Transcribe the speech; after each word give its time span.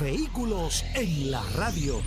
Vehículos 0.00 0.84
en 0.94 1.30
la 1.30 1.42
radio. 1.56 2.00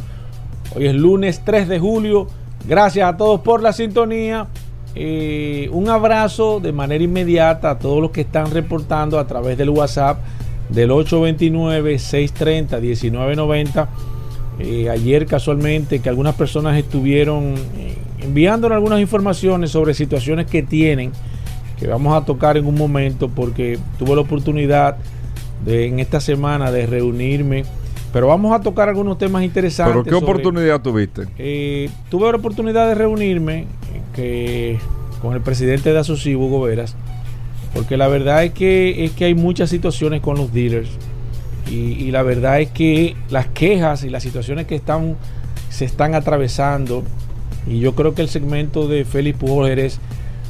Hoy 0.75 0.87
es 0.87 0.95
lunes 0.95 1.41
3 1.45 1.67
de 1.67 1.79
julio. 1.79 2.27
Gracias 2.67 3.07
a 3.07 3.15
todos 3.15 3.39
por 3.41 3.61
la 3.61 3.71
sintonía. 3.71 4.47
Eh, 4.95 5.69
un 5.71 5.89
abrazo 5.89 6.59
de 6.59 6.71
manera 6.71 7.03
inmediata 7.03 7.71
a 7.71 7.79
todos 7.79 8.01
los 8.01 8.11
que 8.11 8.21
están 8.21 8.51
reportando 8.51 9.19
a 9.19 9.27
través 9.27 9.57
del 9.57 9.69
WhatsApp 9.69 10.19
del 10.69 10.89
829-630-1990. 10.91 13.87
Eh, 14.59 14.89
ayer 14.89 15.25
casualmente 15.27 15.99
que 15.99 16.09
algunas 16.09 16.33
personas 16.35 16.77
estuvieron 16.77 17.53
eh, 17.77 17.95
enviándonos 18.21 18.75
algunas 18.75 18.99
informaciones 18.99 19.69
sobre 19.69 19.93
situaciones 19.93 20.47
que 20.47 20.63
tienen 20.63 21.11
que 21.79 21.85
vamos 21.85 22.19
a 22.19 22.25
tocar 22.25 22.57
en 22.57 22.65
un 22.65 22.73
momento 22.73 23.29
porque 23.29 23.77
tuve 23.99 24.15
la 24.15 24.21
oportunidad 24.21 24.97
de 25.63 25.85
en 25.85 25.99
esta 25.99 26.19
semana 26.19 26.71
de 26.71 26.87
reunirme 26.87 27.65
pero 28.11 28.25
vamos 28.29 28.51
a 28.51 28.61
tocar 28.61 28.89
algunos 28.89 29.19
temas 29.19 29.43
interesantes 29.43 29.93
¿Pero 29.93 30.03
qué 30.03 30.09
sobre- 30.09 30.23
oportunidad 30.25 30.81
tuviste? 30.81 31.27
eh, 31.37 31.91
tuve 32.09 32.31
la 32.31 32.37
oportunidad 32.37 32.87
de 32.87 32.95
reunirme 32.95 33.67
que, 34.17 34.79
con 35.21 35.33
el 35.35 35.41
presidente 35.41 35.93
de 35.93 35.99
Asociación, 35.99 36.41
Hugo 36.41 36.61
Veras, 36.61 36.95
porque 37.73 37.95
la 37.95 38.07
verdad 38.07 38.43
es 38.43 38.51
que, 38.51 39.05
es 39.05 39.11
que 39.11 39.25
hay 39.25 39.35
muchas 39.35 39.69
situaciones 39.69 40.21
con 40.21 40.37
los 40.37 40.51
dealers 40.51 40.89
y, 41.69 41.75
y 41.75 42.11
la 42.11 42.23
verdad 42.23 42.59
es 42.59 42.69
que 42.71 43.15
las 43.29 43.45
quejas 43.47 44.03
y 44.03 44.09
las 44.09 44.23
situaciones 44.23 44.65
que 44.65 44.75
están, 44.75 45.15
se 45.69 45.85
están 45.85 46.15
atravesando, 46.15 47.03
y 47.67 47.79
yo 47.79 47.93
creo 47.93 48.15
que 48.15 48.23
el 48.23 48.29
segmento 48.29 48.87
de 48.87 49.05
Félix 49.05 49.37
Pujol 49.37 49.67
Jerez, 49.67 49.99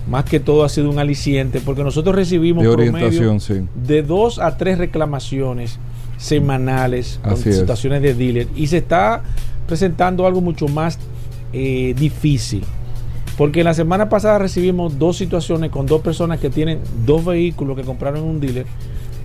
más 0.09 0.23
que 0.23 0.39
todo 0.39 0.63
ha 0.63 0.69
sido 0.69 0.89
un 0.89 0.99
aliciente, 0.99 1.59
porque 1.59 1.83
nosotros 1.83 2.15
recibimos 2.15 2.63
De 2.63 2.69
orientación, 2.69 3.41
sí. 3.41 3.55
de 3.75 4.03
dos 4.03 4.39
a 4.39 4.55
tres 4.55 4.77
reclamaciones 4.77 5.79
semanales 6.17 7.19
con 7.21 7.33
Así 7.33 7.49
es. 7.49 7.57
situaciones 7.57 8.01
de 8.01 8.13
dealer 8.13 8.47
y 8.55 8.67
se 8.67 8.77
está 8.77 9.21
presentando 9.67 10.25
algo 10.25 10.39
mucho 10.39 10.67
más 10.67 10.97
eh, 11.51 11.93
difícil 11.97 12.63
porque 13.37 13.63
la 13.63 13.73
semana 13.73 14.09
pasada 14.09 14.39
recibimos 14.39 14.97
dos 14.97 15.17
situaciones 15.17 15.69
con 15.69 15.85
dos 15.85 16.01
personas 16.01 16.39
que 16.39 16.49
tienen 16.49 16.79
dos 17.05 17.23
vehículos 17.23 17.77
que 17.77 17.83
compraron 17.83 18.21
en 18.21 18.29
un 18.29 18.39
dealer 18.39 18.65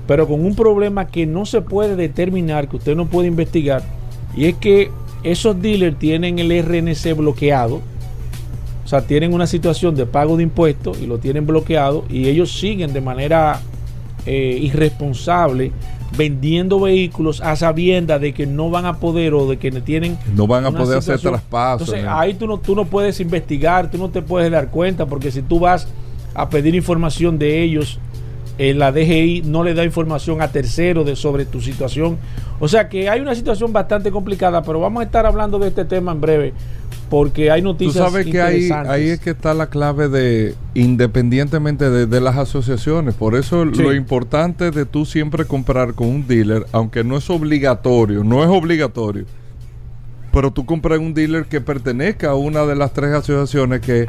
pero 0.06 0.26
con 0.26 0.44
un 0.44 0.54
problema 0.54 1.06
que 1.06 1.26
no 1.26 1.46
se 1.46 1.62
puede 1.62 1.96
determinar 1.96 2.68
que 2.68 2.76
usted 2.76 2.96
no 2.96 3.06
puede 3.06 3.28
investigar 3.28 3.82
y 4.36 4.46
es 4.46 4.54
que 4.56 4.90
esos 5.22 5.60
dealers 5.60 5.98
tienen 5.98 6.38
el 6.38 6.50
RNC 6.50 7.16
bloqueado. 7.16 7.80
O 8.84 8.88
sea, 8.88 9.02
tienen 9.06 9.32
una 9.32 9.46
situación 9.46 9.94
de 9.94 10.06
pago 10.06 10.36
de 10.36 10.42
impuestos 10.42 11.00
y 11.00 11.06
lo 11.06 11.18
tienen 11.18 11.46
bloqueado 11.46 12.04
y 12.08 12.28
ellos 12.28 12.58
siguen 12.58 12.92
de 12.92 13.00
manera 13.00 13.60
eh, 14.26 14.58
irresponsable 14.60 15.72
vendiendo 16.16 16.80
vehículos 16.80 17.40
a 17.40 17.56
sabiendas 17.56 18.20
de 18.20 18.32
que 18.32 18.46
no 18.46 18.70
van 18.70 18.86
a 18.86 18.98
poder 18.98 19.34
o 19.34 19.48
de 19.48 19.58
que 19.58 19.70
tienen 19.80 20.18
No 20.34 20.46
van 20.46 20.66
a 20.66 20.70
poder 20.70 20.98
hacer 20.98 21.18
traspasos. 21.18 21.88
Entonces 21.88 22.04
¿no? 22.04 22.18
ahí 22.18 22.34
tú 22.34 22.46
no, 22.46 22.58
tú 22.58 22.74
no 22.74 22.84
puedes 22.84 23.20
investigar, 23.20 23.90
tú 23.90 23.98
no 23.98 24.10
te 24.10 24.22
puedes 24.22 24.50
dar 24.50 24.70
cuenta 24.70 25.06
porque 25.06 25.30
si 25.30 25.42
tú 25.42 25.58
vas 25.58 25.88
a 26.34 26.48
pedir 26.48 26.74
información 26.74 27.38
de 27.38 27.62
ellos, 27.62 27.98
eh, 28.58 28.74
la 28.74 28.92
DGI 28.92 29.42
no 29.46 29.64
le 29.64 29.74
da 29.74 29.84
información 29.84 30.42
a 30.42 30.48
terceros 30.48 31.06
de, 31.06 31.16
sobre 31.16 31.46
tu 31.46 31.60
situación. 31.60 32.18
O 32.60 32.68
sea 32.68 32.88
que 32.88 33.08
hay 33.08 33.20
una 33.20 33.34
situación 33.34 33.72
bastante 33.72 34.10
complicada, 34.10 34.62
pero 34.62 34.80
vamos 34.80 35.00
a 35.00 35.04
estar 35.04 35.26
hablando 35.26 35.58
de 35.58 35.68
este 35.68 35.84
tema 35.84 36.12
en 36.12 36.20
breve 36.20 36.52
porque 37.12 37.50
hay 37.50 37.60
Tú 37.60 37.66
noticias 37.68 38.10
sabes 38.10 38.24
que 38.24 38.40
ahí, 38.40 38.70
ahí 38.70 39.10
es 39.10 39.20
que 39.20 39.28
está 39.28 39.52
la 39.52 39.66
clave 39.66 40.08
de, 40.08 40.54
independientemente 40.72 41.90
de, 41.90 42.06
de 42.06 42.20
las 42.22 42.38
asociaciones, 42.38 43.14
por 43.14 43.34
eso 43.34 43.66
Sí. 43.70 43.82
lo 43.82 43.92
importante 43.92 44.70
de 44.70 44.86
tú 44.86 45.04
siempre 45.04 45.44
comprar 45.44 45.92
con 45.92 46.08
un 46.08 46.26
dealer, 46.26 46.64
aunque 46.72 47.04
no 47.04 47.18
es 47.18 47.28
obligatorio, 47.28 48.24
no 48.24 48.42
es 48.42 48.48
obligatorio, 48.48 49.26
pero 50.32 50.52
tú 50.52 50.64
compras 50.64 51.00
un 51.00 51.12
dealer 51.12 51.44
que 51.44 51.60
pertenezca 51.60 52.30
a 52.30 52.34
una 52.34 52.64
de 52.64 52.76
las 52.76 52.94
tres 52.94 53.12
asociaciones 53.12 53.82
que 53.82 54.06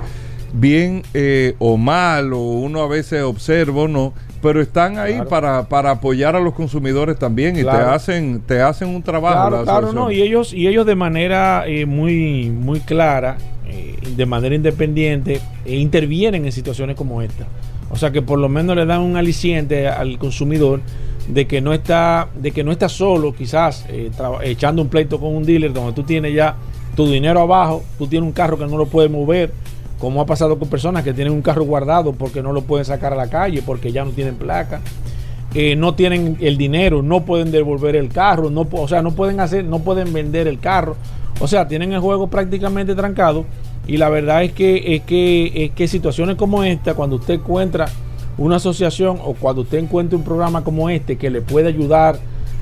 bien 0.53 1.03
eh, 1.13 1.55
o 1.59 1.77
mal, 1.77 2.31
o 2.33 2.39
uno 2.39 2.81
a 2.81 2.87
veces 2.87 3.23
observa 3.23 3.81
o 3.83 3.87
no, 3.87 4.13
pero 4.41 4.61
están 4.61 4.97
ahí 4.99 5.13
Claro. 5.15 5.29
para, 5.29 5.63
para 5.69 5.91
apoyar 5.91 6.35
a 6.35 6.39
los 6.39 6.53
consumidores 6.53 7.17
también 7.17 7.57
y 7.57 7.63
te 7.63 7.69
hacen 7.69 8.41
te 8.45 8.61
hacen 8.61 8.89
un 8.89 9.01
trabajo. 9.01 9.63
Claro, 9.63 9.93
no, 9.93 10.11
y 10.11 10.21
ellos, 10.21 10.53
y 10.53 10.67
ellos 10.67 10.85
de 10.85 10.95
manera 10.95 11.63
eh, 11.67 11.85
muy, 11.85 12.49
muy 12.49 12.79
clara, 12.81 13.37
eh, 13.67 13.95
de 14.15 14.25
manera 14.25 14.53
independiente, 14.53 15.39
eh, 15.65 15.75
intervienen 15.75 16.45
en 16.45 16.51
situaciones 16.51 16.95
como 16.95 17.21
esta. 17.21 17.45
O 17.89 17.95
sea 17.95 18.11
que 18.11 18.21
por 18.21 18.39
lo 18.39 18.49
menos 18.49 18.75
le 18.75 18.85
dan 18.85 19.01
un 19.01 19.17
aliciente 19.17 19.87
al 19.87 20.17
consumidor 20.17 20.81
de 21.27 21.47
que 21.47 21.61
no 21.61 21.73
está, 21.73 22.27
de 22.35 22.51
que 22.51 22.63
no 22.63 22.71
está 22.71 22.89
solo, 22.89 23.33
quizás 23.33 23.85
eh, 23.89 24.11
echando 24.43 24.81
un 24.81 24.89
pleito 24.89 25.19
con 25.19 25.33
un 25.35 25.43
dealer 25.43 25.71
donde 25.71 25.93
tú 25.93 26.03
tienes 26.03 26.33
ya 26.33 26.55
tu 26.95 27.07
dinero 27.07 27.39
abajo, 27.39 27.83
tú 27.97 28.07
tienes 28.07 28.27
un 28.27 28.33
carro 28.33 28.57
que 28.57 28.65
no 28.65 28.77
lo 28.77 28.87
puedes 28.87 29.09
mover, 29.09 29.51
como 30.03 30.19
ha 30.19 30.25
pasado 30.25 30.59
con 30.59 30.67
personas 30.67 31.01
que 31.01 31.13
tienen 31.13 31.31
un 31.31 31.41
carro 31.41 31.63
guardado 31.63 32.11
porque 32.11 32.41
no 32.43 32.51
lo 32.51 32.63
pueden 32.63 32.83
sacar 32.83 33.13
a 33.13 33.15
la 33.15 33.29
calle, 33.29 33.61
porque 33.65 33.93
ya 33.93 34.03
no 34.03 34.11
tienen 34.11 34.35
placa. 34.35 34.81
eh, 35.55 35.77
no 35.77 35.95
tienen 35.95 36.35
el 36.41 36.57
dinero, 36.57 37.01
no 37.01 37.23
pueden 37.23 37.51
devolver 37.51 37.95
el 37.95 38.09
carro, 38.09 38.49
no, 38.49 38.67
o 38.69 38.87
sea, 38.89 39.01
no 39.01 39.11
pueden 39.11 39.39
hacer, 39.39 39.63
no 39.63 39.79
pueden 39.79 40.11
vender 40.11 40.49
el 40.49 40.59
carro. 40.59 40.97
O 41.39 41.47
sea, 41.47 41.69
tienen 41.69 41.93
el 41.93 42.01
juego 42.01 42.27
prácticamente 42.27 42.95
trancado. 42.95 43.45
Y 43.87 43.95
la 43.95 44.09
verdad 44.09 44.43
es 44.43 44.51
que, 44.51 44.93
es 44.93 45.03
que, 45.03 45.51
es 45.55 45.71
que 45.71 45.87
situaciones 45.87 46.35
como 46.35 46.65
esta, 46.65 46.95
cuando 46.95 47.15
usted 47.15 47.35
encuentra 47.35 47.85
una 48.37 48.57
asociación 48.57 49.19
o 49.23 49.35
cuando 49.35 49.61
usted 49.61 49.77
encuentra 49.77 50.17
un 50.17 50.25
programa 50.25 50.65
como 50.65 50.89
este 50.89 51.17
que 51.17 51.29
le 51.29 51.39
puede 51.39 51.69
ayudar 51.69 52.19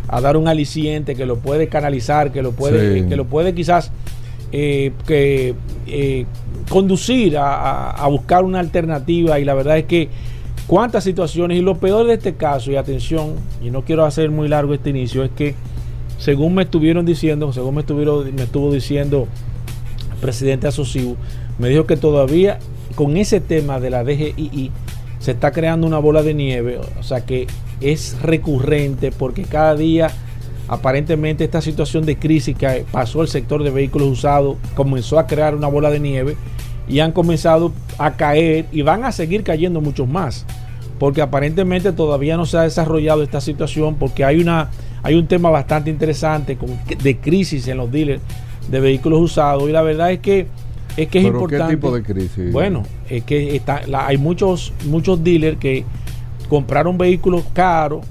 a 0.07 0.21
dar 0.21 0.37
un 0.37 0.47
aliciente, 0.47 1.15
que 1.15 1.25
lo 1.25 1.37
puede 1.37 1.69
canalizar, 1.69 2.31
que 2.31 2.44
lo 2.44 2.51
puede, 2.51 3.07
que 3.07 3.15
lo 3.15 3.25
puede 3.25 3.55
quizás 3.55 3.91
eh, 4.51 4.92
que, 5.07 5.56
eh, 5.88 6.25
conducir 6.69 7.38
a, 7.38 8.06
buscar 8.09 8.44
una 8.44 8.59
alternativa. 8.59 9.39
Y 9.39 9.45
la 9.45 9.53
verdad 9.53 9.77
es 9.77 9.86
que 9.86 10.09
cuántas 10.68 11.03
situaciones, 11.03 11.57
y 11.57 11.62
lo 11.62 11.75
peor 11.75 12.07
de 12.07 12.15
este 12.15 12.36
caso, 12.36 12.71
y 12.71 12.75
atención, 12.75 13.36
y 13.62 13.69
no 13.69 13.83
quiero 13.83 14.06
hacer 14.06 14.30
muy 14.31 14.48
largo 14.48 14.74
este 14.74 14.89
inicio, 14.89 15.24
es 15.24 15.31
que 15.31 15.56
según 16.18 16.56
me 16.56 16.63
estuvieron 16.63 17.06
diciendo, 17.06 17.51
según 17.53 17.75
me, 17.75 17.81
estuvieron, 17.81 18.33
me 18.36 18.44
estuvo 18.44 18.71
diciendo 18.71 19.27
el 20.13 20.18
presidente 20.18 20.68
asociativo, 20.68 21.15
me 21.57 21.69
dijo 21.69 21.86
que 21.86 21.97
todavía 21.97 22.59
con 22.95 23.18
ese 23.18 23.39
tema 23.39 23.80
de 23.80 23.89
la 23.89 24.04
DGII 24.04 24.71
se 25.19 25.31
está 25.31 25.51
creando 25.51 25.88
una 25.88 26.00
bola 26.00 26.24
de 26.24 26.33
nieve, 26.33 26.80
o 27.00 27.04
sea 27.04 27.25
que 27.25 27.47
es 27.80 28.21
recurrente 28.21 29.12
porque 29.12 29.44
cada 29.44 29.75
día 29.75 30.12
aparentemente 30.71 31.44
esta 31.44 31.62
situación 31.62 32.06
de 32.06 32.15
crisis 32.15 32.56
que 32.56 32.85
pasó 32.94 33.21
el 33.21 33.27
sector 33.27 33.62
de 33.62 33.71
vehículos 33.71 34.07
usados 34.07 34.56
comenzó 34.73 35.19
a 35.19 35.27
crear 35.27 35.53
una 35.53 35.68
bola 35.68 35.89
de 35.89 36.00
nieve 36.00 36.38
y 36.88 37.01
han 37.01 37.12
comenzado 37.12 37.73
a 37.97 38.13
caer 38.13 38.65
y 38.71 38.81
van 38.81 39.03
a 39.03 39.12
seguir 39.12 39.44
cayendo 39.44 39.81
muchos 39.81 40.07
más 40.07 40.45
porque 40.97 41.21
aparentemente 41.21 41.91
todavía 41.91 42.38
no 42.38 42.45
se 42.45 42.57
ha 42.57 42.62
desarrollado 42.62 43.21
esta 43.21 43.41
situación 43.41 43.95
porque 43.95 44.23
hay 44.23 44.39
una 44.39 44.69
hay 45.03 45.15
un 45.15 45.27
tema 45.27 45.50
bastante 45.50 45.89
interesante 45.89 46.57
de 47.03 47.18
crisis 47.18 47.68
en 47.68 47.75
los 47.75 47.91
dealers 47.91 48.21
de 48.69 48.79
vehículos 48.79 49.19
usados 49.19 49.68
y 49.68 49.73
la 49.73 49.81
verdad 49.81 50.13
es 50.13 50.19
que 50.19 50.47
es 50.95 51.09
que 51.09 51.19
es 51.19 51.25
importante. 51.25 51.65
¿Qué 51.65 51.75
tipo 51.75 51.94
de 51.94 52.03
crisis? 52.03 52.53
Bueno, 52.53 52.83
es 53.09 53.23
que 53.25 53.57
está, 53.57 53.81
hay 54.06 54.18
muchos 54.18 54.71
muchos 54.85 55.21
dealers 55.21 55.57
que 55.57 55.83
compraron 56.47 56.97
vehículos 56.97 57.44
caros, 57.51 58.06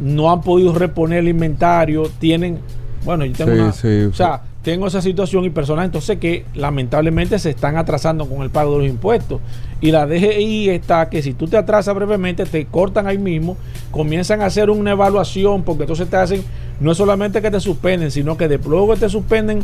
no 0.00 0.30
han 0.30 0.42
podido 0.42 0.72
reponer 0.74 1.20
el 1.20 1.28
inventario, 1.28 2.10
tienen, 2.18 2.58
bueno, 3.04 3.24
yo 3.24 3.32
tengo 3.32 3.52
una, 3.52 3.70
o 3.70 4.14
sea, 4.14 4.42
tengo 4.62 4.86
esa 4.86 5.00
situación 5.00 5.44
y 5.44 5.50
personas 5.50 5.86
entonces 5.86 6.18
que 6.18 6.44
lamentablemente 6.54 7.38
se 7.38 7.50
están 7.50 7.76
atrasando 7.76 8.26
con 8.26 8.42
el 8.42 8.50
pago 8.50 8.72
de 8.72 8.78
los 8.80 8.88
impuestos. 8.88 9.40
Y 9.80 9.92
la 9.92 10.06
DGI 10.06 10.70
está 10.70 11.08
que 11.08 11.22
si 11.22 11.32
tú 11.32 11.46
te 11.46 11.56
atrasas 11.56 11.94
brevemente, 11.94 12.44
te 12.44 12.66
cortan 12.66 13.06
ahí 13.06 13.18
mismo, 13.18 13.56
comienzan 13.90 14.42
a 14.42 14.46
hacer 14.46 14.68
una 14.68 14.90
evaluación, 14.90 15.62
porque 15.62 15.84
entonces 15.84 16.10
te 16.10 16.16
hacen, 16.16 16.42
no 16.80 16.92
es 16.92 16.98
solamente 16.98 17.40
que 17.40 17.50
te 17.50 17.60
suspenden, 17.60 18.10
sino 18.10 18.36
que 18.36 18.48
de 18.48 18.58
luego 18.58 18.96
te 18.96 19.08
suspenden 19.08 19.60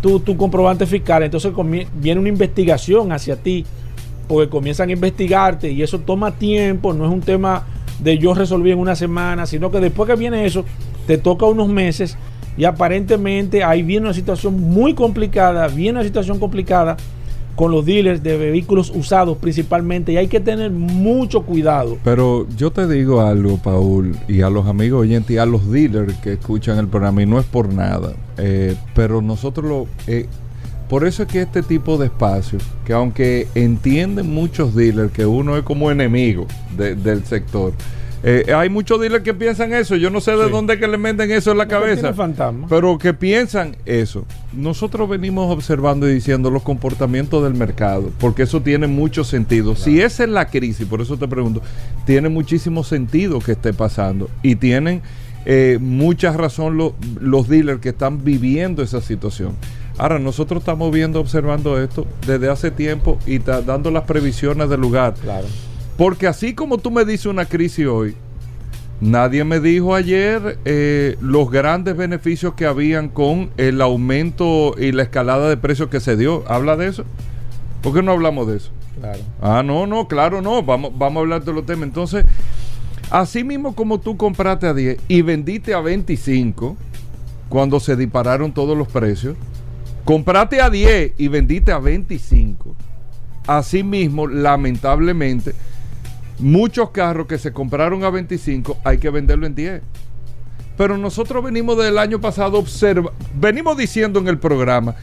tu, 0.00 0.20
tu 0.20 0.36
comprobante 0.36 0.86
fiscal, 0.86 1.22
entonces 1.22 1.52
viene 1.94 2.20
una 2.20 2.30
investigación 2.30 3.12
hacia 3.12 3.36
ti, 3.36 3.66
porque 4.26 4.48
comienzan 4.48 4.88
a 4.88 4.92
investigarte 4.92 5.70
y 5.70 5.82
eso 5.82 5.98
toma 5.98 6.32
tiempo, 6.32 6.92
no 6.94 7.04
es 7.04 7.12
un 7.12 7.20
tema 7.20 7.66
de 8.02 8.18
yo 8.18 8.34
resolví 8.34 8.70
en 8.70 8.78
una 8.78 8.96
semana, 8.96 9.46
sino 9.46 9.70
que 9.70 9.80
después 9.80 10.08
que 10.08 10.16
viene 10.16 10.46
eso, 10.46 10.64
te 11.06 11.18
toca 11.18 11.46
unos 11.46 11.68
meses 11.68 12.16
y 12.56 12.64
aparentemente 12.64 13.64
ahí 13.64 13.82
viene 13.82 14.06
una 14.06 14.14
situación 14.14 14.60
muy 14.60 14.94
complicada, 14.94 15.68
viene 15.68 15.98
una 15.98 16.04
situación 16.04 16.38
complicada 16.38 16.96
con 17.56 17.72
los 17.72 17.84
dealers 17.84 18.22
de 18.22 18.38
vehículos 18.38 18.90
usados 18.94 19.36
principalmente 19.36 20.12
y 20.12 20.16
hay 20.16 20.28
que 20.28 20.40
tener 20.40 20.70
mucho 20.70 21.42
cuidado. 21.42 21.98
Pero 22.04 22.46
yo 22.56 22.70
te 22.70 22.88
digo 22.88 23.20
algo, 23.20 23.58
Paul, 23.58 24.16
y 24.28 24.40
a 24.40 24.48
los 24.48 24.66
amigos 24.66 25.02
oyentes 25.02 25.30
y 25.30 25.38
a 25.38 25.44
los 25.44 25.70
dealers 25.70 26.14
que 26.20 26.34
escuchan 26.34 26.78
el 26.78 26.88
programa, 26.88 27.22
y 27.22 27.26
no 27.26 27.38
es 27.38 27.44
por 27.44 27.72
nada, 27.72 28.14
eh, 28.38 28.74
pero 28.94 29.20
nosotros 29.20 29.66
lo... 29.66 29.86
Eh, 30.06 30.26
por 30.90 31.06
eso 31.06 31.22
es 31.22 31.28
que 31.28 31.40
este 31.40 31.62
tipo 31.62 31.96
de 31.98 32.06
espacios, 32.06 32.64
que 32.84 32.92
aunque 32.92 33.46
entienden 33.54 34.28
muchos 34.28 34.74
dealers 34.74 35.12
que 35.12 35.24
uno 35.24 35.56
es 35.56 35.62
como 35.62 35.88
enemigo 35.88 36.48
del 36.76 37.24
sector, 37.24 37.72
eh, 38.24 38.52
hay 38.52 38.68
muchos 38.68 39.00
dealers 39.00 39.22
que 39.22 39.32
piensan 39.32 39.72
eso. 39.72 39.94
Yo 39.94 40.10
no 40.10 40.20
sé 40.20 40.32
de 40.32 40.50
dónde 40.50 40.80
que 40.80 40.88
le 40.88 40.98
meten 40.98 41.30
eso 41.30 41.52
en 41.52 41.58
la 41.58 41.68
cabeza. 41.68 42.12
Pero 42.68 42.98
que 42.98 43.14
piensan 43.14 43.76
eso. 43.86 44.26
Nosotros 44.52 45.08
venimos 45.08 45.48
observando 45.50 46.10
y 46.10 46.14
diciendo 46.14 46.50
los 46.50 46.64
comportamientos 46.64 47.44
del 47.44 47.54
mercado, 47.54 48.10
porque 48.18 48.42
eso 48.42 48.60
tiene 48.60 48.88
mucho 48.88 49.22
sentido. 49.22 49.76
Si 49.76 50.00
esa 50.02 50.24
es 50.24 50.30
la 50.30 50.48
crisis, 50.48 50.88
por 50.88 51.00
eso 51.00 51.16
te 51.16 51.28
pregunto, 51.28 51.62
tiene 52.04 52.28
muchísimo 52.28 52.82
sentido 52.82 53.38
que 53.38 53.52
esté 53.52 53.72
pasando. 53.72 54.28
Y 54.42 54.56
tienen 54.56 55.02
eh, 55.46 55.78
mucha 55.80 56.32
razón 56.32 56.76
los 57.20 57.48
dealers 57.48 57.80
que 57.80 57.90
están 57.90 58.24
viviendo 58.24 58.82
esa 58.82 59.00
situación. 59.00 59.54
Ahora, 60.00 60.18
nosotros 60.18 60.62
estamos 60.62 60.90
viendo, 60.90 61.20
observando 61.20 61.78
esto 61.78 62.06
desde 62.26 62.48
hace 62.48 62.70
tiempo 62.70 63.18
y 63.26 63.36
dando 63.36 63.90
las 63.90 64.04
previsiones 64.04 64.70
del 64.70 64.80
lugar. 64.80 65.12
Claro. 65.20 65.46
Porque 65.98 66.26
así 66.26 66.54
como 66.54 66.78
tú 66.78 66.90
me 66.90 67.04
dices 67.04 67.26
una 67.26 67.44
crisis 67.44 67.86
hoy, 67.86 68.14
nadie 69.02 69.44
me 69.44 69.60
dijo 69.60 69.94
ayer 69.94 70.58
eh, 70.64 71.18
los 71.20 71.50
grandes 71.50 71.98
beneficios 71.98 72.54
que 72.54 72.64
habían 72.64 73.10
con 73.10 73.50
el 73.58 73.82
aumento 73.82 74.74
y 74.78 74.92
la 74.92 75.02
escalada 75.02 75.50
de 75.50 75.58
precios 75.58 75.90
que 75.90 76.00
se 76.00 76.16
dio. 76.16 76.44
¿Habla 76.48 76.78
de 76.78 76.86
eso? 76.86 77.04
¿Por 77.82 77.92
qué 77.92 78.02
no 78.02 78.12
hablamos 78.12 78.46
de 78.46 78.56
eso? 78.56 78.70
Claro. 78.98 79.20
Ah, 79.42 79.62
no, 79.62 79.86
no, 79.86 80.08
claro, 80.08 80.40
no. 80.40 80.62
Vamos, 80.62 80.92
vamos 80.96 81.18
a 81.18 81.20
hablar 81.20 81.44
de 81.44 81.52
los 81.52 81.66
temas. 81.66 81.84
Entonces, 81.88 82.24
así 83.10 83.44
mismo 83.44 83.74
como 83.74 84.00
tú 84.00 84.16
compraste 84.16 84.66
a 84.66 84.72
10 84.72 84.98
y 85.08 85.20
vendiste 85.20 85.74
a 85.74 85.80
25 85.80 86.78
cuando 87.50 87.80
se 87.80 87.96
dispararon 87.96 88.52
todos 88.52 88.78
los 88.78 88.88
precios, 88.88 89.36
compraste 90.10 90.60
a 90.60 90.70
10 90.70 91.14
y 91.18 91.28
vendiste 91.28 91.70
a 91.72 91.78
25. 91.78 92.74
Así 93.46 93.82
mismo, 93.82 94.26
lamentablemente, 94.26 95.54
Muchos 96.40 96.88
carros 96.88 97.26
que 97.26 97.36
se 97.36 97.52
compraron 97.52 98.02
a 98.02 98.08
25 98.08 98.78
hay 98.82 98.96
que 98.96 99.10
venderlo 99.10 99.46
en 99.46 99.54
10. 99.54 99.82
Pero 100.78 100.96
nosotros 100.96 101.44
venimos 101.44 101.76
del 101.76 101.98
año 101.98 102.18
pasado 102.18 102.58
observa, 102.58 103.12
venimos 103.34 103.76
diciendo 103.76 104.18
en 104.20 104.28
el 104.28 104.38
programa, 104.38 104.94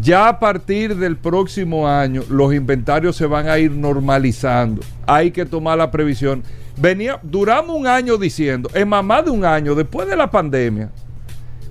ya 0.00 0.28
a 0.28 0.38
partir 0.38 0.94
del 0.94 1.16
próximo 1.16 1.88
año 1.88 2.22
los 2.30 2.54
inventarios 2.54 3.16
se 3.16 3.26
van 3.26 3.48
a 3.48 3.58
ir 3.58 3.72
normalizando. 3.72 4.80
Hay 5.08 5.32
que 5.32 5.44
tomar 5.44 5.76
la 5.76 5.90
previsión. 5.90 6.44
Venía, 6.76 7.18
duramos 7.24 7.74
un 7.74 7.88
año 7.88 8.16
diciendo, 8.16 8.70
en 8.72 8.88
más 8.88 9.24
de 9.24 9.32
un 9.32 9.44
año 9.44 9.74
después 9.74 10.06
de 10.06 10.14
la 10.14 10.30
pandemia, 10.30 10.92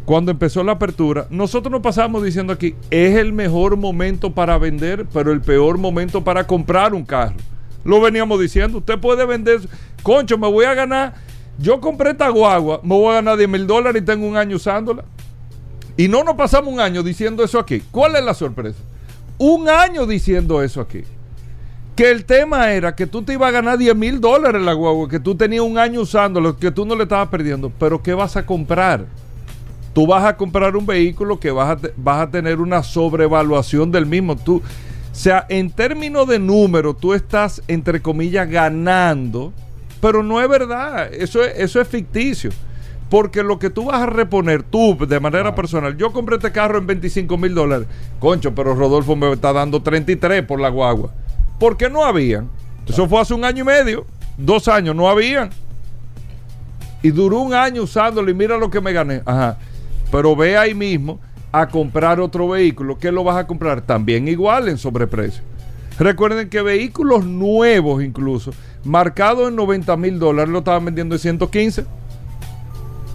cuando 0.06 0.32
empezó 0.32 0.64
la 0.64 0.74
apertura, 0.74 1.28
nosotros 1.30 1.72
nos 1.72 1.82
pasamos 1.82 2.24
diciendo 2.24 2.54
aquí, 2.54 2.76
es 2.92 3.16
el 3.16 3.34
mejor 3.34 3.76
momento 3.76 4.34
para 4.34 4.58
vender, 4.58 5.06
pero 5.12 5.32
el 5.32 5.42
peor 5.42 5.78
momento 5.78 6.24
para 6.24 6.46
comprar 6.46 6.94
un 6.94 7.04
carro. 7.04 7.36
Lo 7.86 8.02
veníamos 8.02 8.42
diciendo. 8.42 8.80
Usted 8.80 9.00
puede 9.00 9.26
vender. 9.26 9.62
Concho, 10.04 10.38
me 10.38 10.50
voy 10.50 10.66
a 10.66 10.74
ganar. 10.74 11.14
Yo 11.58 11.80
compré 11.80 12.12
esta 12.12 12.28
guagua, 12.28 12.82
me 12.84 12.96
voy 12.96 13.12
a 13.12 13.16
ganar 13.16 13.38
10 13.38 13.48
mil 13.48 13.66
dólares 13.66 14.02
y 14.02 14.06
tengo 14.06 14.28
un 14.28 14.36
año 14.36 14.58
usándola. 14.58 15.06
Y 15.96 16.10
no 16.10 16.24
nos 16.24 16.36
pasamos 16.36 16.74
un 16.74 16.82
año 16.82 17.02
diciendo 17.02 17.44
eso 17.44 17.58
aquí. 17.58 17.82
¿Cuál 17.92 18.18
es 18.18 18.26
la 18.26 18.34
sorpresa? 18.34 18.80
Un 19.38 19.70
año 19.70 20.06
diciendo 20.06 20.62
eso 20.62 20.82
aquí. 20.82 21.04
Que 21.96 22.12
el 22.12 22.26
tema 22.26 22.74
era 22.74 22.94
que 22.94 23.08
tú 23.08 23.22
te 23.22 23.34
ibas 23.34 23.48
a 23.48 23.52
ganar 23.52 23.78
10 23.78 23.96
mil 23.96 24.20
dólares 24.20 24.62
la 24.62 24.74
guagua, 24.74 25.08
que 25.08 25.20
tú 25.20 25.36
tenías 25.36 25.64
un 25.64 25.78
año 25.78 26.02
usándolo, 26.02 26.58
que 26.58 26.72
tú 26.72 26.86
no 26.86 26.96
le 26.96 27.04
estabas 27.04 27.30
perdiendo. 27.30 27.72
Pero 27.80 28.04
¿qué 28.04 28.14
vas 28.14 28.36
a 28.36 28.46
comprar? 28.46 29.06
Tú 29.96 30.06
vas 30.06 30.26
a 30.26 30.36
comprar 30.36 30.76
un 30.76 30.86
vehículo 30.86 31.40
que 31.40 31.52
vas 31.52 31.82
a, 31.82 31.90
vas 31.96 32.28
a 32.28 32.30
tener 32.30 32.60
una 32.60 32.84
sobrevaluación 32.84 33.94
del 33.94 34.06
mismo. 34.06 34.36
Tú, 34.36 34.58
o 34.58 34.62
sea, 35.14 35.46
en 35.48 35.72
términos 35.72 36.28
de 36.28 36.38
número, 36.38 36.94
tú 36.94 37.14
estás, 37.14 37.62
entre 37.70 38.02
comillas, 38.02 38.50
ganando, 38.50 39.54
pero 40.02 40.22
no 40.22 40.42
es 40.42 40.50
verdad. 40.50 41.14
Eso 41.14 41.42
es, 41.42 41.58
eso 41.58 41.80
es 41.80 41.88
ficticio. 41.88 42.52
Porque 43.10 43.42
lo 43.42 43.58
que 43.58 43.70
tú 43.70 43.86
vas 43.86 44.02
a 44.02 44.06
reponer 44.06 44.64
tú 44.64 44.98
de 45.08 45.18
manera 45.22 45.56
personal, 45.56 45.96
yo 45.96 46.12
compré 46.12 46.36
este 46.36 46.52
carro 46.52 46.78
en 46.78 46.88
25 46.88 47.38
mil 47.38 47.56
dólares. 47.56 47.88
Concho, 48.20 48.54
pero 48.54 48.76
Rodolfo 48.76 49.16
me 49.16 49.32
está 49.32 49.54
dando 49.54 49.82
33 49.82 50.44
por 50.44 50.60
la 50.60 50.68
guagua. 50.68 51.12
¿Por 51.58 51.78
qué 51.78 51.90
no 51.90 52.04
habían? 52.04 52.50
Eso 52.86 53.08
fue 53.08 53.22
hace 53.22 53.34
un 53.34 53.46
año 53.46 53.64
y 53.64 53.66
medio, 53.66 54.06
dos 54.38 54.68
años, 54.68 54.94
no 54.94 55.08
habían. 55.08 55.52
Y 57.02 57.12
duró 57.12 57.40
un 57.40 57.54
año 57.54 57.84
usándolo 57.84 58.30
y 58.30 58.34
mira 58.34 58.58
lo 58.58 58.70
que 58.70 58.82
me 58.82 58.92
gané. 58.92 59.22
Ajá. 59.26 59.58
Pero 60.12 60.36
ve 60.36 60.58
ahí 60.58 60.74
mismo 60.74 61.20
a 61.52 61.68
comprar 61.68 62.20
otro 62.20 62.50
vehículo, 62.50 62.98
¿qué 62.98 63.12
lo 63.12 63.24
vas 63.24 63.38
a 63.38 63.48
comprar? 63.48 63.82
También 63.82 64.28
igual 64.28 64.68
en 64.68 64.78
sobreprecio. 64.78 65.42
Recuerden 65.98 66.50
que 66.50 66.62
vehículos 66.62 67.26
nuevos 67.26 68.04
incluso, 68.04 68.52
marcados 68.84 69.48
en 69.48 69.56
90 69.56 69.96
mil 69.96 70.20
dólares, 70.20 70.52
lo 70.52 70.60
estaban 70.60 70.84
vendiendo 70.84 71.16
en 71.16 71.20
115. 71.20 71.86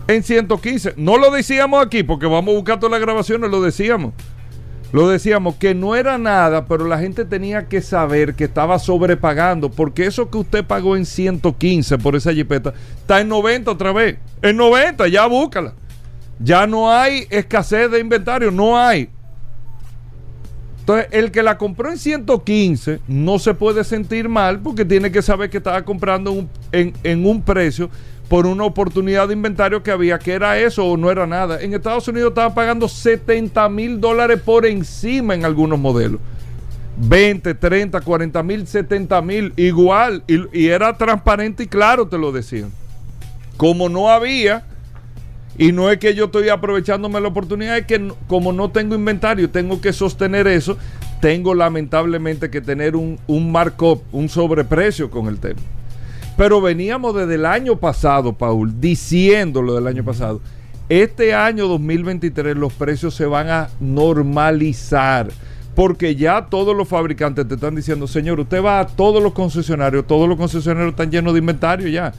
En 0.09 0.23
115. 0.23 0.95
No 0.97 1.19
lo 1.19 1.31
decíamos 1.31 1.85
aquí 1.85 2.03
porque 2.03 2.27
vamos 2.27 2.55
a 2.55 2.57
buscar 2.57 2.81
todas 2.81 2.93
las 2.93 3.01
grabaciones, 3.01 3.51
lo 3.51 3.61
decíamos. 3.61 4.15
Lo 4.93 5.09
decíamos 5.09 5.55
que 5.55 5.73
no 5.73 5.95
era 5.95 6.19
nada, 6.19 6.65
pero 6.65 6.85
la 6.87 6.99
gente 6.99 7.25
tenía 7.25 7.69
que 7.69 7.81
saber 7.81 8.35
que 8.35 8.45
estaba 8.45 8.79
sobrepagando, 8.81 9.71
porque 9.71 10.07
eso 10.07 10.31
que 10.31 10.39
usted 10.39 10.65
pagó 10.65 10.97
en 10.97 11.07
115 11.07 11.99
por 11.99 12.17
esa 12.17 12.33
jipeta 12.33 12.75
está 12.97 13.21
en 13.21 13.29
90 13.29 13.71
otra 13.71 13.93
vez. 13.93 14.17
En 14.43 14.57
90, 14.57 15.07
ya 15.07 15.27
búscala. 15.27 15.75
Ya 16.43 16.67
no 16.67 16.91
hay 16.91 17.27
escasez 17.31 17.91
de 17.91 18.01
inventario, 18.01 18.51
no 18.51 18.79
hay. 18.79 19.11
Entonces, 20.81 21.09
el 21.13 21.31
que 21.31 21.43
la 21.43 21.59
compró 21.59 21.91
en 21.91 21.99
115 21.99 23.01
no 23.07 23.39
se 23.39 23.55
puede 23.55 23.85
sentir 23.85 24.29
mal 24.29 24.59
porque 24.59 24.85
tiene 24.85 25.13
que 25.13 25.21
saber 25.21 25.51
que 25.51 25.59
estaba 25.59 25.83
comprando 25.85 26.49
en, 26.73 26.95
en 27.05 27.27
un 27.27 27.43
precio 27.43 27.91
por 28.29 28.47
una 28.47 28.65
oportunidad 28.65 29.29
de 29.29 29.35
inventario 29.35 29.83
que 29.83 29.91
había, 29.91 30.19
que 30.19 30.33
era 30.33 30.59
eso 30.59 30.87
o 30.87 30.97
no 30.97 31.11
era 31.11 31.27
nada. 31.27 31.61
En 31.61 31.75
Estados 31.75 32.09
Unidos 32.09 32.31
estaban 32.31 32.55
pagando 32.55 32.89
70 32.89 33.69
mil 33.69 34.01
dólares 34.01 34.41
por 34.41 34.65
encima 34.65 35.35
en 35.35 35.45
algunos 35.45 35.79
modelos. 35.79 36.21
20, 36.97 37.55
30, 37.55 38.01
40 38.01 38.43
mil, 38.43 38.67
70 38.67 39.23
mil, 39.23 39.53
igual. 39.57 40.23
Y, 40.27 40.59
y 40.59 40.69
era 40.69 40.97
transparente 40.97 41.65
y 41.65 41.67
claro, 41.67 42.09
te 42.09 42.19
lo 42.19 42.33
decían. 42.33 42.71
Como 43.57 43.89
no 43.89 44.11
había, 44.11 44.65
y 45.61 45.73
no 45.73 45.91
es 45.91 45.99
que 45.99 46.15
yo 46.15 46.25
estoy 46.25 46.49
aprovechándome 46.49 47.21
la 47.21 47.29
oportunidad, 47.29 47.77
es 47.77 47.85
que 47.85 48.15
como 48.29 48.51
no 48.51 48.71
tengo 48.71 48.95
inventario, 48.95 49.51
tengo 49.51 49.79
que 49.79 49.93
sostener 49.93 50.47
eso, 50.47 50.79
tengo 51.21 51.53
lamentablemente 51.55 52.49
que 52.49 52.63
tener 52.63 52.97
un, 52.97 53.19
un 53.27 53.53
markup, 53.53 54.03
un 54.11 54.31
sobreprecio 54.31 55.11
con 55.11 55.27
el 55.27 55.39
tema. 55.39 55.61
Pero 56.39 56.63
veníamos 56.63 57.15
desde 57.15 57.35
el 57.35 57.45
año 57.45 57.77
pasado, 57.77 58.33
Paul, 58.33 58.81
diciéndolo 58.81 59.75
del 59.75 59.87
año 59.87 60.03
pasado. 60.03 60.41
Este 60.89 61.35
año 61.35 61.69
2023 61.69 62.57
los 62.57 62.73
precios 62.73 63.15
se 63.15 63.27
van 63.27 63.51
a 63.51 63.69
normalizar. 63.81 65.29
Porque 65.75 66.17
ya 66.17 66.47
todos 66.47 66.75
los 66.75 66.89
fabricantes 66.89 67.47
te 67.47 67.57
están 67.57 67.75
diciendo, 67.75 68.07
señor, 68.07 68.41
usted 68.41 68.65
va 68.65 68.81
a 68.81 68.87
todos 68.87 69.23
los 69.23 69.35
concesionarios, 69.35 70.07
todos 70.07 70.27
los 70.27 70.39
concesionarios 70.39 70.93
están 70.93 71.11
llenos 71.11 71.35
de 71.35 71.41
inventario 71.41 71.87
ya 71.89 72.15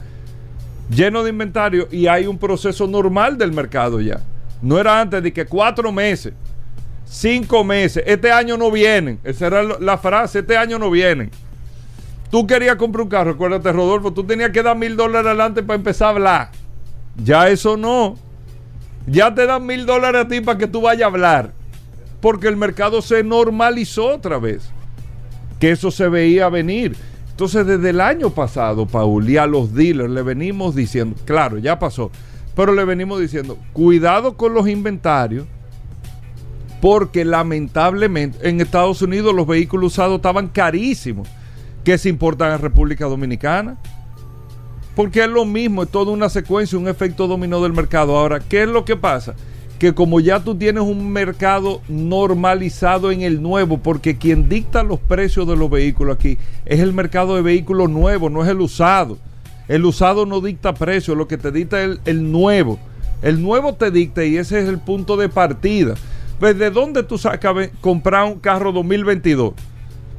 lleno 0.90 1.22
de 1.22 1.30
inventario 1.30 1.88
y 1.90 2.06
hay 2.06 2.26
un 2.26 2.38
proceso 2.38 2.86
normal 2.86 3.38
del 3.38 3.52
mercado 3.52 4.00
ya. 4.00 4.20
No 4.60 4.78
era 4.78 5.00
antes 5.00 5.22
de 5.22 5.32
que 5.32 5.44
cuatro 5.46 5.90
meses, 5.90 6.34
cinco 7.04 7.64
meses, 7.64 8.04
este 8.06 8.30
año 8.30 8.56
no 8.56 8.70
vienen. 8.70 9.18
Esa 9.24 9.48
era 9.48 9.62
la 9.62 9.98
frase, 9.98 10.40
este 10.40 10.56
año 10.56 10.78
no 10.78 10.90
vienen. 10.90 11.30
Tú 12.30 12.46
querías 12.46 12.76
comprar 12.76 13.02
un 13.02 13.08
carro, 13.08 13.32
acuérdate 13.32 13.72
Rodolfo, 13.72 14.12
tú 14.12 14.24
tenías 14.24 14.50
que 14.50 14.62
dar 14.62 14.76
mil 14.76 14.96
dólares 14.96 15.26
adelante 15.26 15.62
para 15.62 15.76
empezar 15.76 16.06
a 16.06 16.10
hablar. 16.10 16.50
Ya 17.22 17.48
eso 17.48 17.76
no. 17.76 18.16
Ya 19.06 19.34
te 19.34 19.46
dan 19.46 19.66
mil 19.66 19.84
dólares 19.84 20.24
a 20.24 20.28
ti 20.28 20.40
para 20.40 20.58
que 20.58 20.66
tú 20.66 20.80
vayas 20.80 21.02
a 21.02 21.06
hablar. 21.06 21.52
Porque 22.20 22.48
el 22.48 22.56
mercado 22.56 23.02
se 23.02 23.22
normalizó 23.22 24.06
otra 24.06 24.38
vez. 24.38 24.70
Que 25.58 25.72
eso 25.72 25.90
se 25.90 26.08
veía 26.08 26.48
venir. 26.48 26.96
Entonces, 27.32 27.66
desde 27.66 27.90
el 27.90 28.00
año 28.00 28.30
pasado, 28.30 28.86
Paul, 28.86 29.28
y 29.28 29.36
a 29.36 29.46
los 29.46 29.74
dealers 29.74 30.10
le 30.10 30.22
venimos 30.22 30.74
diciendo, 30.74 31.16
claro, 31.24 31.58
ya 31.58 31.78
pasó, 31.78 32.10
pero 32.54 32.74
le 32.74 32.84
venimos 32.84 33.20
diciendo, 33.20 33.58
cuidado 33.72 34.36
con 34.36 34.54
los 34.54 34.68
inventarios, 34.68 35.46
porque 36.80 37.24
lamentablemente 37.24 38.48
en 38.48 38.60
Estados 38.60 39.02
Unidos 39.02 39.34
los 39.34 39.46
vehículos 39.46 39.92
usados 39.92 40.16
estaban 40.16 40.48
carísimos 40.48 41.28
que 41.84 41.96
se 41.96 42.08
importan 42.08 42.52
a 42.52 42.58
República 42.58 43.06
Dominicana. 43.06 43.76
Porque 44.94 45.24
es 45.24 45.28
lo 45.28 45.46
mismo, 45.46 45.84
es 45.84 45.88
toda 45.88 46.12
una 46.12 46.28
secuencia, 46.28 46.78
un 46.78 46.88
efecto 46.88 47.26
dominó 47.26 47.62
del 47.62 47.72
mercado. 47.72 48.16
Ahora, 48.16 48.40
¿qué 48.40 48.64
es 48.64 48.68
lo 48.68 48.84
que 48.84 48.96
pasa? 48.96 49.34
Que 49.82 49.94
como 49.94 50.20
ya 50.20 50.38
tú 50.38 50.54
tienes 50.54 50.84
un 50.84 51.10
mercado 51.10 51.80
normalizado 51.88 53.10
en 53.10 53.22
el 53.22 53.42
nuevo, 53.42 53.78
porque 53.78 54.16
quien 54.16 54.48
dicta 54.48 54.84
los 54.84 55.00
precios 55.00 55.44
de 55.48 55.56
los 55.56 55.68
vehículos 55.68 56.14
aquí 56.14 56.38
es 56.64 56.78
el 56.78 56.92
mercado 56.92 57.34
de 57.34 57.42
vehículos 57.42 57.90
nuevos, 57.90 58.30
no 58.30 58.44
es 58.44 58.48
el 58.48 58.60
usado. 58.60 59.18
El 59.66 59.84
usado 59.84 60.24
no 60.24 60.40
dicta 60.40 60.72
precio, 60.72 61.16
lo 61.16 61.26
que 61.26 61.36
te 61.36 61.50
dicta 61.50 61.82
es 61.82 61.90
el, 61.90 62.00
el 62.04 62.30
nuevo. 62.30 62.78
El 63.22 63.42
nuevo 63.42 63.74
te 63.74 63.90
dicta 63.90 64.24
y 64.24 64.36
ese 64.36 64.60
es 64.60 64.68
el 64.68 64.78
punto 64.78 65.16
de 65.16 65.28
partida. 65.28 65.96
Pues, 66.38 66.56
¿de 66.56 66.70
dónde 66.70 67.02
tú 67.02 67.18
sacas 67.18 67.70
comprar 67.80 68.26
un 68.26 68.38
carro 68.38 68.70
2022? 68.70 69.52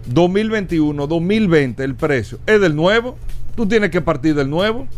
2021, 0.07 1.07
2020, 1.07 1.85
el 1.85 1.95
precio. 1.95 2.37
¿Es 2.45 2.59
del 2.59 2.75
nuevo? 2.75 3.15
Tú 3.55 3.65
tienes 3.65 3.91
que 3.91 4.01
partir 4.01 4.35
del 4.35 4.49
nuevo. 4.49 4.89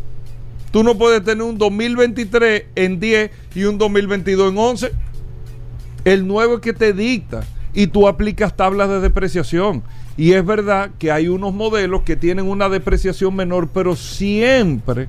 Tú 0.76 0.84
no 0.84 0.98
puedes 0.98 1.24
tener 1.24 1.42
un 1.42 1.58
2023 1.58 2.66
en 2.76 3.00
10 3.00 3.32
y 3.56 3.64
un 3.64 3.78
2022 3.78 4.52
en 4.52 4.58
11. 4.58 4.92
El 6.04 6.28
nuevo 6.28 6.56
es 6.56 6.60
que 6.60 6.74
te 6.74 6.92
dicta 6.92 7.46
y 7.74 7.88
tú 7.88 8.10
aplicas 8.10 8.58
tablas 8.58 8.90
de 8.90 9.00
depreciación. 9.00 9.84
Y 10.18 10.34
es 10.34 10.46
verdad 10.46 10.92
que 11.00 11.14
hay 11.14 11.30
unos 11.30 11.54
modelos 11.54 12.02
que 12.02 12.18
tienen 12.18 12.50
una 12.50 12.68
depreciación 12.68 13.34
menor, 13.38 13.70
pero 13.70 13.96
siempre, 13.96 15.08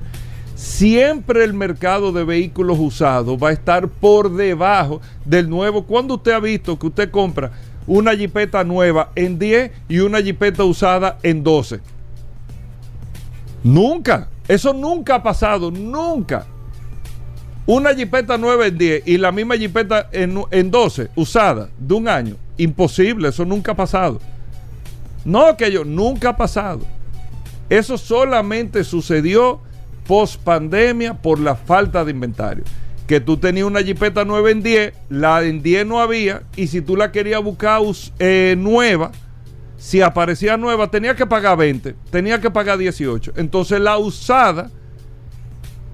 siempre 0.55 1.43
el 1.43 1.53
mercado 1.53 2.13
de 2.13 2.23
vehículos 2.23 2.77
usados 2.79 3.37
va 3.37 3.49
a 3.49 3.51
estar 3.51 3.89
por 3.89 4.33
debajo 4.37 5.01
del 5.25 5.49
nuevo. 5.49 5.83
Cuando 5.83 6.13
usted 6.13 6.31
ha 6.31 6.39
visto 6.39 6.79
que 6.79 6.87
usted 6.87 7.11
compra 7.11 7.51
una 7.85 8.15
jipeta 8.15 8.63
nueva 8.63 9.11
en 9.15 9.37
10 9.37 9.71
y 9.89 9.99
una 9.99 10.21
jipeta 10.21 10.63
usada 10.63 11.17
en 11.23 11.43
12? 11.43 11.81
Nunca. 13.65 14.29
Eso 14.47 14.73
nunca 14.73 15.15
ha 15.15 15.23
pasado. 15.23 15.71
Nunca. 15.71 16.45
Una 17.65 17.93
jipeta 17.93 18.37
nueva 18.37 18.67
en 18.67 18.77
10 18.77 19.03
y 19.05 19.17
la 19.17 19.31
misma 19.31 19.57
jipeta 19.57 20.07
en, 20.11 20.41
en 20.51 20.71
12 20.71 21.09
usada 21.15 21.69
de 21.77 21.93
un 21.93 22.07
año. 22.07 22.35
Imposible. 22.57 23.27
Eso 23.29 23.43
nunca 23.45 23.73
ha 23.73 23.75
pasado. 23.75 24.19
No 25.25 25.57
que 25.57 25.69
yo, 25.71 25.83
nunca 25.83 26.29
ha 26.29 26.37
pasado. 26.37 26.81
Eso 27.69 27.97
solamente 27.97 28.85
sucedió 28.85 29.59
post 30.07 30.41
pandemia 30.41 31.15
por 31.15 31.39
la 31.39 31.55
falta 31.55 32.05
de 32.05 32.11
inventario. 32.11 32.63
Que 33.07 33.19
tú 33.19 33.35
tenías 33.37 33.65
una 33.67 33.83
jipeta 33.83 34.23
nueva 34.23 34.51
en 34.51 34.63
10, 34.63 34.93
la 35.09 35.43
en 35.43 35.61
10 35.61 35.85
no 35.85 35.99
había, 35.99 36.43
y 36.55 36.67
si 36.67 36.81
tú 36.81 36.95
la 36.95 37.11
querías 37.11 37.43
buscar 37.43 37.81
us- 37.81 38.13
eh, 38.19 38.55
nueva, 38.57 39.11
si 39.77 40.01
aparecía 40.01 40.57
nueva, 40.57 40.89
tenía 40.89 41.15
que 41.15 41.25
pagar 41.25 41.57
20, 41.57 41.95
tenía 42.09 42.41
que 42.41 42.49
pagar 42.49 42.77
18. 42.77 43.33
Entonces 43.35 43.79
la 43.79 43.97
usada 43.97 44.71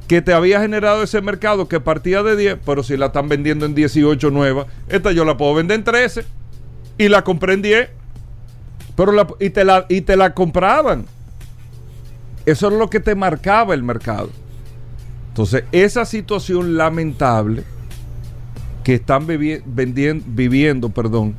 que 0.08 0.22
te 0.22 0.34
había 0.34 0.62
generado 0.62 1.04
ese 1.04 1.22
mercado 1.22 1.68
que 1.68 1.80
partía 1.80 2.24
de 2.24 2.36
10, 2.36 2.60
pero 2.66 2.84
si 2.84 2.98
la 2.98 3.08
están 3.08 3.28
vendiendo 3.30 3.66
en 3.66 3.76
18 3.76 4.32
nueva, 4.32 4.68
esta 4.88 5.12
yo 5.12 5.26
la 5.26 5.38
puedo 5.38 5.56
vender 5.56 5.80
en 5.80 5.84
13 5.84 6.26
y 6.98 7.10
la 7.10 7.24
compré 7.24 7.54
en 7.54 7.62
10, 7.62 7.90
pero 8.96 9.12
la, 9.12 9.28
y, 9.40 9.50
te 9.50 9.66
la, 9.66 9.86
y 9.90 10.02
te 10.02 10.16
la 10.16 10.34
compraban. 10.34 11.06
Eso 12.46 12.68
es 12.68 12.74
lo 12.74 12.90
que 12.90 13.00
te 13.00 13.16
marcaba 13.16 13.74
el 13.74 13.84
mercado. 13.84 14.30
Entonces, 15.30 15.64
esa 15.72 16.06
situación 16.06 16.78
lamentable 16.78 17.64
que 18.84 18.96
están 18.96 19.26
viviendo, 19.26 20.90
perdón, 20.90 21.36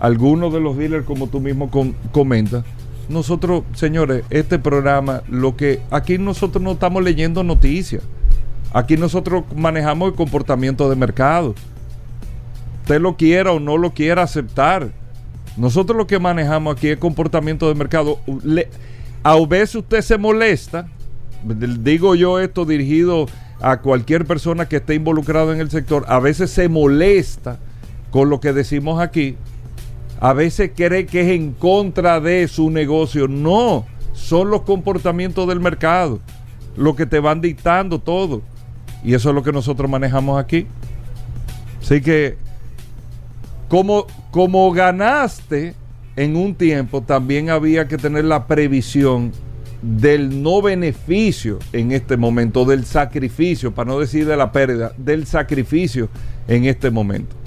algunos 0.00 0.52
de 0.52 0.60
los 0.60 0.76
dealers, 0.76 1.04
como 1.04 1.26
tú 1.26 1.40
mismo 1.40 1.70
com- 1.70 1.94
comentas, 2.12 2.64
nosotros, 3.08 3.62
señores, 3.74 4.24
este 4.30 4.58
programa, 4.58 5.22
lo 5.28 5.56
que 5.56 5.80
aquí 5.90 6.18
nosotros 6.18 6.62
no 6.62 6.72
estamos 6.72 7.02
leyendo 7.02 7.42
noticias. 7.42 8.02
Aquí 8.72 8.96
nosotros 8.98 9.44
manejamos 9.56 10.10
el 10.10 10.14
comportamiento 10.14 10.90
de 10.90 10.96
mercado. 10.96 11.54
Usted 12.82 13.00
lo 13.00 13.16
quiera 13.16 13.52
o 13.52 13.60
no 13.60 13.78
lo 13.78 13.92
quiera 13.94 14.22
aceptar. 14.22 14.90
Nosotros 15.56 15.96
lo 15.96 16.06
que 16.06 16.18
manejamos 16.18 16.76
aquí 16.76 16.88
es 16.88 16.98
comportamiento 16.98 17.66
de 17.68 17.74
mercado. 17.74 18.20
A 19.22 19.36
veces 19.46 19.76
usted 19.76 20.02
se 20.02 20.18
molesta, 20.18 20.86
digo 21.82 22.14
yo 22.14 22.38
esto 22.38 22.64
dirigido 22.64 23.26
a 23.60 23.80
cualquier 23.80 24.24
persona 24.26 24.68
que 24.68 24.76
esté 24.76 24.94
involucrado 24.94 25.52
en 25.52 25.60
el 25.60 25.70
sector, 25.70 26.04
a 26.08 26.20
veces 26.20 26.50
se 26.50 26.68
molesta 26.68 27.58
con 28.10 28.30
lo 28.30 28.38
que 28.40 28.52
decimos 28.52 29.00
aquí, 29.00 29.36
a 30.20 30.32
veces 30.32 30.72
cree 30.74 31.06
que 31.06 31.20
es 31.20 31.28
en 31.28 31.52
contra 31.52 32.20
de 32.20 32.48
su 32.48 32.70
negocio. 32.70 33.28
No, 33.28 33.86
son 34.12 34.50
los 34.50 34.62
comportamientos 34.62 35.46
del 35.48 35.60
mercado, 35.60 36.20
lo 36.76 36.96
que 36.96 37.06
te 37.06 37.20
van 37.20 37.40
dictando 37.40 37.98
todo. 37.98 38.42
Y 39.04 39.14
eso 39.14 39.28
es 39.28 39.34
lo 39.34 39.42
que 39.42 39.52
nosotros 39.52 39.88
manejamos 39.88 40.42
aquí. 40.42 40.66
Así 41.80 42.00
que, 42.00 42.36
como, 43.68 44.06
como 44.30 44.70
ganaste 44.72 45.74
en 46.16 46.36
un 46.36 46.54
tiempo, 46.54 47.02
también 47.02 47.48
había 47.48 47.86
que 47.86 47.96
tener 47.96 48.24
la 48.24 48.46
previsión 48.46 49.32
del 49.80 50.42
no 50.42 50.60
beneficio 50.60 51.60
en 51.72 51.92
este 51.92 52.16
momento, 52.16 52.64
del 52.64 52.84
sacrificio, 52.84 53.72
para 53.72 53.88
no 53.88 54.00
decir 54.00 54.26
de 54.26 54.36
la 54.36 54.50
pérdida, 54.50 54.92
del 54.96 55.26
sacrificio 55.26 56.08
en 56.48 56.64
este 56.64 56.90
momento. 56.90 57.37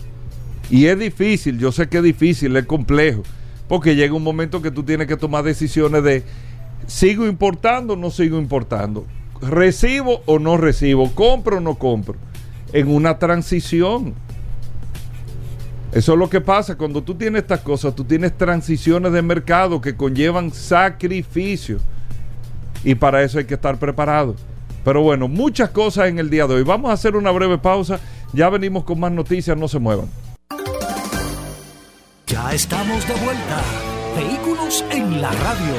Y 0.71 0.85
es 0.85 0.97
difícil, 0.97 1.59
yo 1.59 1.73
sé 1.73 1.89
que 1.89 1.97
es 1.97 2.03
difícil, 2.03 2.55
es 2.55 2.65
complejo, 2.65 3.23
porque 3.67 3.93
llega 3.93 4.13
un 4.13 4.23
momento 4.23 4.61
que 4.61 4.71
tú 4.71 4.83
tienes 4.83 5.05
que 5.05 5.17
tomar 5.17 5.43
decisiones 5.43 6.01
de 6.01 6.23
sigo 6.87 7.27
importando 7.27 7.93
o 7.93 7.97
no 7.97 8.09
sigo 8.09 8.39
importando, 8.39 9.05
recibo 9.41 10.21
o 10.25 10.39
no 10.39 10.55
recibo, 10.55 11.11
compro 11.13 11.57
o 11.57 11.59
no 11.59 11.75
compro, 11.75 12.15
en 12.71 12.87
una 12.87 13.19
transición. 13.19 14.13
Eso 15.91 16.13
es 16.13 16.17
lo 16.17 16.29
que 16.29 16.39
pasa 16.39 16.77
cuando 16.77 17.03
tú 17.03 17.15
tienes 17.15 17.41
estas 17.41 17.59
cosas, 17.59 17.93
tú 17.93 18.05
tienes 18.05 18.37
transiciones 18.37 19.11
de 19.11 19.21
mercado 19.21 19.81
que 19.81 19.97
conllevan 19.97 20.53
sacrificio. 20.53 21.79
Y 22.85 22.95
para 22.95 23.21
eso 23.23 23.39
hay 23.39 23.45
que 23.45 23.55
estar 23.55 23.77
preparado. 23.77 24.37
Pero 24.85 25.01
bueno, 25.01 25.27
muchas 25.27 25.69
cosas 25.71 26.07
en 26.07 26.17
el 26.17 26.29
día 26.29 26.47
de 26.47 26.55
hoy. 26.55 26.63
Vamos 26.63 26.89
a 26.89 26.93
hacer 26.93 27.17
una 27.17 27.29
breve 27.29 27.57
pausa. 27.57 27.99
Ya 28.31 28.49
venimos 28.49 28.85
con 28.85 29.01
más 29.01 29.11
noticias, 29.11 29.57
no 29.57 29.67
se 29.67 29.77
muevan. 29.77 30.07
Ya 32.31 32.53
estamos 32.53 33.05
de 33.09 33.13
vuelta. 33.15 33.61
Vehículos 34.15 34.85
en 34.89 35.21
la 35.21 35.31
radio. 35.33 35.75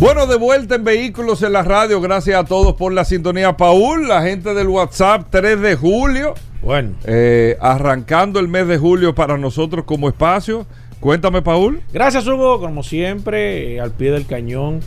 Bueno, 0.00 0.26
de 0.26 0.36
vuelta 0.36 0.74
en 0.74 0.82
Vehículos 0.82 1.44
en 1.44 1.52
la 1.52 1.62
radio. 1.62 2.00
Gracias 2.00 2.36
a 2.36 2.44
todos 2.44 2.74
por 2.74 2.92
la 2.92 3.04
sintonía. 3.04 3.56
Paul, 3.56 4.08
la 4.08 4.22
gente 4.22 4.52
del 4.52 4.66
WhatsApp 4.66 5.28
3 5.30 5.60
de 5.60 5.76
julio. 5.76 6.34
Bueno, 6.60 6.94
eh, 7.04 7.56
arrancando 7.60 8.40
el 8.40 8.48
mes 8.48 8.66
de 8.66 8.78
julio 8.78 9.14
para 9.14 9.38
nosotros 9.38 9.84
como 9.84 10.08
espacio. 10.08 10.66
Cuéntame, 10.98 11.40
Paul. 11.42 11.80
gracias 11.92 12.26
Hugo, 12.26 12.58
como 12.58 12.82
siempre, 12.82 13.76
eh, 13.76 13.80
al 13.80 13.92
pie 13.92 14.10
del 14.10 14.26
cañón. 14.26 14.80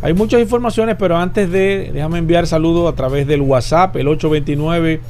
Hay 0.00 0.14
muchas 0.14 0.40
informaciones, 0.40 0.96
pero 0.98 1.18
antes 1.18 1.52
de, 1.52 1.90
déjame 1.92 2.16
enviar 2.16 2.46
saludos 2.46 2.90
a 2.90 2.96
través 2.96 3.26
del 3.26 3.42
WhatsApp, 3.42 3.94
el 3.96 4.08
829 4.08 5.00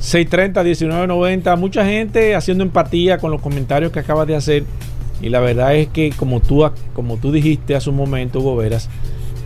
630 0.00 0.62
1990. 0.62 1.56
Mucha 1.56 1.84
gente 1.84 2.34
haciendo 2.34 2.64
empatía 2.64 3.18
con 3.18 3.30
los 3.30 3.40
comentarios 3.40 3.92
que 3.92 4.00
acabas 4.00 4.26
de 4.26 4.34
hacer. 4.34 4.64
Y 5.22 5.28
la 5.28 5.40
verdad 5.40 5.74
es 5.76 5.88
que 5.88 6.10
como 6.10 6.40
tú, 6.40 6.64
como 6.94 7.18
tú 7.18 7.30
dijiste 7.30 7.76
hace 7.76 7.90
un 7.90 7.96
momento, 7.96 8.40
Hugo 8.40 8.56
Veras, 8.56 8.88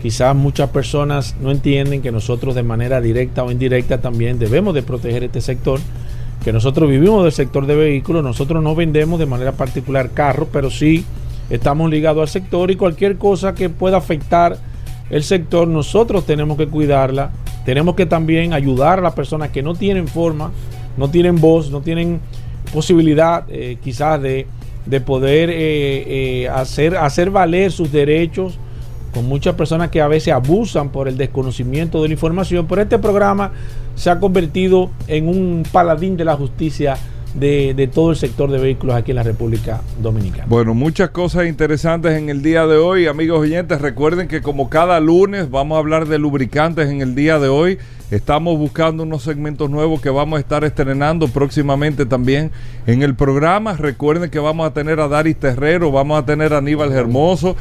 quizás 0.00 0.36
muchas 0.36 0.70
personas 0.70 1.34
no 1.40 1.50
entienden 1.50 2.00
que 2.00 2.12
nosotros 2.12 2.54
de 2.54 2.62
manera 2.62 3.00
directa 3.00 3.42
o 3.42 3.50
indirecta 3.50 4.00
también 4.00 4.38
debemos 4.38 4.74
de 4.74 4.82
proteger 4.82 5.24
este 5.24 5.40
sector, 5.40 5.80
que 6.44 6.52
nosotros 6.52 6.88
vivimos 6.88 7.24
del 7.24 7.32
sector 7.32 7.66
de 7.66 7.74
vehículos, 7.74 8.22
nosotros 8.22 8.62
no 8.62 8.76
vendemos 8.76 9.18
de 9.18 9.26
manera 9.26 9.52
particular 9.52 10.10
carros, 10.10 10.48
pero 10.52 10.70
sí 10.70 11.04
estamos 11.50 11.90
ligados 11.90 12.22
al 12.22 12.28
sector 12.28 12.70
y 12.70 12.76
cualquier 12.76 13.16
cosa 13.16 13.54
que 13.54 13.68
pueda 13.68 13.96
afectar 13.96 14.58
el 15.10 15.22
sector, 15.22 15.68
nosotros 15.68 16.26
tenemos 16.26 16.56
que 16.56 16.66
cuidarla, 16.66 17.30
tenemos 17.64 17.94
que 17.94 18.06
también 18.06 18.52
ayudar 18.52 18.98
a 18.98 19.02
las 19.02 19.14
personas 19.14 19.50
que 19.50 19.62
no 19.62 19.74
tienen 19.74 20.08
forma, 20.08 20.50
no 20.96 21.10
tienen 21.10 21.40
voz, 21.40 21.70
no 21.70 21.80
tienen 21.80 22.20
posibilidad 22.72 23.44
eh, 23.48 23.78
quizás 23.82 24.20
de 24.20 24.46
de 24.86 25.00
poder 25.00 25.50
eh, 25.50 26.42
eh, 26.42 26.48
hacer, 26.48 26.96
hacer 26.96 27.30
valer 27.30 27.72
sus 27.72 27.90
derechos. 27.90 28.58
Con 29.12 29.28
muchas 29.28 29.54
personas 29.54 29.90
que 29.90 30.00
a 30.00 30.08
veces 30.08 30.34
abusan 30.34 30.88
por 30.88 31.06
el 31.06 31.16
desconocimiento 31.16 32.02
de 32.02 32.08
la 32.08 32.14
información, 32.14 32.66
pero 32.66 32.82
este 32.82 32.98
programa 32.98 33.52
se 33.94 34.10
ha 34.10 34.18
convertido 34.18 34.90
en 35.06 35.28
un 35.28 35.62
paladín 35.70 36.16
de 36.16 36.24
la 36.24 36.34
justicia 36.34 36.96
de, 37.34 37.90
todo 37.92 38.10
el 38.10 38.16
sector 38.16 38.50
de 38.50 38.58
vehículos 38.58 38.96
aquí 38.96 39.10
en 39.10 39.16
la 39.16 39.22
República 39.22 39.82
Dominicana. 40.00 40.46
Bueno, 40.48 40.74
muchas 40.74 41.10
cosas 41.10 41.46
interesantes 41.46 42.12
en 42.12 42.28
el 42.28 42.42
día 42.42 42.66
de 42.66 42.76
hoy, 42.76 43.06
amigos 43.06 43.40
oyentes. 43.40 43.80
Recuerden 43.80 44.28
que 44.28 44.40
como 44.40 44.70
cada 44.70 45.00
lunes 45.00 45.50
vamos 45.50 45.76
a 45.76 45.78
hablar 45.80 46.06
de 46.06 46.18
lubricantes 46.18 46.88
en 46.88 47.00
el 47.00 47.14
día 47.14 47.38
de 47.38 47.48
hoy. 47.48 47.78
Estamos 48.10 48.58
buscando 48.58 49.02
unos 49.02 49.22
segmentos 49.22 49.70
nuevos 49.70 50.00
que 50.00 50.10
vamos 50.10 50.36
a 50.36 50.40
estar 50.40 50.62
estrenando 50.62 51.26
próximamente 51.28 52.06
también 52.06 52.52
en 52.86 53.02
el 53.02 53.14
programa. 53.14 53.72
Recuerden 53.72 54.30
que 54.30 54.38
vamos 54.38 54.66
a 54.66 54.72
tener 54.72 55.00
a 55.00 55.08
Daris 55.08 55.36
Terrero, 55.36 55.90
vamos 55.90 56.22
a 56.22 56.24
tener 56.24 56.52
a 56.52 56.58
Aníbal 56.58 56.92
Hermoso. 56.92 57.56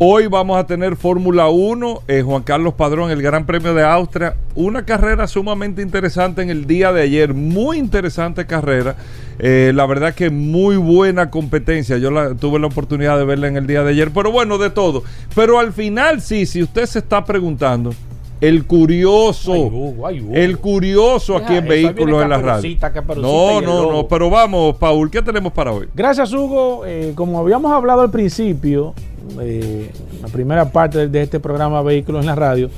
Hoy 0.00 0.28
vamos 0.28 0.56
a 0.56 0.64
tener 0.64 0.94
Fórmula 0.94 1.48
1, 1.48 2.02
eh, 2.06 2.22
Juan 2.22 2.44
Carlos 2.44 2.74
Padrón, 2.74 3.10
el 3.10 3.20
Gran 3.20 3.46
Premio 3.46 3.74
de 3.74 3.82
Austria. 3.82 4.36
Una 4.54 4.84
carrera 4.84 5.26
sumamente 5.26 5.82
interesante 5.82 6.40
en 6.40 6.50
el 6.50 6.68
día 6.68 6.92
de 6.92 7.02
ayer, 7.02 7.34
muy 7.34 7.78
interesante 7.78 8.46
carrera. 8.46 8.94
Eh, 9.40 9.72
la 9.74 9.86
verdad 9.86 10.14
que 10.14 10.30
muy 10.30 10.76
buena 10.76 11.30
competencia. 11.30 11.98
Yo 11.98 12.12
la, 12.12 12.36
tuve 12.36 12.60
la 12.60 12.68
oportunidad 12.68 13.18
de 13.18 13.24
verla 13.24 13.48
en 13.48 13.56
el 13.56 13.66
día 13.66 13.82
de 13.82 13.90
ayer, 13.90 14.12
pero 14.14 14.30
bueno, 14.30 14.56
de 14.56 14.70
todo. 14.70 15.02
Pero 15.34 15.58
al 15.58 15.72
final, 15.72 16.20
sí, 16.20 16.46
si 16.46 16.62
usted 16.62 16.86
se 16.86 17.00
está 17.00 17.24
preguntando, 17.24 17.92
el 18.40 18.66
curioso, 18.66 19.52
Ay, 19.52 19.60
Hugo, 19.62 20.06
ay, 20.06 20.20
Hugo. 20.20 20.32
el 20.32 20.58
curioso 20.58 21.36
aquí 21.36 21.56
en 21.56 21.66
Vehículos 21.66 22.22
en 22.22 22.28
la 22.28 22.38
radio. 22.38 22.78
No, 23.16 23.60
no, 23.60 23.90
no, 23.90 24.06
pero 24.06 24.30
vamos, 24.30 24.76
Paul, 24.76 25.10
¿qué 25.10 25.22
tenemos 25.22 25.52
para 25.52 25.72
hoy? 25.72 25.88
Gracias, 25.92 26.32
Hugo. 26.32 26.86
Eh, 26.86 27.14
como 27.16 27.40
habíamos 27.40 27.72
hablado 27.72 28.02
al 28.02 28.12
principio, 28.12 28.94
eh, 29.40 29.90
la 30.22 30.28
primera 30.28 30.70
parte 30.70 31.08
de, 31.08 31.22
este 31.22 31.40
programa 31.40 31.82
Vehículos 31.82 32.20
en 32.20 32.26
la 32.26 32.34
Radio, 32.34 32.70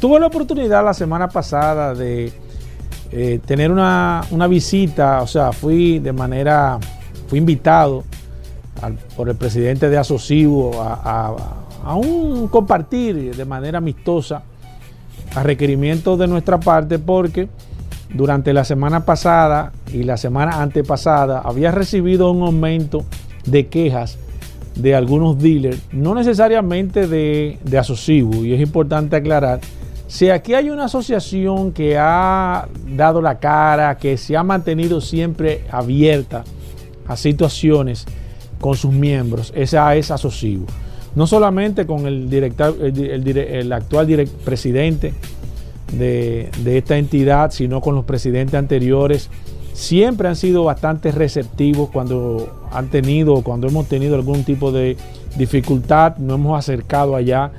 tuve 0.00 0.18
la 0.20 0.26
oportunidad 0.26 0.84
la 0.84 0.94
semana 0.94 1.28
pasada 1.28 1.94
de 1.94 2.32
eh, 3.10 3.40
tener 3.46 3.70
una, 3.70 4.22
una 4.30 4.46
visita, 4.46 5.22
o 5.22 5.26
sea, 5.26 5.52
fui 5.52 5.98
de 5.98 6.12
manera, 6.12 6.78
fui 7.28 7.38
invitado 7.38 8.04
por 9.16 9.28
el 9.28 9.34
presidente 9.34 9.88
de 9.88 9.98
Asocivo 9.98 10.80
a, 10.80 11.34
a- 11.84 11.94
un 11.96 12.48
compartir 12.48 13.34
de 13.34 13.44
manera 13.44 13.78
amistosa 13.78 14.42
a 15.34 15.42
requerimiento 15.42 16.16
de 16.16 16.26
nuestra 16.28 16.60
parte 16.60 16.98
porque 16.98 17.48
durante 18.12 18.52
la 18.52 18.64
semana 18.64 19.04
pasada 19.04 19.72
y 19.92 20.02
la 20.02 20.16
semana 20.16 20.60
antepasada 20.62 21.40
había 21.40 21.70
recibido 21.70 22.30
un 22.30 22.42
aumento 22.42 23.04
de 23.46 23.66
quejas 23.68 24.18
de 24.78 24.94
algunos 24.94 25.38
dealers, 25.38 25.80
no 25.92 26.14
necesariamente 26.14 27.06
de, 27.06 27.58
de 27.62 27.78
Asocibu, 27.78 28.44
y 28.44 28.54
es 28.54 28.60
importante 28.60 29.16
aclarar, 29.16 29.60
si 30.08 30.30
aquí 30.30 30.54
hay 30.54 30.70
una 30.70 30.84
asociación 30.84 31.72
que 31.72 31.98
ha 31.98 32.66
dado 32.96 33.20
la 33.20 33.38
cara, 33.38 33.98
que 33.98 34.16
se 34.16 34.38
ha 34.38 34.42
mantenido 34.42 35.02
siempre 35.02 35.64
abierta 35.70 36.44
a 37.06 37.16
situaciones 37.16 38.06
con 38.58 38.74
sus 38.74 38.92
miembros, 38.92 39.52
esa 39.54 39.94
es 39.96 40.10
Asocibu. 40.10 40.64
No 41.14 41.26
solamente 41.26 41.86
con 41.86 42.06
el, 42.06 42.30
director, 42.30 42.76
el, 42.80 43.72
actual 43.72 44.28
presidente 44.44 45.12
de, 45.92 46.48
de 46.62 46.78
esta 46.78 46.96
entidad, 46.96 47.50
sino 47.50 47.80
con 47.80 47.94
los 47.94 48.04
presidentes 48.04 48.54
anteriores. 48.54 49.28
Siempre 49.78 50.26
han 50.26 50.34
sido 50.34 50.64
bastante 50.64 51.12
receptivos 51.12 51.88
cuando 51.90 52.66
han 52.72 52.88
tenido, 52.88 53.42
cuando 53.42 53.68
hemos 53.68 53.86
tenido 53.86 54.16
algún 54.16 54.42
tipo 54.42 54.72
de 54.72 54.96
dificultad, 55.36 56.16
nos 56.16 56.34
hemos 56.34 56.58
acercado 56.58 57.14
allá. 57.14 57.52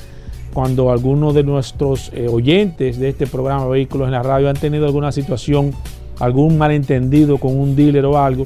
Cuando 0.53 0.91
algunos 0.91 1.33
de 1.33 1.43
nuestros 1.43 2.11
eh, 2.13 2.27
oyentes 2.29 2.99
de 2.99 3.07
este 3.07 3.25
programa 3.25 3.67
Vehículos 3.67 4.07
en 4.07 4.11
la 4.11 4.21
Radio 4.21 4.49
han 4.49 4.57
tenido 4.57 4.85
alguna 4.85 5.13
situación, 5.13 5.73
algún 6.19 6.57
malentendido 6.57 7.37
con 7.37 7.57
un 7.57 7.77
dealer 7.77 8.03
o 8.03 8.17
algo, 8.17 8.43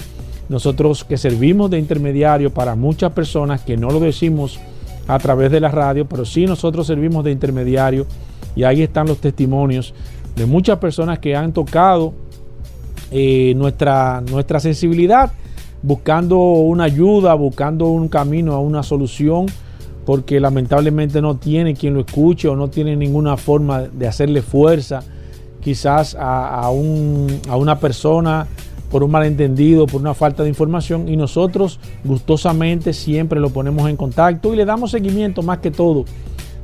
nosotros 0.49 1.03
que 1.03 1.17
servimos 1.17 1.71
de 1.71 1.79
intermediario 1.79 2.53
para 2.53 2.75
muchas 2.75 3.11
personas 3.13 3.61
que 3.61 3.75
no 3.75 3.89
lo 3.89 3.99
decimos 3.99 4.59
a 5.07 5.17
través 5.17 5.49
de 5.49 5.59
la 5.59 5.69
radio, 5.69 6.05
pero 6.05 6.25
sí 6.25 6.45
nosotros 6.45 6.85
servimos 6.85 7.23
de 7.23 7.31
intermediario 7.31 8.05
y 8.55 8.65
ahí 8.65 8.83
están 8.83 9.07
los 9.07 9.17
testimonios 9.17 9.95
de 10.35 10.45
muchas 10.45 10.77
personas 10.77 11.17
que 11.17 11.35
han 11.35 11.53
tocado 11.53 12.13
eh, 13.13 13.53
nuestra, 13.55 14.21
nuestra 14.29 14.59
sensibilidad, 14.59 15.31
buscando 15.81 16.37
una 16.39 16.85
ayuda, 16.85 17.33
buscando 17.35 17.87
un 17.87 18.07
camino 18.09 18.53
a 18.53 18.59
una 18.59 18.83
solución, 18.83 19.45
porque 20.05 20.39
lamentablemente 20.39 21.21
no 21.21 21.35
tiene 21.37 21.75
quien 21.75 21.93
lo 21.93 22.01
escuche 22.01 22.47
o 22.49 22.55
no 22.55 22.69
tiene 22.69 22.95
ninguna 22.95 23.37
forma 23.37 23.83
de 23.83 24.07
hacerle 24.07 24.41
fuerza 24.41 25.01
quizás 25.61 26.17
a, 26.19 26.69
un- 26.71 27.39
a 27.47 27.55
una 27.55 27.79
persona 27.79 28.47
por 28.91 29.01
un 29.03 29.11
malentendido, 29.11 29.85
por 29.87 30.01
una 30.01 30.13
falta 30.13 30.43
de 30.43 30.49
información 30.49 31.07
y 31.07 31.15
nosotros 31.15 31.79
gustosamente 32.03 32.91
siempre 32.93 33.39
lo 33.39 33.49
ponemos 33.49 33.89
en 33.89 33.95
contacto 33.95 34.53
y 34.53 34.57
le 34.57 34.65
damos 34.65 34.91
seguimiento 34.91 35.41
más 35.41 35.59
que 35.59 35.71
todo, 35.71 36.03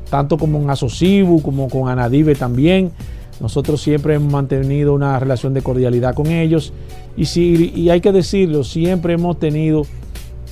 tanto 0.10 0.38
como 0.38 0.60
en 0.60 0.70
Asocibu 0.70 1.42
como 1.42 1.70
con 1.70 1.88
Anadive 1.90 2.36
también. 2.36 2.92
Nosotros 3.40 3.82
siempre 3.82 4.16
hemos 4.16 4.32
mantenido 4.32 4.94
una 4.94 5.18
relación 5.20 5.54
de 5.54 5.62
cordialidad 5.62 6.14
con 6.14 6.28
ellos 6.28 6.74
y, 7.16 7.26
si, 7.26 7.72
y 7.76 7.90
hay 7.90 8.02
que 8.02 8.12
decirlo, 8.12 8.64
siempre 8.64 9.14
hemos 9.14 9.40
tenido 9.40 9.86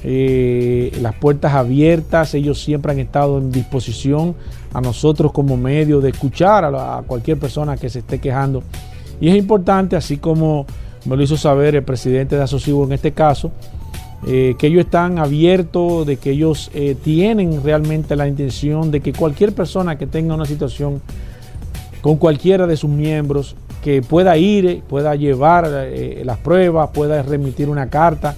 eh, 0.03 0.91
las 1.01 1.15
puertas 1.15 1.53
abiertas, 1.53 2.33
ellos 2.33 2.61
siempre 2.61 2.91
han 2.91 2.99
estado 2.99 3.39
en 3.39 3.51
disposición 3.51 4.35
a 4.73 4.79
nosotros 4.79 5.31
como 5.31 5.57
medio 5.57 6.01
de 6.01 6.09
escuchar 6.09 6.65
a, 6.65 7.03
cualquier 7.07 7.39
persona 7.39 7.77
que 7.77 7.89
se 7.89 7.99
esté 7.99 8.19
quejando. 8.19 8.63
Y 9.19 9.29
es 9.29 9.35
importante, 9.35 9.95
así 9.95 10.17
como 10.17 10.65
me 11.05 11.17
lo 11.17 11.23
hizo 11.23 11.35
saber 11.35 11.75
el 11.75 11.83
presidente 11.83 12.35
de 12.35 12.43
Asociación 12.43 12.83
en 12.85 12.93
este 12.93 13.11
caso, 13.11 13.51
eh, 14.27 14.55
que 14.57 14.67
ellos 14.67 14.85
están 14.85 15.19
abiertos, 15.19 16.05
de 16.05 16.17
que 16.17 16.31
ellos 16.31 16.69
eh, 16.73 16.95
tienen 17.03 17.63
realmente 17.63 18.15
la 18.15 18.27
intención 18.27 18.91
de 18.91 18.99
que 19.01 19.13
cualquier 19.13 19.53
persona 19.53 19.97
que 19.97 20.05
tenga 20.05 20.35
una 20.35 20.45
situación 20.45 21.01
con 22.01 22.17
cualquiera 22.17 22.67
de 22.67 22.77
sus 22.77 22.89
miembros, 22.89 23.55
que 23.83 24.01
pueda 24.01 24.37
ir, 24.37 24.65
eh, 24.65 24.83
pueda 24.87 25.15
llevar 25.15 25.69
eh, 25.71 26.21
las 26.25 26.37
pruebas, 26.37 26.89
pueda 26.93 27.21
remitir 27.21 27.69
una 27.69 27.89
carta, 27.89 28.35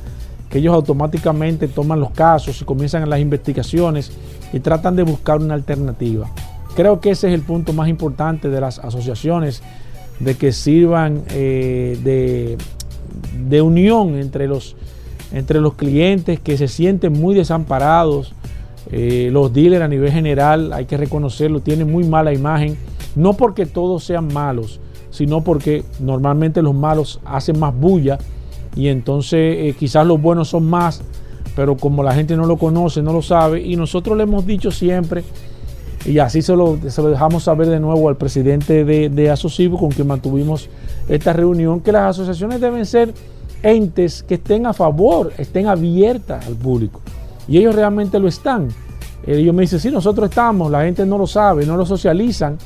que 0.50 0.60
ellos 0.60 0.74
automáticamente 0.74 1.68
toman 1.68 2.00
los 2.00 2.12
casos 2.12 2.62
y 2.62 2.66
comienzan 2.66 3.10
las 3.10 3.20
investigaciones 3.20 4.12
y 4.52 4.60
tratan 4.60 4.96
de 4.96 5.04
buscar 5.04 5.40
una 5.40 5.54
alternativa. 5.54 6.30
Creo 6.76 7.00
que 7.00 7.12
ese 7.12 7.28
es 7.28 7.34
el 7.34 7.42
punto 7.42 7.74
más 7.74 7.90
importante 7.90 8.50
de 8.50 8.62
las 8.62 8.80
asociaciones, 8.80 9.62
de 10.20 10.36
que 10.36 10.52
sirvan 10.52 11.24
eh, 11.30 12.58
de, 13.48 13.62
unión 13.62 14.16
entre 14.18 14.48
los, 14.48 14.76
entre 15.32 15.62
los 15.62 15.76
clientes 15.76 16.40
que 16.40 16.58
se 16.58 16.68
sienten 16.68 17.14
muy 17.14 17.36
desamparados. 17.36 18.34
Los 18.92 19.54
dealers 19.54 19.84
a 19.84 19.88
nivel 19.88 20.12
general, 20.12 20.74
hay 20.74 20.86
que 20.86 20.98
reconocerlo, 20.98 21.60
tienen 21.60 21.92
muy 21.92 22.06
mala 22.06 22.34
imagen. 22.34 22.76
No 23.16 23.34
porque 23.34 23.66
todos 23.66 24.04
sean 24.04 24.34
malos, 24.34 24.80
sino 25.10 25.44
porque 25.44 25.84
normalmente 26.00 26.62
los 26.62 26.76
malos 26.76 27.20
hacen 27.26 27.60
más 27.60 27.76
bulla 27.76 28.18
y 28.76 28.88
entonces 28.88 29.40
eh, 29.40 29.76
quizás 29.78 30.06
los 30.06 30.22
buenos 30.22 30.50
son 30.50 30.70
más, 30.70 31.02
pero 31.56 31.76
como 31.76 32.04
la 32.04 32.14
gente 32.14 32.36
no 32.36 32.46
lo 32.46 32.58
conoce, 32.58 33.02
no 33.02 33.12
lo 33.12 33.22
sabe, 33.22 33.62
y 33.62 33.76
nosotros 33.76 34.16
le 34.16 34.24
hemos 34.24 34.46
dicho 34.46 34.72
siempre, 34.72 35.24
y 36.06 36.20
así 36.20 36.42
se 36.42 36.56
lo, 36.56 36.78
dejamos 36.78 37.44
saber 37.44 37.68
de 37.68 37.80
nuevo 37.80 38.08
al 38.08 38.16
presidente 38.16 38.86
de, 38.86 39.10
de 39.10 39.30
Asocivo 39.30 39.78
con 39.78 39.90
quien 39.90 40.08
mantuvimos 40.08 40.70
esta 41.10 41.34
reunión, 41.34 41.82
que 41.82 41.92
las 41.92 42.12
asociaciones 42.12 42.62
deben 42.62 42.86
ser 42.86 43.14
entes 43.64 44.24
que 44.24 44.36
estén 44.36 44.66
a 44.66 44.74
favor, 44.74 45.34
estén 45.38 45.68
abiertas 45.68 46.46
al 46.46 46.56
público. 46.56 47.02
Y 47.48 47.58
ellos 47.58 47.76
realmente 47.76 48.20
lo 48.20 48.28
están. 48.28 48.70
Ellos 49.26 49.54
me 49.54 49.64
dicen, 49.64 49.80
sí, 49.80 49.92
nosotros 49.92 50.30
estamos, 50.30 50.72
la 50.72 50.84
gente 50.84 51.06
no 51.06 51.18
lo 51.18 51.28
sabe, 51.28 51.66
no 51.66 51.76
lo 51.76 51.86
socializan. 51.86 52.58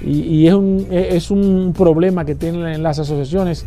Y, 0.00 0.46
es, 0.46 0.54
un, 0.54 0.86
es 0.90 1.30
un 1.30 1.74
problema 1.76 2.24
que 2.24 2.34
tienen 2.34 2.82
las 2.82 2.98
asociaciones, 2.98 3.66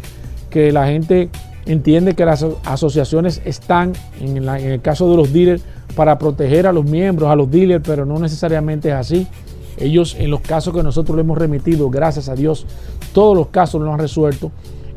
que 0.49 0.71
la 0.71 0.87
gente 0.87 1.29
entiende 1.65 2.13
que 2.13 2.25
las 2.25 2.45
asociaciones 2.65 3.41
están, 3.45 3.93
en, 4.19 4.37
en, 4.37 4.71
el 4.71 4.81
caso 4.81 5.09
de 5.09 5.17
los 5.17 5.33
dealers, 5.33 5.63
para 5.95 6.17
proteger 6.17 6.67
a 6.67 6.73
los 6.73 6.85
miembros, 6.85 7.29
a 7.29 7.35
los 7.35 7.51
dealers, 7.51 7.83
pero 7.85 8.05
no 8.05 8.17
necesariamente 8.19 8.89
es 8.89 8.95
así. 8.95 9.27
Ellos, 9.77 10.15
en 10.19 10.31
los 10.31 10.41
casos 10.41 10.73
que 10.73 10.83
nosotros 10.83 11.15
le 11.15 11.21
hemos 11.21 11.37
remitido, 11.37 11.89
gracias 11.89 12.29
a 12.29 12.35
Dios, 12.35 12.65
todos 13.13 13.35
los 13.35 13.47
casos 13.47 13.81
lo 13.81 13.91
han 13.91 13.99
resuelto. 13.99 14.51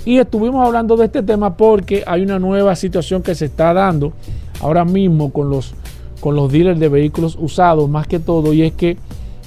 Y 0.04 0.18
estuvimos 0.18 0.64
hablando 0.64 0.96
de 0.96 1.06
este 1.06 1.22
tema 1.22 1.56
porque 1.56 2.04
hay 2.06 2.22
una 2.22 2.38
nueva 2.38 2.76
situación 2.76 3.22
que 3.22 3.34
se 3.34 3.46
está 3.46 3.72
dando 3.72 4.12
ahora 4.60 4.84
mismo 4.84 5.32
con 5.32 5.48
los, 5.48 5.74
con 6.20 6.36
los 6.36 6.52
dealers 6.52 6.78
de 6.78 6.88
vehículos 6.88 7.36
usados, 7.40 7.88
más 7.88 8.06
que 8.06 8.18
todo, 8.18 8.52
y 8.52 8.62
es 8.62 8.72
que 8.72 8.98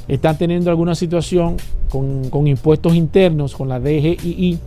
están 0.08 0.38
teniendo 0.38 0.72
alguna 0.72 0.96
situación 0.96 1.58
con, 1.90 2.30
con 2.30 2.48
impuestos 2.48 2.96
internos, 2.96 3.56
con 3.56 3.70
la 3.70 3.80
DGII, 3.80 4.60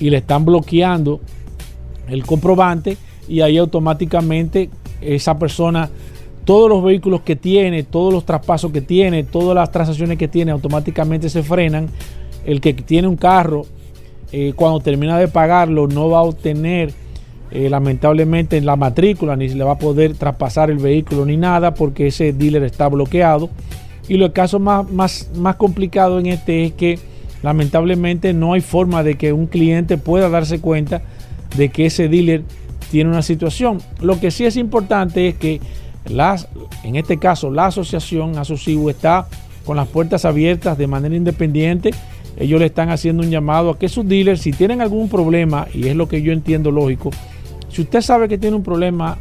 y 0.00 0.10
le 0.10 0.16
están 0.18 0.44
bloqueando 0.44 1.20
el 2.08 2.24
comprobante 2.24 2.96
y 3.28 3.40
ahí 3.40 3.58
automáticamente 3.58 4.70
esa 5.00 5.38
persona, 5.38 5.90
todos 6.44 6.68
los 6.68 6.82
vehículos 6.82 7.20
que 7.20 7.36
tiene, 7.36 7.82
todos 7.82 8.12
los 8.12 8.24
traspasos 8.24 8.72
que 8.72 8.80
tiene, 8.80 9.24
todas 9.24 9.54
las 9.54 9.70
transacciones 9.70 10.18
que 10.18 10.28
tiene, 10.28 10.50
automáticamente 10.50 11.28
se 11.28 11.42
frenan. 11.42 11.88
El 12.44 12.60
que 12.60 12.72
tiene 12.72 13.06
un 13.06 13.16
carro, 13.16 13.66
eh, 14.32 14.54
cuando 14.56 14.80
termina 14.80 15.18
de 15.18 15.28
pagarlo, 15.28 15.86
no 15.86 16.08
va 16.08 16.20
a 16.20 16.22
obtener 16.22 16.92
eh, 17.50 17.68
lamentablemente 17.68 18.60
la 18.60 18.76
matrícula, 18.76 19.36
ni 19.36 19.48
se 19.48 19.56
le 19.56 19.64
va 19.64 19.72
a 19.72 19.78
poder 19.78 20.14
traspasar 20.14 20.70
el 20.70 20.78
vehículo 20.78 21.26
ni 21.26 21.36
nada, 21.36 21.74
porque 21.74 22.06
ese 22.06 22.32
dealer 22.32 22.62
está 22.62 22.88
bloqueado. 22.88 23.50
Y 24.08 24.16
lo 24.16 24.32
caso 24.32 24.58
más, 24.58 24.90
más, 24.90 25.30
más 25.36 25.56
complicado 25.56 26.18
en 26.18 26.26
este 26.26 26.64
es 26.64 26.72
que 26.72 26.98
lamentablemente 27.42 28.32
no 28.32 28.54
hay 28.54 28.60
forma 28.60 29.02
de 29.02 29.16
que 29.16 29.32
un 29.32 29.46
cliente 29.46 29.98
pueda 29.98 30.28
darse 30.28 30.60
cuenta 30.60 31.02
de 31.56 31.68
que 31.68 31.86
ese 31.86 32.08
dealer 32.08 32.42
tiene 32.90 33.10
una 33.10 33.22
situación. 33.22 33.78
Lo 34.00 34.18
que 34.18 34.30
sí 34.30 34.44
es 34.44 34.56
importante 34.56 35.28
es 35.28 35.34
que 35.34 35.60
las, 36.08 36.48
en 36.84 36.96
este 36.96 37.18
caso 37.18 37.50
la 37.50 37.66
asociación 37.66 38.38
Asociu 38.38 38.88
está 38.88 39.26
con 39.64 39.76
las 39.76 39.88
puertas 39.88 40.24
abiertas 40.24 40.78
de 40.78 40.86
manera 40.86 41.14
independiente. 41.14 41.90
Ellos 42.38 42.60
le 42.60 42.66
están 42.66 42.90
haciendo 42.90 43.22
un 43.22 43.30
llamado 43.30 43.70
a 43.70 43.78
que 43.78 43.88
sus 43.88 44.08
dealers, 44.08 44.40
si 44.40 44.52
tienen 44.52 44.80
algún 44.80 45.08
problema, 45.08 45.66
y 45.74 45.88
es 45.88 45.96
lo 45.96 46.08
que 46.08 46.22
yo 46.22 46.32
entiendo 46.32 46.70
lógico, 46.70 47.10
si 47.68 47.82
usted 47.82 48.00
sabe 48.00 48.28
que 48.28 48.38
tiene 48.38 48.56
un 48.56 48.62
problema 48.62 49.18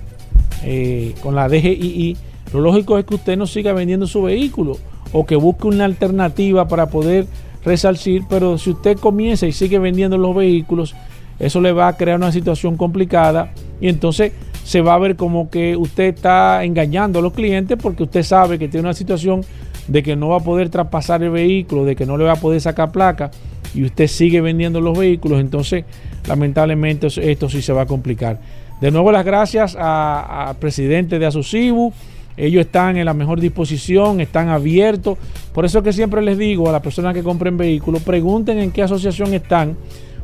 eh, 0.64 1.14
con 1.22 1.36
la 1.36 1.50
DGII, 1.50 2.16
lo 2.54 2.62
lógico 2.62 2.98
es 2.98 3.06
que 3.06 3.16
usted 3.16 3.38
no 3.38 3.48
siga 3.48 3.74
vendiendo 3.74 4.08
su 4.08 4.24
vehículo 4.24 4.78
o 5.12 5.26
que 5.26 5.36
busque 5.36 5.68
una 5.68 5.86
alternativa 5.86 6.68
para 6.68 6.88
poder 6.90 7.28
resarcir, 7.64 8.24
pero 8.30 8.58
si 8.58 8.72
usted 8.72 8.98
comienza 8.98 9.48
y 9.48 9.52
sigue 9.52 9.80
vendiendo 9.80 10.18
los 10.18 10.36
vehículos, 10.36 10.96
eso 11.40 11.62
le 11.62 11.72
va 11.72 11.88
a 11.88 11.98
crear 11.98 12.18
una 12.18 12.32
situación 12.32 12.78
complicada 12.78 13.52
y 13.80 13.90
entonces 13.90 14.32
se 14.64 14.82
va 14.82 14.96
a 14.96 15.00
ver 15.00 15.16
como 15.16 15.50
que 15.50 15.76
usted 15.76 16.16
está 16.16 16.64
engañando 16.64 17.20
a 17.20 17.22
los 17.22 17.34
clientes 17.34 17.78
porque 17.82 18.04
usted 18.04 18.24
sabe 18.24 18.58
que 18.58 18.68
tiene 18.68 18.88
una 18.88 18.94
situación 18.94 19.42
de 19.88 20.04
que 20.04 20.16
no 20.16 20.30
va 20.30 20.38
a 20.38 20.42
poder 20.42 20.70
traspasar 20.70 21.24
el 21.24 21.30
vehículo, 21.30 21.86
de 21.86 21.96
que 21.96 22.06
no 22.06 22.18
le 22.18 22.26
va 22.26 22.34
a 22.34 22.38
poder 22.38 22.60
sacar 22.60 22.92
placa 22.92 23.32
y 23.74 23.84
usted 23.86 24.08
sigue 24.08 24.42
vendiendo 24.42 24.82
los 24.82 24.98
vehículos, 24.98 25.40
entonces 25.40 25.86
lamentablemente 26.28 27.08
esto 27.08 27.50
sí 27.50 27.62
se 27.62 27.74
va 27.74 27.84
a 27.84 27.86
complicar. 27.86 28.40
De 28.82 28.92
nuevo 28.92 29.12
las 29.12 29.26
gracias 29.26 29.76
al 29.76 30.56
presidente 30.58 31.20
de 31.20 31.26
Asusibu. 31.26 31.94
Ellos 32.38 32.62
están 32.62 32.98
en 32.98 33.06
la 33.06 33.14
mejor 33.14 33.42
disposición, 33.42 34.22
están 34.22 34.48
abiertos. 34.48 35.18
Por 35.54 35.66
eso 35.66 35.84
que 35.84 35.92
siempre 35.92 36.22
les 36.22 36.38
digo 36.38 36.70
a 36.70 36.72
las 36.72 36.82
personas 36.82 37.14
que 37.14 37.24
compren 37.24 37.58
vehículos, 37.58 38.04
pregunten 38.04 38.60
en 38.60 38.72
qué 38.72 38.84
asociación 38.84 39.34
están 39.34 39.76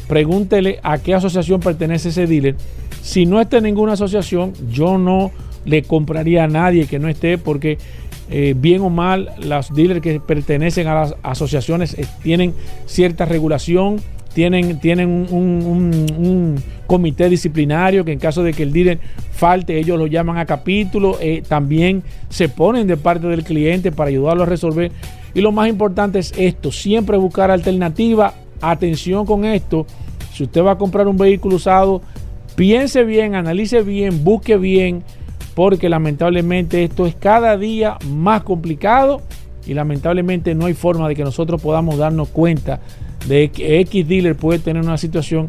pregúntele 0.08 0.80
a 0.84 0.97
qué 0.97 1.13
asociación 1.13 1.60
pertenece 1.60 2.10
ese 2.10 2.28
dealer. 2.28 2.56
Si 3.02 3.26
no 3.26 3.41
está 3.41 3.58
en 3.58 3.63
ninguna 3.63 3.93
asociación, 3.93 4.54
yo 4.69 4.97
no 4.97 5.32
le 5.65 5.84
compraría 5.84 6.43
a 6.43 6.47
nadie 6.47 6.88
que 6.88 6.99
no 6.99 7.08
esté 7.08 7.38
porque 7.38 7.78
eh, 8.30 8.54
bien 8.58 8.82
o 8.82 8.89
mal 8.89 9.32
los 9.39 9.73
dealers 9.73 10.02
que 10.02 10.19
pertenecen 10.19 10.88
a 10.88 10.95
las 10.95 11.15
asociaciones 11.23 11.93
eh, 11.97 12.06
tienen 12.21 12.54
cierta 12.86 13.26
regulación, 13.26 14.02
tienen, 14.34 14.80
tienen 14.80 15.10
un, 15.10 16.62
comité 16.88 17.30
disciplinario 17.30 18.06
que 18.06 18.12
en 18.12 18.19
caso 18.19 18.43
de 18.43 18.54
que 18.54 18.63
el 18.63 18.74
dealer 18.74 19.00
falte, 19.32 19.80
ellos 19.80 19.98
lo 19.98 20.06
llaman 20.06 20.38
a 20.38 20.46
capítulo, 20.46 21.17
eh, 21.22 21.41
también 21.48 22.04
se 22.30 22.50
ponen 22.50 22.86
de 22.86 22.98
parte 22.98 23.26
del 23.28 23.43
cliente 23.43 23.91
para 23.91 24.10
ayudarlo 24.10 24.43
a 24.43 24.46
resolver. 24.46 24.91
Y 25.34 25.41
lo 25.41 25.52
más 25.52 25.69
importante 25.69 26.19
es 26.19 26.34
esto, 26.38 26.72
siempre 26.72 27.17
buscar 27.17 27.50
alternativa 27.50 28.36
atención 28.62 29.26
con 29.26 29.46
esto. 29.46 29.88
Si 30.34 30.43
usted 30.43 30.63
va 30.63 30.74
a 30.74 30.78
comprar 30.78 31.08
un 31.08 31.17
vehículo 31.17 31.56
usado, 31.56 32.02
piense 32.56 33.04
bien, 33.04 33.34
analice 33.34 33.82
bien, 33.82 34.24
busque 34.24 34.58
bien, 34.58 35.04
porque 35.56 35.89
lamentablemente 35.89 36.84
esto 36.84 37.06
es 37.06 37.15
cada 37.15 37.58
día 37.58 37.98
más 38.08 38.43
complicado 38.43 39.22
y 39.65 39.74
lamentablemente 39.74 40.54
no 40.54 40.65
hay 40.65 40.74
forma 40.74 41.08
de 41.08 41.15
que 41.15 41.24
nosotros 41.24 41.62
podamos 41.62 41.98
darnos 41.98 42.30
cuenta 42.30 42.80
de 43.28 43.44
X 43.44 44.08
dealer 44.08 44.36
puede 44.36 44.60
tener 44.60 44.84
una 44.84 44.98
situación 44.98 45.48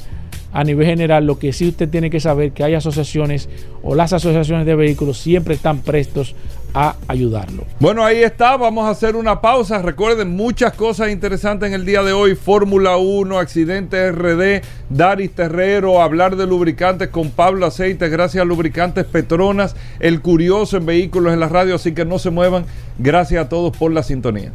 a 0.54 0.62
nivel 0.62 0.86
general, 0.86 1.26
lo 1.26 1.36
que 1.36 1.52
sí 1.52 1.68
usted 1.68 1.88
tiene 1.88 2.10
que 2.10 2.20
saber 2.20 2.52
que 2.52 2.62
hay 2.62 2.74
asociaciones 2.74 3.48
o 3.82 3.96
las 3.96 4.12
asociaciones 4.12 4.66
de 4.66 4.76
vehículos 4.76 5.18
siempre 5.18 5.54
están 5.54 5.80
prestos 5.80 6.36
a 6.74 6.94
ayudarlo. 7.08 7.64
Bueno, 7.80 8.04
ahí 8.04 8.22
está, 8.22 8.56
vamos 8.56 8.86
a 8.86 8.90
hacer 8.90 9.16
una 9.16 9.40
pausa. 9.40 9.82
Recuerden 9.82 10.36
muchas 10.36 10.72
cosas 10.74 11.10
interesantes 11.10 11.68
en 11.68 11.74
el 11.74 11.84
día 11.84 12.04
de 12.04 12.12
hoy. 12.12 12.36
Fórmula 12.36 12.96
1, 12.96 13.36
accidente 13.38 14.12
RD, 14.12 14.62
Daris 14.90 15.34
Terrero, 15.34 16.00
hablar 16.00 16.36
de 16.36 16.46
lubricantes 16.46 17.08
con 17.08 17.30
Pablo 17.30 17.66
Aceite, 17.66 18.08
gracias 18.08 18.42
a 18.42 18.44
Lubricantes 18.44 19.06
Petronas, 19.06 19.74
el 19.98 20.20
curioso 20.20 20.76
en 20.76 20.86
vehículos 20.86 21.32
en 21.32 21.40
la 21.40 21.48
radio, 21.48 21.74
así 21.74 21.92
que 21.92 22.04
no 22.04 22.20
se 22.20 22.30
muevan. 22.30 22.64
Gracias 22.98 23.44
a 23.44 23.48
todos 23.48 23.76
por 23.76 23.92
la 23.92 24.04
sintonía. 24.04 24.52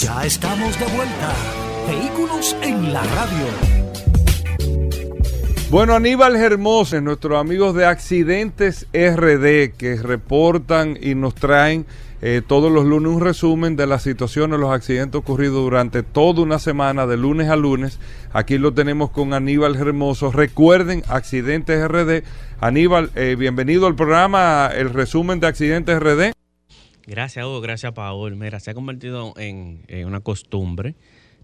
Ya 0.00 0.24
estamos 0.24 0.78
de 0.80 0.86
vuelta. 0.86 1.34
Vehículos 1.86 2.56
en 2.62 2.94
la 2.94 3.02
radio. 3.02 3.46
Bueno, 5.70 5.94
Aníbal 5.94 6.34
Hermoso, 6.36 6.98
nuestros 7.02 7.38
amigos 7.38 7.74
de 7.74 7.84
Accidentes 7.84 8.86
RD 8.94 9.76
que 9.76 9.98
reportan 10.02 10.96
y 10.98 11.14
nos 11.14 11.34
traen 11.34 11.84
eh, 12.22 12.40
todos 12.46 12.72
los 12.72 12.86
lunes 12.86 13.12
un 13.12 13.20
resumen 13.20 13.76
de 13.76 13.86
las 13.86 14.02
situaciones, 14.02 14.58
los 14.58 14.72
accidentes 14.72 15.18
ocurridos 15.18 15.62
durante 15.62 16.02
toda 16.02 16.40
una 16.40 16.58
semana, 16.58 17.06
de 17.06 17.18
lunes 17.18 17.50
a 17.50 17.56
lunes. 17.56 17.98
Aquí 18.32 18.56
lo 18.56 18.72
tenemos 18.72 19.10
con 19.10 19.34
Aníbal 19.34 19.76
Hermoso. 19.76 20.32
Recuerden, 20.32 21.02
Accidentes 21.08 21.86
RD. 21.86 22.24
Aníbal, 22.60 23.10
eh, 23.14 23.36
bienvenido 23.38 23.86
al 23.86 23.94
programa, 23.94 24.70
el 24.74 24.88
resumen 24.88 25.38
de 25.38 25.48
Accidentes 25.48 26.00
RD. 26.00 26.32
Gracias, 27.06 27.44
Hugo. 27.44 27.60
Gracias, 27.60 27.92
Paul. 27.92 28.36
Mira, 28.36 28.60
se 28.60 28.70
ha 28.70 28.74
convertido 28.74 29.34
en, 29.36 29.80
en 29.88 30.06
una 30.06 30.20
costumbre 30.20 30.94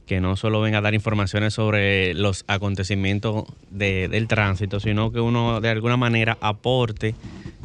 que 0.09 0.21
no 0.21 0.37
solo 0.37 0.61
venga 0.61 0.79
a 0.79 0.81
dar 0.81 0.95
informaciones 0.95 1.53
sobre 1.53 2.15
los 2.15 2.45
acontecimientos 2.49 3.45
del 3.71 4.27
tránsito, 4.27 4.81
sino 4.81 5.13
que 5.13 5.21
uno 5.21 5.61
de 5.61 5.69
alguna 5.69 5.99
manera 5.99 6.39
aporte, 6.41 7.15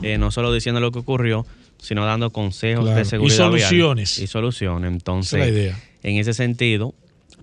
eh, 0.03 0.17
no 0.17 0.29
solo 0.29 0.53
diciendo 0.53 0.81
lo 0.81 0.91
que 0.91 0.99
ocurrió, 0.99 1.45
sino 1.77 2.05
dando 2.05 2.31
consejos 2.31 2.93
de 2.93 3.05
seguridad. 3.05 3.33
Y 3.33 3.37
soluciones. 3.37 4.19
y 4.19 4.27
soluciones. 4.27 4.91
Entonces, 4.91 5.73
en 6.03 6.17
ese 6.17 6.33
sentido, 6.33 6.93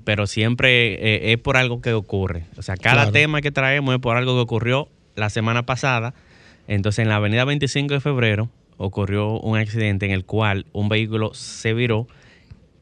pero 0.04 0.26
siempre 0.26 0.94
eh, 0.94 1.32
es 1.32 1.38
por 1.38 1.56
algo 1.56 1.80
que 1.80 1.94
ocurre. 1.94 2.44
O 2.58 2.62
sea, 2.62 2.76
cada 2.76 3.10
tema 3.10 3.40
que 3.40 3.50
traemos 3.50 3.94
es 3.94 4.00
por 4.00 4.18
algo 4.18 4.34
que 4.34 4.40
ocurrió 4.40 4.88
la 5.16 5.30
semana 5.30 5.64
pasada. 5.64 6.12
Entonces, 6.68 7.00
en 7.00 7.08
la 7.08 7.16
avenida 7.16 7.46
25 7.46 7.94
de 7.94 8.00
febrero 8.00 8.50
ocurrió 8.82 9.38
un 9.38 9.58
accidente 9.58 10.06
en 10.06 10.12
el 10.12 10.24
cual 10.24 10.64
un 10.72 10.88
vehículo 10.88 11.34
se 11.34 11.74
viró 11.74 12.06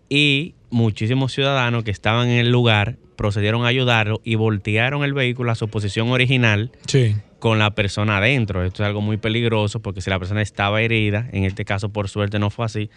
y 0.09 0.55
muchísimos 0.71 1.33
ciudadanos 1.33 1.83
que 1.85 1.91
estaban 1.91 2.29
en 2.29 2.39
el 2.39 2.51
lugar 2.51 2.97
procedieron 3.17 3.65
a 3.65 3.69
ayudarlo 3.69 4.21
y 4.23 4.37
voltearon 4.37 5.03
el 5.03 5.13
vehículo 5.13 5.51
a 5.51 5.55
su 5.57 5.69
posición 5.69 6.09
original 6.11 6.71
Sí. 6.87 7.17
con 7.41 7.59
la 7.59 7.73
persona 7.75 8.19
adentro. 8.19 8.65
Esto 8.65 8.83
es 8.85 8.87
algo 8.87 9.01
muy 9.01 9.17
peligroso 9.17 9.81
porque 9.81 10.01
si 10.01 10.09
la 10.09 10.19
persona 10.21 10.41
estaba 10.41 10.81
herida, 10.83 11.29
en 11.33 11.43
este 11.45 11.65
caso 11.65 11.89
por 11.89 12.09
suerte 12.09 12.39
no 12.39 12.51
fue 12.51 12.65
así, 12.67 12.91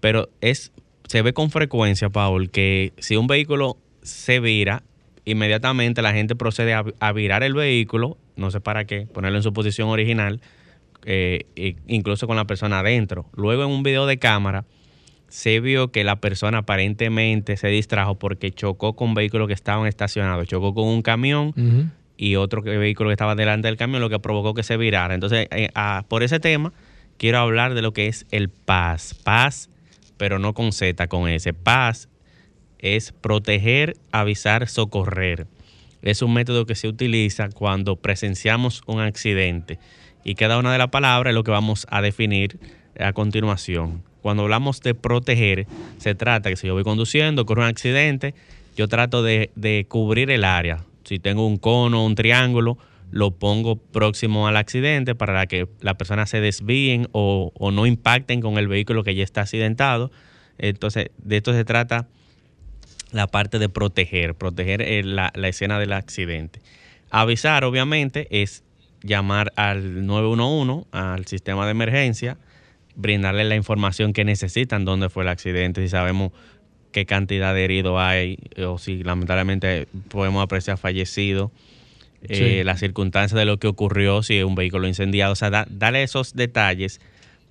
pero 0.00 0.30
es 0.40 0.72
se 1.06 1.20
ve 1.22 1.32
con 1.34 1.50
frecuencia, 1.50 2.08
Paul, 2.08 2.50
que 2.50 2.92
si 2.98 3.16
un 3.16 3.26
vehículo 3.26 3.76
se 4.02 4.40
vira, 4.40 4.82
inmediatamente 5.26 6.00
la 6.02 6.12
gente 6.12 6.34
procede 6.34 6.72
a, 6.74 6.84
a 7.00 7.12
virar 7.12 7.42
el 7.42 7.52
vehículo, 7.54 8.16
no 8.36 8.50
sé 8.50 8.60
para 8.60 8.86
qué, 8.86 9.06
ponerlo 9.06 9.36
en 9.38 9.42
su 9.42 9.52
posición 9.52 9.88
original, 9.90 10.40
eh, 11.04 11.46
e- 11.56 11.76
incluso 11.86 12.26
con 12.26 12.36
la 12.36 12.46
persona 12.46 12.80
adentro. 12.80 13.26
Luego 13.34 13.64
en 13.64 13.70
un 13.70 13.82
video 13.82 14.06
de 14.06 14.18
cámara 14.18 14.64
se 15.28 15.60
vio 15.60 15.92
que 15.92 16.04
la 16.04 16.16
persona 16.16 16.58
aparentemente 16.58 17.56
se 17.56 17.68
distrajo 17.68 18.18
porque 18.18 18.50
chocó 18.50 18.94
con 18.96 19.14
vehículos 19.14 19.46
que 19.46 19.54
estaban 19.54 19.86
estacionados, 19.86 20.46
chocó 20.48 20.74
con 20.74 20.86
un 20.86 21.02
camión 21.02 21.92
y 22.16 22.36
otro 22.36 22.62
vehículo 22.62 23.10
que 23.10 23.14
estaba 23.14 23.34
delante 23.34 23.68
del 23.68 23.76
camión, 23.76 24.00
lo 24.00 24.10
que 24.10 24.18
provocó 24.18 24.54
que 24.54 24.62
se 24.62 24.76
virara. 24.76 25.14
Entonces, 25.14 25.46
eh, 25.50 25.68
ah, 25.74 26.04
por 26.08 26.22
ese 26.22 26.40
tema, 26.40 26.72
quiero 27.18 27.38
hablar 27.38 27.74
de 27.74 27.82
lo 27.82 27.92
que 27.92 28.08
es 28.08 28.26
el 28.30 28.48
paz. 28.48 29.14
Paz, 29.22 29.70
pero 30.16 30.38
no 30.38 30.54
con 30.54 30.72
Z, 30.72 31.06
con 31.08 31.28
S. 31.28 31.52
Paz 31.52 32.08
es 32.78 33.12
proteger, 33.12 33.96
avisar, 34.12 34.68
socorrer. 34.68 35.46
Es 36.02 36.22
un 36.22 36.32
método 36.32 36.64
que 36.64 36.74
se 36.74 36.88
utiliza 36.88 37.48
cuando 37.50 37.96
presenciamos 37.96 38.82
un 38.86 39.00
accidente. 39.00 39.78
Y 40.28 40.34
cada 40.34 40.58
una 40.58 40.70
de 40.70 40.76
las 40.76 40.88
palabras 40.88 41.30
es 41.30 41.34
lo 41.34 41.42
que 41.42 41.50
vamos 41.50 41.86
a 41.88 42.02
definir 42.02 42.58
a 43.00 43.14
continuación. 43.14 44.02
Cuando 44.20 44.42
hablamos 44.42 44.82
de 44.82 44.94
proteger, 44.94 45.66
se 45.96 46.14
trata 46.14 46.50
que 46.50 46.56
si 46.56 46.66
yo 46.66 46.74
voy 46.74 46.84
conduciendo, 46.84 47.40
ocurre 47.40 47.62
un 47.62 47.68
accidente, 47.68 48.34
yo 48.76 48.88
trato 48.88 49.22
de, 49.22 49.86
cubrir 49.88 50.30
el 50.30 50.44
área. 50.44 50.84
Si 51.04 51.18
tengo 51.18 51.46
un 51.46 51.56
cono, 51.56 52.04
un 52.04 52.14
triángulo, 52.14 52.76
lo 53.10 53.30
pongo 53.30 53.76
próximo 53.76 54.46
al 54.46 54.58
accidente 54.58 55.14
para 55.14 55.46
que 55.46 55.66
la 55.80 55.94
persona 55.96 56.26
se 56.26 56.42
desvíen 56.42 57.08
o, 57.12 57.50
no 57.72 57.86
impacten 57.86 58.42
con 58.42 58.58
el 58.58 58.68
vehículo 58.68 59.04
que 59.04 59.14
ya 59.14 59.24
está 59.24 59.40
accidentado. 59.40 60.10
Entonces, 60.58 61.06
de 61.16 61.38
esto 61.38 61.54
se 61.54 61.64
trata 61.64 62.06
la 63.12 63.28
parte 63.28 63.58
de 63.58 63.70
proteger, 63.70 64.34
proteger 64.34 64.82
eh, 64.82 65.02
la 65.04 65.48
escena 65.48 65.78
del 65.78 65.94
accidente. 65.94 66.60
Avisar, 67.08 67.64
obviamente, 67.64 68.28
es 68.42 68.62
llamar 69.08 69.52
al 69.56 70.06
911, 70.06 70.86
al 70.92 71.26
sistema 71.26 71.64
de 71.64 71.72
emergencia, 71.72 72.36
brindarle 72.94 73.44
la 73.44 73.56
información 73.56 74.12
que 74.12 74.24
necesitan, 74.24 74.84
dónde 74.84 75.08
fue 75.08 75.24
el 75.24 75.28
accidente, 75.28 75.80
si 75.82 75.88
sabemos 75.88 76.32
qué 76.92 77.06
cantidad 77.06 77.54
de 77.54 77.64
heridos 77.64 77.98
hay, 77.98 78.38
o 78.64 78.78
si 78.78 79.02
lamentablemente 79.02 79.88
podemos 80.08 80.42
apreciar 80.42 80.78
fallecidos, 80.78 81.50
eh, 82.22 82.58
Sí. 82.60 82.64
las 82.64 82.80
circunstancias 82.80 83.38
de 83.38 83.44
lo 83.44 83.58
que 83.58 83.68
ocurrió, 83.68 84.22
si 84.22 84.36
es 84.38 84.44
un 84.44 84.54
vehículo 84.54 84.88
incendiado, 84.88 85.32
o 85.32 85.36
sea, 85.36 85.50
da- 85.50 85.66
darle 85.70 86.02
esos 86.02 86.34
detalles 86.34 87.00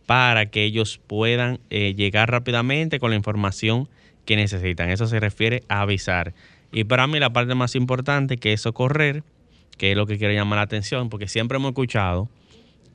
para 0.05 0.47
que 0.47 0.63
ellos 0.63 0.99
puedan 1.05 1.59
eh, 1.69 1.93
llegar 1.95 2.29
rápidamente 2.31 2.99
con 2.99 3.09
la 3.11 3.15
información 3.15 3.87
que 4.25 4.35
necesitan. 4.35 4.89
Eso 4.89 5.07
se 5.07 5.19
refiere 5.21 5.63
a 5.69 5.81
avisar. 5.81 6.33
Y 6.73 6.83
para 6.83 7.07
mí 7.07 7.19
la 7.19 7.29
parte 7.31 7.55
más 7.55 7.75
importante 7.75 8.35
que 8.37 8.51
es 8.53 8.61
socorrer, 8.61 9.23
que 9.77 9.91
es 9.91 9.97
lo 9.97 10.05
que 10.05 10.17
quiero 10.17 10.33
llamar 10.33 10.57
la 10.57 10.63
atención, 10.63 11.09
porque 11.09 11.27
siempre 11.27 11.57
hemos 11.57 11.69
escuchado 11.69 12.29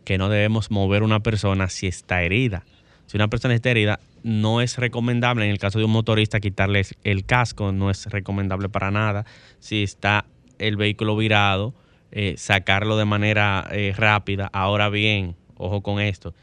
que 0.05 0.19
no 0.19 0.29
debemos 0.29 0.71
mover 0.71 1.03
una 1.03 1.21
persona 1.21 1.69
si 1.69 1.87
está 1.87 2.23
herida. 2.23 2.65
Si 3.07 3.17
una 3.17 3.29
persona 3.29 3.55
está 3.55 3.71
herida, 3.71 4.01
no 4.23 4.61
es 4.61 4.79
recomendable, 4.79 5.45
en 5.45 5.51
el 5.51 5.59
caso 5.59 5.79
de 5.79 5.85
un 5.85 5.93
motorista, 5.93 6.41
quitarle 6.41 6.83
el 7.05 7.25
casco, 7.25 7.73
no 7.73 7.91
es 7.91 8.07
recomendable 8.07 8.69
para 8.69 8.91
nada. 8.91 9.25
Si 9.59 9.83
está 9.83 10.27
el 10.59 10.77
vehículo 10.77 11.17
virado, 11.17 11.75
eh, 12.11 12.35
sacarlo 12.37 12.97
de 12.97 13.05
manera 13.05 13.69
eh, 13.71 13.95
rápida. 13.97 14.49
Ahora 14.53 14.89
bien, 14.89 15.37
ojo 15.57 15.83
con 15.83 16.01
esto, 16.01 16.35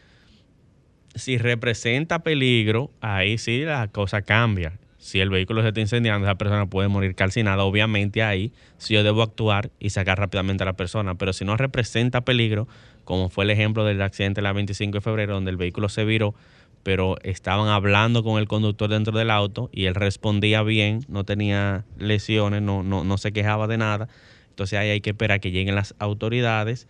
si 1.16 1.38
representa 1.38 2.20
peligro, 2.20 2.92
ahí 3.02 3.38
sí 3.38 3.64
la 3.64 3.88
cosa 3.88 4.22
cambia. 4.22 4.80
Si 5.10 5.20
el 5.20 5.32
vehículo 5.32 5.64
se 5.64 5.70
está 5.70 5.80
incendiando, 5.80 6.28
esa 6.28 6.36
persona 6.36 6.68
puede 6.68 6.88
morir 6.88 7.16
calcinada. 7.16 7.64
Obviamente 7.64 8.22
ahí 8.22 8.54
sí 8.78 8.94
yo 8.94 9.02
debo 9.02 9.24
actuar 9.24 9.72
y 9.80 9.90
sacar 9.90 10.20
rápidamente 10.20 10.62
a 10.62 10.68
la 10.68 10.74
persona. 10.74 11.16
Pero 11.16 11.34
si 11.34 11.46
no 11.46 11.58
representa 11.58 12.22
peligro, 12.22 12.68
como 13.06 13.30
fue 13.30 13.46
el 13.46 13.50
ejemplo 13.50 13.84
del 13.86 14.04
accidente 14.04 14.44
la 14.44 14.54
25 14.54 14.98
de 14.98 15.02
febrero, 15.02 15.34
donde 15.34 15.50
el 15.50 15.58
vehículo 15.58 15.90
se 15.90 16.06
viró, 16.06 16.36
pero 16.84 17.18
estaban 17.24 17.70
hablando 17.70 18.22
con 18.22 18.40
el 18.40 18.48
conductor 18.48 18.88
dentro 18.88 19.18
del 19.18 19.32
auto 19.32 19.72
y 19.74 19.86
él 19.86 19.96
respondía 19.96 20.62
bien, 20.62 21.00
no 21.08 21.24
tenía 21.24 21.86
lesiones, 21.98 22.62
no, 22.62 22.84
no, 22.84 23.04
no 23.04 23.18
se 23.18 23.32
quejaba 23.32 23.66
de 23.66 23.80
nada. 23.80 24.10
Entonces 24.52 24.78
ahí 24.78 24.90
hay 24.90 25.02
que 25.02 25.10
esperar 25.10 25.40
que 25.40 25.50
lleguen 25.50 25.74
las 25.74 25.96
autoridades 25.98 26.88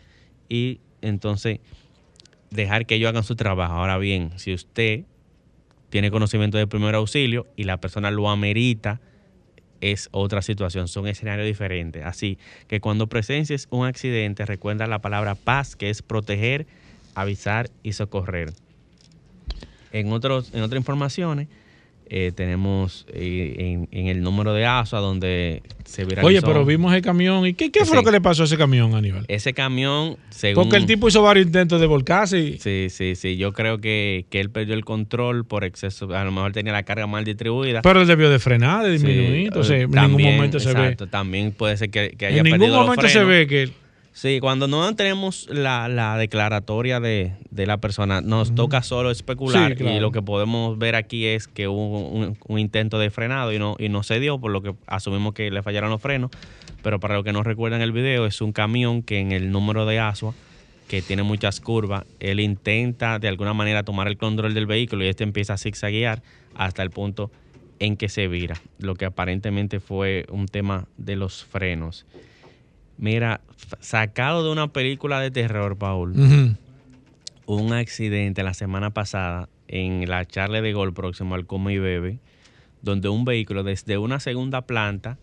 y 0.50 0.82
entonces 1.02 1.60
dejar 2.52 2.86
que 2.86 2.96
ellos 2.96 3.12
hagan 3.12 3.24
su 3.24 3.38
trabajo. 3.38 3.76
Ahora 3.76 3.98
bien, 3.98 4.32
si 4.36 4.54
usted 4.54 5.06
tiene 5.90 6.12
conocimiento 6.12 6.58
de 6.58 6.68
primer 6.68 6.96
auxilio 6.96 7.48
y 7.56 7.64
la 7.64 7.78
persona 7.78 8.12
lo 8.12 8.30
amerita, 8.30 9.02
es 9.82 10.10
otra 10.12 10.42
situación, 10.42 10.88
son 10.88 11.08
escenarios 11.08 11.46
diferentes. 11.46 12.06
Así 12.06 12.38
que 12.68 12.82
cuando 12.82 13.08
presencies 13.08 13.68
un 13.70 13.86
accidente, 13.86 14.46
recuerda 14.46 14.88
la 14.88 15.00
palabra 15.00 15.36
paz, 15.36 15.76
que 15.76 15.90
es 15.90 16.02
proteger, 16.02 16.68
avisar 17.16 17.70
y 17.84 17.94
socorrer. 17.94 18.54
En, 19.92 20.12
otros, 20.12 20.54
en 20.54 20.62
otras 20.62 20.80
informaciones, 20.80 21.48
eh, 22.12 22.32
tenemos 22.34 23.06
eh, 23.14 23.56
en, 23.60 23.88
en 23.92 24.08
el 24.08 24.22
número 24.22 24.54
de 24.54 24.66
ASUA 24.66 25.00
donde 25.00 25.62
se 25.86 26.06
viralizó. 26.06 26.28
Oye, 26.28 26.42
pero 26.42 26.66
vimos 26.66 26.94
el 26.94 27.02
camión. 27.02 27.46
¿Y 27.46 27.54
qué, 27.54 27.72
qué 27.72 27.82
fue 27.82 27.90
Sí. 27.90 27.96
lo 27.96 28.04
que 28.04 28.12
le 28.12 28.20
pasó 28.20 28.42
a 28.42 28.46
ese 28.46 28.58
camión, 28.58 28.96
Aníbal? 28.96 29.26
Ese 29.28 29.54
camión, 29.54 30.18
según... 30.30 30.64
Porque 30.64 30.78
el 30.78 30.86
tipo 30.88 31.08
hizo 31.08 31.22
varios 31.22 31.46
intentos 31.46 31.80
de 31.80 31.88
volcarse 31.88 32.40
y... 32.40 32.58
Sí, 32.58 32.88
sí, 32.90 33.16
sí. 33.16 33.38
Yo 33.38 33.54
creo 33.54 33.80
que, 33.80 34.26
que 34.30 34.40
él 34.40 34.50
perdió 34.50 34.74
el 34.74 34.84
control 34.86 35.46
por 35.46 35.64
exceso. 35.64 36.14
A 36.16 36.24
lo 36.24 36.32
mejor 36.32 36.52
tenía 36.52 36.74
la 36.74 36.84
carga 36.84 37.06
mal 37.08 37.24
distribuida. 37.26 37.82
Pero 37.84 38.02
él 38.02 38.08
debió 38.08 38.30
de 38.30 38.40
frenar, 38.40 38.84
de 38.86 38.98
Sí, 38.98 39.06
disminuir. 39.06 39.48
Entonces, 39.48 39.82
eh, 39.82 39.84
en 39.84 39.92
ningún 39.92 40.22
momento 40.24 40.60
se 40.60 40.72
exacto, 40.72 41.06
ve. 41.06 41.12
También 41.12 41.52
puede 41.52 41.78
ser 41.78 41.90
que, 41.92 42.16
que 42.18 42.26
haya 42.26 42.38
En 42.38 42.44
ningún 42.44 42.60
perdido 42.60 42.78
los 42.78 42.88
momento 42.88 43.08
se 43.08 43.24
ve 43.24 43.46
que... 43.48 43.70
Sí, 44.12 44.40
cuando 44.42 44.68
no 44.68 44.94
tenemos 44.96 45.48
la, 45.50 45.88
la 45.88 46.18
declaratoria 46.18 47.00
de, 47.00 47.34
de 47.52 47.66
la 47.66 47.78
persona, 47.78 48.22
nos 48.22 48.54
toca 48.54 48.82
solo 48.84 49.12
especular 49.12 49.72
Sí, 49.72 49.78
claro. 49.78 49.96
y 49.96 50.00
lo 50.00 50.12
que 50.12 50.22
podemos 50.22 50.78
ver 50.78 50.96
aquí 50.96 51.26
es 51.26 51.48
que 51.48 51.68
hubo 51.68 52.10
un, 52.10 52.38
un 52.48 52.60
intento 52.60 53.00
de 53.00 53.12
frenado 53.12 53.54
y 53.54 53.60
no, 53.60 53.76
y 53.80 53.88
no 53.88 54.04
se 54.04 54.20
dio, 54.20 54.40
por 54.40 54.52
lo 54.52 54.62
que 54.62 54.74
asumimos 54.88 55.34
que 55.34 55.52
le 55.52 55.64
fallaron 55.64 55.90
los 55.90 56.02
frenos. 56.02 56.32
Pero 56.82 57.00
para 57.00 57.16
los 57.16 57.24
que 57.24 57.34
no 57.34 57.44
recuerdan 57.44 57.82
el 57.82 57.92
video, 57.92 58.26
es 58.26 58.42
un 58.42 58.52
camión 58.52 59.04
que 59.04 59.20
en 59.20 59.32
el 59.32 59.52
número 59.52 59.86
de 59.86 60.00
ASUA, 60.00 60.34
que 60.88 61.02
tiene 61.02 61.24
muchas 61.24 61.62
curvas, 61.62 62.04
él 62.20 62.40
intenta 62.40 63.20
de 63.20 63.28
alguna 63.28 63.54
manera 63.54 63.84
tomar 63.84 64.08
el 64.08 64.18
control 64.18 64.54
del 64.54 64.66
vehículo 64.66 65.06
y 65.06 65.08
este 65.08 65.24
empieza 65.24 65.54
a 65.54 65.58
zigzaguear 65.58 66.22
hasta 66.56 66.82
el 66.84 66.90
punto 66.90 67.32
en 67.80 67.96
que 67.96 68.10
se 68.10 68.28
vira, 68.28 68.62
lo 68.80 68.96
que 68.96 69.06
aparentemente 69.06 69.80
fue 69.80 70.26
un 70.30 70.48
tema 70.48 70.88
de 70.98 71.16
los 71.16 71.46
frenos. 71.46 72.06
Mira, 73.00 73.40
sacado 73.80 74.44
de 74.44 74.52
una 74.52 74.74
película 74.74 75.22
de 75.22 75.32
terror, 75.32 75.78
Paul, 75.78 76.12
Ujú. 76.20 76.56
un 77.46 77.74
accidente 77.74 78.44
la 78.44 78.54
semana 78.54 78.90
pasada 78.94 79.48
en 79.70 80.10
la 80.10 80.26
Charle 80.26 80.62
de 80.62 80.74
Gol 80.74 80.94
próximo 80.94 81.36
al 81.36 81.46
Como 81.46 81.70
y 81.70 81.78
Bebe, 81.80 82.20
donde 82.82 83.08
un 83.08 83.24
vehículo 83.24 83.64
desde 83.64 83.98
una 83.98 84.20
segunda 84.20 84.64
planta, 84.64 85.18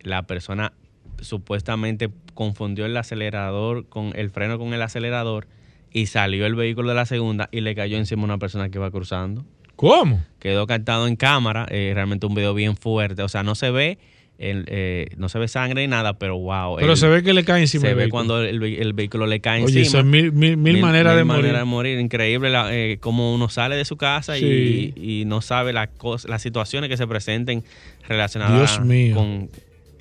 la 0.00 0.28
persona 0.28 0.72
supuestamente 1.20 2.08
confundió 2.34 2.86
el 2.86 2.96
acelerador 2.96 3.88
con 3.88 4.12
el 4.14 4.30
freno 4.30 4.56
con 4.58 4.72
el 4.72 4.82
acelerador 4.82 5.48
y 5.90 6.06
salió 6.06 6.46
el 6.46 6.54
vehículo 6.54 6.90
de 6.90 6.94
la 6.94 7.06
segunda 7.06 7.48
y 7.50 7.62
le 7.62 7.74
cayó 7.74 7.96
encima 7.96 8.22
a 8.22 8.26
una 8.26 8.38
persona 8.38 8.68
que 8.68 8.78
iba 8.78 8.90
cruzando. 8.92 9.44
¿Cómo? 9.74 10.22
Quedó 10.38 10.66
captado 10.68 11.08
en 11.08 11.16
cámara, 11.16 11.66
eh, 11.68 11.90
realmente 11.94 12.26
un 12.26 12.34
video 12.34 12.54
bien 12.54 12.76
fuerte, 12.76 13.22
o 13.22 13.28
sea, 13.28 13.42
no 13.42 13.54
se 13.56 13.70
ve 13.72 13.98
el, 14.38 14.64
eh, 14.68 15.08
no 15.16 15.28
se 15.30 15.38
ve 15.38 15.48
sangre 15.48 15.80
ni 15.82 15.88
nada, 15.88 16.18
pero 16.18 16.36
wow. 16.38 16.76
Pero 16.76 16.92
el- 16.92 16.96
se 16.98 17.08
ve 17.08 17.22
que 17.22 17.32
le 17.32 17.44
cae 17.44 17.62
encima 17.62 17.82
se 17.82 17.88
el 17.88 17.94
ve 17.94 18.02
vehículo. 18.02 18.10
cuando 18.26 18.42
el, 18.42 18.60
ve- 18.60 18.80
el 18.82 18.92
vehículo 18.92 19.26
le 19.26 19.40
cae 19.40 19.64
Oye, 19.64 19.78
encima. 19.80 20.00
es 20.00 20.04
mil, 20.04 20.32
mil, 20.32 20.56
mil 20.58 20.78
maneras 20.80 21.16
de 21.16 21.24
morir. 21.24 21.42
maneras 21.42 21.60
de 21.62 21.64
morir. 21.64 21.98
Increíble 21.98 22.50
la, 22.50 22.74
eh, 22.74 22.98
cómo 23.00 23.34
uno 23.34 23.48
sale 23.48 23.76
de 23.76 23.84
su 23.86 23.96
casa 23.96 24.36
Sí. 24.36 24.92
y, 24.94 25.20
y 25.20 25.24
no 25.24 25.40
sabe 25.40 25.72
las 25.72 25.88
cosas, 25.88 26.30
las 26.30 26.42
situaciones 26.42 26.90
que 26.90 26.96
se 26.98 27.06
presenten 27.06 27.64
relacionadas 28.08 28.78
con, 29.14 29.48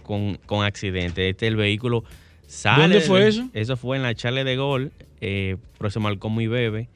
con, 0.04 0.38
con 0.45 0.65
accidentes. 0.65 1.32
Este 1.32 1.48
el 1.48 1.56
vehículo 1.56 2.04
sale. 2.48 2.82
¿Dónde 2.84 3.02
fue 3.02 3.28
eso? 3.28 3.48
Eso 3.54 3.78
fue 3.78 3.98
en 3.98 4.04
la 4.04 4.13
Charle 4.15 4.43
de 4.43 4.56
Gol, 4.58 4.91
eh, 5.21 5.56
próximo 5.78 6.08
al 6.10 6.19
Como 6.19 6.41
y 6.41 6.48
Bebe. 6.48 6.88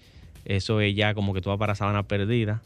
Eso 0.46 0.82
es 0.82 0.96
ya 0.96 1.14
como 1.14 1.34
que 1.34 1.42
tú 1.42 1.50
vas 1.50 1.60
para 1.60 1.76
Sabana 1.76 2.04
Perdida. 2.04 2.62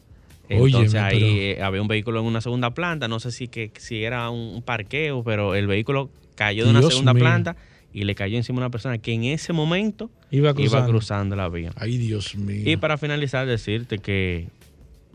Entonces 0.48 0.94
Óyeme, 0.94 0.98
ahí 0.98 1.18
pero- 1.20 1.26
eh, 1.60 1.62
había 1.62 1.82
un 1.82 1.88
vehículo 1.88 2.20
en 2.20 2.26
una 2.26 2.40
segunda 2.40 2.72
planta, 2.74 3.08
no 3.08 3.18
sé 3.20 3.30
si 3.32 3.48
que 3.48 3.70
si 3.78 4.04
era 4.04 4.28
un 4.30 4.62
parqueo, 4.62 5.22
pero 5.24 5.54
el 5.54 5.66
vehículo 5.66 6.10
cayó 6.34 6.64
de 6.64 6.70
una 6.70 6.82
segunda 6.82 7.14
mío. 7.14 7.22
planta 7.22 7.56
y 7.92 8.04
le 8.04 8.14
cayó 8.14 8.36
encima 8.36 8.58
a 8.58 8.62
una 8.62 8.70
persona 8.70 8.98
que 8.98 9.12
en 9.12 9.24
ese 9.24 9.52
momento 9.52 10.10
Iba 10.30 10.52
iba 10.58 10.84
cruzando. 10.86 11.36
la 11.36 11.48
vía. 11.48 11.70
Ay, 11.76 11.96
Dios 11.96 12.34
mío. 12.34 12.62
Y 12.64 12.76
para 12.76 12.98
finalizar, 12.98 13.46
decirte 13.46 13.98
que 13.98 14.48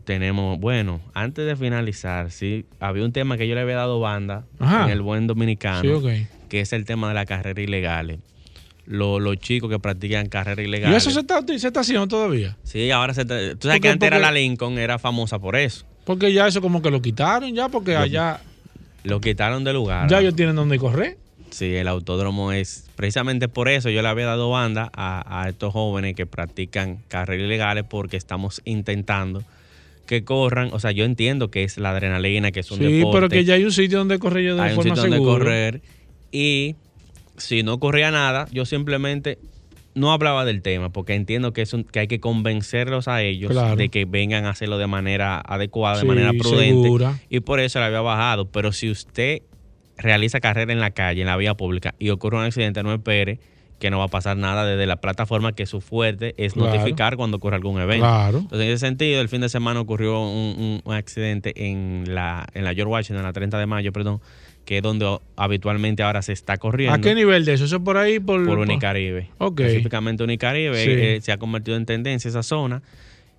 tenemos, 0.04 0.58
bueno, 0.58 1.00
antes 1.14 1.46
de 1.46 1.54
finalizar, 1.56 2.30
sí, 2.32 2.64
había 2.80 3.04
un 3.04 3.12
tema 3.12 3.36
que 3.36 3.46
yo 3.46 3.54
le 3.54 3.60
había 3.60 3.76
dado 3.76 4.00
banda 4.00 4.44
Ajá. 4.58 4.84
en 4.86 4.90
el 4.90 5.02
buen 5.02 5.26
dominicano, 5.26 6.00
Sí, 6.00 6.26
que 6.48 6.60
es 6.60 6.72
el 6.72 6.84
tema 6.84 7.08
de 7.08 7.14
la 7.14 7.26
carrera 7.26 7.60
ilegales. 7.60 8.18
Lo- 8.90 9.20
Los 9.20 9.36
chicos 9.38 9.70
que 9.70 9.78
practican 9.78 10.28
carrera 10.28 10.60
¿Y 10.60 10.64
ilegales. 10.64 10.96
eso 10.98 11.10
se 11.10 11.20
está, 11.20 11.40
se 11.46 11.66
está 11.66 11.80
haciendo 11.80 12.08
todavía? 12.08 12.56
Sí, 12.64 12.90
ahora 12.90 13.14
se... 13.14 13.24
te- 13.24 13.54
Tú 13.54 13.68
sabes 13.68 13.76
Porque- 13.76 13.80
que 13.80 13.88
antes 13.88 14.06
era 14.08 14.18
la 14.18 14.32
Lincoln, 14.32 14.78
era 14.78 14.98
famosa 14.98 15.38
por 15.38 15.54
eso. 15.56 15.86
Porque 16.04 16.32
ya 16.32 16.48
eso 16.48 16.60
como 16.60 16.82
que 16.82 16.90
lo 16.90 17.00
quitaron 17.00 17.54
ya, 17.54 17.68
porque 17.68 17.94
allá 17.96 18.40
Lo 19.04 19.20
quitaron 19.20 19.62
de 19.64 19.72
lugar. 19.72 20.10
ya 20.10 20.18
ellos 20.20 20.34
tienen 20.34 20.56
donde 20.56 20.76
correr. 20.78 21.16
Sí, 21.50 21.74
el 21.74 21.88
autódromo 21.88 22.52
es 22.52 22.86
precisamente 22.96 23.48
por 23.48 23.68
eso 23.68 23.90
yo 23.90 24.02
le 24.02 24.08
había 24.08 24.26
dado 24.26 24.50
banda 24.50 24.90
a, 24.94 25.42
a 25.42 25.48
estos 25.48 25.72
jóvenes 25.72 26.14
que 26.14 26.24
practican 26.26 26.98
carreras 27.08 27.44
ilegales 27.46 27.84
porque 27.88 28.16
estamos 28.16 28.60
intentando 28.64 29.42
que 30.06 30.24
corran. 30.24 30.70
O 30.72 30.78
sea, 30.80 30.90
yo 30.92 31.04
entiendo 31.04 31.50
que 31.50 31.62
es 31.64 31.76
la 31.78 31.90
adrenalina, 31.90 32.50
que 32.52 32.60
es 32.60 32.70
un 32.70 32.78
Sí, 32.78 32.84
deporte. 32.84 33.16
pero 33.16 33.28
que 33.28 33.44
ya 33.44 33.54
hay 33.54 33.64
un 33.64 33.72
sitio 33.72 33.98
donde 33.98 34.18
correr 34.18 34.44
yo 34.44 34.56
de 34.56 34.62
hay 34.62 34.76
un 34.76 34.82
sitio 34.82 34.96
donde 35.02 35.18
correr. 35.18 35.80
Y 36.32 36.74
si 37.40 37.62
no 37.62 37.78
corría 37.80 38.10
nada, 38.10 38.46
yo 38.52 38.64
simplemente 38.64 39.38
no 39.94 40.12
hablaba 40.12 40.44
del 40.44 40.62
tema 40.62 40.90
porque 40.90 41.14
entiendo 41.14 41.52
que, 41.52 41.62
es 41.62 41.72
un- 41.74 41.82
que 41.84 41.98
hay 42.00 42.06
que 42.06 42.20
convencerlos 42.20 43.08
a 43.08 43.22
ellos 43.22 43.50
Claro. 43.50 43.74
de 43.76 43.88
que 43.88 44.04
vengan 44.04 44.44
a 44.44 44.50
hacerlo 44.50 44.78
de 44.78 44.86
manera 44.86 45.40
adecuada, 45.40 45.96
Sí, 45.96 46.02
de 46.02 46.08
manera 46.08 46.32
prudente. 46.38 46.82
segura. 46.82 47.18
Y 47.28 47.40
por 47.40 47.58
eso 47.60 47.80
le 47.80 47.86
había 47.86 48.00
bajado. 48.00 48.46
Pero 48.50 48.72
si 48.72 48.88
usted 48.90 49.42
realiza 49.98 50.40
carrera 50.40 50.72
en 50.72 50.80
la 50.80 50.92
calle, 50.92 51.20
en 51.22 51.26
la 51.26 51.36
vía 51.36 51.54
pública, 51.54 51.94
y 51.98 52.10
ocurre 52.10 52.36
un 52.38 52.44
accidente, 52.44 52.82
no 52.82 52.92
espere 52.94 53.40
que 53.80 53.90
no 53.90 53.98
va 53.98 54.04
a 54.04 54.08
pasar 54.08 54.36
nada 54.36 54.64
desde 54.66 54.86
la 54.86 54.96
plataforma, 55.00 55.54
que 55.54 55.64
su 55.66 55.80
fuerte 55.80 56.34
es 56.36 56.52
Claro. 56.52 56.70
notificar 56.70 57.16
cuando 57.16 57.38
ocurre 57.38 57.56
algún 57.56 57.80
evento. 57.80 58.04
Claro. 58.06 58.38
Entonces, 58.40 58.66
en 58.66 58.72
ese 58.74 58.86
sentido, 58.86 59.20
el 59.22 59.28
fin 59.30 59.40
de 59.40 59.48
semana 59.48 59.80
ocurrió 59.80 60.20
un, 60.20 60.54
un- 60.58 60.80
un 60.84 60.94
accidente 60.94 61.52
en 61.68 62.04
la, 62.14 62.46
en 62.54 62.64
la 62.64 62.74
George 62.74 62.92
Washington, 62.92 63.16
en 63.18 63.22
la 63.24 63.32
30 63.32 63.58
de 63.58 63.64
mayo, 63.66 63.90
perdón, 63.92 64.20
que 64.64 64.76
es 64.78 64.82
donde 64.82 65.18
habitualmente 65.36 66.02
ahora 66.02 66.22
se 66.22 66.32
está 66.32 66.56
corriendo. 66.58 66.94
¿A 66.94 67.00
qué 67.00 67.14
nivel 67.14 67.44
de 67.44 67.54
eso? 67.54 67.64
¿Eso 67.64 67.76
es 67.76 67.82
por 67.82 67.96
ahí? 67.96 68.20
Por, 68.20 68.44
Por 68.46 68.58
Unicaribe. 68.58 69.28
Ok. 69.38 69.60
Específicamente 69.60 70.22
Unicaribe 70.22 70.76
Sí. 70.84 70.90
eh, 70.90 71.18
se 71.22 71.32
ha 71.32 71.38
convertido 71.38 71.76
en 71.76 71.86
tendencia 71.86 72.28
esa 72.28 72.42
zona. 72.42 72.82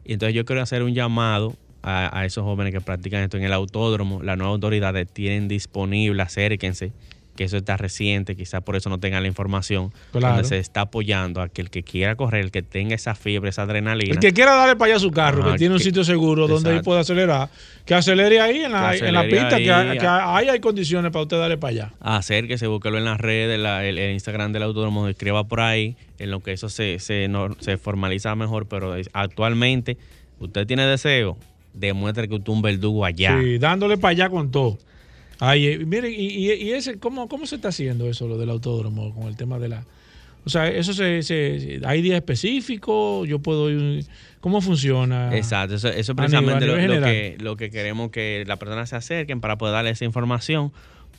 Y 0.03 0.13
entonces 0.13 0.34
yo 0.36 0.43
quiero 0.45 0.62
hacer 0.62 0.84
un 0.84 0.93
llamado 0.93 1.55
a, 1.84 2.19
a 2.19 2.25
esos 2.25 2.43
jóvenes 2.43 2.73
que 2.73 2.81
practican 2.81 3.21
esto 3.23 3.38
en 3.38 3.43
el 3.43 3.53
autódromo. 3.53 4.21
Las 4.23 4.38
nuevas 4.38 4.53
autoridades 4.55 5.07
tienen 5.12 5.47
disponible, 5.47 6.21
acérquense, 6.21 6.91
que 7.35 7.45
eso 7.45 7.57
está 7.57 7.77
reciente, 7.77 8.35
quizás 8.35 8.61
por 8.61 8.75
eso 8.75 8.89
no 8.89 8.99
tengan 8.99 9.21
la 9.23 9.27
información, 9.27 9.91
Claro. 10.11 10.35
donde 10.35 10.49
se 10.49 10.57
está 10.57 10.81
apoyando 10.81 11.41
a 11.41 11.47
que 11.49 11.61
el 11.61 11.69
que 11.69 11.81
quiera 11.83 12.15
correr, 12.15 12.41
el 12.43 12.51
que 12.51 12.61
tenga 12.61 12.93
esa 12.93 13.15
fiebre, 13.15 13.49
esa 13.49 13.61
adrenalina. 13.63 14.11
El 14.13 14.19
que 14.19 14.33
quiera 14.33 14.53
darle 14.55 14.75
para 14.75 14.91
allá 14.93 14.99
su 14.99 15.11
carro, 15.11 15.51
que 15.51 15.57
tiene 15.57 15.73
un 15.75 15.77
que- 15.79 15.85
sitio 15.85 16.03
seguro 16.03 16.47
donde 16.47 16.71
él 16.75 16.81
pueda 16.81 16.99
acelerar, 17.01 17.49
que 17.85 17.93
acelere 17.95 18.39
ahí 18.41 18.59
en 18.59 18.71
la, 18.73 18.95
en 18.95 19.29
pista, 19.29 19.57
que, 19.57 19.71
ahí, 19.71 19.97
que 19.97 20.05
ahí 20.07 20.49
hay 20.49 20.59
condiciones 20.59 21.11
para 21.11 21.23
usted 21.23 21.37
darle 21.39 21.57
para 21.57 21.71
allá. 21.71 21.93
acérquese, 22.01 22.67
búsquelo 22.67 22.97
en 22.97 23.05
las 23.05 23.19
redes, 23.19 23.57
la- 23.59 23.85
el, 23.85 23.97
el 23.97 24.11
Instagram 24.13 24.51
del 24.51 24.63
autódromo, 24.63 25.07
escriba 25.07 25.43
por 25.45 25.61
ahí, 25.61 25.95
en 26.19 26.31
lo 26.31 26.41
que 26.41 26.51
eso 26.51 26.69
se, 26.69 26.99
se, 26.99 27.27
no- 27.29 27.55
se 27.59 27.77
formaliza 27.77 28.35
mejor, 28.35 28.67
pero 28.67 28.93
actualmente 29.13 29.97
usted 30.39 30.67
tiene 30.67 30.85
deseo, 30.85 31.37
demuestre 31.73 32.27
que 32.27 32.35
usted 32.35 32.51
es 32.51 32.55
un 32.55 32.61
verdugo 32.61 33.05
allá. 33.05 33.39
Sí, 33.41 33.57
dándole 33.57 33.97
para 33.97 34.11
allá 34.11 34.29
con 34.29 34.51
todo. 34.51 34.77
Ay, 35.43 35.65
eh, 35.67 35.80
mire, 35.86 36.10
y, 36.12 36.27
y- 36.51 36.54
y 36.54 36.71
ese, 36.73 36.99
¿cómo, 36.99 37.27
¿cómo 37.27 37.45
se 37.47 37.56
está 37.56 37.69
haciendo 37.69 38.08
eso, 38.08 38.27
lo 38.27 38.38
del 38.38 38.49
autódromo, 38.51 39.13
con 39.15 39.23
el 39.27 39.36
tema 39.36 39.58
de 39.58 39.69
la... 39.69 39.84
O 40.45 40.49
sea, 40.49 40.67
eso 40.69 40.93
se, 40.93 41.23
se- 41.23 41.82
hay 41.84 42.01
días 42.04 42.15
específicos, 42.17 43.27
yo 43.27 43.39
puedo 43.39 43.69
ir... 43.71 44.06
¿Cómo 44.39 44.62
funciona? 44.62 45.36
Exacto, 45.36 45.75
eso, 45.75 45.88
eso 45.89 46.12
es 46.12 46.15
precisamente 46.15 46.65
nivel- 46.65 46.99
lo, 46.99 47.06
que, 47.06 47.38
lo 47.39 47.58
que 47.58 47.69
queremos 47.71 48.12
que 48.12 48.43
las 48.47 48.58
personas 48.60 48.89
se 48.89 48.95
acerquen 48.95 49.39
para 49.41 49.58
poder 49.58 49.73
darle 49.73 49.91
esa 49.91 50.06
información, 50.06 50.71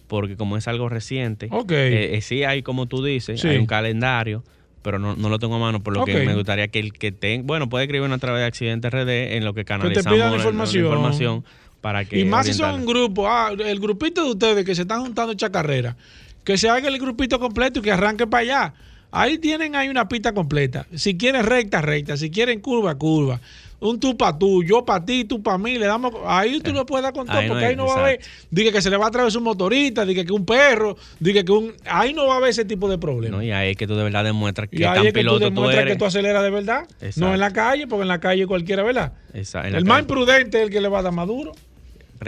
porque 0.08 0.36
como 0.36 0.56
es 0.56 0.66
algo 0.68 0.88
reciente, 0.88 1.48
Ok. 1.50 1.70
eh, 1.72 2.16
eh, 2.16 2.20
sí 2.20 2.44
hay, 2.44 2.62
como 2.62 2.86
tú 2.86 3.02
dices, 3.04 3.40
Sí. 3.40 3.48
hay 3.48 3.58
un 3.58 3.66
calendario, 3.66 4.42
pero 4.82 4.98
no, 4.98 5.14
no 5.16 5.28
lo 5.28 5.38
tengo 5.38 5.54
a 5.54 5.58
mano, 5.60 5.80
por 5.82 5.96
lo 5.96 6.04
que 6.04 6.24
me 6.26 6.34
gustaría 6.34 6.66
que 6.68 6.80
el 6.80 6.92
que 6.92 7.12
tenga, 7.12 7.44
bueno, 7.46 7.68
puede 7.68 7.84
escribirnos 7.84 8.16
a 8.16 8.20
través 8.20 8.40
de 8.40 8.46
Accidente 8.46 8.90
RD 8.90 9.36
en 9.36 9.44
lo 9.44 9.54
que 9.54 9.64
canalizamos 9.64 10.12
pidan 10.14 10.30
la- 10.30 10.30
la 10.30 10.36
información. 10.42 10.84
información 10.84 11.44
para 11.82 12.06
que 12.06 12.18
Y 12.18 12.24
más 12.24 12.46
si 12.46 12.54
son 12.54 12.74
un 12.76 12.86
grupo, 12.86 13.28
ah, 13.28 13.50
el 13.58 13.78
grupito 13.80 14.24
de 14.24 14.30
ustedes 14.30 14.64
que 14.64 14.74
se 14.74 14.82
están 14.82 15.02
juntando 15.02 15.32
esta 15.32 15.50
carrera, 15.52 15.96
que 16.44 16.56
se 16.56 16.68
haga 16.70 16.88
el 16.88 16.98
grupito 16.98 17.38
completo 17.38 17.80
y 17.80 17.82
que 17.82 17.92
arranque 17.92 18.26
para 18.26 18.40
allá. 18.42 18.74
Ahí 19.10 19.36
tienen 19.36 19.76
ahí 19.76 19.88
una 19.90 20.08
pista 20.08 20.32
completa. 20.32 20.86
Si 20.94 21.18
quieren 21.18 21.44
recta, 21.44 21.82
recta. 21.82 22.16
Si 22.16 22.30
quieren 22.30 22.60
curva, 22.60 22.94
curva. 22.94 23.40
Un 23.78 23.98
tú 23.98 24.16
para 24.16 24.38
tú, 24.38 24.62
yo 24.62 24.84
para 24.84 25.04
ti, 25.04 25.24
tú 25.24 25.42
para 25.42 25.58
mí. 25.58 25.76
Le 25.76 25.86
damos, 25.86 26.14
ahí 26.24 26.60
tú 26.60 26.72
lo 26.72 26.86
puedes 26.86 27.02
dar 27.02 27.12
con 27.12 27.26
todo, 27.26 27.36
Ahí 27.36 27.46
no 27.48 27.52
porque 27.52 27.64
hay- 27.66 27.70
ahí 27.72 27.76
no 27.76 27.86
va 27.86 27.96
a 27.96 27.98
haber. 27.98 28.20
Diga 28.48 28.70
que 28.72 28.80
se 28.80 28.88
le 28.90 28.96
va 28.96 29.06
a 29.06 29.08
atravesar 29.08 29.38
un 29.38 29.44
motorista, 29.44 30.06
diga 30.06 30.24
que 30.24 30.32
un 30.32 30.46
perro, 30.46 30.96
diga 31.18 31.42
que 31.42 31.50
un. 31.52 31.72
Ahí 31.84 32.14
no 32.14 32.26
va 32.28 32.34
a 32.34 32.36
haber 32.36 32.50
ese 32.50 32.64
tipo 32.64 32.88
de 32.88 32.96
problemas. 32.96 33.38
¿no? 33.40 33.44
Y 33.44 33.50
ahí 33.50 33.72
es 33.72 33.76
que 33.76 33.86
tú 33.88 33.96
de 33.96 34.04
verdad 34.04 34.22
demuestras 34.24 34.68
y 34.70 34.78
que 34.78 34.86
ahí 34.86 34.94
tan 34.98 35.06
es 35.08 35.12
que 35.12 35.18
piloto 35.18 35.38
tú 35.40 35.44
demuestras 35.46 35.82
eres. 35.82 35.92
que 35.94 35.98
tú 35.98 36.04
aceleras 36.06 36.42
de 36.44 36.50
verdad. 36.50 36.84
Exacto. 37.00 37.20
No 37.20 37.34
en 37.34 37.40
la 37.40 37.52
calle, 37.52 37.86
porque 37.88 38.02
en 38.02 38.08
la 38.08 38.20
calle 38.20 38.46
cualquiera, 38.46 38.82
¿verdad? 38.84 39.12
La 39.34 39.68
El 39.78 39.84
más 39.84 40.00
imprudente 40.00 40.58
es 40.58 40.64
el 40.64 40.70
que 40.70 40.80
le 40.80 40.88
va 40.88 41.00
a 41.00 41.02
dar 41.02 41.12
más 41.12 41.26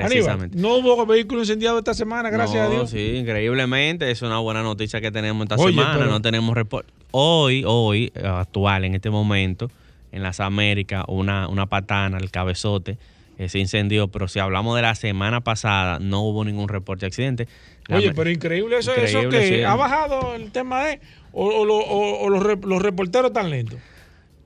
Aníbal, 0.03 0.09
Precisamente. 0.11 0.59
no 0.59 0.77
hubo 0.77 1.07
vehículo 1.07 1.41
incendiado 1.43 1.79
esta 1.79 1.95
semana, 1.95 2.31
gracias 2.31 2.65
No, 2.65 2.71
a 2.71 2.75
Dios. 2.75 2.91
Sí, 2.91 3.17
increíblemente, 3.17 4.11
es 4.11 4.23
una 4.23 4.39
buena 4.39 4.63
noticia 4.63 5.01
que 5.01 5.11
tenemos 5.13 5.43
esta 5.45 5.57
Oye, 5.57 5.75
semana. 5.75 5.99
pero- 5.99 6.11
No 6.11 6.21
tenemos 6.21 6.55
reporte. 6.55 6.93
Hoy, 7.13 7.63
hoy, 7.67 8.13
eh, 8.15 8.27
actual, 8.27 8.85
en 8.85 8.95
este 8.95 9.11
momento, 9.11 9.71
en 10.13 10.23
las 10.23 10.41
Américas, 10.41 11.05
una, 11.09 11.49
una 11.49 11.67
patana, 11.67 12.19
el 12.19 12.31
cabezote, 12.31 12.99
eh, 13.39 13.49
se 13.49 13.59
incendió. 13.59 14.09
Pero 14.09 14.29
si 14.29 14.39
hablamos 14.39 14.77
de 14.77 14.83
la 14.83 14.95
semana 14.95 15.41
pasada, 15.41 15.99
no 16.01 16.23
hubo 16.23 16.45
ningún 16.45 16.69
reporte 16.69 17.03
de 17.03 17.07
accidente. 17.09 17.49
La 17.89 17.97
Oye, 17.99 18.13
pero 18.15 18.31
increíble 18.31 18.79
eso, 18.79 18.95
eso 18.95 19.29
que 19.29 19.47
sí. 19.59 19.63
ha 19.63 19.75
bajado 19.75 20.35
el 20.35 20.51
tema 20.53 20.85
de 20.85 21.01
o, 21.33 21.47
o 21.47 21.63
o- 21.67 22.25
o 22.25 22.31
los, 22.31 22.43
los 22.65 22.81
reporteros 22.83 23.33
tan 23.33 23.51
lentos. 23.51 23.79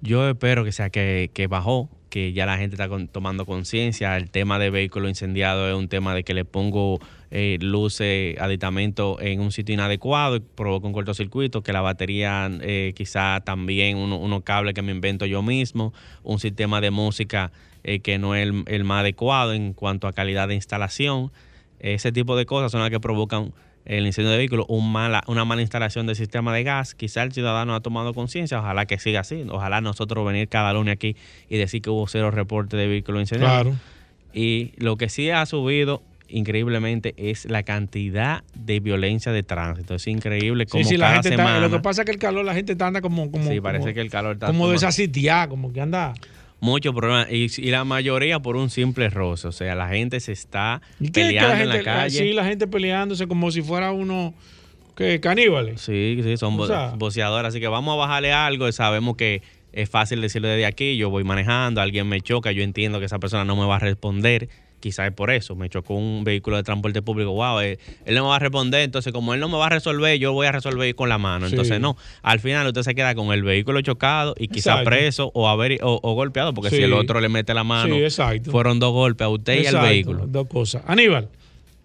Yo 0.01 0.29
espero 0.29 0.65
que 0.65 0.73
sea 0.73 0.91
que, 0.91 1.31
que 1.35 1.49
bajó, 1.49 1.89
que 2.09 2.33
ya 2.33 2.47
la 2.47 2.57
gente 2.57 2.77
está 2.77 2.89
tomando 3.11 3.45
conciencia. 3.47 4.17
El 4.17 4.31
tema 4.31 4.59
de 4.59 4.71
vehículo 4.71 5.09
incendiado 5.09 5.69
es 5.69 5.75
un 5.75 5.89
tema 5.89 6.15
de 6.15 6.23
que 6.23 6.35
le 6.35 6.45
pongo 6.45 7.01
eh, 7.31 7.59
luces, 7.61 8.39
aditamento 8.41 9.21
en 9.21 9.41
un 9.41 9.51
sitio 9.51 9.75
inadecuado 9.75 10.37
y 10.37 10.41
provoca 10.41 10.87
un 10.87 10.93
cortocircuito, 10.93 11.63
que 11.63 11.73
la 11.73 11.81
batería 11.81 12.49
eh, 12.63 12.93
quizá 12.95 13.41
también 13.41 13.97
uno- 13.97 14.19
unos 14.19 14.43
cables 14.45 14.73
que 14.75 14.83
me 14.83 14.93
invento 14.93 15.27
yo 15.27 15.43
mismo, 15.43 15.93
un 16.23 16.39
sistema 16.39 16.81
de 16.81 16.91
música 16.93 17.51
eh, 17.83 17.99
que 18.01 18.19
no 18.19 18.35
es 18.37 18.49
el 18.67 18.85
más 18.85 19.01
adecuado 19.01 19.53
en 19.53 19.73
cuanto 19.73 20.07
a 20.07 20.13
calidad 20.13 20.47
de 20.49 20.55
instalación. 20.55 21.33
Ese 21.81 22.13
tipo 22.13 22.37
de 22.37 22.47
cosas 22.47 22.71
son 22.73 22.81
las 22.81 22.91
que 22.91 23.01
provocan 23.01 23.53
el 23.89 24.07
incendio 24.07 24.33
de 24.33 24.65
un 24.69 24.93
mala, 24.93 25.23
una 25.27 25.45
mala 25.45 25.63
instalación 25.63 26.07
del 26.07 26.15
sistema 26.15 26.55
de 26.55 26.63
gas. 26.63 26.95
Quizá 26.95 27.23
el 27.23 27.33
ciudadano 27.33 27.75
ha 27.75 27.81
tomado 27.81 28.13
conciencia, 28.13 28.61
ojalá 28.61 28.85
que 28.87 28.99
siga 28.99 29.21
así. 29.21 29.45
Ojalá 29.51 29.81
nosotros 29.81 30.27
venir 30.27 30.49
cada 30.49 30.73
lunes 30.75 30.93
aquí 30.93 31.17
y 31.49 31.57
decir 31.57 31.81
que 31.81 31.89
hubo 31.91 32.07
cero 32.07 32.31
reporte 32.31 32.77
de 32.77 32.87
vehículos 32.87 33.23
incendiados. 33.23 33.63
Claro. 33.63 33.77
Y 34.35 34.73
lo 34.77 34.97
que 34.97 35.09
sí 35.09 35.31
ha 35.31 35.45
subido 35.47 36.03
increíblemente 36.29 37.15
es 37.17 37.47
la 37.47 37.63
cantidad 37.63 38.45
de 38.55 38.81
violencia 38.81 39.33
de 39.33 39.43
tránsito. 39.43 39.95
Es 39.95 40.07
increíble 40.07 40.67
como 40.67 40.85
Sí, 40.85 40.91
sí, 40.91 40.97
la 40.99 41.07
cada 41.07 41.15
gente 41.15 41.29
está, 41.31 41.43
semana. 41.43 41.61
lo 41.61 41.71
que 41.71 41.81
pasa 41.81 42.03
es 42.03 42.07
que 42.07 42.13
el 42.13 42.19
calor, 42.19 42.45
la 42.45 42.53
gente 42.53 42.73
está 42.73 42.87
anda 42.89 43.01
como, 43.01 43.31
como, 43.31 43.51
sí, 43.51 43.59
parece 43.63 43.85
como, 43.85 43.95
que 43.95 44.01
el 44.03 44.11
calor 44.11 44.35
está 44.35 44.49
como 44.49 44.59
tomando 44.59 44.73
desasitiada, 44.73 45.49
como 45.49 45.73
que 45.73 45.81
anda. 45.81 46.13
Muchos 46.61 46.95
problemas 46.95 47.29
y, 47.31 47.47
y 47.59 47.71
la 47.71 47.85
mayoría 47.85 48.41
por 48.41 48.57
un 48.57 48.71
simple 48.71 49.11
roce. 49.11 49.49
O 49.49 49.53
sea, 49.53 49.75
la 49.75 49.89
gente 49.89 50.21
se 50.21 50.33
está 50.33 50.81
¿Y 51.01 51.11
qué 51.11 51.21
es 51.23 51.27
que 51.29 51.35
peleando 51.35 51.55
la 51.57 51.63
en 51.63 51.69
la 51.69 51.75
gente, 51.75 51.85
calle. 51.85 52.19
sí, 52.19 52.33
la 52.33 52.45
gente 52.45 52.67
peleándose 52.67 53.27
como 53.27 53.51
si 53.51 53.63
fuera 53.63 53.93
uno 53.93 54.35
que 54.97 55.21
caníbales. 55.21 55.81
Sí, 55.81 56.19
sí, 56.23 56.37
son 56.37 56.55
O 56.55 56.57
bo- 56.59 56.67
sea- 56.67 56.95
boceadores. 56.97 57.49
Así 57.51 57.61
que 57.61 57.69
vamos 57.69 57.93
a 57.95 57.97
bajarle 57.97 58.33
algo. 58.33 58.71
Sabemos 58.73 59.17
que 59.17 59.43
es 59.73 59.89
fácil 59.89 60.21
decirlo 60.21 60.49
desde 60.49 60.67
aquí. 60.67 60.97
Yo 60.97 61.09
voy 61.11 61.23
manejando, 61.25 61.81
alguien 61.81 62.09
me 62.09 62.21
choca. 62.21 62.51
Yo 62.51 62.63
entiendo 62.65 62.99
que 62.99 63.07
esa 63.07 63.19
persona 63.21 63.45
no 63.45 63.55
me 63.55 63.65
va 63.67 63.77
a 63.77 63.79
responder. 63.81 64.49
Quizás 64.81 65.09
es 65.09 65.13
por 65.13 65.31
eso. 65.31 65.57
Me 65.57 65.69
chocó 65.69 65.95
un 65.95 66.23
vehículo 66.25 66.57
de 66.57 66.63
transporte 66.63 67.03
público. 67.03 67.33
Wow, 67.33 67.61
él, 67.61 67.79
él 68.05 68.15
no 68.15 68.23
me 68.23 68.29
va 68.29 68.37
a 68.37 68.39
responder. 68.39 68.83
Entonces, 68.83 69.13
como 69.13 69.35
él 69.35 69.41
no 69.41 69.49
me 69.49 69.57
va 69.57 69.67
a 69.67 69.71
resolver, 69.71 70.19
yo 70.19 70.33
voy 70.33 70.47
a 70.47 70.53
resolver 70.53 70.95
con 70.95 71.09
la 71.09 71.19
mano. 71.19 71.47
Sí. 71.49 71.55
Entonces, 71.55 71.81
no. 71.81 71.97
Al 72.23 72.39
final, 72.41 72.67
usted 72.67 72.83
se 72.83 72.95
queda 72.95 73.15
con 73.15 73.33
el 73.33 73.43
vehículo 73.43 73.81
chocado 73.81 74.35
y 74.39 74.49
quizás 74.49 74.83
preso 74.85 75.31
o, 75.35 75.49
haber, 75.49 75.79
o, 75.83 75.99
o 76.03 76.15
golpeado. 76.15 76.55
Porque 76.55 76.71
Sí. 76.71 76.77
si 76.77 76.83
el 76.83 76.93
otro 76.93 77.21
le 77.21 77.29
mete 77.29 77.55
la 77.55 77.65
mano, 77.65 77.95
Sí, 77.95 78.03
exacto. 78.03 78.51
fueron 78.51 78.79
dos 78.79 78.93
golpes 78.93 79.25
a 79.25 79.29
usted 79.29 79.63
y 79.63 79.67
al 79.67 79.81
vehículo. 79.81 80.27
Dos 80.27 80.47
cosas. 80.47 80.83
Aníbal, 80.87 81.29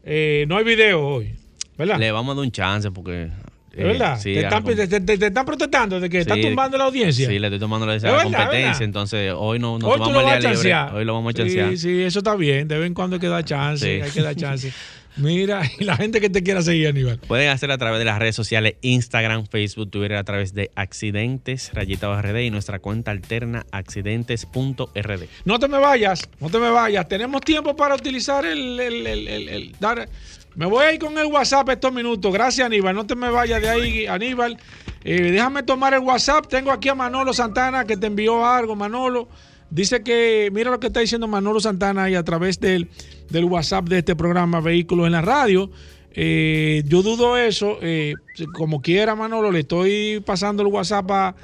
eh, 0.03 0.45
no 0.47 0.57
hay 0.57 0.63
video 0.63 1.03
hoy, 1.05 1.33
¿verdad? 1.77 1.97
Le 1.99 2.11
vamos 2.11 2.33
a 2.33 2.35
dar 2.35 2.45
un 2.45 2.51
chance 2.51 2.91
porque. 2.91 3.29
¿De 3.73 3.81
eh, 3.81 3.85
verdad? 3.85 4.17
sí, 4.19 4.33
te, 4.35 4.41
están, 4.41 4.53
algo- 4.65 4.75
te- 4.75 4.87
te- 4.87 5.17
te 5.17 5.25
están 5.25 5.45
protestando 5.45 5.99
de 5.99 6.09
que 6.09 6.19
están 6.19 6.37
Sí, 6.37 6.43
tumbando 6.43 6.77
la 6.77 6.83
audiencia. 6.85 7.27
Sí, 7.27 7.39
le 7.39 7.47
estoy 7.47 7.59
tomando 7.59 7.85
la, 7.87 7.95
Es 7.95 8.03
la 8.03 8.11
verdad, 8.11 8.23
competencia, 8.25 8.59
¿verdad? 8.69 8.81
entonces 8.83 9.33
hoy 9.35 9.57
no, 9.59 9.79
no 9.79 9.87
Hoy 9.87 9.97
tomamos 9.99 10.17
el 10.21 10.25
día 10.25 10.35
libre. 10.37 10.53
chancear. 10.53 10.95
Hoy 10.95 11.05
lo 11.05 11.13
vamos 11.15 11.29
a 11.29 11.37
Sí, 11.37 11.37
chancear. 11.43 11.77
Sí, 11.77 12.01
eso 12.03 12.19
está 12.19 12.35
bien. 12.35 12.67
De 12.67 12.77
vez 12.77 12.85
en 12.87 12.93
cuando 12.93 13.15
hay 13.15 13.19
que 13.19 13.27
dar 13.27 13.43
chance. 13.43 13.85
Sí. 13.97 14.01
Hay 14.01 14.11
que 14.11 14.21
dar 14.21 14.35
chance. 14.35 14.71
Mira, 15.15 15.61
y 15.79 15.83
la 15.83 15.95
gente 15.95 16.19
que 16.21 16.29
te 16.29 16.41
quiera 16.41 16.61
seguir, 16.63 16.87
Aníbal. 16.87 17.19
Pueden 17.19 17.49
hacerlo 17.49 17.75
a 17.75 17.77
través 17.77 17.99
de 17.99 18.05
las 18.05 18.17
redes 18.17 18.35
sociales 18.35 18.75
Instagram, 18.81 19.45
Facebook, 19.47 19.91
Twitter, 19.91 20.15
a 20.17 20.23
través 20.23 20.53
de 20.55 20.71
Accidentes, 20.75 21.69
Rayita 21.73 22.19
RD 22.19 22.41
y 22.45 22.49
nuestra 22.49 22.79
cuenta 22.79 23.11
alterna 23.11 23.63
accidentes.rd. 23.71 25.23
No 25.45 25.59
te 25.59 25.67
me 25.67 25.77
vayas, 25.77 26.27
no 26.39 26.49
te 26.49 26.59
me 26.59 26.69
vayas. 26.69 27.07
Tenemos 27.07 27.41
tiempo 27.41 27.75
para 27.75 27.95
utilizar 27.95 28.45
el, 28.45 28.79
el- 28.79 29.05
el- 29.07 29.27
el- 29.27 29.49
el- 29.49 29.71
dar. 29.79 30.07
Me 30.55 30.65
voy 30.67 30.85
a 30.85 30.93
ir 30.93 30.99
con 30.99 31.17
el 31.17 31.25
WhatsApp 31.25 31.69
estos 31.69 31.91
minutos. 31.91 32.31
Gracias, 32.31 32.65
Aníbal. 32.65 32.95
No 32.95 33.07
te 33.07 33.15
me 33.15 33.29
vayas 33.29 33.61
de 33.61 33.69
ahí, 33.69 34.05
Aníbal. 34.05 34.57
Eh, 35.03 35.31
déjame 35.31 35.63
tomar 35.63 35.93
el 35.93 36.01
WhatsApp. 36.01 36.47
Tengo 36.47 36.71
aquí 36.71 36.89
a 36.89 36.95
Manolo 36.95 37.33
Santana 37.33 37.85
que 37.85 37.97
te 37.97 38.07
envió 38.07 38.45
algo, 38.45 38.75
Manolo. 38.75 39.27
Dice 39.69 40.03
que, 40.03 40.51
mira 40.53 40.69
lo 40.69 40.79
que 40.79 40.87
está 40.87 40.99
diciendo 40.99 41.27
Manolo 41.27 41.59
Santana 41.59 42.03
ahí 42.03 42.13
a 42.15 42.23
través 42.23 42.59
del, 42.59 42.89
del 43.29 43.45
WhatsApp 43.45 43.85
de 43.85 43.99
este 43.99 44.15
programa 44.15 44.61
Vehículos 44.61 45.07
en 45.07 45.13
la 45.13 45.21
Radio. 45.21 45.71
Eh, 46.11 46.83
yo 46.85 47.01
dudo 47.01 47.35
eso. 47.37 47.79
eh, 47.81 48.13
como 48.53 48.81
quiera, 48.83 49.15
Manolo, 49.15 49.51
le 49.51 49.61
estoy 49.61 50.21
pasando 50.23 50.61
el 50.61 50.67
WhatsApp 50.67 51.09
a 51.09 51.35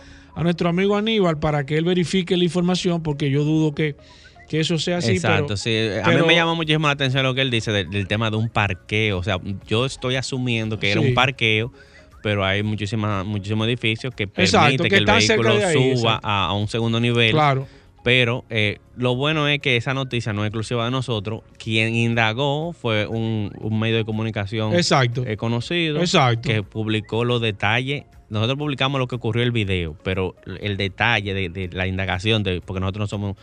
nuestro 0.43 0.70
amigo 0.70 0.95
Aníbal 0.95 1.39
para 1.39 1.66
que 1.66 1.78
él 1.78 1.86
verifique 1.86 2.38
la 2.38 2.43
información, 2.43 3.01
porque 3.01 3.32
yo 3.32 3.43
dudo 3.43 3.74
que, 3.74 3.95
que 4.50 4.60
eso 4.60 4.78
sea 4.78 4.97
así. 4.97 5.12
Exacto, 5.12 5.45
pero- 5.47 5.58
sí. 5.58 5.70
A 6.02 6.06
pero- 6.06 6.22
mí 6.22 6.28
me 6.28 6.36
llama 6.36 6.54
muchísimo 6.56 6.88
la 6.88 6.93
atención 6.93 7.24
lo 7.24 7.34
que 7.34 7.41
él 7.41 7.52
dice 7.52 7.72
del, 7.72 7.89
del 7.89 8.08
tema 8.08 8.30
de 8.32 8.38
un 8.38 8.50
parqueo. 8.50 9.18
O 9.20 9.24
sea, 9.24 9.38
yo 9.68 9.86
estoy 9.86 10.16
asumiendo 10.16 10.80
que 10.80 10.91
era 10.91 11.00
un 11.02 11.14
parqueo, 11.14 11.72
pero 12.22 12.43
hay 12.43 12.64
muchísimas, 12.64 13.26
muchísimos 13.26 13.68
edificios 13.68 14.14
que 14.14 14.24
Exacto, 14.24 14.66
permiten 14.66 14.84
que 14.86 14.89
que, 14.89 14.95
el 14.97 15.06
vehículo 15.06 15.52
ahí, 15.66 15.97
suba 15.97 16.20
a, 16.22 16.47
a 16.47 16.54
un 16.54 16.68
segundo 16.68 17.00
nivel. 17.00 17.32
Claro. 17.32 17.68
Pero 18.04 18.45
eh, 18.50 18.80
lo 18.95 19.16
bueno 19.16 19.47
es 19.50 19.60
que 19.60 19.76
esa 19.76 19.93
noticia 19.93 20.32
no 20.32 20.43
es 20.43 20.47
exclusiva 20.47 20.86
de 20.86 20.91
nosotros. 20.91 21.41
Quien 21.58 21.93
indagó 21.95 22.72
fue 22.72 23.06
un, 23.06 23.52
un 23.60 23.78
medio 23.80 23.97
de 23.97 24.06
comunicación 24.06 24.74
Exacto. 24.74 25.26
eh, 25.28 25.36
conocido 25.36 26.00
Exacto. 26.00 26.50
que 26.50 26.64
publicó 26.64 27.26
los 27.26 27.41
detalles. 27.41 28.06
Nosotros 28.30 28.58
publicamos 28.58 29.00
lo 29.00 29.08
que 29.08 29.16
ocurrió 29.16 29.43
el 29.43 29.52
video, 29.52 29.97
pero 30.04 30.36
el 30.62 30.78
detalle 30.78 31.34
de, 31.34 31.50
de 31.50 31.68
la 31.74 31.88
indagación, 31.88 32.41
de, 32.43 32.62
porque 32.62 32.80
nosotros 32.80 33.02
no 33.02 33.08
somos 33.08 33.38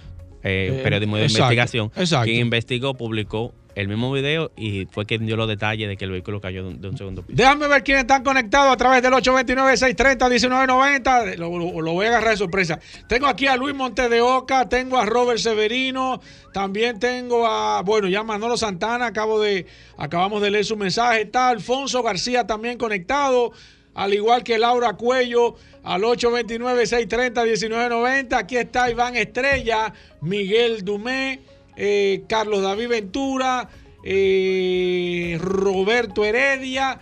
eh, 0.46 0.78
Eh, 0.78 0.80
periodismo 0.82 1.16
de 1.16 1.24
exacto, 1.24 1.52
investigación, 1.52 1.90
exacto. 1.96 2.24
quien 2.24 2.40
investigó 2.40 2.94
publicó 2.94 3.52
el 3.74 3.88
mismo 3.88 4.10
video 4.10 4.50
y 4.56 4.86
fue 4.86 5.04
quien 5.04 5.26
dio 5.26 5.36
los 5.36 5.46
detalles 5.48 5.86
de 5.86 5.98
que 5.98 6.06
el 6.06 6.10
vehículo 6.10 6.40
cayó 6.40 6.62
de 6.62 6.68
un, 6.70 6.80
de 6.80 6.88
un 6.88 6.96
segundo 6.96 7.20
piso. 7.22 7.36
Déjame 7.36 7.68
ver 7.68 7.84
quiénes 7.84 8.04
están 8.04 8.24
conectados 8.24 8.72
a 8.72 8.76
través 8.78 9.02
del 9.02 9.12
829-630-1990. 9.12 11.36
Lo, 11.36 11.58
lo- 11.58 11.80
lo 11.82 11.92
voy 11.92 12.06
a 12.06 12.08
agarrar 12.10 12.30
de 12.30 12.36
sorpresa. 12.38 12.78
Tengo 13.08 13.26
aquí 13.26 13.46
a 13.46 13.56
Luis 13.56 13.74
Monte 13.74 14.08
de 14.08 14.20
Oca, 14.20 14.68
tengo 14.68 14.98
a 14.98 15.06
Robert 15.06 15.38
Severino, 15.38 16.20
también 16.52 16.98
tengo 16.98 17.46
a, 17.46 17.82
bueno, 17.82 18.08
ya 18.08 18.22
Manolo 18.22 18.56
Santana, 18.56 19.06
acabo 19.06 19.40
de, 19.40 19.66
acabamos 19.98 20.42
de 20.42 20.50
leer 20.50 20.64
su 20.64 20.76
mensaje. 20.76 21.22
Está 21.22 21.48
Alfonso 21.50 22.02
García 22.02 22.46
también 22.46 22.78
conectado, 22.78 23.52
al 23.96 24.14
igual 24.14 24.44
que 24.44 24.58
Laura 24.58 24.92
Cuello, 24.92 25.56
al 25.82 26.02
829-630-1990. 26.02 28.34
Aquí 28.34 28.58
está 28.58 28.90
Iván 28.90 29.16
Estrella, 29.16 29.94
Miguel 30.20 30.84
Dumé, 30.84 31.40
eh, 31.76 32.22
Carlos 32.28 32.60
David 32.62 32.88
Ventura, 32.88 33.70
eh, 34.04 35.38
Roberto 35.40 36.26
Heredia, 36.26 37.00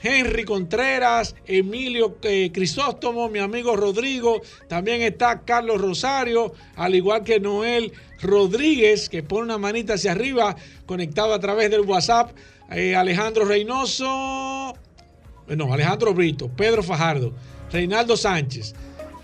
Henry 0.00 0.44
Contreras, 0.44 1.34
Emilio 1.46 2.18
eh, 2.22 2.52
Crisóstomo, 2.54 3.28
mi 3.28 3.40
amigo 3.40 3.74
Rodrigo, 3.74 4.40
también 4.68 5.02
está 5.02 5.40
Carlos 5.40 5.80
Rosario, 5.80 6.52
al 6.76 6.94
igual 6.94 7.24
que 7.24 7.40
Noel 7.40 7.92
Rodríguez, 8.22 9.08
que 9.08 9.24
pone 9.24 9.46
una 9.46 9.58
manita 9.58 9.94
hacia 9.94 10.12
arriba, 10.12 10.54
conectado 10.86 11.34
a 11.34 11.40
través 11.40 11.72
del 11.72 11.80
WhatsApp, 11.80 12.30
Alejandro 12.68 13.46
Reynoso, 13.46 14.76
no, 15.48 15.72
Alejandro 15.72 16.12
Brito, 16.12 16.48
Pedro 16.48 16.82
Fajardo, 16.82 17.32
Reinaldo 17.70 18.16
Sánchez, 18.16 18.74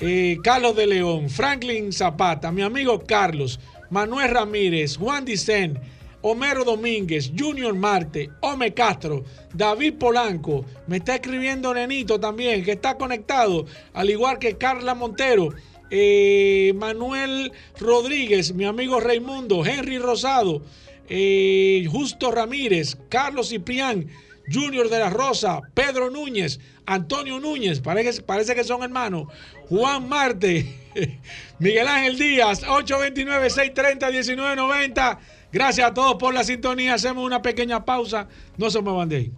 eh, 0.00 0.36
Carlos 0.42 0.76
de 0.76 0.86
León, 0.86 1.28
Franklin 1.28 1.92
Zapata, 1.92 2.52
mi 2.52 2.62
amigo 2.62 3.02
Carlos, 3.04 3.58
Manuel 3.90 4.30
Ramírez, 4.30 4.96
Juan 4.96 5.24
Dicen, 5.24 5.80
Homero 6.22 6.64
Domínguez, 6.64 7.32
Junior 7.36 7.74
Marte, 7.74 8.30
Ome 8.40 8.72
Castro, 8.72 9.24
David 9.52 9.94
Polanco, 9.94 10.64
me 10.86 10.98
está 10.98 11.16
escribiendo 11.16 11.74
Nenito 11.74 12.20
también, 12.20 12.64
que 12.64 12.72
está 12.72 12.96
conectado, 12.96 13.66
al 13.92 14.08
igual 14.08 14.38
que 14.38 14.56
Carla 14.56 14.94
Montero, 14.94 15.48
eh, 15.90 16.72
Manuel 16.76 17.52
Rodríguez, 17.78 18.54
mi 18.54 18.64
amigo 18.64 19.00
Raimundo, 19.00 19.66
Henry 19.66 19.98
Rosado, 19.98 20.62
eh, 21.08 21.86
Justo 21.90 22.30
Ramírez, 22.30 22.96
Carlos 23.08 23.48
Ciprián, 23.48 24.08
Junior 24.50 24.88
de 24.88 24.98
la 24.98 25.10
Rosa, 25.10 25.60
Pedro 25.74 26.08
Núñez, 26.10 26.58
Antonio 26.86 27.38
Núñez, 27.38 27.80
parece, 27.80 28.54
que 28.54 28.64
son 28.64 28.82
hermanos, 28.82 29.26
Juan 29.68 30.08
Marte, 30.08 30.80
Miguel 31.58 31.88
Ángel 31.88 32.18
Díaz, 32.18 32.64
829-630-1990. 32.64 35.18
Gracias 35.52 35.90
a 35.90 35.94
todos 35.94 36.16
por 36.16 36.32
la 36.32 36.44
sintonía. 36.44 36.94
Hacemos 36.94 37.26
una 37.26 37.42
pequeña 37.42 37.84
pausa. 37.84 38.26
No 38.56 38.70
se 38.70 38.80
muevan 38.80 39.10
de 39.10 39.16
ahí. 39.16 39.30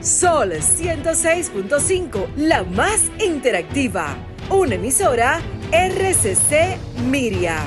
Sol 0.00 0.52
106.5, 0.52 2.36
la 2.36 2.62
más 2.62 3.10
interactiva. 3.18 4.16
Una 4.50 4.76
emisora 4.76 5.40
RCC 5.72 6.78
Miria. 7.10 7.58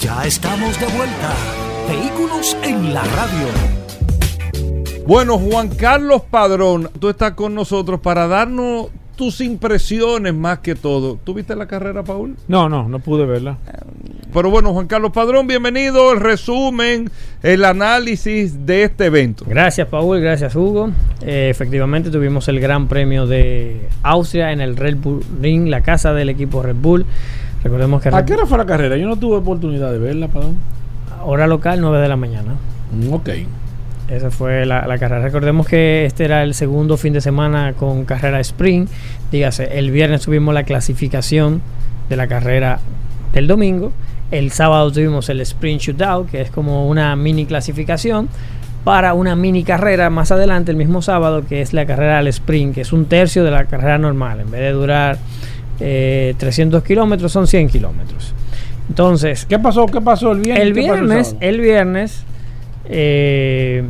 Ya 0.00 0.24
estamos 0.24 0.80
de 0.80 0.86
vuelta. 0.86 1.34
Vehículos 1.86 2.56
en 2.62 2.94
la 2.94 3.04
radio. 3.04 3.46
Bueno, 5.06 5.36
Juan 5.36 5.68
Carlos 5.68 6.22
Padrón, 6.22 6.88
tú 6.98 7.10
estás 7.10 7.32
con 7.32 7.54
nosotros 7.54 8.00
para 8.00 8.26
darnos 8.26 8.86
tus 9.14 9.42
impresiones 9.42 10.32
más 10.32 10.60
que 10.60 10.74
todo. 10.74 11.18
¿Tú 11.22 11.34
viste 11.34 11.54
la 11.54 11.66
carrera, 11.66 12.02
Paul? 12.02 12.34
No, 12.48 12.70
no, 12.70 12.88
no 12.88 13.00
pude 13.00 13.26
verla. 13.26 13.58
Pero 14.32 14.48
bueno, 14.48 14.72
Juan 14.72 14.86
Carlos 14.86 15.12
Padrón, 15.12 15.46
bienvenido. 15.46 16.12
El 16.14 16.20
resumen, 16.20 17.10
el 17.42 17.62
análisis 17.66 18.64
de 18.64 18.84
este 18.84 19.04
evento. 19.04 19.44
Gracias, 19.46 19.86
Paul. 19.88 20.18
Gracias, 20.22 20.56
Hugo. 20.56 20.92
Eh, 21.20 21.48
efectivamente, 21.50 22.08
tuvimos 22.08 22.48
el 22.48 22.58
Gran 22.58 22.88
Premio 22.88 23.26
de 23.26 23.86
Austria 24.02 24.52
en 24.52 24.62
el 24.62 24.76
Red 24.76 24.96
Bull 24.96 25.22
Ring, 25.42 25.68
la 25.68 25.82
casa 25.82 26.14
del 26.14 26.30
equipo 26.30 26.62
Red 26.62 26.76
Bull. 26.76 27.04
Recordemos 27.62 28.02
que 28.02 28.08
¿A 28.08 28.24
qué 28.24 28.34
hora 28.34 28.46
fue 28.46 28.58
la 28.58 28.66
carrera? 28.66 28.96
Yo 28.96 29.06
no 29.06 29.16
tuve 29.16 29.36
oportunidad 29.36 29.92
de 29.92 29.98
verla, 29.98 30.28
perdón. 30.28 30.56
hora 31.24 31.46
local, 31.46 31.80
9 31.80 31.98
de 32.00 32.08
la 32.08 32.16
mañana. 32.16 32.54
Mm, 32.92 33.12
Ok. 33.12 33.28
Esa 34.08 34.32
fue 34.32 34.66
la, 34.66 34.88
la 34.88 34.98
carrera. 34.98 35.22
Recordemos 35.22 35.68
que 35.68 36.04
este 36.04 36.24
era 36.24 36.42
el 36.42 36.54
segundo 36.54 36.96
fin 36.96 37.12
de 37.12 37.20
semana 37.20 37.74
con 37.74 38.04
carrera 38.04 38.40
sprint. 38.40 38.90
Dígase, 39.30 39.78
el 39.78 39.92
viernes 39.92 40.22
tuvimos 40.22 40.52
la 40.52 40.64
clasificación 40.64 41.62
de 42.08 42.16
la 42.16 42.26
carrera 42.26 42.80
del 43.32 43.46
domingo. 43.46 43.92
El 44.32 44.50
sábado 44.50 44.90
tuvimos 44.90 45.28
el 45.28 45.40
sprint 45.42 45.80
shootout, 45.82 46.28
que 46.28 46.40
es 46.40 46.50
como 46.50 46.88
una 46.88 47.14
mini 47.14 47.46
clasificación 47.46 48.28
para 48.82 49.14
una 49.14 49.36
mini 49.36 49.62
carrera 49.62 50.10
más 50.10 50.32
adelante, 50.32 50.72
el 50.72 50.76
mismo 50.76 51.02
sábado, 51.02 51.44
que 51.48 51.60
es 51.60 51.72
la 51.72 51.86
carrera 51.86 52.18
al 52.18 52.26
sprint, 52.28 52.74
que 52.74 52.80
es 52.80 52.92
un 52.92 53.04
tercio 53.04 53.44
de 53.44 53.52
la 53.52 53.66
carrera 53.66 53.96
normal. 53.98 54.40
En 54.40 54.50
vez 54.50 54.60
de 54.62 54.72
durar 54.72 55.18
eh, 55.80 56.34
300 56.38 56.82
kilómetros, 56.84 57.32
son 57.32 57.46
100 57.46 57.68
kilómetros. 57.68 58.34
Entonces, 58.88 59.46
¿Qué 59.46 59.58
pasó? 59.58 59.86
¿Qué 59.86 60.00
pasó 60.00 60.32
el 60.32 60.40
viernes? 60.40 60.64
el 60.66 60.72
¿Qué 60.74 60.80
pasó 60.82 60.92
viernes, 60.94 61.26
sábado? 61.28 61.46
el 61.48 61.60
viernes, 61.60 62.24
eh, 62.88 63.84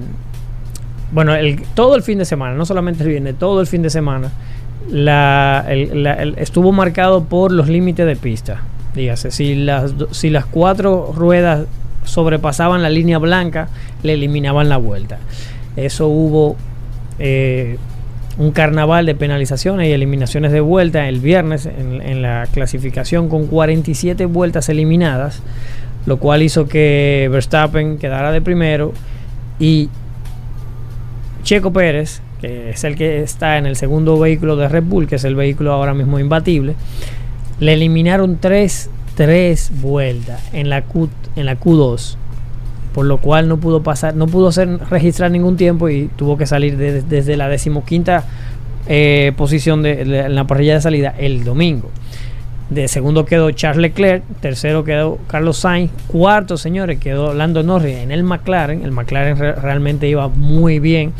bueno, 1.12 1.34
el- 1.34 1.62
todo 1.74 1.96
el 1.96 2.02
fin 2.02 2.18
de 2.18 2.24
semana, 2.24 2.54
no 2.54 2.64
solamente 2.66 3.02
el 3.02 3.08
viernes, 3.08 3.34
todo 3.38 3.60
el 3.60 3.66
fin 3.66 3.82
de 3.82 3.90
semana, 3.90 4.30
la- 4.90 5.64
el- 5.68 6.02
la- 6.02 6.14
el- 6.14 6.34
estuvo 6.38 6.70
marcado 6.72 7.24
por 7.24 7.50
los 7.52 7.68
límites 7.68 8.06
de 8.06 8.16
pista. 8.16 8.62
Dígase, 8.94 9.30
si 9.30 9.54
las, 9.54 9.94
si 10.10 10.30
las 10.30 10.44
cuatro 10.46 11.12
ruedas 11.16 11.66
sobrepasaban 12.04 12.82
la 12.82 12.90
línea 12.90 13.18
blanca, 13.18 13.68
le 14.02 14.14
eliminaban 14.14 14.68
la 14.68 14.76
vuelta. 14.78 15.18
Eso 15.76 16.08
hubo 16.08 16.56
eh, 17.22 17.76
un 18.40 18.52
carnaval 18.52 19.04
de 19.04 19.14
penalizaciones 19.14 19.86
y 19.86 19.92
eliminaciones 19.92 20.50
de 20.50 20.60
vuelta 20.60 21.06
el 21.08 21.20
viernes 21.20 21.66
en, 21.66 22.22
la 22.22 22.48
clasificación 22.50 23.28
con 23.28 23.46
47 23.46 24.24
vueltas 24.24 24.70
eliminadas, 24.70 25.42
lo 26.06 26.16
cual 26.16 26.42
hizo 26.42 26.66
que 26.66 27.28
Verstappen 27.30 27.98
quedara 27.98 28.32
de 28.32 28.40
primero 28.40 28.94
y 29.58 29.90
Checo 31.42 31.70
Pérez, 31.70 32.22
que 32.40 32.70
es 32.70 32.82
el 32.84 32.96
que 32.96 33.22
está 33.22 33.58
en 33.58 33.66
el 33.66 33.76
segundo 33.76 34.18
vehículo 34.18 34.56
de 34.56 34.70
Red 34.70 34.84
Bull, 34.84 35.06
que 35.06 35.16
es 35.16 35.24
el 35.24 35.34
vehículo 35.34 35.74
ahora 35.74 35.92
mismo 35.92 36.18
imbatible, 36.18 36.76
le 37.58 37.74
eliminaron 37.74 38.38
tres, 38.38 38.88
tres 39.16 39.70
vueltas 39.82 40.42
en 40.54 40.70
la, 40.70 40.80
Q, 40.80 41.10
en 41.36 41.44
la 41.44 41.60
Q2 41.60 42.16
por 42.94 43.06
lo 43.06 43.18
cual 43.18 43.48
no 43.48 43.58
pudo 43.58 43.82
pasar, 43.82 44.14
no 44.16 44.26
pudo 44.26 44.48
hacer, 44.48 44.68
registrar 44.90 45.30
ningún 45.30 45.56
tiempo 45.56 45.88
y 45.88 46.08
tuvo 46.16 46.36
que 46.36 46.46
salir 46.46 46.76
de- 46.76 47.02
desde 47.02 47.36
la 47.36 47.48
decimoquinta 47.48 48.24
eh, 48.86 49.32
posición 49.36 49.82
de, 49.82 50.00
en 50.02 50.34
la 50.34 50.44
parrilla 50.46 50.74
de 50.74 50.80
salida 50.80 51.14
el 51.18 51.44
domingo. 51.44 51.90
De 52.70 52.86
segundo 52.88 53.24
quedó 53.24 53.50
Charles 53.50 53.82
Leclerc, 53.82 54.22
tercero 54.40 54.84
quedó 54.84 55.18
Carlos 55.26 55.58
Sainz, 55.58 55.90
cuarto, 56.06 56.56
señores, 56.56 56.98
quedó 57.00 57.34
Lando 57.34 57.62
Norris 57.64 57.96
en 57.96 58.12
el 58.12 58.22
McLaren. 58.22 58.82
El 58.84 58.92
McLaren 58.92 59.36
re- 59.36 59.54
realmente 59.56 60.08
iba 60.08 60.28
muy 60.28 60.78
bien 60.78 61.12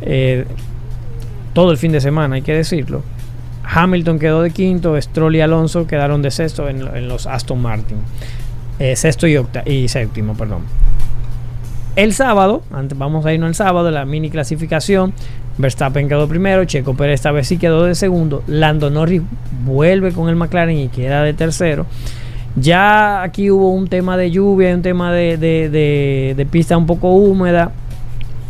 eh, 0.00 0.46
todo 1.52 1.70
el 1.70 1.76
fin 1.76 1.92
de 1.92 2.00
semana, 2.00 2.36
hay 2.36 2.42
que 2.42 2.54
decirlo. 2.54 3.02
Hamilton 3.62 4.18
quedó 4.18 4.42
de 4.42 4.50
quinto, 4.50 5.00
Stroll 5.00 5.36
y 5.36 5.40
Alonso 5.42 5.86
quedaron 5.86 6.22
de 6.22 6.30
sexto 6.30 6.68
en 6.68 7.08
los 7.08 7.26
Aston 7.26 7.60
Martin. 7.60 7.98
Eh, 8.80 8.96
sexto 8.96 9.26
y, 9.28 9.36
octa- 9.36 9.62
y 9.64 9.86
séptimo, 9.88 10.34
perdón. 10.34 10.62
El 11.96 12.12
sábado, 12.14 12.62
antes, 12.72 12.96
vamos 12.98 13.24
a 13.26 13.32
irnos 13.32 13.48
al 13.48 13.54
sábado, 13.54 13.90
la 13.92 14.04
mini 14.04 14.30
clasificación. 14.30 15.12
Verstappen 15.58 16.08
quedó 16.08 16.26
primero, 16.26 16.64
Checo 16.64 16.94
Pérez 16.94 17.16
esta 17.16 17.30
vez 17.32 17.46
sí 17.46 17.58
quedó 17.58 17.84
de 17.84 17.94
segundo, 17.94 18.42
Lando 18.46 18.88
Norris 18.88 19.20
vuelve 19.64 20.12
con 20.12 20.28
el 20.30 20.36
McLaren 20.36 20.78
y 20.78 20.88
queda 20.88 21.22
de 21.22 21.34
tercero. 21.34 21.84
Ya 22.56 23.22
aquí 23.22 23.50
hubo 23.50 23.70
un 23.72 23.86
tema 23.88 24.16
de 24.16 24.30
lluvia, 24.30 24.74
un 24.74 24.82
tema 24.82 25.12
de, 25.12 25.36
de- 25.36 25.68
de- 25.68 26.34
de 26.36 26.46
pista 26.46 26.76
un 26.76 26.86
poco 26.86 27.12
húmeda. 27.12 27.72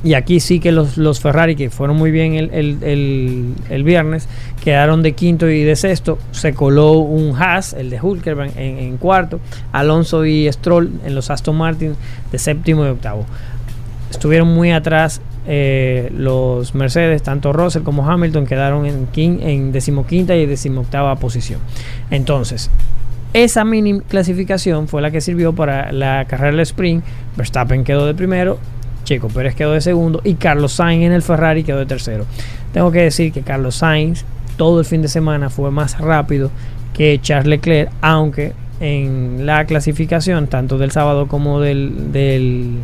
Y 0.02 0.14
aquí 0.14 0.40
sí 0.40 0.60
que 0.60 0.72
los, 0.72 0.96
los 0.96 1.20
Ferrari, 1.20 1.56
que 1.56 1.68
fueron 1.68 1.96
muy 1.96 2.10
bien 2.10 2.32
el, 2.34 2.50
el- 2.54 2.78
el- 2.82 3.54
el 3.68 3.84
viernes, 3.84 4.28
quedaron 4.64 5.02
de 5.02 5.12
quinto 5.12 5.48
y 5.50 5.62
de 5.62 5.76
sexto. 5.76 6.18
Se 6.32 6.54
coló 6.54 6.92
un 6.92 7.36
Haas, 7.36 7.74
el 7.74 7.90
de 7.90 8.00
Hulkenberg, 8.00 8.52
en, 8.56 8.78
en 8.78 8.96
cuarto. 8.96 9.40
Alonso 9.72 10.24
y 10.24 10.50
Stroll 10.50 10.90
en 11.04 11.14
los 11.14 11.28
Aston 11.30 11.56
Martin 11.56 11.94
de 12.32 12.38
séptimo 12.38 12.84
y 12.86 12.88
octavo. 12.88 13.26
Estuvieron 14.10 14.48
muy 14.48 14.72
atrás 14.72 15.20
eh, 15.46 16.10
los 16.16 16.74
Mercedes, 16.74 17.22
tanto 17.22 17.52
Russell 17.52 17.82
como 17.82 18.08
Hamilton 18.08 18.46
quedaron 18.46 18.86
en, 18.86 19.06
quin- 19.12 19.40
en 19.42 19.70
decimoquinta 19.70 20.34
y 20.34 20.46
decimoctava 20.46 21.14
posición. 21.16 21.60
Entonces, 22.10 22.70
esa 23.34 23.64
mini 23.64 24.00
clasificación 24.00 24.88
fue 24.88 25.02
la 25.02 25.10
que 25.10 25.20
sirvió 25.20 25.52
para 25.54 25.92
la 25.92 26.24
carrera 26.26 26.50
del 26.52 26.60
sprint. 26.60 27.04
Verstappen 27.36 27.84
quedó 27.84 28.06
de 28.06 28.14
primero, 28.14 28.58
Checo 29.10 29.26
Pérez 29.26 29.56
quedó 29.56 29.72
de 29.72 29.80
segundo 29.80 30.20
y 30.22 30.34
Carlos 30.34 30.74
Sainz 30.74 31.04
en 31.04 31.10
el 31.10 31.22
Ferrari 31.22 31.64
quedó 31.64 31.80
de 31.80 31.86
tercero. 31.86 32.26
Tengo 32.72 32.92
que 32.92 33.00
decir 33.00 33.32
que 33.32 33.42
Carlos 33.42 33.74
Sainz 33.74 34.24
todo 34.56 34.78
el 34.78 34.86
fin 34.86 35.02
de 35.02 35.08
semana 35.08 35.50
fue 35.50 35.72
más 35.72 35.98
rápido 35.98 36.52
que 36.94 37.18
Charles 37.20 37.48
Leclerc, 37.48 37.90
aunque 38.02 38.52
en 38.78 39.46
la 39.46 39.64
clasificación, 39.64 40.46
tanto 40.46 40.78
del 40.78 40.92
sábado 40.92 41.26
como 41.26 41.60
del, 41.60 42.12
del 42.12 42.76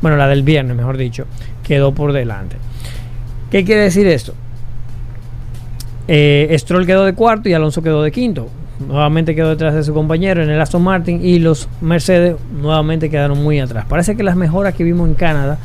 bueno, 0.00 0.16
la 0.16 0.26
del 0.26 0.42
viernes, 0.42 0.74
mejor 0.74 0.96
dicho, 0.96 1.26
quedó 1.62 1.92
por 1.92 2.14
delante. 2.14 2.56
¿Qué 3.50 3.62
quiere 3.62 3.82
decir 3.82 4.06
esto? 4.06 4.32
Eh, 6.08 6.56
Stroll 6.58 6.86
quedó 6.86 7.04
de 7.04 7.12
cuarto 7.12 7.50
y 7.50 7.52
Alonso 7.52 7.82
quedó 7.82 8.02
de 8.02 8.10
quinto. 8.10 8.48
Nuevamente 8.80 9.34
quedó 9.34 9.50
detrás 9.50 9.74
de 9.74 9.82
su 9.84 9.94
compañero 9.94 10.42
en 10.42 10.50
el 10.50 10.60
Aston 10.60 10.82
Martin 10.82 11.24
y 11.24 11.38
los 11.38 11.68
Mercedes 11.80 12.36
nuevamente 12.60 13.08
quedaron 13.08 13.42
muy 13.42 13.60
atrás. 13.60 13.84
Parece 13.88 14.16
que 14.16 14.22
las 14.24 14.34
mejoras 14.36 14.74
que 14.74 14.82
vimos 14.82 15.08
en 15.08 15.14
Canadá, 15.14 15.58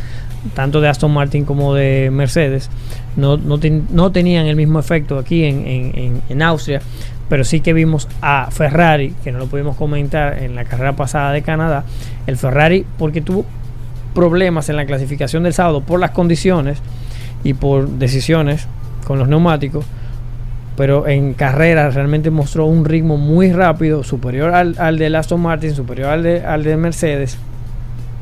tanto 0.54 0.80
de 0.80 0.90
Aston 0.90 1.12
Martin 1.12 1.44
como 1.44 1.74
de 1.74 2.10
Mercedes, 2.14 2.70
no, 3.18 3.36
no, 3.38 3.58
ten- 3.58 3.88
no 3.92 4.12
tenían 4.12 4.46
el 4.46 4.56
mismo 4.56 4.80
efecto 4.80 5.18
aquí 5.18 5.44
en, 5.44 5.66
en- 5.68 5.92
en- 5.98 6.22
en 6.30 6.42
Austria, 6.44 6.82
pero 7.30 7.44
sí 7.44 7.62
que 7.62 7.74
vimos 7.74 8.08
a 8.22 8.50
Ferrari, 8.52 9.14
que 9.24 9.32
no 9.32 9.40
lo 9.40 9.48
pudimos 9.48 9.76
comentar 9.76 10.42
en 10.44 10.54
la 10.56 10.66
carrera 10.66 10.96
pasada 10.96 11.32
de 11.32 11.42
Canadá, 11.42 11.84
el 12.28 12.38
Ferrari 12.38 12.86
porque 13.00 13.22
tuvo 13.22 13.44
problemas 14.14 14.70
en 14.70 14.76
la 14.76 14.86
clasificación 14.86 15.44
del 15.44 15.54
sábado 15.54 15.82
por 15.82 16.00
las 16.00 16.12
condiciones 16.12 16.80
y 17.44 17.54
por 17.54 17.88
decisiones 17.90 18.68
con 19.06 19.18
los 19.20 19.28
neumáticos, 19.28 19.86
pero 20.80 21.08
en 21.10 21.34
carrera 21.34 21.90
realmente 21.90 22.30
mostró 22.32 22.66
un 22.66 22.86
ritmo 22.86 23.18
muy 23.18 23.52
rápido, 23.52 24.02
superior 24.02 24.54
al, 24.54 24.76
al 24.80 24.98
de 24.98 25.14
Aston 25.14 25.42
Martin, 25.42 25.76
superior 25.76 26.08
al 26.10 26.24
de, 26.24 26.40
al 26.46 26.64
de 26.64 26.78
Mercedes 26.78 27.38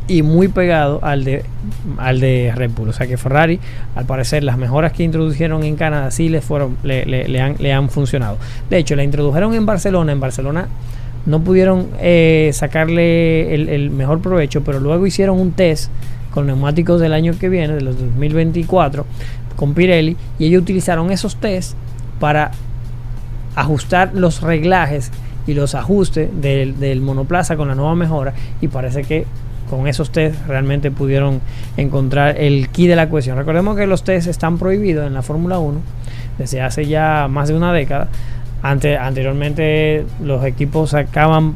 y 0.07 0.23
muy 0.23 0.47
pegado 0.47 0.99
al 1.03 1.23
de, 1.23 1.43
al 1.99 2.19
de 2.19 2.51
Red 2.55 2.71
Bull. 2.75 2.89
O 2.89 2.93
sea 2.93 3.05
que 3.05 3.15
Ferrari, 3.17 3.59
al 3.95 4.05
parecer, 4.05 4.43
las 4.43 4.57
mejoras 4.57 4.91
que 4.91 5.03
introdujeron 5.03 5.61
en 5.63 5.75
Canadá 5.75 6.09
sí 6.09 6.29
les 6.29 6.43
fueron, 6.43 6.77
le, 6.81 7.05
le- 7.05 7.27
le 7.27 7.41
han, 7.41 7.57
le 7.59 7.73
han 7.73 7.89
funcionado. 7.89 8.37
De 8.71 8.77
hecho, 8.79 8.95
la 8.95 9.03
introdujeron 9.03 9.53
en 9.53 9.67
Barcelona. 9.67 10.11
En 10.11 10.19
Barcelona 10.19 10.67
no 11.27 11.41
pudieron 11.41 11.89
eh, 11.99 12.49
sacarle 12.53 13.53
el, 13.53 13.69
el 13.69 13.91
mejor 13.91 14.19
provecho, 14.19 14.63
pero 14.63 14.79
luego 14.79 15.05
hicieron 15.05 15.39
un 15.39 15.51
test 15.51 15.91
con 16.33 16.47
neumáticos 16.47 16.99
del 17.01 17.13
año 17.13 17.33
que 17.39 17.49
viene, 17.49 17.75
de 17.75 17.81
los 17.81 17.99
2024, 17.99 19.05
con 19.55 19.75
Pirelli, 19.75 20.15
y 20.39 20.45
ellos 20.45 20.63
utilizaron 20.63 21.11
esos 21.11 21.35
test 21.35 21.75
para 22.19 22.51
ajustar 23.55 24.11
los 24.13 24.41
reglajes 24.41 25.11
y 25.47 25.53
los 25.53 25.75
ajustes 25.75 26.29
del, 26.41 27.01
monoplaza 27.01 27.55
con 27.55 27.67
la 27.69 27.75
nueva 27.75 27.95
mejora 27.95 28.33
y 28.61 28.67
parece 28.67 29.03
que 29.03 29.25
con 29.69 29.87
esos 29.87 30.11
test 30.11 30.35
realmente 30.47 30.91
pudieron 30.91 31.41
encontrar 31.75 32.37
el 32.39 32.69
key 32.69 32.87
de 32.87 32.95
la 32.95 33.09
cuestión. 33.09 33.37
Recordemos 33.37 33.75
que 33.75 33.87
los 33.87 34.03
test 34.03 34.27
están 34.27 34.57
prohibidos 34.57 35.05
en 35.07 35.13
la 35.13 35.21
Fórmula 35.21 35.59
1 35.59 35.79
desde 36.37 36.61
hace 36.61 36.85
ya 36.85 37.27
más 37.29 37.47
de 37.49 37.55
una 37.55 37.73
década. 37.73 38.07
Ante, 38.61 38.97
anteriormente 38.97 40.05
los 40.23 40.43
equipos 40.45 40.91
sacaban 40.91 41.53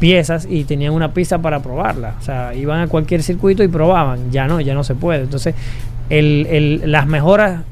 piezas 0.00 0.46
y 0.50 0.64
tenían 0.64 0.92
una 0.92 1.12
pista 1.14 1.38
para 1.38 1.60
probarla. 1.62 2.14
O 2.20 2.22
sea, 2.22 2.54
iban 2.54 2.80
a 2.80 2.88
cualquier 2.88 3.22
circuito 3.22 3.62
y 3.62 3.68
probaban. 3.68 4.30
Ya 4.30 4.46
no, 4.46 4.60
ya 4.60 4.74
no 4.74 4.84
se 4.84 4.94
puede. 4.94 5.22
Entonces, 5.22 5.54
el, 6.10 6.46
el- 6.50 6.90
las 6.92 7.06
mejoras, 7.06 7.62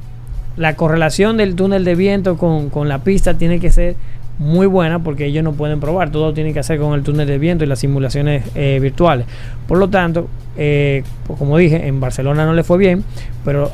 la 0.57 0.77
correlación 0.77 1.37
del 1.37 1.55
túnel 1.55 1.85
de 1.85 1.95
viento 1.95 2.37
con, 2.37 2.71
con 2.71 2.89
la 2.89 2.99
pista 3.05 3.35
tiene 3.35 3.61
que 3.61 3.71
ser 3.71 3.97
muy 4.41 4.67
buena 4.67 5.01
porque 5.01 5.27
ellos 5.27 5.45
no 5.45 5.53
pueden 5.53 5.81
probar. 5.81 6.11
Todo 6.11 6.33
tiene 6.33 6.53
que 6.53 6.61
hacer 6.61 6.79
con 6.79 6.95
el 6.95 7.03
túnel 7.03 7.29
de 7.29 7.39
viento 7.39 7.63
y 7.63 7.67
las 7.67 7.79
simulaciones 7.79 8.43
eh, 8.55 8.79
virtuales. 8.81 9.27
Por 9.69 9.79
lo 9.79 9.89
tanto, 9.89 10.29
eh, 10.57 11.05
pues 11.27 11.39
como 11.39 11.59
dije, 11.59 11.87
en 11.87 12.01
Barcelona 12.01 12.47
no 12.47 12.55
le 12.55 12.65
fue 12.65 12.79
bien, 12.79 13.05
pero 13.45 13.71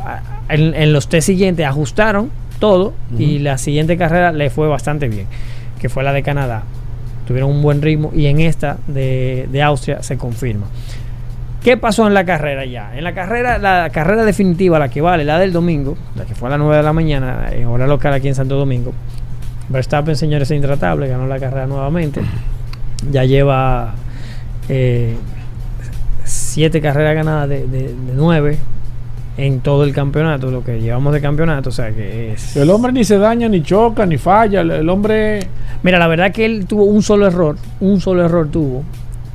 en 0.49 0.93
los 0.93 1.09
test 1.09 1.27
siguientes 1.27 1.65
ajustaron 1.67 2.31
todo 2.59 2.95
y 3.19 3.39
la 3.39 3.59
siguiente 3.59 3.97
carrera 3.97 4.33
le 4.33 4.51
fue 4.51 4.67
bastante 4.67 5.09
bien, 5.09 5.27
que 5.81 5.89
fue 5.89 6.03
la 6.03 6.13
de 6.13 6.23
Canadá. 6.23 6.65
Tuvieron 7.27 7.51
un 7.51 7.63
buen 7.63 7.81
ritmo 7.81 8.13
y 8.15 8.27
en 8.27 8.41
esta 8.41 8.79
de, 8.89 9.49
de 9.51 9.63
Austria 9.63 10.03
se 10.03 10.17
confirma. 10.17 10.67
¿Qué 11.67 11.77
pasó 11.77 12.07
en 12.07 12.15
la 12.15 12.25
carrera 12.25 12.65
ya? 12.65 12.97
En 12.97 13.03
la 13.03 13.13
carrera, 13.13 13.59
la 13.59 13.91
carrera 13.91 14.25
definitiva, 14.25 14.79
la 14.79 14.89
que 14.89 15.01
vale, 15.01 15.25
la 15.25 15.37
del 15.37 15.53
domingo, 15.53 15.97
la 16.15 16.25
que 16.25 16.37
fue 16.37 16.47
a 16.47 16.51
las 16.51 16.61
9 16.61 16.77
de 16.77 16.83
la 16.85 16.93
mañana, 16.93 17.49
en 17.51 17.67
hora 17.67 17.89
local 17.89 18.13
aquí 18.13 18.29
en 18.29 18.37
Santo 18.37 18.55
Domingo. 18.55 18.93
Verstappen, 19.69 20.15
señores, 20.15 20.49
es 20.49 20.55
intratable, 20.55 21.09
ganó 21.09 21.27
la 21.27 21.41
carrera 21.41 21.67
nuevamente. 21.67 22.21
Ya 23.11 23.25
lleva 23.25 23.97
eh, 24.69 25.17
siete 26.23 26.81
carreras 26.81 27.17
ganadas 27.17 27.49
de, 27.49 27.67
de, 27.67 27.83
de 27.89 28.13
nueve 28.15 28.59
en 29.37 29.59
todo 29.59 29.83
el 29.83 29.93
campeonato, 29.93 30.53
lo 30.53 30.63
que 30.63 30.81
llevamos 30.81 31.15
de 31.15 31.21
campeonato. 31.21 31.71
O 31.71 31.73
sea 31.73 31.91
que 31.91 32.35
es. 32.35 32.57
El 32.57 32.71
hombre 32.71 32.93
ni 32.93 33.03
se 33.03 33.19
daña, 33.19 33.49
ni 33.49 33.65
choca, 33.65 34.07
ni 34.07 34.19
falla. 34.19 34.61
El, 34.61 34.71
el 34.71 34.89
hombre. 34.89 35.41
Mira, 35.83 35.99
la 35.99 36.07
verdad 36.07 36.31
que 36.31 36.47
él 36.47 36.67
tuvo 36.67 36.85
un 36.85 37.03
solo 37.03 37.27
error. 37.27 37.57
Un 37.81 38.01
solo 38.01 38.25
error 38.25 38.49
tuvo. 38.53 38.85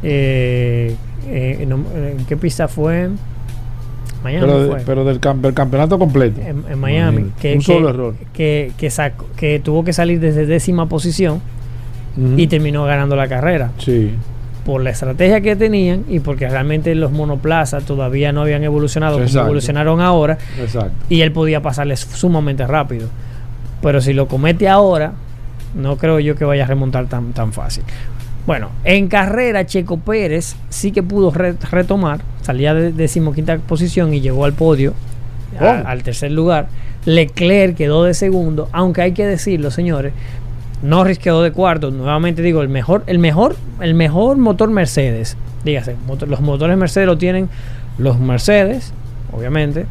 Eh, 0.02 0.96
eh, 1.28 1.66
no- 1.68 1.84
¿En 1.96 2.26
qué 2.26 2.38
pista 2.38 2.68
fue? 2.68 3.10
Miami 4.24 4.46
Pero, 4.46 4.68
fue. 4.68 4.82
pero 4.86 5.04
del, 5.06 5.20
cam- 5.20 5.42
del 5.42 5.54
campeonato 5.54 5.98
completo. 5.98 6.40
en, 6.42 6.64
en 6.70 6.80
Miami. 6.80 7.32
Que, 7.42 7.54
un 7.54 7.60
que- 7.60 7.66
solo 7.66 7.90
error. 7.90 8.16
Que, 8.34 8.72
que, 8.78 8.90
sacó- 8.90 9.26
que 9.36 9.60
tuvo 9.60 9.84
que 9.84 9.94
salir 9.94 10.20
desde 10.20 10.46
décima 10.46 10.88
posición 10.88 11.42
y 12.38 12.48
terminó 12.48 12.84
ganando 12.86 13.16
la 13.16 13.28
carrera. 13.28 13.72
Sí. 13.78 14.12
Por 14.66 14.84
la 14.84 14.92
estrategia 14.92 15.42
que 15.42 15.56
tenían 15.56 16.04
y 16.08 16.20
porque 16.20 16.48
realmente 16.48 16.94
los 16.94 17.12
monoplazas 17.12 17.84
todavía 17.86 18.32
no 18.32 18.42
habían 18.42 18.64
evolucionado 18.64 19.18
como 19.18 19.40
evolucionaron 19.46 20.02
ahora. 20.02 20.38
Exacto. 20.60 20.92
y 21.10 21.22
él 21.22 21.32
podía 21.32 21.62
pasarles 21.62 22.02
sumamente 22.02 22.68
rápido. 22.68 23.08
Pero 23.82 24.02
si 24.02 24.14
lo 24.14 24.28
comete 24.28 24.68
ahora, 24.70 25.14
no 25.74 25.96
creo 25.98 26.20
yo 26.20 26.36
que 26.36 26.46
vaya 26.46 26.66
a 26.66 26.68
remontar 26.68 27.08
tan, 27.08 27.34
tan 27.34 27.54
fácil. 27.54 27.84
Bueno, 28.48 28.70
en 28.84 29.08
carrera 29.08 29.66
Checo 29.66 29.98
Pérez 29.98 30.56
sí 30.70 30.92
que 30.92 31.04
pudo 31.04 31.32
re- 31.32 31.56
retomar, 31.70 32.22
salía 32.42 32.74
de 32.74 32.92
decimoquinta 32.92 33.58
posición 33.58 34.14
y 34.14 34.22
llegó 34.22 34.46
al 34.46 34.54
podio, 34.54 34.94
a- 35.60 35.82
al 35.86 36.04
tercer 36.04 36.32
lugar. 36.32 36.68
Leclerc 37.06 37.76
quedó 37.76 38.04
de 38.04 38.14
segundo, 38.14 38.68
aunque 38.72 39.02
hay 39.02 39.12
que 39.12 39.26
decirlo, 39.26 39.70
señores, 39.72 40.14
Norris 40.82 41.20
quedó 41.20 41.44
de 41.44 41.52
cuarto. 41.52 41.92
Nuevamente 41.92 42.42
digo, 42.42 42.62
el 42.64 42.70
mejor, 42.70 43.04
el 43.08 43.20
mejor, 43.20 43.56
el 43.80 43.94
mejor 43.94 44.38
motor 44.38 44.70
Mercedes. 44.72 45.38
Dígase, 45.64 45.96
motor- 46.08 46.28
los 46.28 46.42
motores 46.42 46.76
Mercedes 46.78 47.06
lo 47.08 47.18
tienen 47.20 47.48
los 48.00 48.20
Mercedes, 48.20 48.92
obviamente, 49.32 49.86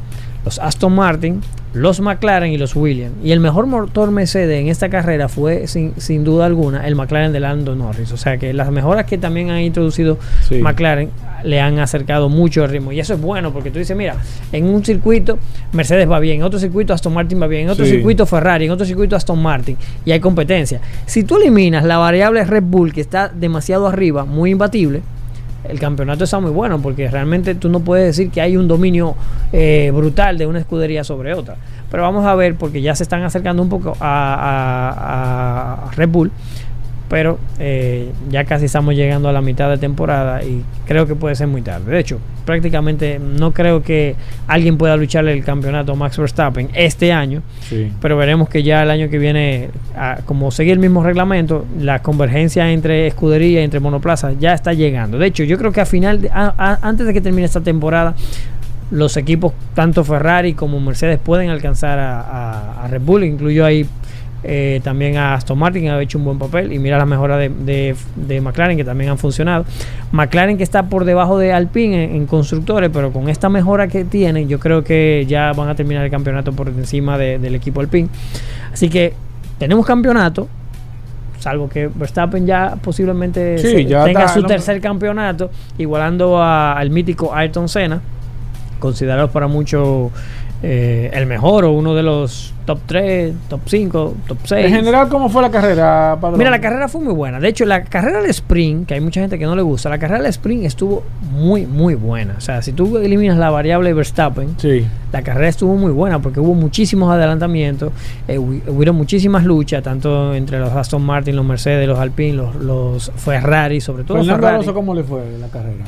los 0.45 0.59
Aston 0.59 0.93
Martin, 0.95 1.41
los 1.73 2.01
McLaren 2.01 2.53
y 2.53 2.59
los 2.59 2.75
Williams. 2.75 3.15
Y 3.23 3.31
el 3.33 3.39
mejor 3.41 3.67
motor 3.67 4.11
Mercedes 4.11 4.61
en 4.61 4.69
esta 4.69 4.89
carrera 4.89 5.29
fue, 5.29 5.67
sin, 5.69 5.93
sin 5.99 6.25
duda 6.25 6.47
alguna, 6.47 6.87
el 6.87 6.97
McLaren 6.97 7.33
de 7.33 7.41
Lando 7.41 7.77
Norris. 7.77 8.11
O 8.13 8.17
sea 8.17 8.39
que 8.39 8.53
las 8.53 8.71
mejoras 8.73 9.07
que 9.07 9.19
también 9.19 9.51
han 9.51 9.61
introducido 9.61 10.19
Sí. 10.49 10.57
McLaren 10.57 11.11
le 11.45 11.61
han 11.61 11.79
acercado 11.79 12.29
mucho 12.29 12.65
el 12.65 12.71
ritmo. 12.71 12.93
Y 12.93 13.01
eso 13.01 13.15
es 13.15 13.21
bueno 13.21 13.53
porque 13.53 13.71
tú 13.71 13.79
dices, 13.79 13.97
mira, 13.97 14.17
en 14.53 14.67
un 14.67 14.85
circuito 14.85 15.39
Mercedes 15.73 16.11
va 16.11 16.19
bien, 16.19 16.39
en 16.39 16.43
otro 16.43 16.59
circuito 16.59 16.93
Aston 16.93 17.15
Martin 17.15 17.41
va 17.41 17.47
bien, 17.47 17.63
en 17.63 17.71
otro 17.71 17.85
Sí. 17.85 17.93
circuito 17.93 18.27
Ferrari, 18.27 18.65
en 18.67 18.73
otro 18.73 18.85
circuito 18.85 19.15
Aston 19.17 19.41
Martin. 19.41 19.77
Y 20.05 20.11
hay 20.13 20.21
competencia. 20.21 20.81
Si 21.07 21.23
tú 21.25 21.37
eliminas 21.37 21.85
la 21.85 21.99
variable 21.99 22.45
Red 22.45 22.65
Bull 22.65 22.93
que 22.93 23.01
está 23.01 23.29
demasiado 23.29 23.87
arriba, 23.87 24.25
muy 24.25 24.51
imbatible, 24.51 25.03
el 25.69 25.79
campeonato 25.79 26.25
está 26.25 26.41
muy 26.41 26.51
bueno 26.51 26.81
porque 26.81 27.09
realmente 27.09 27.55
tú 27.55 27.69
no 27.69 27.81
puedes 27.81 28.07
decir 28.17 28.31
que 28.31 28.41
hay 28.41 28.57
un 28.57 28.67
dominio 28.69 29.15
eh, 29.53 29.91
brutal 29.95 30.39
de 30.39 30.47
una 30.47 30.59
escudería 30.61 31.05
sobre 31.05 31.35
otra. 31.35 31.57
Pero 31.91 32.03
vamos 32.05 32.25
a 32.25 32.35
ver 32.35 32.55
porque 32.55 32.81
ya 32.83 32.95
se 32.95 33.03
están 33.03 33.23
acercando 33.25 33.63
un 33.63 33.69
poco 33.69 33.97
a, 34.01 34.35
a- 35.85 35.89
a 35.89 35.91
Red 35.93 36.09
Bull. 36.09 36.31
Pero 37.11 37.39
eh, 37.59 38.09
ya 38.31 38.45
casi 38.45 38.67
estamos 38.67 38.95
llegando 38.95 39.29
a 39.29 39.33
la 39.33 39.41
mitad 39.43 39.69
de 39.69 39.79
temporada 39.79 40.45
y 40.45 40.63
creo 40.87 41.07
que 41.09 41.17
puede 41.17 41.35
ser 41.35 41.49
muy 41.49 41.61
tarde. 41.61 41.91
De 41.91 41.99
hecho, 41.99 42.21
prácticamente 42.45 43.19
no 43.19 43.51
creo 43.51 43.83
que 43.83 44.15
alguien 44.47 44.79
pueda 44.79 44.97
lucharle 44.97 45.33
el 45.33 45.43
campeonato 45.45 45.91
a 45.91 45.95
Max 45.97 46.17
Verstappen 46.19 46.69
este 46.73 47.13
año. 47.13 47.43
Sí. 47.69 47.91
Pero 48.01 48.17
veremos 48.17 48.49
que 48.49 48.63
ya 48.63 48.85
el 48.85 48.91
año 48.93 49.09
que 49.11 49.19
viene, 49.19 49.71
como 50.25 50.53
sigue 50.53 50.71
el 50.71 50.79
mismo 50.79 51.03
reglamento, 51.03 51.67
la 51.81 52.01
convergencia 52.01 52.71
entre 52.71 53.09
escudería 53.09 53.61
y 53.61 53.65
entre 53.65 53.81
monoplazas 53.81 54.39
ya 54.39 54.55
está 54.55 54.73
llegando. 54.73 55.19
De 55.19 55.27
hecho, 55.27 55.43
yo 55.43 55.59
creo 55.59 55.73
que 55.73 55.81
a 55.81 55.87
final, 55.87 56.21
de- 56.23 56.31
a- 56.31 56.55
a- 56.57 56.79
antes 56.83 57.09
de 57.09 57.13
que 57.13 57.21
termine 57.21 57.45
esta 57.45 57.61
temporada, 57.61 58.15
los 58.93 59.17
equipos, 59.17 59.53
tanto 59.75 60.03
Ferrari 60.05 60.55
como 60.55 60.81
Mercedes, 60.81 61.19
pueden 61.19 61.51
alcanzar 61.51 61.99
a, 61.99 62.21
a- 62.21 62.85
a 62.85 62.89
Red 62.89 63.03
Bull. 63.03 63.23
Incluyo 63.25 63.65
ahí 63.65 63.87
eh, 64.43 64.81
también 64.83 65.17
a 65.17 65.35
Aston 65.35 65.59
Martin, 65.59 65.83
que 65.83 65.91
ha 65.91 66.01
hecho 66.01 66.19
un 66.19 66.25
buen 66.25 66.39
papel. 66.39 66.73
Y 66.73 66.79
mira 66.79 66.97
las 66.99 67.07
mejoras 67.07 67.39
de, 67.39 67.49
de- 67.51 67.95
de 68.17 68.41
McLaren, 68.41 68.77
que 68.77 68.85
también 68.85 69.11
han 69.11 69.19
funcionado. 69.19 69.65
McLaren, 70.13 70.57
que 70.57 70.63
está 70.63 70.85
por 70.85 71.05
debajo 71.05 71.39
de 71.39 71.53
Alpine 71.53 72.05
en, 72.05 72.17
en 72.17 72.27
constructores, 72.27 72.91
pero 72.93 73.13
con 73.13 73.29
esta 73.29 73.49
mejora 73.49 73.89
que 73.89 74.05
tienen, 74.05 74.49
yo 74.49 74.59
creo 74.59 74.83
que 74.85 75.25
ya 75.29 75.53
van 75.53 75.69
a 75.69 75.75
terminar 75.75 76.05
el 76.05 76.11
campeonato 76.11 76.53
por 76.53 76.69
encima 76.69 77.19
de- 77.19 77.39
del 77.39 77.55
equipo 77.55 77.81
Alpine. 77.81 78.09
Así 78.73 78.89
que 78.89 79.13
tenemos 79.59 79.85
campeonato. 79.87 80.49
Salvo 81.39 81.69
que 81.71 81.89
Verstappen 81.89 82.47
ya 82.47 82.77
posiblemente 82.83 83.57
Sí, 83.59 83.69
se- 83.69 83.85
ya 83.87 84.05
tenga 84.05 84.29
su 84.29 84.43
tercer 84.43 84.79
campeonato, 84.81 85.51
igualando 85.79 86.37
a- 86.39 86.75
al 86.75 86.91
mítico 86.91 87.35
Ayrton 87.35 87.67
Senna, 87.69 88.03
considerado 88.79 89.31
para 89.31 89.47
muchos 89.47 90.11
eh, 90.63 91.11
el 91.15 91.27
mejor 91.27 91.65
o 91.65 91.73
uno 91.73 91.95
de 91.95 92.03
los 92.03 92.53
top 92.67 92.81
3, 92.87 93.33
top 93.49 93.61
5, 93.67 94.15
top 94.29 94.39
6. 94.45 94.67
En 94.67 94.73
general, 94.73 95.09
¿cómo 95.09 95.29
fue 95.29 95.43
la 95.43 95.51
carrera, 95.51 96.19
Padrón? 96.21 96.39
Mira, 96.39 96.51
la 96.51 96.61
carrera 96.61 96.87
fue 96.87 97.01
muy 97.01 97.15
buena. 97.15 97.41
De 97.41 97.49
hecho, 97.49 97.65
la 97.65 97.83
carrera 97.85 98.21
de 98.23 98.29
sprint, 98.31 98.87
que 98.87 98.95
hay 98.95 99.01
mucha 99.01 99.21
gente 99.21 99.39
que 99.39 99.45
no 99.47 99.57
le 99.57 99.63
gusta, 99.63 99.89
la 99.89 99.99
carrera 99.99 100.23
de 100.23 100.29
sprint 100.29 100.65
estuvo 100.65 101.03
muy, 101.33 101.67
muy 101.67 101.95
buena. 101.95 102.35
O 102.39 102.41
sea, 102.41 102.63
si 102.63 102.73
tú 102.73 102.99
eliminas 102.99 103.39
la 103.39 103.51
variable 103.51 103.93
Verstappen, 103.95 104.55
Sí. 104.59 104.85
la 105.13 105.23
carrera 105.23 105.49
estuvo 105.49 105.75
muy 105.77 105.91
buena 105.93 106.21
porque 106.21 106.39
hubo 106.41 106.55
muchísimos 106.55 107.11
adelantamientos, 107.11 107.93
eh, 108.29 108.39
hu- 108.39 108.61
hubieron 108.69 108.95
muchísimas 108.97 109.45
luchas, 109.45 109.83
tanto 109.83 110.35
entre 110.35 110.61
los 110.61 110.71
Aston 110.73 111.03
Martin, 111.03 111.35
los 111.37 111.45
Mercedes, 111.45 111.89
los 111.89 111.99
Alpine, 111.99 112.35
los, 112.35 112.55
los 112.57 113.11
Ferrari, 113.17 113.81
sobre 113.81 114.05
todo 114.05 114.19
Fernando 114.19 114.47
Ferrari. 114.47 114.67
¿cómo 114.75 114.95
le 114.95 115.03
fue 115.03 115.23
la 115.41 115.49
carrera? 115.49 115.85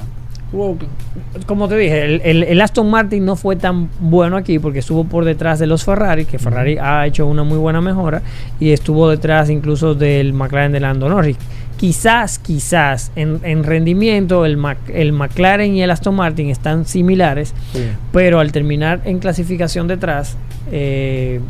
Como 1.47 1.67
te 1.69 1.77
dije, 1.77 2.05
el, 2.05 2.21
el- 2.25 2.43
el 2.45 2.61
Aston 2.61 2.91
Martin 2.91 3.25
no 3.25 3.37
fue 3.37 3.57
tan 3.57 3.89
bueno 4.01 4.37
aquí 4.37 4.59
porque 4.59 4.81
estuvo 4.81 5.05
por 5.05 5.25
detrás 5.25 5.59
de 5.59 5.67
los 5.67 5.85
Ferrari, 5.85 6.25
que 6.27 6.39
Ferrari 6.39 6.77
ha 6.79 7.07
hecho 7.07 7.27
una 7.27 7.43
muy 7.43 7.59
buena 7.59 7.81
mejora, 7.81 8.23
y 8.61 8.71
estuvo 8.73 9.09
detrás 9.09 9.49
incluso 9.51 9.95
del 9.95 10.33
McLaren 10.35 10.73
de 10.73 10.81
Lando 10.81 11.09
Norris. 11.09 11.37
Quizás, 11.79 12.39
quizás 12.39 13.11
en, 13.17 13.41
en 13.43 13.65
rendimiento 13.65 14.45
el, 14.47 14.57
Mac- 14.57 14.89
el 14.93 15.13
McLaren 15.13 15.75
y 15.75 15.83
el 15.83 15.91
Aston 15.91 16.15
Martin 16.15 16.49
están 16.51 16.85
similares, 16.85 17.55
Sí. 17.73 17.81
pero 18.13 18.39
al 18.39 18.53
terminar 18.53 19.01
en 19.05 19.19
clasificación 19.19 19.89
detrás, 19.89 20.37
eh, 20.71 21.41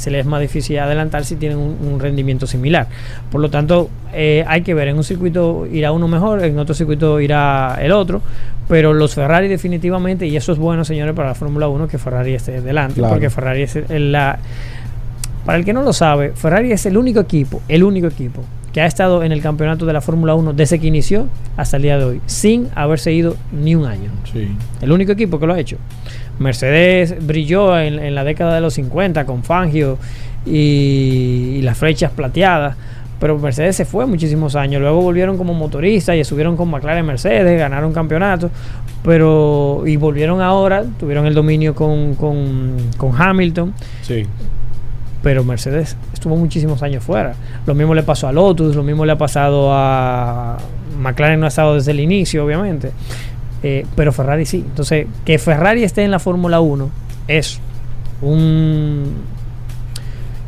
se 0.00 0.10
les 0.10 0.20
es 0.20 0.26
más 0.26 0.40
difícil 0.40 0.78
adelantar 0.78 1.24
si 1.24 1.36
tienen 1.36 1.58
un, 1.58 1.76
un 1.92 2.00
rendimiento 2.00 2.46
similar. 2.46 2.86
Por 3.30 3.40
lo 3.40 3.50
tanto, 3.50 3.88
eh, 4.12 4.44
hay 4.48 4.62
que 4.62 4.74
ver, 4.74 4.88
en 4.88 4.96
un 4.96 5.04
circuito 5.04 5.66
irá 5.70 5.92
uno 5.92 6.08
mejor, 6.08 6.42
en 6.44 6.58
otro 6.58 6.74
circuito 6.74 7.20
irá 7.20 7.76
el 7.80 7.92
otro, 7.92 8.22
pero 8.68 8.92
los 8.92 9.14
Ferrari 9.14 9.48
definitivamente, 9.48 10.26
y 10.26 10.36
eso 10.36 10.52
es 10.52 10.58
bueno, 10.58 10.84
señores, 10.84 11.14
para 11.14 11.28
la 11.28 11.34
Fórmula 11.34 11.68
1, 11.68 11.86
que 11.88 11.98
Ferrari 11.98 12.34
esté 12.34 12.60
delante, 12.60 12.94
Claro. 12.94 13.14
porque 13.14 13.30
Ferrari 13.30 13.62
es 13.62 13.76
el- 13.76 14.12
la... 14.12 14.38
Para 15.44 15.58
el 15.58 15.64
que 15.64 15.72
no 15.72 15.82
lo 15.82 15.92
sabe, 15.92 16.32
Ferrari 16.34 16.70
es 16.72 16.84
el 16.86 16.96
único 16.96 17.20
equipo, 17.20 17.62
el 17.68 17.82
único 17.82 18.06
equipo 18.06 18.42
que 18.72 18.80
ha 18.82 18.86
estado 18.86 19.24
en 19.24 19.32
el 19.32 19.42
campeonato 19.42 19.84
de 19.84 19.92
la 19.92 20.00
Fórmula 20.00 20.34
1 20.36 20.52
desde 20.52 20.78
que 20.78 20.86
inició 20.86 21.26
hasta 21.56 21.76
el 21.76 21.82
día 21.82 21.98
de 21.98 22.04
hoy, 22.04 22.20
sin 22.26 22.68
haberse 22.76 23.12
ido 23.12 23.36
ni 23.50 23.74
un 23.74 23.84
año. 23.86 24.10
Sí. 24.32 24.48
El 24.80 24.92
único 24.92 25.10
equipo 25.12 25.40
que 25.40 25.46
lo 25.48 25.54
ha 25.54 25.58
hecho. 25.58 25.76
Mercedes 26.40 27.14
brilló 27.24 27.78
en, 27.78 27.98
en 27.98 28.14
la 28.14 28.24
década 28.24 28.54
de 28.54 28.60
los 28.62 28.74
50 28.74 29.26
con 29.26 29.44
Fangio 29.44 29.98
y, 30.44 31.56
y 31.58 31.62
las 31.62 31.78
flechas 31.78 32.10
plateadas. 32.10 32.76
Pero 33.20 33.38
Mercedes 33.38 33.76
se 33.76 33.84
fue 33.84 34.06
muchísimos 34.06 34.56
años. 34.56 34.80
Luego 34.80 35.02
volvieron 35.02 35.36
como 35.36 35.52
motoristas 35.52 36.16
y 36.16 36.20
estuvieron 36.20 36.56
con 36.56 36.70
McLaren 36.70 37.04
Mercedes, 37.04 37.58
ganaron 37.58 37.92
campeonatos. 37.92 38.50
Pero. 39.04 39.82
Y 39.86 39.96
volvieron 39.96 40.40
ahora, 40.40 40.84
tuvieron 40.98 41.26
el 41.26 41.34
dominio 41.34 41.74
con, 41.74 42.14
con, 42.14 42.76
con 42.96 43.12
Hamilton. 43.20 43.74
Sí. 44.00 44.24
Pero 45.22 45.44
Mercedes 45.44 45.98
estuvo 46.14 46.34
muchísimos 46.36 46.82
años 46.82 47.04
fuera. 47.04 47.34
Lo 47.66 47.74
mismo 47.74 47.94
le 47.94 48.02
pasó 48.02 48.26
a 48.26 48.32
Lotus, 48.32 48.74
lo 48.74 48.82
mismo 48.82 49.04
le 49.04 49.12
ha 49.12 49.18
pasado 49.18 49.68
a. 49.70 50.56
McLaren 50.98 51.38
no 51.38 51.44
ha 51.44 51.48
estado 51.50 51.74
desde 51.74 51.90
el 51.90 52.00
inicio, 52.00 52.44
obviamente. 52.46 52.92
Eh, 53.62 53.84
pero 53.94 54.12
Ferrari 54.12 54.46
sí. 54.46 54.64
Entonces, 54.66 55.06
que 55.24 55.38
Ferrari 55.38 55.84
esté 55.84 56.02
en 56.04 56.10
la 56.10 56.18
Fórmula 56.18 56.60
1 56.60 56.90
es 57.28 57.60
un. 58.22 59.04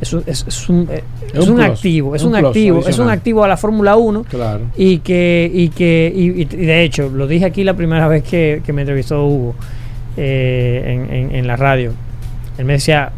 Es 0.00 0.12
un, 0.12 0.24
es, 0.26 0.44
es 0.48 0.68
un, 0.68 0.88
eh, 0.90 1.04
Es 1.32 1.34
es 1.34 1.44
un 1.46 1.50
un 1.50 1.56
plus, 1.60 1.68
activo, 1.70 2.16
es 2.16 2.24
un 2.24 2.34
activo, 2.34 2.80
es 2.88 2.98
un 2.98 3.08
activo 3.08 3.44
a 3.44 3.48
la 3.48 3.56
Fórmula 3.56 3.94
1 3.96 4.24
Claro. 4.24 4.62
y 4.76 4.98
que 4.98 5.48
y 5.54 5.68
que 5.68 6.12
y, 6.12 6.42
y 6.42 6.44
de 6.44 6.82
hecho 6.82 7.08
lo 7.08 7.28
dije 7.28 7.44
aquí 7.44 7.62
la 7.62 7.74
primera 7.74 8.08
vez 8.08 8.24
que, 8.24 8.62
que 8.66 8.72
me 8.72 8.82
entrevistó 8.82 9.24
Hugo 9.24 9.54
eh, 10.16 10.82
en, 11.08 11.14
en- 11.14 11.34
en 11.36 11.46
la 11.46 11.54
radio 11.54 11.92
él 12.58 12.64
me 12.64 12.72
decía 12.72 13.12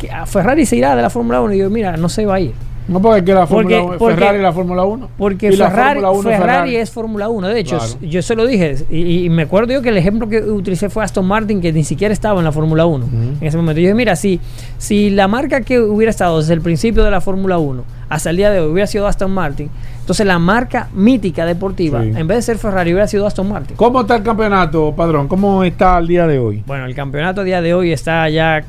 que 0.00 0.10
a 0.10 0.26
Ferrari 0.26 0.66
se 0.66 0.74
irá 0.76 0.96
de 0.96 1.02
la 1.02 1.08
Fórmula 1.10 1.40
1 1.40 1.54
y 1.54 1.58
yo 1.58 1.70
mira 1.70 1.96
no 1.96 2.08
se 2.08 2.26
va 2.26 2.34
a 2.34 2.40
ir 2.40 2.52
No 2.88 3.00
porque 3.02 3.24
que 3.24 3.34
la 3.34 3.46
Fórmula 3.46 3.82
1 3.82 3.98
porque- 3.98 4.14
Ferrari 4.14 4.38
la 4.42 4.52
Fórmula 4.52 4.84
1. 4.84 5.08
porque 5.18 5.48
Y 5.48 5.56
la 5.56 5.70
Ferrari, 5.70 6.00
Fórmula 6.00 6.10
1 6.12 6.30
Ferrari 6.38 6.76
es 6.76 6.90
Fórmula 6.90 7.28
1 7.28 7.48
de 7.48 7.60
hecho 7.60 7.78
Claro. 7.78 7.92
yo 8.00 8.22
se 8.22 8.36
lo 8.36 8.46
dije 8.46 8.76
y, 8.90 9.24
y 9.24 9.28
me 9.30 9.42
acuerdo 9.42 9.72
yo 9.72 9.82
que 9.82 9.88
el 9.88 9.96
ejemplo 9.96 10.28
que 10.28 10.38
utilicé 10.40 10.88
fue 10.88 11.02
Aston 11.02 11.26
Martin 11.26 11.60
que 11.60 11.72
ni 11.72 11.82
siquiera 11.84 12.12
estaba 12.12 12.38
en 12.38 12.44
la 12.44 12.52
Fórmula 12.52 12.86
1 12.86 13.04
Ujú. 13.06 13.16
en 13.16 13.38
ese 13.40 13.56
momento 13.56 13.80
yo 13.80 13.86
dije 13.88 13.94
mira 13.94 14.14
si, 14.14 14.40
si 14.78 15.10
la 15.10 15.26
marca 15.28 15.60
que 15.62 15.80
hubiera 15.80 16.10
estado 16.10 16.38
desde 16.38 16.54
el 16.54 16.60
principio 16.60 17.02
de 17.02 17.10
la 17.10 17.20
Fórmula 17.20 17.58
1 17.58 17.82
hasta 18.08 18.30
el 18.30 18.36
día 18.36 18.50
de 18.52 18.60
hoy 18.60 18.70
hubiera 18.70 18.86
sido 18.86 19.06
Aston 19.08 19.32
Martin 19.32 19.68
entonces 20.00 20.24
la 20.24 20.38
marca 20.38 20.88
mítica 20.94 21.44
deportiva 21.44 22.02
Sí. 22.04 22.12
en 22.16 22.26
vez 22.28 22.36
de 22.38 22.42
ser 22.42 22.58
Ferrari 22.58 22.92
hubiera 22.92 23.08
sido 23.08 23.26
Aston 23.26 23.48
Martin 23.48 23.76
¿Cómo 23.76 24.02
está 24.02 24.14
el 24.16 24.22
campeonato, 24.22 24.94
Padrón? 24.96 25.26
¿Cómo 25.26 25.64
está 25.64 25.98
el 25.98 26.06
día 26.06 26.26
de 26.28 26.38
hoy? 26.38 26.62
Bueno, 26.66 26.84
el 26.86 26.94
campeonato 26.94 27.40
a 27.40 27.44
día 27.44 27.60
de 27.60 27.74
hoy 27.74 27.90
está 27.92 28.28
ya, 28.28 28.64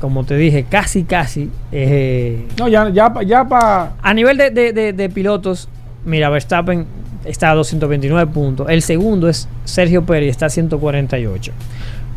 como 0.00 0.24
te 0.24 0.36
dije, 0.36 0.64
casi, 0.68 1.04
casi. 1.04 1.50
eh, 1.72 2.46
No, 2.58 2.68
ya, 2.68 2.88
ya, 2.90 3.12
ya 3.26 3.44
para. 3.48 3.92
a 4.02 4.14
nivel 4.14 4.36
de, 4.36 4.50
de- 4.50 4.72
de- 4.72 4.92
de 4.92 5.08
pilotos, 5.08 5.68
mira, 6.04 6.28
Verstappen 6.30 6.86
está 7.24 7.50
a 7.50 7.54
229 7.54 8.30
puntos. 8.32 8.68
El 8.70 8.82
segundo 8.82 9.28
es 9.28 9.48
Sergio 9.64 10.04
Pérez, 10.04 10.30
está 10.30 10.46
a 10.46 10.50
148. 10.50 11.52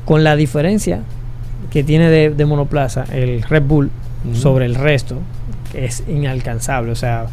Con 0.05 0.23
la 0.23 0.35
diferencia 0.35 1.01
que 1.71 1.83
tiene 1.83 2.09
de, 2.09 2.45
monoplaza 2.45 3.05
el 3.11 3.41
Red 3.43 3.63
Bull 3.63 3.89
sobre 4.33 4.65
el 4.65 4.75
resto, 4.75 5.15
que 5.71 5.85
es 5.85 6.03
inalcanzable. 6.07 6.91
O 6.91 6.95
sea, 6.95 7.25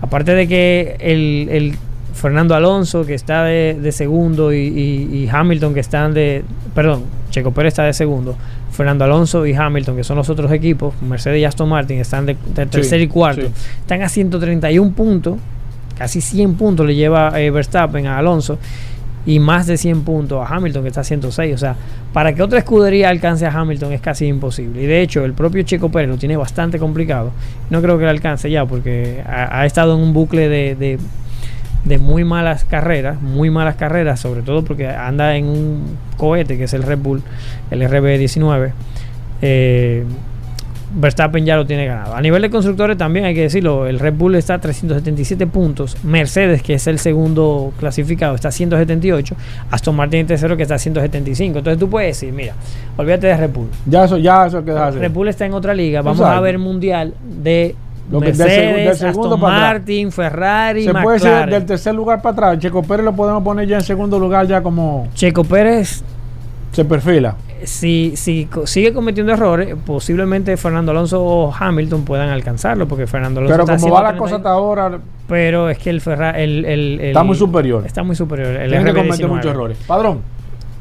aparte 0.00 0.34
de 0.34 0.46
que 0.46 0.96
el, 1.00 1.48
el 1.50 1.74
Fernando 2.14 2.54
Alonso, 2.54 3.04
que 3.06 3.14
está 3.14 3.44
de, 3.44 3.76
de 3.80 3.92
segundo, 3.92 4.52
y, 4.52 4.58
y- 4.58 5.16
y 5.24 5.28
Hamilton, 5.28 5.74
que 5.74 5.80
están 5.80 6.14
de. 6.14 6.44
Perdón, 6.74 7.04
Checo 7.30 7.50
Pérez 7.52 7.72
está 7.74 7.84
de 7.84 7.92
segundo. 7.92 8.36
Fernando 8.78 9.04
Alonso 9.04 9.44
y 9.44 9.52
Hamilton, 9.54 9.96
que 9.96 10.04
son 10.04 10.16
los 10.16 10.30
otros 10.30 10.50
equipos, 10.52 10.94
Mercedes 11.02 11.40
y 11.40 11.44
Aston 11.44 11.68
Martin, 11.68 11.98
están 11.98 12.24
de, 12.24 12.36
de 12.54 12.64
tercer 12.66 13.00
y 13.00 13.08
cuarto. 13.08 13.42
sí. 13.42 13.52
Están 13.80 14.00
a 14.02 14.08
131 14.08 14.92
puntos. 14.92 15.36
Casi 15.98 16.20
100 16.20 16.54
puntos 16.54 16.86
le 16.86 16.94
lleva 16.94 17.38
eh, 17.40 17.50
Verstappen 17.50 18.06
a 18.06 18.16
Alonso. 18.18 18.56
Y 19.26 19.40
más 19.40 19.66
de 19.66 19.76
100 19.76 20.02
puntos 20.04 20.48
a 20.48 20.54
Hamilton, 20.54 20.82
que 20.82 20.88
está 20.88 21.00
a 21.00 21.04
106. 21.04 21.54
O 21.54 21.58
sea, 21.58 21.74
para 22.12 22.32
que 22.34 22.42
otra 22.42 22.60
escudería 22.60 23.10
alcance 23.10 23.44
a 23.44 23.50
Hamilton 23.52 23.92
es 23.92 24.00
casi 24.00 24.26
imposible. 24.26 24.80
Y 24.82 24.86
de 24.86 25.02
hecho, 25.02 25.24
el 25.24 25.32
propio 25.34 25.64
Checo 25.64 25.90
Pérez 25.90 26.08
lo 26.08 26.16
tiene 26.16 26.36
bastante 26.36 26.78
complicado. 26.78 27.32
No 27.68 27.82
creo 27.82 27.98
que 27.98 28.04
le 28.04 28.10
alcance 28.10 28.48
ya, 28.48 28.64
porque 28.64 29.22
ha, 29.26 29.60
ha 29.60 29.66
estado 29.66 29.96
en 29.96 30.00
un 30.02 30.12
bucle 30.14 30.48
de, 30.48 30.76
de- 30.76 30.98
de 31.84 31.98
muy 31.98 32.24
malas 32.24 32.64
carreras, 32.64 33.20
muy 33.20 33.50
malas 33.50 33.76
carreras, 33.76 34.20
sobre 34.20 34.42
todo 34.42 34.64
porque 34.64 34.88
anda 34.88 35.36
en 35.36 35.46
un 35.46 35.96
cohete 36.16 36.58
que 36.58 36.64
es 36.64 36.74
el 36.74 36.82
Red 36.82 36.98
Bull, 36.98 37.22
el 37.70 37.82
RB19. 37.82 38.72
Eh, 39.42 40.04
Verstappen 40.90 41.44
ya 41.44 41.56
lo 41.56 41.66
tiene 41.66 41.86
ganado. 41.86 42.14
A 42.14 42.20
nivel 42.20 42.40
de 42.42 42.50
constructores 42.50 42.96
también 42.96 43.26
hay 43.26 43.34
que 43.34 43.42
decirlo, 43.42 43.86
el 43.86 43.98
Red 43.98 44.14
Bull 44.14 44.34
está 44.36 44.54
a 44.54 44.60
377 44.60 45.46
puntos, 45.46 46.02
Mercedes, 46.02 46.62
que 46.62 46.74
es 46.74 46.86
el 46.86 46.98
segundo 46.98 47.72
clasificado, 47.78 48.34
está 48.34 48.48
a 48.48 48.52
178, 48.52 49.36
Aston 49.70 49.94
Martin 49.94 50.26
tercero 50.26 50.56
que 50.56 50.62
está 50.62 50.76
a 50.76 50.78
175. 50.78 51.58
Entonces 51.58 51.78
tú 51.78 51.90
puedes 51.90 52.16
decir, 52.16 52.32
mira, 52.32 52.54
olvídate 52.96 53.26
de 53.26 53.36
Red 53.36 53.50
Bull. 53.50 53.68
Ya 53.86 54.04
eso, 54.04 54.16
ya 54.16 54.46
eso 54.46 54.64
queda 54.64 54.90
Red 54.90 55.12
Bull 55.12 55.28
está 55.28 55.44
en 55.44 55.52
otra 55.52 55.74
liga, 55.74 56.00
vamos 56.00 56.22
a 56.22 56.40
ver 56.40 56.58
mundial 56.58 57.14
de 57.22 57.74
Lo 58.10 58.20
que- 58.20 58.26
del 58.32 58.36
Mercedes, 58.38 58.86
del 58.86 58.96
segundo 58.96 59.34
Aston 59.34 59.40
para 59.40 59.56
atrás. 59.56 59.72
Martin, 59.74 60.12
Ferrari, 60.12 60.84
Se 60.84 60.92
puede 60.92 61.18
McLaren. 61.18 61.50
del 61.50 61.66
tercer 61.66 61.94
lugar 61.94 62.22
para 62.22 62.32
atrás. 62.32 62.58
Checo 62.58 62.82
Pérez 62.82 63.04
lo 63.04 63.12
podemos 63.14 63.42
poner 63.42 63.68
ya 63.68 63.76
en 63.76 63.82
segundo 63.82 64.18
lugar, 64.18 64.46
ya 64.46 64.62
como 64.62 65.08
Checo 65.14 65.44
Pérez 65.44 66.02
se 66.72 66.84
perfila. 66.84 67.34
si, 67.64 68.12
si 68.16 68.48
sigue 68.64 68.92
cometiendo 68.92 69.32
errores, 69.32 69.74
posiblemente 69.84 70.56
Fernando 70.56 70.92
Alonso 70.92 71.22
o 71.22 71.52
Hamilton 71.52 72.04
puedan 72.04 72.28
alcanzarlo, 72.28 72.86
porque 72.88 73.06
Fernando 73.06 73.40
Alonso 73.40 73.52
Pero 73.54 73.64
está 73.64 73.76
como 73.82 73.94
va 73.94 74.02
la 74.02 74.16
cosa 74.16 74.34
30, 74.36 74.36
hasta 74.36 74.50
ahora, 74.50 74.98
pero 75.26 75.68
es 75.68 75.76
que 75.78 75.90
el 75.90 76.00
Ferrari 76.00 76.42
el, 76.42 76.64
el- 76.64 77.00
el- 77.00 77.06
Está 77.08 77.24
muy 77.24 77.36
superior. 77.36 77.84
Está 77.84 78.02
muy 78.04 78.14
superior. 78.16 78.48
El 78.48 78.70
tiene 78.70 78.84
que 78.84 78.90
RB19. 78.92 79.06
cometer 79.06 79.28
muchos 79.28 79.50
errores. 79.50 79.78
Padrón, 79.86 80.20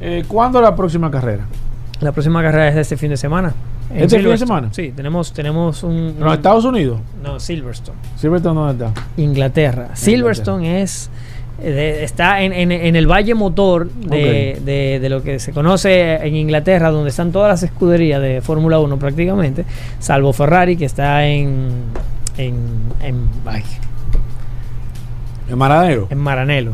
eh, 0.02 0.24
¿cuándo 0.28 0.60
es 0.60 0.64
la 0.64 0.76
próxima 0.76 1.10
carrera? 1.10 1.46
La 2.00 2.12
próxima 2.12 2.42
carrera 2.44 2.68
es 2.70 2.76
de 2.76 2.82
este 2.82 2.96
fin 2.96 3.10
de 3.10 3.18
semana. 3.18 3.54
En 3.90 4.04
¿Este 4.04 4.20
fin 4.20 4.30
de 4.30 4.38
semana? 4.38 4.68
Sí, 4.72 4.92
tenemos, 4.96 5.32
tenemos 5.32 5.82
un, 5.84 5.96
¿En 5.96 6.20
los 6.20 6.28
un- 6.28 6.34
Estados 6.34 6.66
Unidos? 6.66 7.00
No, 7.24 7.40
Silverstone. 7.40 7.98
Silverstone, 8.18 8.60
¿dónde 8.60 8.86
está? 8.86 9.02
Inglaterra. 9.18 9.90
Silverstone 9.96 10.82
es 10.82 11.10
de- 11.62 12.04
está 12.04 12.42
en, 12.44 12.52
en- 12.54 12.72
en 12.72 12.96
el 12.96 13.08
valle 13.10 13.34
motor 13.34 13.90
de, 13.90 14.60
de- 14.64 15.00
de 15.02 15.10
lo 15.10 15.24
que 15.24 15.40
se 15.40 15.54
conoce 15.54 16.16
en 16.16 16.36
Inglaterra, 16.36 16.92
donde 16.92 17.10
están 17.10 17.32
todas 17.32 17.50
las 17.50 17.64
escuderías 17.64 18.22
de 18.22 18.42
Fórmula 18.42 18.78
1 18.80 19.00
prácticamente, 19.00 19.64
salvo 20.00 20.34
Ferrari 20.34 20.76
que 20.78 20.86
está 20.86 21.26
en 21.26 21.70
en, 22.38 22.56
en, 23.02 23.16
ay, 23.48 23.64
En 25.50 25.58
Maranero. 25.58 26.08
en 26.10 26.18
Maranello. 26.20 26.74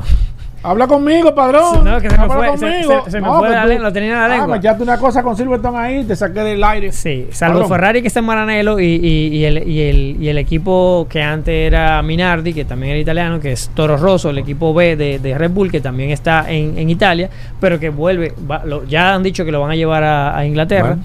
Habla 0.66 0.88
conmigo, 0.88 1.36
padrón. 1.36 1.84
No, 1.84 1.99
que 1.99 2.09
se 2.09 2.18
me 2.18 2.24
Habla 2.24 2.36
fue- 2.36 2.57
se- 2.57 2.84
se- 2.84 3.11
se 3.11 3.22
me 3.22 3.28
No, 3.28 3.39
fue 3.39 3.49
que 3.49 3.53
la 3.55 3.64
tú- 3.76 3.82
lo 3.84 3.91
tenía 3.93 4.11
en 4.14 4.16
la 4.18 4.26
Ah, 4.26 4.28
lengua. 4.30 4.47
me 4.47 4.57
echaste 4.57 4.82
una 4.84 4.97
cosa 4.97 5.22
con 5.22 5.36
Silverstone 5.36 5.78
ahí, 5.78 6.03
te 6.05 6.16
saqué 6.16 6.39
del 6.39 6.64
aire. 6.64 6.91
Sí, 6.93 7.28
salvo 7.32 7.55
Perdón. 7.59 7.70
Ferrari 7.70 8.01
que 8.01 8.07
está 8.07 8.22
en 8.22 8.26
Maranello 8.26 8.80
y, 8.80 8.86
y- 8.86 9.28
y 9.39 9.43
el, 9.45 9.68
y, 9.68 9.82
el, 9.82 10.18
y 10.24 10.30
el 10.30 10.38
equipo 10.38 11.05
que 11.09 11.22
antes 11.22 11.53
era 11.53 12.01
Minardi, 12.01 12.53
que 12.53 12.64
también 12.64 12.91
era 12.93 12.99
italiano, 13.01 13.41
que 13.41 13.51
es 13.51 13.70
Toro 13.74 13.97
Rosso, 13.97 14.30
el 14.30 14.38
equipo 14.38 14.74
B 14.74 14.95
de, 14.95 15.20
de 15.20 15.38
Red 15.38 15.51
Bull, 15.51 15.70
que 15.70 15.82
también 15.82 16.11
está 16.11 16.49
en, 16.49 16.78
en 16.78 16.89
Italia, 16.89 17.30
pero 17.59 17.78
que 17.78 17.89
vuelve, 17.89 18.34
va- 18.49 18.64
lo- 18.64 18.86
ya 18.86 19.14
han 19.16 19.22
dicho 19.24 19.43
que 19.43 19.51
lo 19.51 19.59
van 19.59 19.72
a 19.72 19.76
llevar 19.76 20.03
a, 20.03 20.38
a 20.38 20.45
Inglaterra. 20.45 20.88
Bueno. 20.95 21.03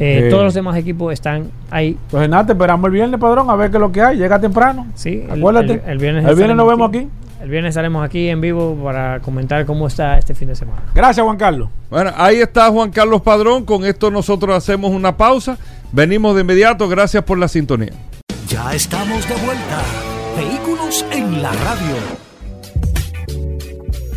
Eh, 0.00 0.26
Eh. 0.26 0.30
todos 0.30 0.44
los 0.44 0.54
demás 0.54 0.76
equipos 0.76 1.12
están 1.12 1.50
ahí. 1.72 1.96
Pues 2.12 2.28
nada, 2.28 2.46
te 2.46 2.52
esperamos 2.52 2.86
el 2.86 2.92
viernes, 2.92 3.18
padrón, 3.18 3.50
a 3.50 3.56
ver 3.56 3.68
qué 3.72 3.78
es 3.78 3.80
lo 3.80 3.90
que 3.90 4.00
hay. 4.00 4.16
Llega 4.16 4.38
temprano. 4.38 4.86
Sí, 4.94 5.24
el- 5.28 5.40
Acuérdate. 5.40 5.72
el- 5.72 5.90
el 5.90 5.98
viernes 5.98 6.24
el 6.24 6.36
viernes 6.36 6.56
nos 6.56 6.68
vemos 6.68 6.88
aquí. 6.90 6.98
aquí. 6.98 7.08
El 7.40 7.50
viernes 7.50 7.70
estaremos 7.70 8.04
aquí 8.04 8.28
en 8.28 8.40
vivo 8.40 8.76
para 8.82 9.20
comentar 9.20 9.64
cómo 9.64 9.86
está 9.86 10.18
este 10.18 10.34
fin 10.34 10.48
de 10.48 10.56
semana. 10.56 10.82
Gracias, 10.94 11.24
Juan 11.24 11.36
Carlos. 11.36 11.68
Bueno, 11.88 12.12
ahí 12.16 12.40
está 12.40 12.68
Juan 12.70 12.90
Carlos 12.90 13.22
Padrón. 13.22 13.64
Con 13.64 13.84
esto 13.84 14.10
nosotros 14.10 14.56
hacemos 14.56 14.90
una 14.90 15.16
pausa. 15.16 15.56
Venimos 15.92 16.34
de 16.34 16.40
inmediato. 16.40 16.88
Gracias 16.88 17.22
por 17.22 17.38
la 17.38 17.46
sintonía. 17.46 17.92
Ya 18.48 18.74
estamos 18.74 19.28
de 19.28 19.34
vuelta. 19.36 19.82
Vehículos 20.36 21.04
en 21.12 21.40
la 21.40 21.52
radio. 21.52 21.94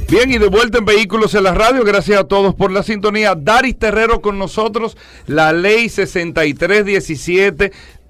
Bien, 0.09 0.29
y 0.29 0.37
de 0.39 0.49
vuelta 0.49 0.79
en 0.79 0.85
Vehículos 0.85 1.35
en 1.35 1.43
la 1.43 1.53
Radio. 1.53 1.85
Gracias 1.85 2.19
a 2.19 2.23
todos 2.25 2.53
por 2.53 2.71
la 2.71 2.83
sintonía. 2.83 3.33
Daris 3.33 3.79
Terrero 3.79 4.21
con 4.21 4.37
nosotros. 4.39 4.97
La 5.27 5.53
ley 5.53 5.87
6317. 5.87 7.71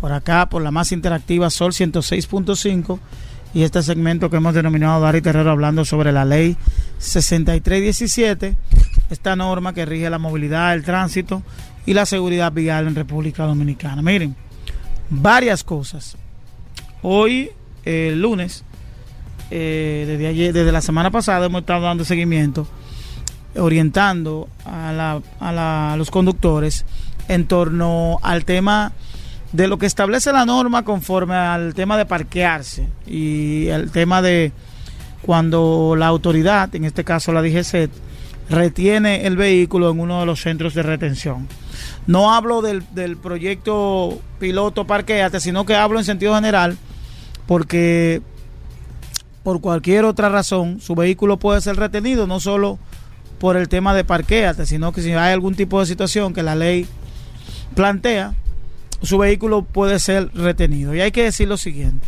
por 0.00 0.12
acá, 0.12 0.48
por 0.48 0.62
la 0.62 0.70
más 0.70 0.92
interactiva 0.92 1.50
Sol 1.50 1.72
106.5 1.72 2.98
y 3.54 3.62
este 3.62 3.82
segmento 3.82 4.28
que 4.28 4.36
hemos 4.36 4.54
denominado 4.54 5.00
Dari 5.00 5.22
Terrero 5.22 5.50
hablando 5.50 5.84
sobre 5.84 6.12
la 6.12 6.24
ley 6.24 6.56
6317, 6.98 8.56
esta 9.10 9.36
norma 9.36 9.72
que 9.72 9.86
rige 9.86 10.10
la 10.10 10.18
movilidad, 10.18 10.74
el 10.74 10.82
tránsito 10.82 11.42
y 11.86 11.94
la 11.94 12.04
seguridad 12.04 12.52
vial 12.52 12.86
en 12.86 12.94
República 12.94 13.44
Dominicana. 13.44 14.02
Miren, 14.02 14.36
varias 15.08 15.64
cosas. 15.64 16.16
Hoy, 17.02 17.50
eh, 17.84 18.10
el 18.12 18.20
lunes, 18.20 18.64
eh, 19.50 20.50
desde, 20.52 20.72
la 20.72 20.80
semana 20.80 21.10
pasada 21.10 21.46
hemos 21.46 21.60
estado 21.60 21.82
dando 21.82 22.04
seguimiento 22.04 22.66
orientando 23.56 24.48
a 24.66 25.94
los 25.96 26.10
conductores 26.10 26.84
en 27.28 27.46
torno 27.46 28.18
al 28.22 28.44
tema 28.44 28.92
de 29.56 29.68
lo 29.68 29.78
que 29.78 29.86
establece 29.86 30.32
la 30.32 30.44
norma 30.44 30.84
conforme 30.84 31.34
al 31.34 31.72
tema 31.72 31.96
de 31.96 32.04
parquearse 32.04 32.86
y 33.06 33.68
el 33.68 33.90
tema 33.90 34.20
de 34.20 34.52
cuando 35.22 35.94
la 35.96 36.08
autoridad, 36.08 36.74
en 36.74 36.84
este 36.84 37.04
caso 37.04 37.32
la 37.32 37.40
DGC, 37.40 37.88
retiene 38.50 39.26
el 39.26 39.36
vehículo 39.36 39.90
en 39.90 39.98
uno 39.98 40.20
de 40.20 40.26
los 40.26 40.42
centros 40.42 40.74
de 40.74 40.82
retención. 40.82 41.48
No 42.06 42.34
hablo 42.34 42.60
del, 42.60 42.84
del 42.94 43.16
proyecto 43.16 44.20
piloto 44.38 44.86
parqueate, 44.86 45.40
sino 45.40 45.64
que 45.64 45.74
hablo 45.74 45.98
en 45.98 46.04
sentido 46.04 46.34
general 46.34 46.76
porque 47.46 48.20
por 49.42 49.62
cualquier 49.62 50.04
otra 50.04 50.28
razón 50.28 50.82
su 50.82 50.94
vehículo 50.94 51.38
puede 51.38 51.62
ser 51.62 51.76
retenido, 51.76 52.26
no 52.26 52.40
solo 52.40 52.78
por 53.38 53.56
el 53.56 53.70
tema 53.70 53.94
de 53.94 54.04
parqueate, 54.04 54.66
sino 54.66 54.92
que 54.92 55.00
si 55.00 55.12
hay 55.12 55.32
algún 55.32 55.54
tipo 55.54 55.80
de 55.80 55.86
situación 55.86 56.34
que 56.34 56.42
la 56.42 56.54
ley 56.54 56.86
plantea, 57.74 58.34
su 59.06 59.18
vehículo 59.18 59.62
puede 59.62 59.98
ser 59.98 60.30
retenido. 60.34 60.94
Y 60.94 61.00
hay 61.00 61.12
que 61.12 61.24
decir 61.24 61.48
lo 61.48 61.56
siguiente. 61.56 62.06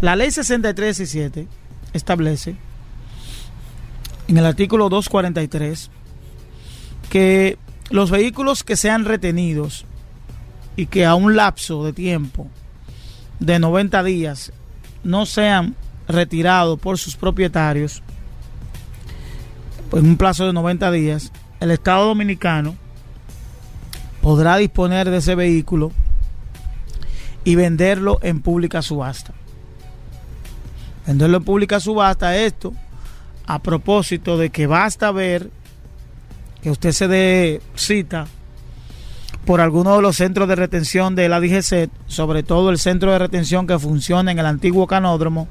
La 0.00 0.16
ley 0.16 0.30
6317 0.30 1.46
establece 1.92 2.56
en 4.28 4.38
el 4.38 4.44
artículo 4.44 4.88
243 4.88 5.90
que 7.08 7.56
los 7.90 8.10
vehículos 8.10 8.64
que 8.64 8.76
sean 8.76 9.04
retenidos 9.04 9.86
y 10.76 10.86
que 10.86 11.06
a 11.06 11.14
un 11.14 11.36
lapso 11.36 11.84
de 11.84 11.92
tiempo 11.92 12.48
de 13.38 13.58
90 13.58 14.02
días 14.02 14.52
no 15.04 15.24
sean 15.24 15.76
retirados 16.08 16.78
por 16.78 16.98
sus 16.98 17.16
propietarios, 17.16 18.02
pues 19.90 20.02
en 20.02 20.10
un 20.10 20.16
plazo 20.16 20.46
de 20.46 20.52
90 20.52 20.90
días, 20.90 21.32
el 21.60 21.70
Estado 21.70 22.06
Dominicano 22.06 22.76
podrá 24.20 24.56
disponer 24.56 25.08
de 25.08 25.18
ese 25.18 25.34
vehículo 25.34 25.92
y 27.46 27.54
venderlo 27.54 28.18
en 28.22 28.40
pública 28.40 28.82
subasta. 28.82 29.32
Venderlo 31.06 31.36
en 31.36 31.44
pública 31.44 31.78
subasta, 31.78 32.36
esto 32.36 32.74
a 33.46 33.60
propósito 33.60 34.36
de 34.36 34.50
que 34.50 34.66
basta 34.66 35.12
ver 35.12 35.48
que 36.60 36.70
usted 36.70 36.90
se 36.90 37.06
dé 37.06 37.62
cita 37.76 38.26
por 39.44 39.60
alguno 39.60 39.94
de 39.94 40.02
los 40.02 40.16
centros 40.16 40.48
de 40.48 40.56
retención 40.56 41.14
de 41.14 41.28
la 41.28 41.38
DGC, 41.38 41.88
sobre 42.08 42.42
todo 42.42 42.70
el 42.70 42.80
centro 42.80 43.12
de 43.12 43.20
retención 43.20 43.68
que 43.68 43.78
funciona 43.78 44.32
en 44.32 44.40
el 44.40 44.46
antiguo 44.46 44.88
canódromo, 44.88 45.46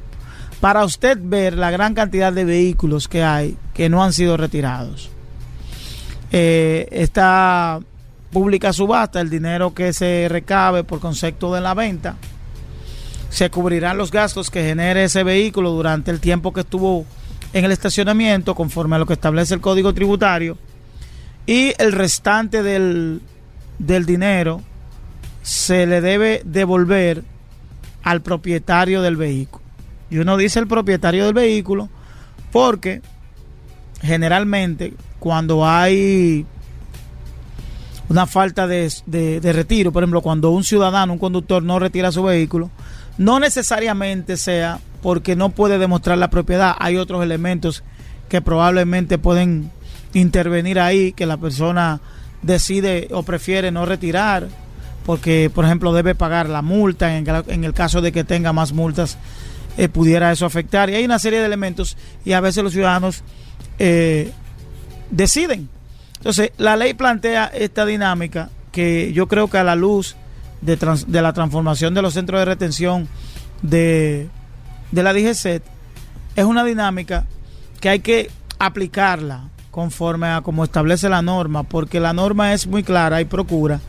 para 0.59 0.83
usted 0.83 1.17
ver 1.21 1.57
la 1.57 1.71
gran 1.71 1.93
cantidad 1.93 2.33
de 2.33 2.43
vehículos 2.43 3.07
que 3.07 3.23
hay 3.23 3.55
que 3.73 3.87
no 3.87 4.03
han 4.03 4.11
sido 4.11 4.35
retirados. 4.35 5.09
Eh, 6.33 6.89
esta 6.91 7.79
pública 8.35 8.73
subasta, 8.73 9.21
el 9.21 9.29
dinero 9.29 9.73
que 9.73 9.93
se 9.93 10.27
recabe 10.29 10.83
por 10.83 10.99
concepto 10.99 11.53
de 11.53 11.61
la 11.61 11.73
venta, 11.73 12.17
se 13.29 13.49
cubrirán 13.49 13.97
los 13.97 14.11
gastos 14.11 14.51
que 14.51 14.61
genere 14.61 15.05
ese 15.05 15.23
vehículo 15.23 15.71
durante 15.71 16.11
el 16.11 16.19
tiempo 16.19 16.51
que 16.51 16.59
estuvo 16.59 17.05
en 17.53 17.63
el 17.63 17.71
estacionamiento, 17.71 18.53
conforme 18.53 18.97
a 18.97 18.99
lo 18.99 19.05
que 19.05 19.13
establece 19.13 19.53
el 19.53 19.61
código 19.61 19.93
tributario, 19.93 20.57
y 21.45 21.75
el 21.77 21.93
restante 21.93 22.61
del, 22.61 23.21
del 23.79 24.05
dinero 24.05 24.61
se 25.41 25.85
le 25.85 26.01
debe 26.01 26.41
devolver 26.43 27.23
al 28.03 28.21
propietario 28.21 29.01
del 29.01 29.15
vehículo. 29.15 29.63
Y 30.09 30.17
uno 30.17 30.35
dice 30.35 30.59
el 30.59 30.67
propietario 30.67 31.23
del 31.23 31.33
vehículo 31.33 31.87
porque 32.51 33.01
generalmente 34.01 34.93
cuando 35.19 35.65
hay 35.65 36.45
una 38.09 38.27
falta 38.27 38.67
de, 38.67 38.91
de, 39.07 39.53
retiro, 39.53 39.91
por 39.91 40.03
ejemplo, 40.03 40.21
cuando 40.21 40.51
un 40.51 40.63
ciudadano, 40.63 41.13
un 41.13 41.19
conductor 41.19 41.63
no 41.63 41.79
retira 41.79 42.11
su 42.11 42.23
vehículo, 42.23 42.69
no 43.17 43.39
necesariamente 43.39 44.37
sea 44.37 44.79
porque 45.01 45.35
no 45.35 45.49
puede 45.49 45.77
demostrar 45.77 46.17
la 46.17 46.29
propiedad, 46.29 46.75
hay 46.79 46.97
otros 46.97 47.23
elementos 47.23 47.83
que 48.29 48.41
probablemente 48.41 49.17
pueden 49.17 49.71
intervenir 50.13 50.79
ahí, 50.79 51.13
que 51.13 51.25
la 51.25 51.37
persona 51.37 51.99
decide 52.41 53.07
o 53.11 53.23
prefiere 53.23 53.71
no 53.71 53.85
retirar, 53.85 54.47
porque 55.05 55.51
por 55.53 55.65
ejemplo 55.65 55.93
debe 55.93 56.15
pagar 56.15 56.49
la 56.49 56.61
multa, 56.61 57.17
en, 57.17 57.63
el 57.63 57.73
caso 57.73 58.01
de 58.01 58.11
que 58.11 58.23
tenga 58.23 58.53
más 58.53 58.73
multas, 58.73 59.17
eh, 59.77 59.89
pudiera 59.89 60.31
eso 60.31 60.45
afectar. 60.45 60.89
Y 60.89 60.95
hay 60.95 61.05
una 61.05 61.19
serie 61.19 61.39
de 61.39 61.45
elementos 61.45 61.97
y 62.23 62.33
a 62.33 62.39
veces 62.39 62.63
los 62.63 62.73
ciudadanos 62.73 63.23
eh, 63.79 64.31
deciden. 65.11 65.69
Entonces, 66.25 66.53
la 66.57 66.75
ley 66.75 66.95
plantea 66.95 67.45
esta 67.53 67.85
dinámica 67.85 68.49
que 68.71 69.13
yo 69.13 69.27
creo 69.27 69.47
que 69.47 69.59
a 69.59 69.63
la 69.63 69.75
luz 69.75 70.15
de, 70.59 70.75
la 71.21 71.33
transformación 71.33 71.93
de 71.93 72.01
los 72.01 72.15
centros 72.15 72.41
de 72.41 72.45
retención 72.45 73.07
de, 73.61 74.27
de 74.89 75.03
la 75.03 75.13
DGCET, 75.13 75.61
es 76.35 76.43
una 76.43 76.63
dinámica 76.63 77.27
que 77.79 77.89
hay 77.89 77.99
que 77.99 78.31
aplicarla 78.57 79.49
conforme 79.69 80.25
a 80.25 80.41
como 80.41 80.63
establece 80.63 81.09
la 81.09 81.21
norma, 81.21 81.61
porque 81.61 81.99
la 81.99 82.11
norma 82.11 82.53
es 82.53 82.65
muy 82.65 82.81
clara 82.81 83.21
y 83.21 83.25
procura 83.25 83.79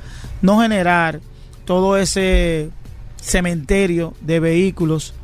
no 0.42 0.60
generar 0.60 1.20
todo 1.64 1.96
ese 1.96 2.68
cementerio 3.16 4.12
de 4.20 4.40
vehículos 4.40 5.14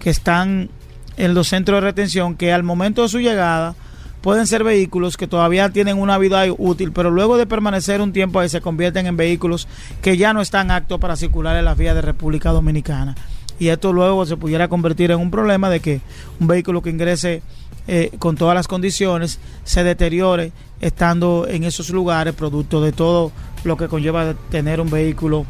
que 0.00 0.10
están 0.10 0.70
en 1.16 1.34
los 1.34 1.46
centros 1.46 1.76
de 1.76 1.82
retención 1.82 2.34
que 2.34 2.52
al 2.52 2.64
momento 2.64 3.02
de 3.02 3.08
su 3.10 3.20
llegada 3.20 3.76
pueden 4.22 4.46
ser 4.46 4.64
vehículos 4.64 5.16
que 5.16 5.26
todavía 5.26 5.68
tienen 5.70 5.98
una 5.98 6.16
vida 6.16 6.44
útil, 6.56 6.92
pero 6.92 7.10
luego 7.10 7.36
de 7.36 7.46
permanecer 7.46 8.00
un 8.00 8.12
tiempo 8.12 8.40
ahí 8.40 8.48
se 8.48 8.60
convierten 8.60 9.06
en 9.06 9.16
vehículos 9.16 9.68
que 10.00 10.16
ya 10.16 10.32
no 10.32 10.40
están 10.40 10.70
aptos 10.70 10.98
para 11.00 11.16
circular 11.16 11.56
en 11.56 11.64
las 11.64 11.76
vías 11.76 11.94
de 11.94 12.02
República 12.02 12.50
Dominicana. 12.50 13.14
Y 13.58 13.68
esto 13.68 13.92
luego 13.92 14.24
se 14.24 14.36
pudiera 14.36 14.68
convertir 14.68 15.10
en 15.10 15.18
un 15.18 15.30
problema 15.30 15.68
de 15.68 15.80
que 15.80 16.00
un 16.40 16.46
vehículo 16.46 16.82
que 16.82 16.90
ingrese 16.90 17.42
eh, 17.88 18.12
con 18.18 18.36
todas 18.36 18.54
las 18.54 18.68
condiciones 18.68 19.40
se 19.64 19.82
deteriore 19.82 20.52
estando 20.80 21.46
en 21.48 21.64
esos 21.64 21.90
lugares, 21.90 22.34
producto 22.34 22.80
de 22.80 22.92
todo 22.92 23.32
lo 23.64 23.76
que 23.76 23.88
conlleva 23.88 24.34
tener 24.50 24.80
un 24.80 24.88
vehículo 24.88 25.46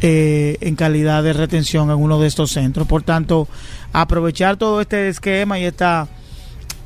eh, 0.00 0.56
en 0.60 0.76
calidad 0.76 1.22
de 1.22 1.32
retención 1.32 1.90
en 1.90 1.96
uno 1.96 2.18
de 2.20 2.26
estos 2.26 2.50
centros. 2.50 2.86
Por 2.86 3.02
tanto, 3.02 3.48
aprovechar 3.92 4.56
todo 4.56 4.80
este 4.80 5.08
esquema 5.08 5.58
y 5.58 5.64
esta 5.64 6.08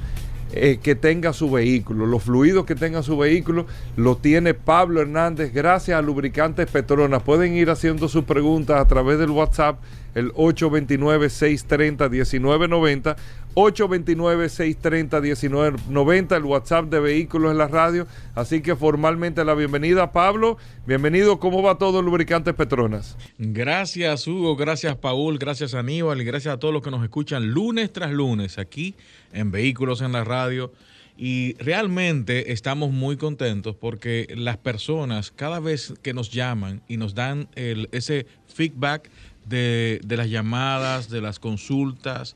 eh, 0.53 0.79
que 0.81 0.95
tenga 0.95 1.33
su 1.33 1.51
vehículo. 1.51 2.05
Los 2.05 2.23
fluidos 2.23 2.65
que 2.65 2.75
tenga 2.75 3.03
su 3.03 3.17
vehículo 3.17 3.65
lo 3.97 4.15
tiene 4.15 4.53
Pablo 4.53 5.01
Hernández 5.01 5.53
gracias 5.53 5.99
a 5.99 6.01
Lubricantes 6.01 6.71
Petronas. 6.71 7.21
Pueden 7.23 7.53
ir 7.53 7.69
haciendo 7.69 8.07
sus 8.07 8.23
preguntas 8.23 8.79
a 8.79 8.87
través 8.87 9.19
del 9.19 9.31
WhatsApp 9.31 9.81
el 10.15 10.31
829-630-1990. 10.33 13.17
829-630-1990, 13.57 16.37
el 16.37 16.45
WhatsApp 16.45 16.91
de 16.91 16.99
Vehículos 16.99 17.51
en 17.51 17.57
la 17.57 17.67
Radio. 17.67 18.05
Así 18.35 18.61
que 18.61 18.75
formalmente 18.75 19.43
la 19.43 19.55
bienvenida, 19.55 20.11
Pablo. 20.11 20.59
Bienvenido, 20.85 21.39
¿cómo 21.39 21.63
va 21.63 21.79
todo 21.79 22.03
Lubricantes 22.03 22.53
Petronas? 22.53 23.17
Gracias, 23.39 24.27
Hugo, 24.27 24.55
gracias, 24.55 24.95
Paul, 24.97 25.39
gracias, 25.39 25.73
Aníbal, 25.73 26.21
y 26.21 26.23
gracias 26.23 26.53
a 26.53 26.59
todos 26.59 26.71
los 26.71 26.83
que 26.83 26.91
nos 26.91 27.03
escuchan 27.03 27.49
lunes 27.49 27.91
tras 27.91 28.11
lunes 28.11 28.59
aquí 28.59 28.93
en 29.33 29.49
Vehículos 29.49 30.01
en 30.01 30.11
la 30.11 30.23
Radio. 30.23 30.71
Y 31.17 31.55
realmente 31.55 32.51
estamos 32.51 32.91
muy 32.91 33.17
contentos 33.17 33.75
porque 33.75 34.27
las 34.37 34.57
personas 34.57 35.31
cada 35.31 35.59
vez 35.59 35.95
que 36.03 36.13
nos 36.13 36.29
llaman 36.29 36.83
y 36.87 36.97
nos 36.97 37.15
dan 37.15 37.47
el, 37.55 37.89
ese 37.91 38.27
feedback 38.45 39.09
de, 39.47 40.01
las 40.09 40.29
llamadas, 40.29 41.09
de 41.09 41.21
las 41.21 41.39
consultas, 41.39 42.35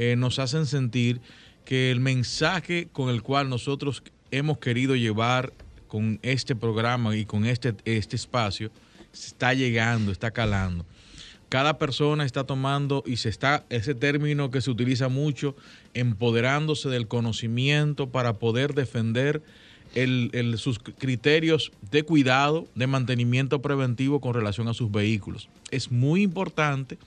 eh, 0.00 0.14
nos 0.14 0.38
hacen 0.38 0.64
sentir 0.64 1.20
que 1.64 1.90
el 1.90 1.98
mensaje 1.98 2.86
con 2.92 3.10
el 3.10 3.20
cual 3.20 3.48
nosotros 3.48 4.04
hemos 4.30 4.58
querido 4.58 4.94
llevar 4.94 5.52
con 5.88 6.20
este 6.22 6.54
programa 6.54 7.16
y 7.16 7.24
con 7.24 7.44
este, 7.44 7.74
este 7.84 8.14
espacio 8.14 8.70
está 9.12 9.54
llegando, 9.54 10.12
está 10.12 10.30
calando. 10.30 10.86
Cada 11.48 11.78
persona 11.78 12.24
está 12.24 12.44
tomando 12.44 13.02
y 13.06 13.16
se 13.16 13.28
está, 13.28 13.64
ese 13.70 13.96
término 13.96 14.52
que 14.52 14.60
se 14.60 14.70
utiliza 14.70 15.08
mucho, 15.08 15.56
empoderándose 15.94 16.88
del 16.90 17.08
conocimiento 17.08 18.08
para 18.08 18.34
poder 18.34 18.74
defender 18.74 19.42
sus 20.58 20.78
criterios 20.78 21.72
de 21.90 22.04
cuidado, 22.04 22.68
de 22.76 22.86
mantenimiento 22.86 23.60
preventivo 23.60 24.20
con 24.20 24.32
relación 24.32 24.68
a 24.68 24.74
sus 24.74 24.92
vehículos. 24.92 25.48
Es 25.72 25.90
muy 25.90 26.22
importante 26.22 26.98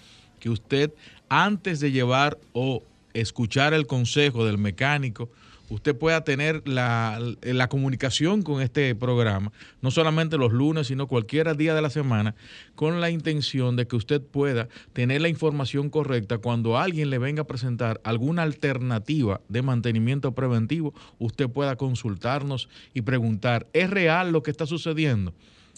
que 0.42 0.50
usted, 0.50 0.92
antes 1.32 1.80
de 1.80 1.94
llevar 1.94 2.38
o 2.52 2.84
escuchar 3.14 3.74
el 3.74 3.88
consejo 3.88 4.46
del 4.46 4.58
mecánico, 4.58 5.30
usted 5.70 5.98
pueda 5.98 6.26
tener 6.26 6.62
la, 6.68 7.22
comunicación 7.70 8.42
con 8.42 8.62
este 8.62 8.94
programa, 8.96 9.54
no 9.82 9.92
solamente 9.92 10.38
los 10.38 10.52
lunes, 10.52 10.88
sino 10.88 11.08
cualquier 11.08 11.56
día 11.56 11.74
de 11.74 11.82
la 11.82 11.90
semana, 11.90 12.36
con 12.76 13.00
la 13.00 13.10
intención 13.10 13.78
de 13.78 13.88
que 13.88 13.96
usted 13.96 14.22
pueda 14.22 14.68
tener 14.92 15.22
la 15.22 15.30
información 15.30 15.90
correcta 15.90 16.40
cuando 16.40 16.78
alguien 16.78 17.10
le 17.10 17.18
venga 17.18 17.44
a 17.44 17.48
presentar 17.48 18.02
alguna 18.04 18.44
alternativa 18.44 19.40
de 19.48 19.62
mantenimiento 19.62 20.34
preventivo, 20.34 20.94
usted 21.18 21.50
pueda 21.50 21.78
consultarnos 21.78 22.68
y 22.94 23.04
preguntar, 23.04 23.68
¿es 23.72 23.90
real 23.90 24.34
lo 24.34 24.44
que 24.44 24.52
está 24.52 24.66
sucediendo? 24.66 25.34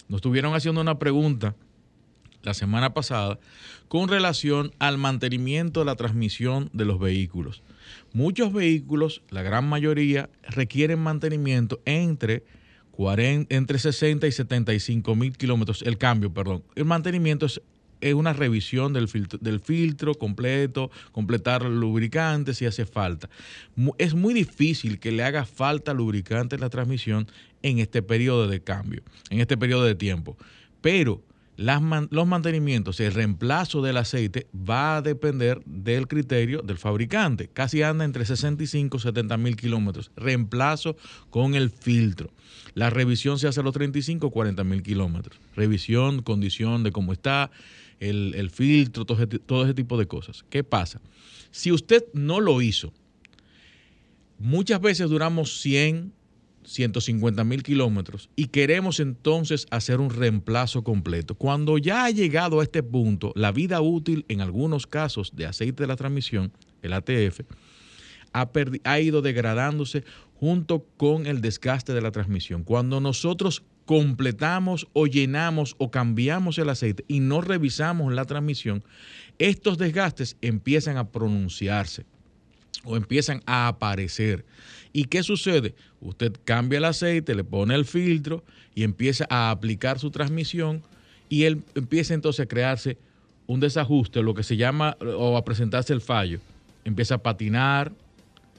Nos 0.10 0.18
estuvieron 0.18 0.56
haciendo 0.56 0.82
una 0.82 0.98
pregunta 0.98 1.54
la 2.44 2.54
semana 2.54 2.94
pasada 2.94 3.40
con 3.88 4.08
relación 4.10 4.72
al 4.80 4.98
mantenimiento 4.98 5.82
de 5.82 5.86
la 5.86 5.96
transmisión 5.96 6.70
de 6.74 6.86
los 6.86 7.00
vehículos. 7.00 7.62
Muchos 8.14 8.54
vehículos, 8.54 9.22
la 9.30 9.42
gran 9.42 9.68
mayoría, 9.68 10.30
requieren 10.44 11.00
mantenimiento 11.00 11.82
entre, 11.86 12.44
40, 12.92 13.54
entre 13.56 13.80
60 13.80 14.28
y 14.28 14.32
75 14.32 15.16
mil 15.16 15.36
kilómetros. 15.36 15.82
El 15.82 15.98
cambio, 15.98 16.32
perdón. 16.32 16.64
El 16.76 16.86
mantenimiento 16.86 17.48
es, 17.48 17.62
una 18.14 18.34
revisión 18.34 18.94
del 18.94 19.08
filtro, 19.08 19.40
del 19.42 19.60
filtro 19.62 20.14
completo, 20.14 20.92
completar 21.12 21.64
lubricante 21.64 22.54
si 22.54 22.66
hace 22.66 22.86
falta. 22.86 23.30
Es 23.98 24.14
muy 24.14 24.34
difícil 24.34 25.00
que 25.00 25.12
le 25.12 25.24
haga 25.24 25.46
falta 25.46 25.94
lubricante 25.94 26.56
en 26.56 26.62
la 26.62 26.70
transmisión 26.70 27.28
en 27.62 27.80
este 27.80 28.04
periodo 28.04 28.48
de 28.48 28.62
cambio, 28.62 29.02
en 29.30 29.40
este 29.40 29.58
periodo 29.58 29.86
de 29.86 29.96
tiempo. 29.96 30.38
Pero 30.82 31.24
los 31.56 32.28
mantenimientos, 32.28 33.00
el 33.00 33.14
reemplazo 33.14 33.82
del 33.82 33.98
aceite 33.98 34.48
va 34.54 34.98
a 34.98 35.02
depender 35.02 35.62
del 35.66 36.08
criterio 36.08 36.62
del 36.62 36.78
fabricante. 36.78 37.48
Casi 37.48 37.84
anda 37.84 38.06
entre 38.06 38.26
65 38.26 38.98
y 38.98 39.00
70 39.00 39.38
mil 39.38 39.56
kilómetros. 39.56 40.12
Reemplazo 40.16 40.96
con 41.30 41.54
el 41.54 41.70
filtro. 41.70 42.32
La 42.74 42.90
revisión 42.90 43.38
se 43.38 43.48
hace 43.48 43.60
a 43.60 43.64
los 43.64 43.74
35 43.74 44.28
o 44.28 44.32
40 44.32 44.64
mil 44.64 44.82
kilómetros. 44.82 45.40
Revisión, 45.56 46.24
condición 46.24 46.84
de 46.84 46.92
cómo 46.92 47.14
está, 47.14 47.52
el, 48.00 48.50
filtro, 48.50 49.06
todo 49.06 49.18
ese, 49.22 49.28
todo 49.40 49.64
ese 49.64 49.74
tipo 49.74 49.98
de 49.98 50.08
cosas. 50.08 50.44
¿Qué 50.50 50.64
pasa? 50.64 51.02
Si 51.52 51.72
usted 51.72 52.04
no 52.14 52.40
lo 52.40 52.62
hizo, 52.62 52.92
muchas 54.40 54.82
veces 54.82 55.10
duramos 55.10 55.62
100, 55.62 56.12
150 56.66 57.44
mil 57.44 57.64
kilómetros 57.64 58.30
y 58.36 58.48
queremos 58.48 59.00
entonces 59.00 59.68
hacer 59.72 60.00
un 60.00 60.10
reemplazo 60.10 60.84
completo. 60.84 61.36
Cuando 61.36 61.78
ya 61.78 62.06
ha 62.06 62.10
llegado 62.10 62.60
a 62.60 62.64
este 62.64 62.84
punto, 62.84 63.32
la 63.36 63.52
vida 63.52 63.82
útil 63.82 64.26
en 64.28 64.42
algunos 64.42 64.88
casos 64.88 65.36
de 65.36 65.46
aceite 65.46 65.84
de 65.84 65.88
la 65.88 65.96
transmisión, 65.96 66.52
el 66.82 66.94
ATF, 66.94 67.42
ha, 68.34 68.50
ha 68.84 69.00
ido 69.00 69.22
degradándose 69.22 70.04
junto 70.36 70.86
con 70.98 71.26
el 71.26 71.42
desgaste 71.42 71.94
de 71.94 72.02
la 72.02 72.12
transmisión. 72.12 72.64
Cuando 72.64 73.00
nosotros 73.00 73.64
completamos 73.86 74.88
o 74.94 75.08
llenamos 75.08 75.76
o 75.78 75.92
cambiamos 75.92 76.58
el 76.58 76.70
aceite 76.70 77.06
y 77.08 77.20
no 77.20 77.42
revisamos 77.42 78.14
la 78.14 78.26
transmisión, 78.26 78.84
estos 79.40 79.78
desgastes 79.78 80.38
empiezan 80.42 80.98
a 80.98 81.12
pronunciarse 81.12 82.06
o 82.84 82.98
empiezan 82.98 83.42
a 83.46 83.68
aparecer. 83.68 84.46
¿Y 84.92 85.06
qué 85.06 85.24
sucede? 85.24 85.74
Usted 86.02 86.34
cambia 86.44 86.78
el 86.78 86.86
aceite, 86.86 87.36
le 87.36 87.44
pone 87.44 87.76
el 87.76 87.86
filtro 87.86 88.44
y 88.76 88.84
empieza 88.84 89.26
a 89.30 89.52
aplicar 89.52 90.00
su 90.00 90.12
transmisión 90.12 90.84
y 91.30 91.44
él 91.46 91.64
empieza 91.76 92.14
entonces 92.14 92.46
a 92.46 92.48
crearse 92.48 92.98
un 93.48 93.60
desajuste, 93.60 94.22
lo 94.22 94.34
que 94.34 94.44
se 94.44 94.58
llama, 94.58 94.96
o 95.02 95.36
a 95.36 95.44
presentarse 95.44 95.94
el 95.94 96.02
fallo. 96.02 96.40
Empieza 96.86 97.16
a 97.16 97.18
patinar, 97.18 97.92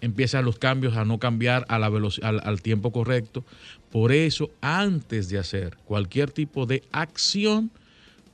empiezan 0.00 0.44
los 0.44 0.58
cambios 0.58 0.96
a 0.96 1.04
no 1.04 1.18
cambiar 1.18 1.64
a 1.68 1.78
la 1.78 1.86
al, 1.86 2.40
al 2.44 2.62
tiempo 2.62 2.90
correcto. 2.90 3.44
Por 3.90 4.12
eso, 4.12 4.50
antes 4.60 5.28
de 5.28 5.38
hacer 5.38 5.76
cualquier 5.84 6.30
tipo 6.30 6.66
de 6.66 6.82
acción, 6.90 7.70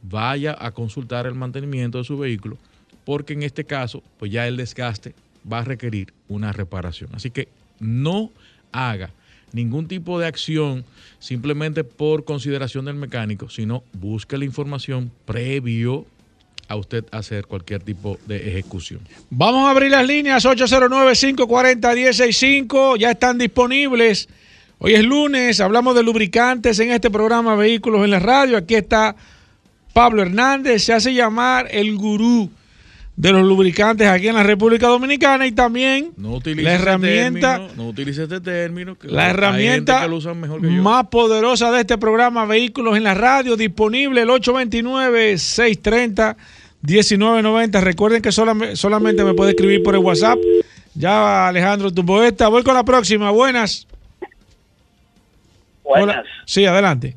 vaya 0.03 0.57
a 0.59 0.71
consultar 0.73 1.27
el 1.27 1.35
mantenimiento 1.35 1.99
de 1.99 2.05
su 2.05 2.17
vehículo, 2.17 2.57
porque 3.05 3.35
en 3.35 3.43
este 3.43 3.65
caso, 3.65 4.03
pues 4.19 4.33
ya 4.33 4.49
el 4.49 4.57
desgaste 4.57 5.15
va 5.51 5.61
a 5.61 5.65
requerir 5.65 6.13
una 6.29 6.53
reparación. 6.53 7.09
Así 7.15 7.31
que 7.31 7.49
no 7.79 8.31
haga 8.73 9.11
ningún 9.53 9.89
tipo 9.89 10.21
de 10.21 10.27
acción 10.27 10.85
simplemente 11.19 11.85
por 11.85 12.25
consideración 12.25 12.87
del 12.87 12.97
mecánico, 12.97 13.51
sino 13.51 13.85
busque 13.93 14.39
la 14.39 14.45
información 14.45 15.13
previo 15.25 16.07
a 16.69 16.77
usted 16.77 17.05
hacer 17.11 17.47
cualquier 17.47 17.83
tipo 17.83 18.17
de 18.27 18.49
ejecución. 18.49 19.01
Vamos 19.29 19.67
a 19.67 19.73
abrir 19.73 19.91
las 19.91 20.07
líneas 20.07 20.45
809-540-165, 20.45 22.97
ya 22.97 23.11
están 23.11 23.39
disponibles. 23.39 24.29
Hoy 24.79 24.95
es 24.95 25.03
lunes, 25.05 25.61
hablamos 25.61 25.97
de 25.97 26.05
lubricantes 26.05 26.79
en 26.79 26.93
este 26.93 27.11
programa 27.11 27.57
Vehículos 27.57 28.05
en 28.05 28.13
la 28.13 28.21
Radio. 28.21 28.57
Aquí 28.57 28.77
está 28.77 29.17
Pablo 29.93 30.23
Hernández, 30.23 30.85
se 30.85 30.93
hace 30.93 31.13
llamar 31.13 31.67
el 31.73 31.97
gurú 31.97 32.53
de 33.21 33.33
los 33.33 33.47
lubricantes 33.47 34.09
aquí 34.09 34.29
en 34.29 34.35
la 34.35 34.43
República 34.43 34.87
Dominicana 34.87 35.47
y 35.47 35.53
también 35.53 36.13
no 36.17 36.41
la 36.43 36.73
herramienta 36.73 37.59
término, 37.59 37.75
no 37.77 37.89
utilice 37.91 38.23
este 38.23 38.41
término 38.41 38.97
que 38.97 39.09
la 39.09 39.29
herramienta 39.29 40.09
más 40.63 41.09
poderosa 41.09 41.71
de 41.71 41.81
este 41.81 41.99
programa 41.99 42.47
Vehículos 42.47 42.97
en 42.97 43.05
la 43.05 43.13
Radio 43.13 43.59
disponible 43.59 44.23
el 44.23 44.31
829 44.31 45.37
630 45.37 46.37
1990 46.81 47.81
recuerden 47.83 48.23
que 48.23 48.33
solamente, 48.33 48.77
solamente 48.77 49.23
me 49.23 49.35
puede 49.35 49.51
escribir 49.51 49.83
por 49.83 49.95
el 49.95 50.01
WhatsApp. 50.01 50.39
Ya 50.95 51.47
Alejandro 51.47 51.93
tu 51.93 52.07
poeta. 52.07 52.49
Voy 52.49 52.63
con 52.63 52.73
la 52.73 52.85
próxima. 52.85 53.31
Buenas. 53.31 53.87
Buenas. 55.85 56.17
Hola. 56.17 56.25
sí 56.47 56.65
adelante 56.65 57.17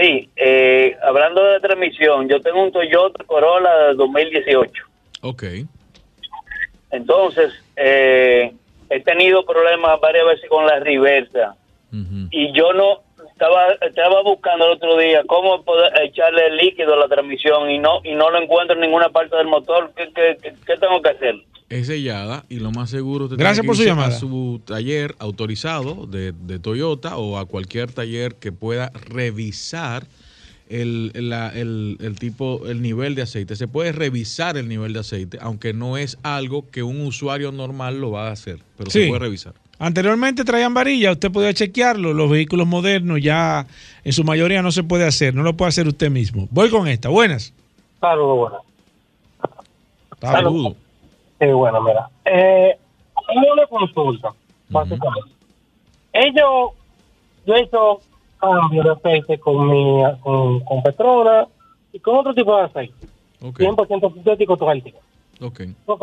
Sí, 0.00 0.30
eh, 0.34 0.96
hablando 1.02 1.44
de 1.44 1.60
transmisión, 1.60 2.26
yo 2.26 2.40
tengo 2.40 2.62
un 2.62 2.72
Toyota 2.72 3.22
Corolla 3.24 3.92
2018. 3.94 4.84
Ok. 5.20 5.44
Entonces, 6.90 7.52
eh, 7.76 8.50
he 8.88 9.00
tenido 9.00 9.44
problemas 9.44 10.00
varias 10.00 10.26
veces 10.26 10.48
con 10.48 10.66
la 10.66 10.80
reversa. 10.80 11.54
Y 12.30 12.52
yo 12.52 12.72
no 12.72 13.00
estaba 13.32 13.72
estaba 13.80 14.22
buscando 14.22 14.66
el 14.66 14.72
otro 14.72 14.96
día 14.96 15.24
cómo 15.26 15.64
poder 15.64 15.92
echarle 16.02 16.50
líquido 16.50 16.94
a 16.94 16.98
la 16.98 17.08
transmisión 17.08 17.68
y 17.68 17.80
no 17.80 18.00
y 18.04 18.14
no 18.14 18.30
lo 18.30 18.40
encuentro 18.40 18.76
en 18.76 18.82
ninguna 18.82 19.08
parte 19.08 19.36
del 19.36 19.48
motor. 19.48 19.90
¿Qué, 19.96 20.12
qué, 20.14 20.36
qué 20.64 20.76
tengo 20.76 21.02
que 21.02 21.08
hacer? 21.10 21.34
Es 21.70 21.86
sellada 21.86 22.44
y 22.48 22.56
lo 22.56 22.72
más 22.72 22.90
seguro 22.90 23.28
te 23.28 23.36
Gracias 23.36 23.64
por 23.64 23.76
su 23.76 23.84
llamada. 23.84 24.08
a 24.08 24.18
su 24.18 24.60
taller 24.64 25.14
autorizado 25.20 26.06
de, 26.06 26.32
de, 26.32 26.58
Toyota 26.58 27.16
o 27.16 27.38
a 27.38 27.46
cualquier 27.46 27.92
taller 27.92 28.34
que 28.34 28.50
pueda 28.50 28.90
revisar 29.08 30.06
el, 30.68 31.12
la, 31.14 31.48
el, 31.48 31.96
el, 32.00 32.18
tipo, 32.18 32.66
el 32.66 32.82
nivel 32.82 33.14
de 33.14 33.22
aceite. 33.22 33.54
Se 33.54 33.68
puede 33.68 33.92
revisar 33.92 34.56
el 34.56 34.68
nivel 34.68 34.92
de 34.92 35.00
aceite, 35.00 35.38
aunque 35.40 35.72
no 35.72 35.96
es 35.96 36.18
algo 36.24 36.68
que 36.70 36.82
un 36.82 37.00
usuario 37.02 37.52
normal 37.52 38.00
lo 38.00 38.10
va 38.10 38.28
a 38.28 38.32
hacer, 38.32 38.58
pero 38.76 38.90
sí. 38.90 39.02
se 39.02 39.08
puede 39.08 39.20
revisar. 39.20 39.54
Anteriormente 39.78 40.44
traían 40.44 40.74
varilla, 40.74 41.12
usted 41.12 41.30
podía 41.30 41.54
chequearlo. 41.54 42.12
Los 42.12 42.28
vehículos 42.30 42.66
modernos 42.66 43.20
ya 43.22 43.66
en 44.04 44.12
su 44.12 44.24
mayoría 44.24 44.60
no 44.60 44.72
se 44.72 44.82
puede 44.82 45.06
hacer, 45.06 45.34
no 45.34 45.42
lo 45.42 45.56
puede 45.56 45.70
hacer 45.70 45.86
usted 45.86 46.10
mismo. 46.10 46.48
Voy 46.50 46.68
con 46.68 46.88
esta, 46.88 47.08
buenas. 47.08 47.54
Saludos, 48.00 48.38
buenas. 48.38 48.60
Saludos. 50.20 50.76
Sí, 51.40 51.46
bueno, 51.46 51.80
mira. 51.80 52.08
Eh, 52.24 52.76
una 53.52 53.66
consulta, 53.66 54.32
básicamente. 54.68 55.30
Ellos, 56.12 56.72
yo 57.46 57.54
he 57.54 57.62
hecho 57.62 58.00
cambio 58.38 58.82
de 58.82 58.90
aceite 58.90 59.38
con 59.38 59.70
mi 59.70 60.02
con, 60.20 60.60
con 60.60 60.82
Petronas 60.82 61.48
y 61.92 61.98
con 61.98 62.16
otro 62.16 62.34
tipo 62.34 62.56
de 62.56 62.64
aceite. 62.64 63.06
Okay. 63.42 63.66
100% 63.66 64.12
sintético 64.12 64.56
todo 64.56 64.70
el 64.72 64.82
tiempo. 64.82 65.00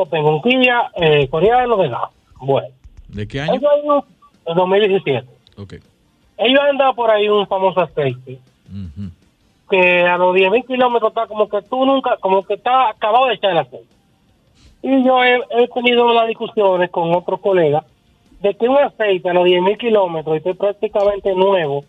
Tengo 0.09 0.35
un 0.35 0.41
Kia 0.41 0.91
eh, 0.95 1.27
coreano 1.27 1.77
de 1.77 1.89
gas. 1.89 2.09
Bueno. 2.39 2.69
¿De 3.09 3.27
qué 3.27 3.41
año? 3.41 3.53
Ellos 3.53 3.71
hay 3.71 3.89
un, 3.89 4.55
2017. 4.55 5.27
Ok. 5.57 5.73
Ellos 6.37 6.59
han 6.67 6.77
dado 6.77 6.95
por 6.95 7.11
ahí 7.11 7.29
un 7.29 7.45
famoso 7.47 7.81
aceite. 7.81 8.39
Uh 8.69 8.73
-huh. 8.73 9.11
Que 9.69 10.01
a 10.01 10.17
los 10.17 10.35
10.000 10.35 10.65
kilómetros 10.65 11.11
está 11.11 11.27
como 11.27 11.47
que 11.47 11.61
tú 11.61 11.85
nunca, 11.85 12.17
como 12.17 12.43
que 12.43 12.55
está 12.55 12.89
acabado 12.89 13.27
de 13.27 13.35
echar 13.35 13.51
el 13.51 13.57
aceite. 13.59 13.96
Y 14.81 15.03
yo 15.03 15.23
he, 15.23 15.39
he 15.51 15.67
tenido 15.69 16.13
las 16.13 16.27
discusiones 16.27 16.89
con 16.91 17.13
otros 17.13 17.39
colegas 17.39 17.83
de 18.41 18.55
que 18.55 18.69
un 18.69 18.77
aceite 18.77 19.29
a 19.29 19.33
los 19.33 19.45
10.000 19.45 19.77
kilómetros, 19.77 20.35
y 20.35 20.37
estoy 20.37 20.53
prácticamente 20.53 21.33
nuevo, 21.33 21.83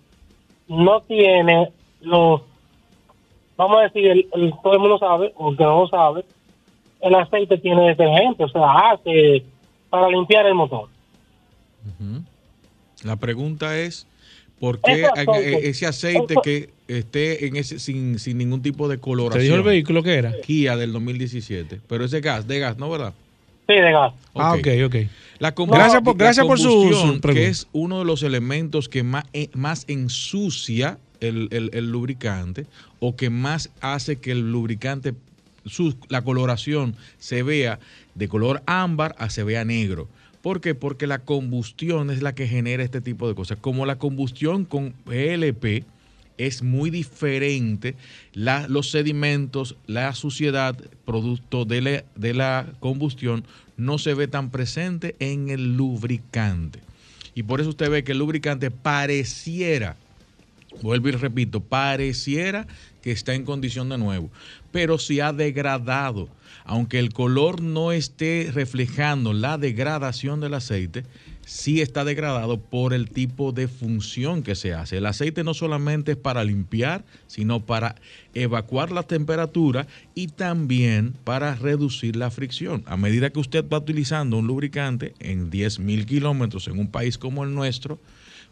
no 0.66 1.00
tiene 1.02 1.70
los, 2.00 2.42
vamos 3.56 3.78
a 3.78 3.82
decir, 3.82 4.28
el, 4.32 4.54
todo 4.62 4.72
el 4.72 4.78
mundo 4.78 4.98
sabe, 4.98 5.32
o 5.36 5.54
que 5.54 5.64
no 5.64 5.80
lo 5.80 5.88
sabe, 5.88 6.24
el 7.00 7.14
aceite 7.14 7.58
tiene 7.58 7.88
detergente, 7.88 8.44
o 8.44 8.48
sea, 8.48 8.90
hace 8.90 9.44
para 9.90 10.08
limpiar 10.08 10.46
el 10.46 10.54
motor. 10.54 10.88
La 13.04 13.16
pregunta 13.16 13.76
es, 13.76 14.06
¿por 14.58 14.80
qué 14.80 15.02
ese 15.02 15.06
aceite, 15.06 15.68
ese 15.68 15.86
aceite 15.86 16.34
eso, 16.34 16.42
que 16.42 16.70
esté 16.88 17.46
en 17.46 17.56
ese 17.56 17.78
sin, 17.78 18.18
sin 18.18 18.38
ningún 18.38 18.62
tipo 18.62 18.88
de 18.88 18.98
coloración? 18.98 19.40
¿Te 19.40 19.44
dijo 19.44 19.56
el 19.56 19.62
vehículo 19.62 20.02
que 20.02 20.14
era? 20.14 20.32
Kia 20.40 20.76
del 20.76 20.92
2017, 20.92 21.80
pero 21.88 22.04
ese 22.04 22.20
gas, 22.20 22.46
de 22.46 22.58
gas, 22.58 22.78
¿no 22.78 22.90
verdad? 22.90 23.14
Sí, 23.68 23.74
de 23.74 23.92
gas. 23.92 24.14
Ah, 24.34 24.54
ok, 24.54 24.68
ok. 24.86 24.96
La 25.38 25.54
no, 25.56 25.66
gracias 25.66 26.02
por, 26.02 26.16
gracias 26.16 26.46
por 26.46 26.58
su, 26.58 26.92
su 26.92 27.20
que 27.20 27.46
es 27.46 27.68
uno 27.72 28.00
de 28.00 28.04
los 28.04 28.22
elementos 28.22 28.88
que 28.88 29.02
más, 29.02 29.24
eh, 29.32 29.50
más 29.52 29.84
ensucia 29.88 30.98
el, 31.20 31.48
el, 31.50 31.70
el, 31.72 31.90
lubricante 31.90 32.66
o 32.98 33.14
que 33.14 33.30
más 33.30 33.70
hace 33.80 34.16
que 34.16 34.32
el 34.32 34.50
lubricante, 34.50 35.14
su, 35.66 35.96
la 36.08 36.22
coloración 36.22 36.96
se 37.18 37.42
vea 37.42 37.78
de 38.14 38.28
color 38.28 38.62
ámbar 38.66 39.14
a 39.18 39.30
se 39.30 39.44
vea 39.44 39.64
negro. 39.64 40.08
¿Por 40.48 40.62
qué? 40.62 40.74
Porque 40.74 41.06
la 41.06 41.18
combustión 41.18 42.08
es 42.08 42.22
la 42.22 42.34
que 42.34 42.48
genera 42.48 42.82
este 42.82 43.02
tipo 43.02 43.28
de 43.28 43.34
cosas. 43.34 43.58
Como 43.60 43.84
la 43.84 43.98
combustión 43.98 44.64
con 44.64 44.94
ELP 45.12 45.84
es 46.38 46.62
muy 46.62 46.88
diferente, 46.88 47.96
los 48.32 48.90
sedimentos, 48.90 49.76
la 49.86 50.14
suciedad 50.14 50.74
producto 51.04 51.66
de 51.66 51.82
la, 51.82 52.04
de 52.16 52.32
la 52.32 52.66
combustión 52.80 53.44
no 53.76 53.98
se 53.98 54.14
ve 54.14 54.26
tan 54.26 54.48
presente 54.48 55.16
en 55.18 55.50
el 55.50 55.76
lubricante. 55.76 56.80
Y 57.34 57.42
por 57.42 57.60
eso 57.60 57.68
usted 57.68 57.90
ve 57.90 58.02
que 58.02 58.12
el 58.12 58.18
lubricante 58.18 58.70
pareciera, 58.70 59.96
vuelvo 60.80 61.10
y 61.10 61.12
repito, 61.12 61.60
pareciera 61.60 62.66
que 63.02 63.10
está 63.12 63.34
en 63.34 63.44
condición 63.44 63.90
de 63.90 63.98
nuevo, 63.98 64.30
pero 64.72 64.96
se 64.98 65.20
ha 65.20 65.30
degradado. 65.34 66.26
Aunque 66.68 66.98
el 66.98 67.14
color 67.14 67.62
no 67.62 67.92
esté 67.92 68.50
reflejando 68.52 69.32
la 69.32 69.56
degradación 69.56 70.38
del 70.38 70.52
aceite, 70.52 71.06
sí 71.46 71.80
está 71.80 72.04
degradado 72.04 72.60
por 72.60 72.92
el 72.92 73.08
tipo 73.08 73.52
de 73.52 73.68
función 73.68 74.42
que 74.42 74.54
se 74.54 74.74
hace. 74.74 74.98
El 74.98 75.06
aceite 75.06 75.44
no 75.44 75.54
solamente 75.54 76.12
es 76.12 76.18
para 76.18 76.44
limpiar, 76.44 77.06
sino 77.26 77.64
para 77.64 77.94
evacuar 78.34 78.92
la 78.92 79.02
temperatura 79.02 79.86
y 80.14 80.26
también 80.26 81.14
para 81.24 81.54
reducir 81.54 82.16
la 82.16 82.30
fricción. 82.30 82.84
A 82.84 82.98
medida 82.98 83.30
que 83.30 83.40
usted 83.40 83.64
va 83.66 83.78
utilizando 83.78 84.36
un 84.36 84.46
lubricante 84.46 85.14
en 85.20 85.48
10 85.48 85.78
mil 85.78 86.04
kilómetros 86.04 86.68
en 86.68 86.78
un 86.78 86.88
país 86.88 87.16
como 87.16 87.44
el 87.44 87.54
nuestro, 87.54 87.98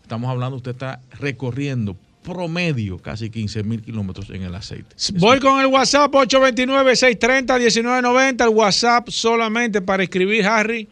estamos 0.00 0.30
hablando, 0.30 0.56
usted 0.56 0.70
está 0.70 1.02
recorriendo 1.20 1.98
promedio 2.26 2.98
casi 2.98 3.30
15 3.30 3.62
mil 3.62 3.80
kilómetros 3.80 4.28
en 4.30 4.42
el 4.42 4.52
aceite. 4.54 4.96
Voy 5.14 5.38
con 5.38 5.60
el 5.60 5.66
WhatsApp 5.66 6.12
829-630-1990. 6.12 8.42
El 8.42 8.48
WhatsApp 8.48 9.08
solamente 9.08 9.80
para 9.80 10.02
escribir, 10.02 10.44
Harry. 10.44 10.88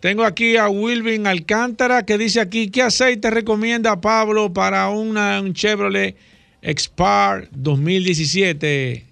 Tengo 0.00 0.24
aquí 0.24 0.58
a 0.58 0.68
Wilvin 0.68 1.26
Alcántara 1.26 2.04
que 2.04 2.18
dice 2.18 2.38
aquí, 2.38 2.70
¿qué 2.70 2.82
aceite 2.82 3.30
recomienda 3.30 4.02
Pablo 4.02 4.52
para 4.52 4.90
una, 4.90 5.40
un 5.40 5.54
Chevrolet 5.54 6.14
Expar 6.60 7.48
2017? 7.52 9.06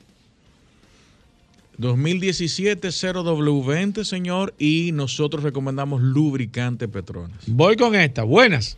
2017 1.78 2.88
0W20, 2.88 4.04
señor, 4.04 4.52
y 4.58 4.92
nosotros 4.92 5.42
recomendamos 5.42 6.02
lubricante 6.02 6.86
Petronas. 6.86 7.38
Voy 7.46 7.76
con 7.76 7.94
esta. 7.94 8.24
Buenas. 8.24 8.76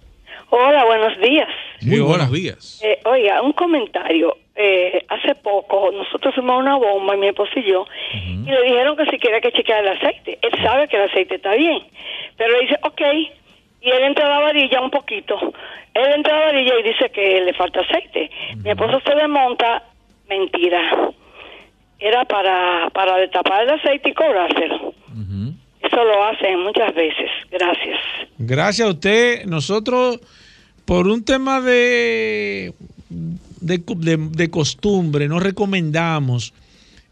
Hola, 0.51 0.85
buenos 0.85 1.21
días. 1.21 1.49
Muy 1.85 2.01
buenos 2.01 2.33
días. 2.33 2.81
Eh, 2.83 3.01
oiga, 3.05 3.43
un 3.43 3.53
comentario. 3.53 4.37
Eh, 4.57 5.05
hace 5.09 5.35
poco 5.35 5.91
nosotros 5.91 6.35
fuimos 6.35 6.55
a 6.55 6.59
una 6.59 6.77
bomba, 6.77 7.17
mi 7.17 7.27
esposo 7.27 7.53
y 7.57 7.65
yo, 7.65 7.87
y 8.13 8.49
le 8.49 8.63
dijeron 8.63 8.97
que 8.97 9.05
si 9.07 9.19
quería 9.19 9.41
que 9.41 9.51
chequeara 9.51 9.81
el 9.81 9.99
aceite. 9.99 10.39
Él 10.43 10.53
sabe 10.63 10.87
que 10.87 10.97
el 10.97 11.03
aceite 11.11 11.35
está 11.37 11.55
bien, 11.55 11.83
pero 12.37 12.53
le 12.53 12.61
dice, 12.61 12.79
ok, 12.83 13.01
y 13.81 13.91
él 13.91 14.05
entra 14.05 14.27
a 14.27 14.29
la 14.29 14.41
varilla 14.41 14.81
un 14.81 14.91
poquito. 14.91 15.37
Él 15.95 16.13
entra 16.15 16.37
a 16.37 16.41
la 16.41 16.47
varilla 16.47 16.79
y 16.79 16.83
dice 16.85 17.11
que 17.11 17.41
le 17.41 17.53
falta 17.53 17.81
aceite. 17.81 18.31
Mi 18.63 18.71
esposo 18.71 19.01
se 19.05 19.15
desmonta, 19.15 19.83
mentira. 20.29 21.11
Era 21.99 22.25
para, 22.25 22.91
para 22.91 23.17
destapar 23.17 23.63
el 23.65 23.71
aceite 23.71 24.11
y 24.11 24.15
cobrárselo. 24.15 24.95
Eso 25.83 26.03
lo 26.03 26.25
hacen 26.25 26.61
muchas 26.61 26.95
veces. 26.95 27.31
Gracias. 27.51 28.01
Gracias 28.39 28.89
a 28.89 28.91
usted. 28.91 29.45
Nosotros, 29.45 30.21
por 30.85 31.07
un 31.09 31.23
tema 31.23 31.61
de, 31.61 32.75
de, 33.61 33.83
de- 34.33 34.51
costumbre, 34.51 35.29
no 35.29 35.41
recomendamos 35.41 36.53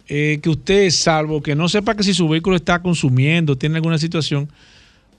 eh, 0.09 0.41
que 0.43 0.51
usted, 0.51 0.91
salvo 0.91 1.43
que 1.43 1.55
no 1.55 1.69
sepa 1.69 1.95
que 1.97 2.03
si 2.03 2.13
su 2.15 2.29
vehículo 2.29 2.57
está 2.57 2.83
consumiendo, 2.83 3.57
tiene 3.57 3.77
alguna 3.77 3.99
situación, 3.99 4.49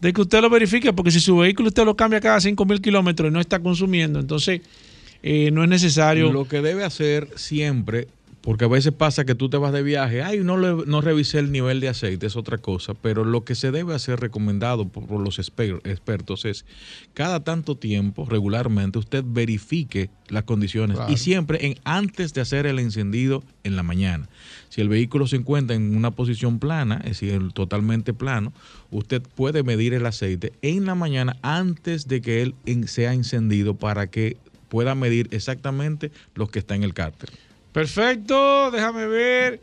de 0.02 0.14
que 0.14 0.22
usted 0.22 0.42
lo 0.42 0.50
verifique, 0.50 0.92
porque 0.94 1.12
si 1.12 1.20
su 1.20 1.38
vehículo 1.38 1.70
usted 1.70 1.86
lo 1.86 1.96
cambia 1.96 2.20
cada 2.20 2.40
5 2.42 2.66
mil 2.66 2.82
kilómetros 2.82 3.30
y 3.30 3.34
no 3.34 3.40
está 3.40 3.60
consumiendo, 3.60 4.20
entonces 4.20 4.62
eh, 5.24 5.50
no 5.52 5.64
es 5.64 5.70
necesario. 5.70 6.32
Lo 6.32 6.48
que 6.48 6.62
debe 6.62 6.84
hacer 6.84 7.30
siempre, 7.38 8.08
porque 8.44 8.66
a 8.66 8.68
veces 8.68 8.92
pasa 8.92 9.24
que 9.24 9.36
tú 9.36 9.50
te 9.50 9.56
vas 9.56 9.72
de 9.72 9.82
viaje, 9.84 10.22
ay, 10.22 10.40
no, 10.44 10.58
le- 10.58 10.86
no 10.86 11.00
revisé 11.00 11.40
el 11.40 11.50
nivel 11.52 11.80
de 11.80 11.88
aceite, 11.88 12.26
es 12.28 12.36
otra 12.36 12.58
cosa, 12.58 12.94
pero 12.94 13.24
lo 13.24 13.46
que 13.46 13.56
se 13.56 13.72
debe 13.72 13.96
hacer 13.96 14.20
recomendado 14.20 14.86
por, 14.90 15.08
por 15.08 15.22
los 15.22 15.40
expertos 15.40 16.44
es 16.44 16.66
cada 17.14 17.40
tanto 17.46 17.78
tiempo, 17.78 18.26
regularmente, 18.30 19.00
usted 19.00 19.24
verifique 19.26 20.10
las 20.28 20.44
condiciones 20.44 20.98
Claro. 20.98 21.12
y 21.14 21.16
siempre 21.18 21.66
en, 21.66 21.76
antes 21.86 22.34
de 22.34 22.42
hacer 22.42 22.66
el 22.66 22.80
encendido 22.80 23.44
en 23.64 23.78
la 23.78 23.84
mañana. 23.84 24.28
Si 24.68 24.82
el 24.82 24.90
vehículo 24.90 25.26
se 25.26 25.38
encuentra 25.38 25.76
en 25.78 25.96
una 25.96 26.12
posición 26.12 26.60
plana, 26.60 26.98
es 27.06 27.22
decir, 27.22 27.54
totalmente 27.54 28.14
plano, 28.14 28.52
usted 28.92 29.22
puede 29.22 29.64
medir 29.64 29.94
el 29.94 30.06
aceite 30.06 30.52
en 30.62 30.86
la 30.86 30.96
mañana 30.96 31.38
antes 31.44 32.08
de 32.10 32.22
que 32.22 32.42
él 32.42 32.56
en- 32.66 32.90
sea 32.90 33.14
encendido 33.14 33.76
para 33.76 34.08
que 34.08 34.36
pueda 34.68 34.96
medir 34.96 35.28
exactamente 35.32 36.12
lo 36.36 36.48
que 36.48 36.58
está 36.60 36.74
en 36.76 36.84
el 36.84 36.94
cárter. 36.96 37.30
Perfecto, 37.74 38.70
déjame 38.72 39.08
ver. 39.08 39.62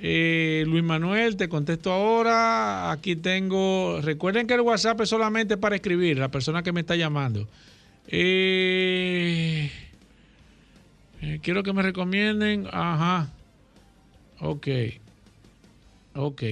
Eh, 0.00 0.64
Luis 0.66 0.82
Manuel, 0.82 1.36
te 1.36 1.48
contesto 1.48 1.92
ahora. 1.92 2.90
Aquí 2.90 3.14
tengo. 3.14 4.00
Recuerden 4.02 4.46
que 4.46 4.54
el 4.54 4.62
WhatsApp 4.62 5.00
es 5.02 5.10
solamente 5.10 5.56
para 5.56 5.76
escribir, 5.76 6.18
la 6.18 6.30
persona 6.30 6.62
que 6.62 6.72
me 6.72 6.80
está 6.80 6.96
llamando. 6.96 7.46
Eh, 8.08 9.70
eh, 11.20 11.38
quiero 11.42 11.62
que 11.62 11.72
me 11.72 11.82
recomienden. 11.82 12.66
Ajá. 12.72 13.28
Ok. 14.40 14.66
Ok. 16.14 16.42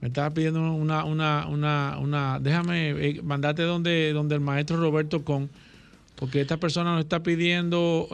Me 0.00 0.08
estaba 0.08 0.30
pidiendo 0.30 0.60
una, 0.72 1.04
una, 1.04 1.46
una, 1.48 1.98
una. 1.98 2.38
Déjame 2.40 2.90
eh, 2.90 3.20
mandarte 3.22 3.62
donde, 3.62 4.12
donde 4.12 4.34
el 4.34 4.40
maestro 4.40 4.76
Roberto 4.76 5.24
Con. 5.24 5.50
Porque 6.14 6.42
esta 6.42 6.58
persona 6.58 6.92
nos 6.92 7.00
está 7.00 7.22
pidiendo. 7.22 8.06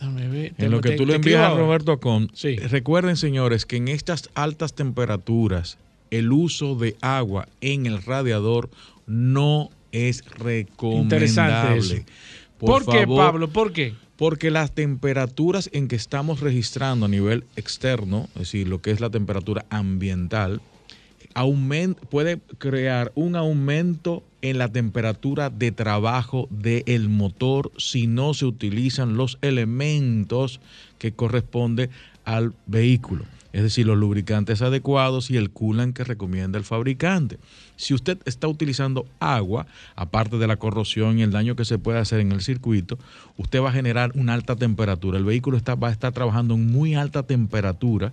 Ver. 0.00 0.54
En 0.58 0.70
lo 0.70 0.80
que 0.80 0.90
te- 0.90 0.96
tú 0.96 1.06
le 1.06 1.16
envías 1.16 1.52
a. 1.52 1.56
Roberto 1.56 1.92
Acon, 1.92 2.30
recuerden 2.68 3.16
señores 3.16 3.66
que 3.66 3.76
en 3.76 3.88
estas 3.88 4.30
altas 4.34 4.74
temperaturas 4.74 5.78
el 6.10 6.32
uso 6.32 6.74
de 6.76 6.96
agua 7.00 7.48
en 7.60 7.86
el 7.86 8.02
radiador 8.02 8.70
no 9.06 9.70
es 9.92 10.22
Interesante 10.22 11.78
eso. 11.78 11.94
recomendable. 11.94 12.06
¿Por 12.58 12.84
qué, 12.86 13.00
favor, 13.00 13.18
Pablo? 13.18 13.48
¿Por 13.48 13.72
qué? 13.72 13.94
Porque 14.16 14.50
las 14.50 14.72
temperaturas 14.72 15.68
en 15.72 15.88
que 15.88 15.96
estamos 15.96 16.40
registrando 16.40 17.04
a 17.06 17.08
nivel 17.08 17.44
externo, 17.56 18.28
es 18.34 18.40
decir, 18.40 18.66
lo 18.66 18.80
que 18.80 18.90
es 18.90 19.00
la 19.00 19.10
temperatura 19.10 19.66
ambiental, 19.68 20.60
puede 22.10 22.40
crear 22.58 23.12
un 23.14 23.36
aumento 23.36 24.22
en 24.40 24.58
la 24.58 24.68
temperatura 24.68 25.50
de 25.50 25.72
trabajo 25.72 26.48
del 26.50 27.08
motor 27.08 27.72
si 27.76 28.06
no 28.06 28.32
se 28.32 28.46
utilizan 28.46 29.16
los 29.16 29.38
elementos 29.42 30.60
que 30.98 31.12
corresponden 31.12 31.90
al 32.24 32.54
vehículo. 32.66 33.24
Es 33.52 33.62
decir, 33.62 33.86
los 33.86 33.96
lubricantes 33.96 34.60
adecuados 34.60 35.30
y 35.30 35.38
el 35.38 35.50
coolant 35.50 35.96
que 35.96 36.04
recomienda 36.04 36.58
el 36.58 36.64
fabricante. 36.64 37.38
Si 37.76 37.94
usted 37.94 38.18
está 38.26 38.48
utilizando 38.48 39.06
agua, 39.18 39.66
aparte 39.94 40.36
de 40.36 40.46
la 40.46 40.56
corrosión 40.58 41.18
y 41.18 41.22
el 41.22 41.30
daño 41.30 41.56
que 41.56 41.64
se 41.64 41.78
puede 41.78 41.98
hacer 41.98 42.20
en 42.20 42.32
el 42.32 42.42
circuito, 42.42 42.98
usted 43.38 43.62
va 43.62 43.70
a 43.70 43.72
generar 43.72 44.12
una 44.14 44.34
alta 44.34 44.56
temperatura. 44.56 45.16
El 45.16 45.24
vehículo 45.24 45.56
está, 45.56 45.74
va 45.74 45.88
a 45.88 45.92
estar 45.92 46.12
trabajando 46.12 46.52
en 46.52 46.66
muy 46.66 46.96
alta 46.96 47.22
temperatura, 47.22 48.12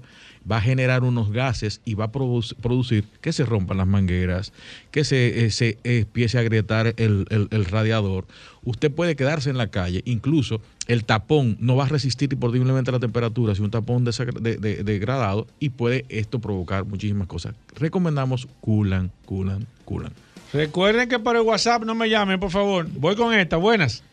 va 0.50 0.58
a 0.58 0.62
generar 0.62 1.04
unos 1.04 1.32
gases 1.32 1.82
y 1.86 1.94
va 1.94 2.06
a 2.06 2.12
produ- 2.12 2.56
producir 2.62 3.06
que 3.22 3.32
se 3.32 3.46
rompan 3.46 3.78
las 3.78 3.88
mangueras, 3.88 4.52
que 4.92 5.04
se, 5.04 5.46
eh, 5.46 5.52
se 5.52 5.78
empiece 5.84 6.38
a 6.38 6.42
agrietar 6.42 6.88
el, 6.98 7.26
el- 7.30 7.48
el 7.52 7.66
radiador. 7.66 8.26
Usted 8.64 8.92
puede 8.92 9.16
quedarse 9.16 9.50
en 9.50 9.58
la 9.58 9.68
calle, 9.68 10.02
incluso 10.06 10.62
el 10.88 11.06
tapón 11.06 11.58
no 11.60 11.76
va 11.76 11.86
a 11.86 11.90
resistir 11.90 12.38
posiblemente 12.38 12.92
la 12.92 13.00
temperatura, 13.00 13.56
si 13.56 13.62
un 13.62 13.72
tapón 13.72 14.04
de- 14.06 14.12
de- 14.58 14.84
degradado, 14.84 15.48
y 15.60 15.70
puede 15.70 16.06
esto 16.10 16.40
provocar 16.40 16.86
muchísimas 16.86 17.28
cosas. 17.28 17.56
Recomendamos 17.76 18.48
culan, 18.62 19.12
culan, 19.26 19.66
culan. 19.86 20.12
Recuerden 20.52 21.10
que 21.10 21.20
por 21.20 21.36
el 21.36 21.42
WhatsApp 21.42 21.84
no 21.84 21.96
me 21.96 22.10
llamen, 22.10 22.40
por 22.40 22.52
favor. 22.52 22.88
Voy 22.96 23.16
con 23.16 23.34
esta. 23.34 23.58
Buenas. 23.58 24.04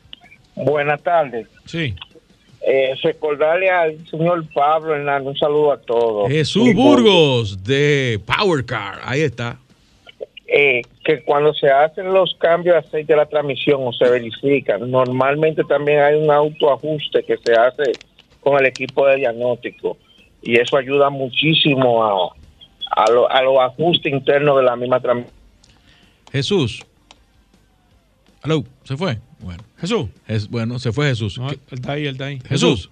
Buenas 0.56 1.02
tardes. 1.02 1.46
Sí. 1.66 1.94
Eh, 2.66 2.94
recordarle 3.02 3.70
al 3.70 4.06
señor 4.08 4.44
Pablo 4.52 4.94
Hernández 4.94 5.28
un 5.28 5.36
saludo 5.38 5.72
a 5.72 5.78
todos. 5.80 6.28
Jesús 6.28 6.68
Y, 6.68 6.74
Burgos 6.74 7.64
de 7.64 8.20
Power 8.26 8.64
Car, 8.66 9.00
ahí 9.04 9.22
está. 9.22 9.58
eh, 10.46 10.82
que 11.04 11.22
cuando 11.22 11.54
se 11.54 11.70
hacen 11.70 12.12
los 12.12 12.34
cambios 12.34 12.74
de 12.74 12.80
aceite 12.80 13.12
de 13.12 13.16
la 13.16 13.26
transmisión 13.26 13.80
o 13.86 13.92
se 13.92 14.08
verifican, 14.10 14.90
normalmente 14.90 15.62
también 15.64 16.00
hay 16.00 16.16
un 16.16 16.30
autoajuste 16.30 17.22
que 17.22 17.36
se 17.38 17.52
hace 17.54 17.92
con 18.40 18.58
el 18.58 18.66
equipo 18.66 19.06
de 19.06 19.16
diagnóstico 19.16 19.96
y 20.42 20.58
eso 20.58 20.76
ayuda 20.76 21.08
muchísimo 21.08 22.04
a, 22.04 22.34
a, 23.04 23.10
lo- 23.10 23.30
a 23.30 23.40
los 23.42 23.58
ajustes 23.58 24.12
internos 24.12 24.56
de 24.58 24.64
la 24.64 24.76
misma 24.76 25.00
transmisión. 25.00 25.34
Jesús. 26.32 26.84
Hello, 28.44 28.64
¿se 28.84 28.96
fue? 28.96 29.18
Bueno. 29.42 29.62
Jesús. 29.78 30.06
Es, 30.28 30.48
bueno, 30.48 30.78
se 30.78 30.92
fue 30.92 31.08
Jesús. 31.08 31.38
No, 31.38 31.48
¿Qué- 31.48 31.54
él 31.70 31.78
está 31.78 31.92
ahí, 31.92 32.02
él 32.06 32.12
está 32.12 32.26
ahí. 32.26 32.40
Jesús. 32.48 32.90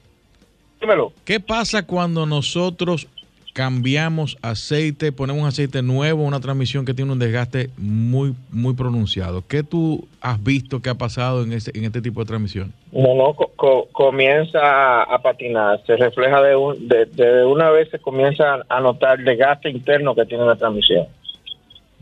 Dímelo. 0.80 1.12
¿Qué 1.24 1.40
pasa 1.40 1.82
cuando 1.84 2.24
nosotros 2.26 3.06
cambiamos 3.52 4.36
aceite, 4.40 5.10
ponemos 5.10 5.42
un 5.42 5.48
aceite 5.48 5.82
nuevo, 5.82 6.22
una 6.22 6.38
transmisión 6.38 6.84
que 6.84 6.94
tiene 6.94 7.10
un 7.10 7.18
desgaste 7.18 7.70
muy, 7.76 8.34
muy 8.52 8.74
pronunciado? 8.74 9.42
¿Qué 9.48 9.64
tú 9.64 10.06
has 10.20 10.42
visto 10.42 10.80
que 10.80 10.90
ha 10.90 10.94
pasado 10.94 11.42
en, 11.42 11.52
ese, 11.52 11.72
en 11.76 11.84
este 11.84 12.00
tipo 12.00 12.20
de 12.20 12.26
transmisión? 12.26 12.72
No, 12.92 13.14
no, 13.16 13.34
co- 13.34 13.50
co- 13.56 13.88
comienza 13.90 14.60
a, 14.60 15.02
a 15.02 15.18
patinar, 15.20 15.82
se 15.86 15.96
refleja 15.96 16.40
de, 16.40 16.54
un, 16.54 16.86
de, 16.86 17.06
de 17.06 17.44
una 17.44 17.70
vez 17.70 17.90
se 17.90 17.98
comienza 17.98 18.64
a 18.68 18.80
notar 18.80 19.18
el 19.18 19.24
desgaste 19.24 19.68
interno 19.70 20.14
que 20.14 20.24
tiene 20.24 20.46
la 20.46 20.54
transmisión. 20.54 21.06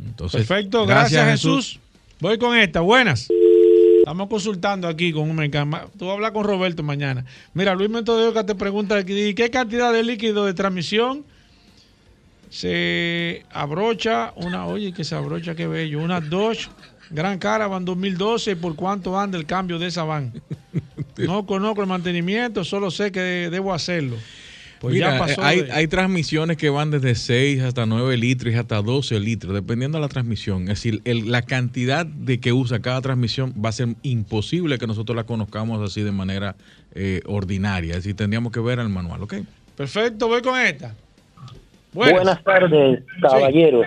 Entonces, 0.04 0.46
Perfecto, 0.46 0.84
gracias, 0.84 1.26
Jesús. 1.30 1.80
Voy 2.20 2.36
con 2.38 2.54
esta. 2.56 2.80
Buenas. 2.80 3.28
Estamos 4.06 4.28
consultando 4.28 4.86
aquí 4.86 5.12
con 5.12 5.28
un 5.28 5.34
mecánico. 5.34 5.90
Tú 5.98 6.04
vas 6.04 6.12
a 6.12 6.14
hablar 6.14 6.32
con 6.32 6.44
Roberto 6.44 6.84
mañana. 6.84 7.24
Mira, 7.54 7.74
Luis 7.74 7.90
Mentodeoca 7.90 8.46
te 8.46 8.54
pregunta 8.54 8.96
aquí, 8.96 9.34
¿qué 9.34 9.50
cantidad 9.50 9.92
de 9.92 10.04
líquido 10.04 10.44
de 10.44 10.54
transmisión 10.54 11.24
se 12.48 13.44
abrocha 13.50 14.32
una, 14.36 14.64
oye, 14.66 14.92
que 14.92 15.02
se 15.02 15.16
abrocha, 15.16 15.56
qué 15.56 15.66
bello, 15.66 15.98
una 15.98 16.20
Dodge 16.20 16.68
Gran 17.10 17.40
Caravan 17.40 17.84
2012, 17.84 18.54
¿por 18.54 18.76
cuánto 18.76 19.18
anda 19.18 19.38
el 19.38 19.44
cambio 19.44 19.80
de 19.80 19.88
esa 19.88 20.04
van? 20.04 20.40
No 21.16 21.44
conozco 21.44 21.80
el 21.80 21.88
mantenimiento, 21.88 22.62
solo 22.62 22.92
sé 22.92 23.10
que 23.10 23.20
debo 23.50 23.74
hacerlo. 23.74 24.16
Pues 24.86 24.94
Mira, 24.94 25.12
ya 25.14 25.18
pasó 25.18 25.40
eh, 25.40 25.44
hay, 25.44 25.60
de- 25.62 25.72
hay 25.72 25.86
transmisiones 25.88 26.56
que 26.56 26.70
van 26.70 26.92
desde 26.92 27.16
6 27.16 27.60
hasta 27.62 27.86
9 27.86 28.16
litros 28.16 28.54
y 28.54 28.56
hasta 28.56 28.80
12 28.80 29.18
litros, 29.18 29.52
dependiendo 29.52 29.98
de 29.98 30.02
la 30.02 30.08
transmisión. 30.08 30.62
Es 30.62 30.68
decir, 30.80 31.00
el- 31.04 31.32
la 31.32 31.42
cantidad 31.42 32.06
de 32.06 32.38
que 32.38 32.52
usa 32.52 32.78
cada 32.78 33.00
transmisión 33.00 33.52
va 33.62 33.70
a 33.70 33.72
ser 33.72 33.88
imposible 34.02 34.78
que 34.78 34.86
nosotros 34.86 35.16
la 35.16 35.24
conozcamos 35.24 35.82
así 35.82 36.02
de 36.02 36.12
manera 36.12 36.54
eh, 36.94 37.20
ordinaria. 37.26 37.90
Es 37.90 37.96
decir, 38.04 38.14
tendríamos 38.14 38.52
que 38.52 38.60
ver 38.60 38.78
el 38.78 38.88
manual, 38.88 39.22
¿ok? 39.24 39.34
Perfecto, 39.76 40.28
voy 40.28 40.40
con 40.40 40.58
esta. 40.60 40.94
Buenas, 41.92 42.42
tardes, 42.44 43.02
caballeros. 43.20 43.86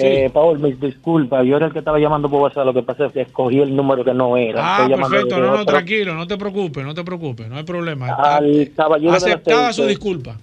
Eh, 0.00 0.30
Paul, 0.32 0.58
mis 0.60 0.80
disculpas, 0.80 1.44
yo 1.44 1.56
era 1.56 1.66
el 1.66 1.72
que 1.72 1.80
estaba 1.80 1.98
llamando 1.98 2.28
por 2.30 2.40
WhatsApp, 2.42 2.66
lo 2.66 2.74
que 2.74 2.82
pasa 2.82 3.06
es 3.06 3.12
que 3.12 3.20
escogí 3.22 3.58
el 3.60 3.74
número 3.74 4.04
que 4.04 4.14
no 4.14 4.36
era. 4.36 4.60
Ah, 4.62 4.82
Estoy 4.82 4.96
perfecto, 4.96 5.38
no, 5.40 5.56
no, 5.56 5.64
tranquilo, 5.64 6.14
no 6.14 6.26
te 6.26 6.36
preocupes, 6.36 6.84
no 6.84 6.94
te 6.94 7.04
preocupes, 7.04 7.48
no 7.48 7.56
hay 7.56 7.64
problema. 7.64 8.14
Al 8.14 8.70
caballero 8.76 9.12
del 9.12 9.16
Aceptada 9.16 9.72
su 9.72 9.82
aceite. 9.82 9.88
disculpa. 9.88 10.36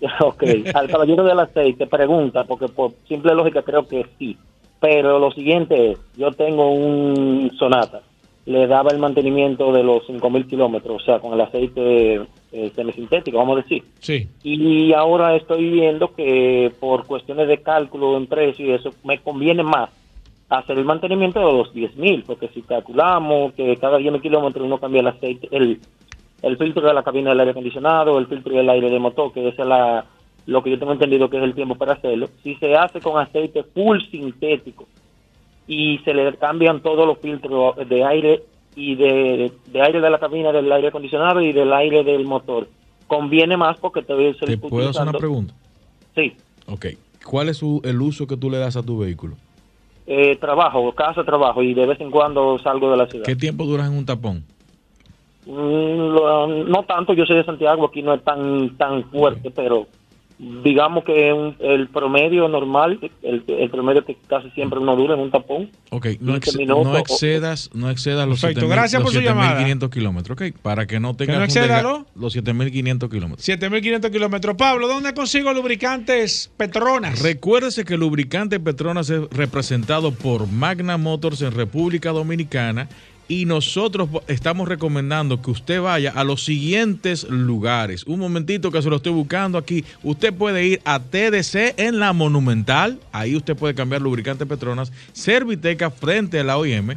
Ok, 0.20 0.44
al 0.74 0.88
caballero 0.88 1.24
del 1.24 1.40
aceite 1.40 1.86
pregunta, 1.86 2.44
porque 2.44 2.68
por 2.68 2.92
simple 3.08 3.34
lógica 3.34 3.62
creo 3.62 3.86
que 3.86 4.06
sí. 4.18 4.36
Pero 4.80 5.18
lo 5.18 5.32
siguiente 5.32 5.90
es, 5.92 5.98
yo 6.16 6.30
tengo 6.32 6.70
un 6.72 7.50
Sonata, 7.58 8.02
le 8.46 8.66
daba 8.68 8.90
el 8.92 8.98
mantenimiento 8.98 9.72
de 9.72 9.82
los 9.82 10.06
5.000 10.08 10.46
kilómetros, 10.46 11.02
o 11.02 11.04
sea, 11.04 11.18
con 11.18 11.32
el 11.34 11.40
aceite 11.40 12.20
eh, 12.52 12.72
semisintético, 12.74 13.38
vamos 13.38 13.58
a 13.58 13.62
decir. 13.62 13.84
Sí. 14.00 14.28
Y 14.42 14.92
ahora 14.92 15.36
estoy 15.36 15.70
viendo 15.70 16.14
que 16.14 16.72
por 16.80 17.06
cuestiones 17.06 17.48
de 17.48 17.62
cálculo 17.62 18.16
en 18.16 18.26
precio 18.26 18.66
y 18.66 18.72
eso, 18.72 18.90
me 19.04 19.18
conviene 19.18 19.62
más 19.62 19.90
hacer 20.48 20.78
el 20.78 20.84
mantenimiento 20.84 21.40
de 21.40 21.52
los 21.52 21.74
10.000, 21.74 22.24
porque 22.26 22.48
si 22.48 22.62
calculamos 22.62 23.52
que 23.52 23.76
cada 23.76 23.98
10.000 23.98 24.22
kilómetros 24.22 24.64
uno 24.64 24.78
cambia 24.78 25.00
el 25.00 25.08
aceite, 25.08 25.48
el, 25.50 25.78
el 26.42 26.56
filtro 26.56 26.86
de 26.86 26.94
la 26.94 27.02
cabina 27.02 27.30
del 27.30 27.40
aire 27.40 27.50
acondicionado, 27.50 28.18
el 28.18 28.26
filtro 28.26 28.54
del 28.54 28.70
aire 28.70 28.88
de 28.88 28.98
motor, 28.98 29.32
que 29.32 29.46
esa 29.46 29.62
es 29.62 29.68
la, 29.68 30.06
lo 30.46 30.62
que 30.62 30.70
yo 30.70 30.78
tengo 30.78 30.92
entendido 30.92 31.28
que 31.28 31.36
es 31.36 31.42
el 31.42 31.54
tiempo 31.54 31.74
para 31.74 31.92
hacerlo, 31.92 32.28
si 32.42 32.54
se 32.54 32.74
hace 32.74 33.00
con 33.00 33.20
aceite 33.20 33.62
full 33.62 33.98
sintético 34.10 34.86
y 35.66 35.98
se 35.98 36.14
le 36.14 36.34
cambian 36.36 36.80
todos 36.80 37.06
los 37.06 37.18
filtros 37.18 37.76
de 37.86 38.04
aire 38.04 38.42
y 38.78 38.94
de, 38.94 39.50
de 39.72 39.82
aire 39.82 40.00
de 40.00 40.08
la 40.08 40.20
cabina 40.20 40.52
del 40.52 40.70
aire 40.70 40.88
acondicionado 40.88 41.40
y 41.40 41.52
del 41.52 41.72
aire 41.72 42.04
del 42.04 42.24
motor, 42.24 42.68
conviene 43.08 43.56
más 43.56 43.76
porque 43.78 44.02
te 44.02 44.14
ves 44.14 44.36
¿Te 44.38 44.56
puedo 44.56 44.88
hacer 44.90 45.02
una 45.02 45.12
pregunta? 45.12 45.52
Sí, 46.14 46.32
Ok. 46.66 46.86
¿Cuál 47.24 47.48
es 47.48 47.56
su- 47.58 47.80
el 47.84 48.00
uso 48.00 48.26
que 48.26 48.36
tú 48.36 48.48
le 48.50 48.58
das 48.58 48.76
a 48.76 48.82
tu 48.82 48.98
vehículo? 48.98 49.34
eh, 50.06 50.36
trabajo, 50.36 50.90
casa 50.92 51.22
trabajo 51.24 51.62
y 51.62 51.74
de 51.74 51.84
vez 51.84 52.00
en 52.00 52.10
cuando 52.10 52.58
salgo 52.60 52.90
de 52.90 52.96
la 52.96 53.06
ciudad. 53.08 53.26
¿Qué 53.26 53.36
tiempo 53.36 53.64
duras 53.66 53.90
en 53.90 53.98
un 53.98 54.06
tapón? 54.06 54.42
Mm, 55.44 55.50
lo- 56.14 56.46
no 56.46 56.82
tanto, 56.84 57.12
yo 57.14 57.26
soy 57.26 57.36
de 57.36 57.44
Santiago, 57.44 57.86
aquí 57.86 58.02
no 58.02 58.14
es 58.14 58.22
tan 58.22 58.76
tan 58.76 59.04
fuerte, 59.10 59.50
pero 59.50 59.86
digamos 60.38 61.02
que 61.04 61.32
un- 61.32 61.56
el 61.58 61.88
promedio 61.88 62.46
normal, 62.48 62.98
el, 63.22 63.42
el 63.48 63.70
promedio 63.70 64.04
que 64.04 64.16
casi 64.28 64.50
siempre 64.50 64.78
uno 64.78 64.94
dura 64.94 65.14
en 65.14 65.20
un 65.20 65.30
tapón. 65.32 65.70
Ok, 65.90 66.06
no, 66.20 66.34
15 66.34 66.36
ex- 66.50 66.56
minutos 66.56 66.84
no 66.84 66.92
o- 66.92 66.98
excedas, 66.98 67.70
no 67.74 67.90
excedas 67.90 68.28
los 68.28 68.40
Perfecto, 68.40 68.66
7.000 68.66 68.70
gracias 68.70 69.02
los 69.02 69.12
por 69.12 69.20
su 69.20 69.26
llamada. 69.26 69.60
7.500 69.60 69.90
kilómetros, 69.90 70.36
ok, 70.40 70.56
para 70.62 70.86
que 70.86 71.00
no 71.00 71.14
tengas 71.16 71.36
no 71.36 71.40
un 71.42 71.44
exceda, 71.46 71.80
desga- 71.80 71.82
¿no? 71.82 72.06
los 72.14 72.36
7.500 72.36 73.10
kilómetros. 73.10 73.44
7500 73.44 74.10
kilómetros. 74.10 74.56
Pablo, 74.56 74.86
¿dónde 74.86 75.12
consigo 75.14 75.52
lubricantes 75.52 76.52
Petronas? 76.56 77.20
Recuérdese 77.20 77.84
que 77.84 77.94
el 77.94 78.00
lubricante 78.00 78.60
Petronas 78.60 79.10
es 79.10 79.22
representado 79.30 80.12
por 80.12 80.46
Magna 80.46 80.96
Motors 80.98 81.42
en 81.42 81.52
República 81.52 82.10
Dominicana 82.12 82.88
y 83.28 83.44
nosotros 83.44 84.08
estamos 84.26 84.66
recomendando 84.66 85.40
que 85.40 85.50
usted 85.50 85.80
vaya 85.80 86.12
a 86.14 86.24
los 86.24 86.44
siguientes 86.44 87.24
lugares. 87.28 88.04
Un 88.04 88.20
momentito 88.20 88.72
que 88.72 88.80
se 88.80 88.88
lo 88.88 88.96
estoy 88.96 89.12
buscando 89.12 89.58
aquí. 89.58 89.84
Usted 90.02 90.32
puede 90.32 90.66
ir 90.66 90.80
a 90.84 90.98
TDC 90.98 91.74
en 91.76 91.98
la 91.98 92.14
Monumental, 92.14 92.98
ahí 93.12 93.36
usted 93.36 93.54
puede 93.54 93.74
cambiar 93.74 94.00
lubricante 94.00 94.46
Petronas, 94.46 94.90
Serviteca 95.12 95.90
frente 95.90 96.40
a 96.40 96.44
la 96.44 96.56
OIM, 96.56 96.96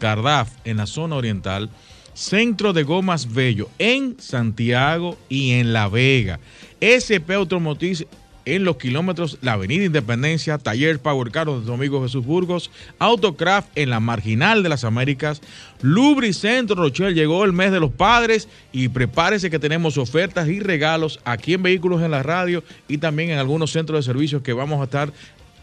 Cardaf 0.00 0.50
en 0.64 0.78
la 0.78 0.86
zona 0.86 1.16
oriental, 1.16 1.70
Centro 2.12 2.72
de 2.72 2.82
Gomas 2.82 3.32
Bello 3.32 3.70
en 3.78 4.16
Santiago 4.18 5.16
y 5.28 5.52
en 5.52 5.72
La 5.72 5.88
Vega. 5.88 6.40
SP 6.82 7.34
Automotriz 7.34 8.04
en 8.54 8.64
los 8.64 8.76
kilómetros 8.76 9.38
la 9.42 9.52
Avenida 9.52 9.84
Independencia, 9.84 10.58
Taller 10.58 10.98
Power 10.98 11.30
Car 11.30 11.46
de 11.46 11.52
nuestro 11.52 11.74
amigo 11.74 12.02
Jesús 12.02 12.24
Burgos, 12.24 12.70
Autocraft 12.98 13.68
en 13.74 13.90
la 13.90 14.00
Marginal 14.00 14.62
de 14.62 14.68
las 14.68 14.84
Américas, 14.84 15.40
Lubricentro 15.82 16.76
Rochelle 16.76 17.14
llegó 17.14 17.44
el 17.44 17.52
mes 17.52 17.72
de 17.72 17.80
los 17.80 17.92
padres 17.92 18.48
y 18.72 18.88
prepárese 18.88 19.50
que 19.50 19.58
tenemos 19.58 19.98
ofertas 19.98 20.48
y 20.48 20.60
regalos 20.60 21.20
aquí 21.24 21.54
en 21.54 21.62
Vehículos 21.62 22.02
en 22.02 22.10
la 22.10 22.22
Radio 22.22 22.64
y 22.88 22.98
también 22.98 23.30
en 23.30 23.38
algunos 23.38 23.72
centros 23.72 23.98
de 23.98 24.10
servicios 24.10 24.42
que 24.42 24.52
vamos 24.52 24.80
a 24.80 24.84
estar 24.84 25.12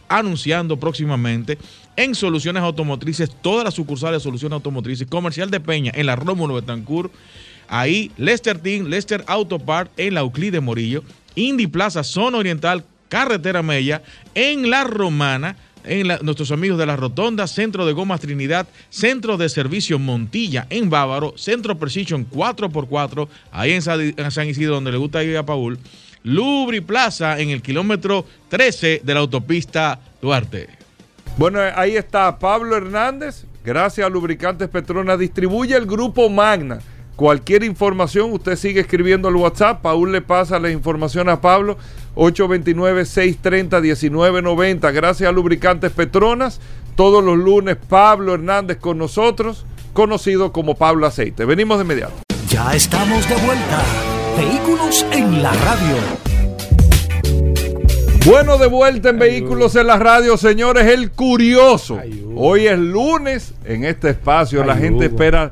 anunciando 0.08 0.78
próximamente 0.78 1.58
en 1.96 2.14
Soluciones 2.14 2.62
Automotrices, 2.64 3.32
todas 3.42 3.64
las 3.64 3.74
sucursales 3.74 4.20
de 4.20 4.24
Soluciones 4.24 4.56
Automotrices, 4.56 5.08
Comercial 5.08 5.50
de 5.50 5.60
Peña 5.60 5.92
en 5.96 6.06
la 6.06 6.16
Rómulo 6.16 6.56
Betancourt, 6.56 7.12
ahí 7.68 8.12
Lester 8.18 8.60
Team, 8.60 8.88
Lester 8.88 9.24
Auto 9.28 9.60
Part 9.60 9.92
en 9.98 10.14
la 10.14 10.22
Euclid 10.22 10.52
de 10.52 10.60
Morillo, 10.60 11.04
Indy 11.36 11.68
Plaza, 11.68 12.04
Zona 12.04 12.38
Oriental, 12.38 12.84
Carretera 13.10 13.62
Mella, 13.62 14.02
en 14.34 14.70
La 14.70 14.84
Romana, 14.84 15.56
en 15.84 16.08
nuestros 16.24 16.52
amigos 16.52 16.78
de 16.78 16.86
la 16.86 16.96
Rotonda, 16.96 17.48
Centro 17.48 17.86
de 17.86 17.94
Gomas 17.94 18.22
Trinidad, 18.22 18.68
Centro 18.90 19.38
de 19.38 19.50
Servicio 19.50 20.00
Montilla 20.00 20.66
en 20.70 20.90
Bávaro, 20.90 21.34
Centro 21.38 21.78
Precision 21.78 22.28
4x4, 22.30 23.28
ahí 23.52 23.72
en 23.72 23.82
San, 23.82 24.50
Isidro, 24.50 24.76
donde 24.76 24.92
le 24.92 24.98
gusta 24.98 25.24
ir 25.24 25.38
a 25.38 25.46
Paul, 25.46 25.78
Lubri 26.24 26.82
Plaza 26.82 27.40
en 27.40 27.50
el 27.50 27.62
kilómetro 27.62 28.26
13 28.50 29.02
de 29.04 29.14
la 29.14 29.20
autopista 29.20 30.00
Duarte. 30.22 30.70
Bueno, 31.38 31.60
ahí 31.76 31.98
está 31.98 32.40
Pablo 32.40 32.78
Hernández. 32.78 33.46
Gracias 33.64 34.08
a 34.08 34.10
Lubricantes 34.10 34.70
Petronas. 34.70 35.20
Distribuye 35.20 35.76
el 35.76 35.86
grupo 35.86 36.30
Magna. 36.30 36.80
Cualquier 37.16 37.64
información, 37.64 38.34
usted 38.34 38.58
sigue 38.58 38.82
escribiendo 38.82 39.30
al 39.30 39.38
WhatsApp. 39.38 39.82
Paul 39.82 40.12
le 40.12 40.22
pasa 40.22 40.60
la 40.60 40.70
información 40.70 41.30
a 41.30 41.40
Pablo. 41.40 41.78
829-630-1990. 42.16 44.94
Gracias 44.94 45.30
a 45.30 45.32
Lubricantes 45.32 45.92
Petronas. 45.92 46.60
Todos 46.96 47.24
los 47.24 47.38
lunes, 47.38 47.78
Pablo 47.90 48.34
Hernández 48.34 48.78
con 48.78 48.98
nosotros, 48.98 49.66
conocido 49.94 50.52
como 50.52 50.76
Pablo 50.76 51.08
Aceite. 51.08 51.46
Venimos 51.46 51.78
de 51.78 51.86
inmediato. 51.86 52.16
Ya 52.50 52.74
estamos 52.74 53.30
de 53.30 53.36
vuelta. 53.36 53.82
Vehículos 54.38 55.06
en 55.12 55.42
la 55.42 55.54
radio. 55.54 55.96
Bueno, 58.26 58.58
de 58.58 58.68
vuelta 58.68 59.10
en 59.10 59.20
Vehículos 59.20 59.76
en 59.76 59.88
la 59.88 60.00
Radio, 60.00 60.36
señores, 60.36 60.88
el 60.88 61.12
curioso. 61.12 62.00
Hoy 62.36 62.66
es 62.66 62.80
lunes 62.80 63.54
en 63.66 63.86
este 63.86 64.10
espacio, 64.10 64.66
la 64.66 64.76
gente 64.76 65.06
espera. 65.06 65.52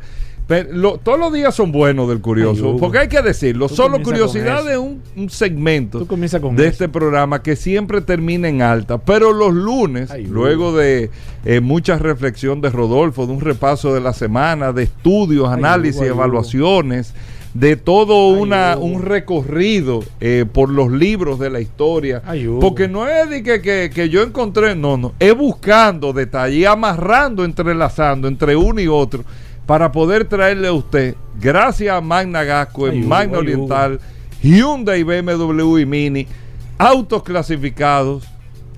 Lo- 0.71 0.97
todos 0.97 1.19
los 1.19 1.33
días 1.33 1.53
son 1.55 1.71
buenos 1.71 2.07
del 2.09 2.21
curioso, 2.21 2.71
Ay, 2.73 2.77
porque 2.79 2.97
hay 2.99 3.07
que 3.07 3.21
decirlo, 3.21 3.67
Tú 3.67 3.75
solo 3.75 4.01
curiosidad 4.03 4.69
es 4.71 4.77
un, 4.77 5.01
un 5.15 5.29
segmento 5.29 6.05
con 6.07 6.55
de 6.55 6.63
eso. 6.63 6.71
este 6.71 6.89
programa 6.89 7.41
que 7.41 7.55
siempre 7.55 8.01
termina 8.01 8.47
en 8.47 8.61
alta, 8.61 8.97
pero 8.99 9.33
los 9.33 9.53
lunes, 9.53 10.11
Ay, 10.11 10.25
luego 10.25 10.75
de 10.75 11.09
eh, 11.45 11.59
mucha 11.59 11.97
reflexión 11.97 12.61
de 12.61 12.69
Rodolfo, 12.69 13.25
de 13.25 13.33
un 13.33 13.41
repaso 13.41 13.93
de 13.93 14.01
la 14.01 14.13
semana, 14.13 14.71
de 14.73 14.83
estudios, 14.83 15.47
Ay, 15.49 15.55
análisis, 15.59 16.01
Hugo, 16.01 16.09
evaluaciones, 16.11 17.13
de 17.53 17.75
todo 17.75 18.29
una, 18.29 18.77
un 18.79 19.03
recorrido 19.03 20.03
eh, 20.19 20.43
por 20.51 20.69
los 20.69 20.91
libros 20.91 21.37
de 21.37 21.51
la 21.51 21.59
historia. 21.59 22.21
Porque 22.59 22.87
no 22.87 23.07
es 23.07 23.29
de 23.29 23.43
que, 23.43 23.61
que- 23.61 23.91
que 23.93 24.09
yo 24.09 24.23
encontré, 24.23 24.75
no, 24.75 24.97
no, 24.97 25.13
es 25.19 25.35
buscando 25.37 26.13
detalle, 26.13 26.65
amarrando, 26.65 27.45
entrelazando 27.45 28.27
entre 28.27 28.55
uno 28.55 28.81
y 28.81 28.87
otro 28.87 29.23
para 29.65 29.91
poder 29.91 30.25
traerle 30.25 30.67
a 30.67 30.73
usted, 30.73 31.15
gracias 31.39 31.95
a 31.95 32.01
Magna 32.01 32.43
Gasco, 32.43 32.87
en 32.87 33.07
Magna 33.07 33.39
Oriental, 33.39 33.99
Hyundai, 34.41 35.03
BMW 35.03 35.79
y 35.79 35.85
Mini, 35.85 36.27
autos 36.77 37.23
clasificados, 37.23 38.25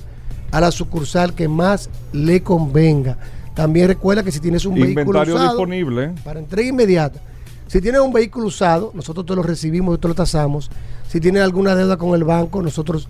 a 0.51 0.61
la 0.61 0.73
sucursal 0.73 1.35
que 1.35 1.49
más 1.49 1.89
le 2.13 2.43
convenga. 2.43 3.17
También 3.55 3.89
recuerda 3.89 4.23
que 4.25 4.33
si 4.33 4.41
tienes 4.41 4.67
un 4.67 4.75
vehículo 4.75 5.03
Inventario 5.03 5.37
usado, 5.37 5.51
disponible. 5.51 6.13
para 6.25 6.41
entrega 6.41 6.69
inmediata. 6.69 7.21
Si 7.69 7.81
tienes 7.81 8.01
un 8.01 8.13
vehículo 8.13 8.49
usado, 8.49 8.91
nosotros 8.95 9.25
te 9.27 9.35
lo 9.35 9.43
recibimos 9.43 9.97
y 9.97 10.01
te 10.01 10.09
lo 10.09 10.15
tasamos. 10.15 10.71
Si 11.09 11.21
tienes 11.21 11.43
alguna 11.43 11.75
deuda 11.75 11.97
con 11.97 12.15
el 12.15 12.25
banco, 12.25 12.61
nosotros 12.63 13.09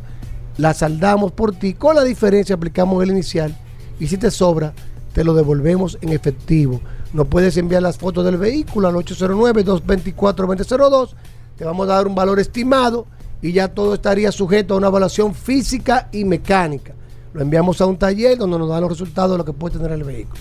la 0.58 0.74
saldamos 0.74 1.32
por 1.32 1.54
ti. 1.54 1.74
Con 1.74 1.96
la 1.96 2.04
diferencia 2.04 2.54
aplicamos 2.54 3.02
el 3.02 3.10
inicial 3.10 3.56
y 3.98 4.06
si 4.06 4.16
te 4.18 4.30
sobra, 4.30 4.72
te 5.14 5.24
lo 5.24 5.32
devolvemos 5.32 5.96
en 6.02 6.10
efectivo. 6.10 6.82
No 7.12 7.24
puedes 7.24 7.56
enviar 7.56 7.82
las 7.82 7.96
fotos 7.96 8.24
del 8.24 8.36
vehículo 8.36 8.88
al 8.88 8.96
809-224-2002. 8.96 11.10
Te 11.56 11.64
vamos 11.64 11.88
a 11.88 11.94
dar 11.94 12.08
un 12.08 12.16
valor 12.16 12.40
estimado 12.40 13.06
y 13.40 13.52
ya 13.52 13.68
todo 13.68 13.94
estaría 13.94 14.32
sujeto 14.32 14.74
a 14.74 14.78
una 14.78 14.88
evaluación 14.88 15.32
física 15.32 16.08
y 16.10 16.24
mecánica. 16.24 16.96
Lo 17.32 17.42
enviamos 17.42 17.80
a 17.80 17.86
un 17.86 17.96
taller 17.96 18.36
donde 18.36 18.58
nos 18.58 18.68
dan 18.68 18.80
los 18.80 18.90
resultados 18.90 19.30
de 19.30 19.38
lo 19.38 19.44
que 19.44 19.52
puede 19.52 19.78
tener 19.78 19.92
el 19.92 20.02
vehículo. 20.02 20.40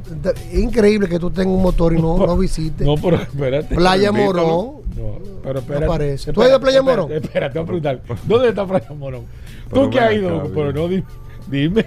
es 0.51 0.59
increíble 0.59 1.07
que 1.09 1.19
tú 1.19 1.29
tengas 1.31 1.53
un 1.55 1.61
motor 1.63 1.93
y 1.93 2.01
no, 2.01 2.17
no 2.17 2.37
visites. 2.37 2.85
No, 2.85 2.95
pero 2.95 3.17
espérate. 3.17 3.75
Playa. 3.75 4.11
Morón. 4.11 4.83
No, 4.95 5.17
pero 5.43 5.59
espérate. 5.59 5.85
aparece. 5.85 6.31
¿Tú 6.33 6.41
Espérate, 6.41 6.43
has 6.43 6.47
ido 6.49 6.55
a 6.55 6.59
Playa 6.59 6.79
espérate, 6.79 7.01
Morón? 7.01 7.23
Espérate, 7.23 7.59
voy 7.59 7.63
a 7.63 7.65
preguntar. 7.65 8.01
¿Dónde 8.27 8.49
está 8.49 8.65
Playa 8.67 8.93
Morón? 8.93 9.25
Pero 9.69 9.81
¿Tú 9.85 9.89
qué 9.89 9.99
has 9.99 10.13
ido? 10.13 10.39
acá, 10.39 10.49
pero 10.53 10.73
no, 10.73 10.87
di- 10.87 11.03
dime. 11.47 11.85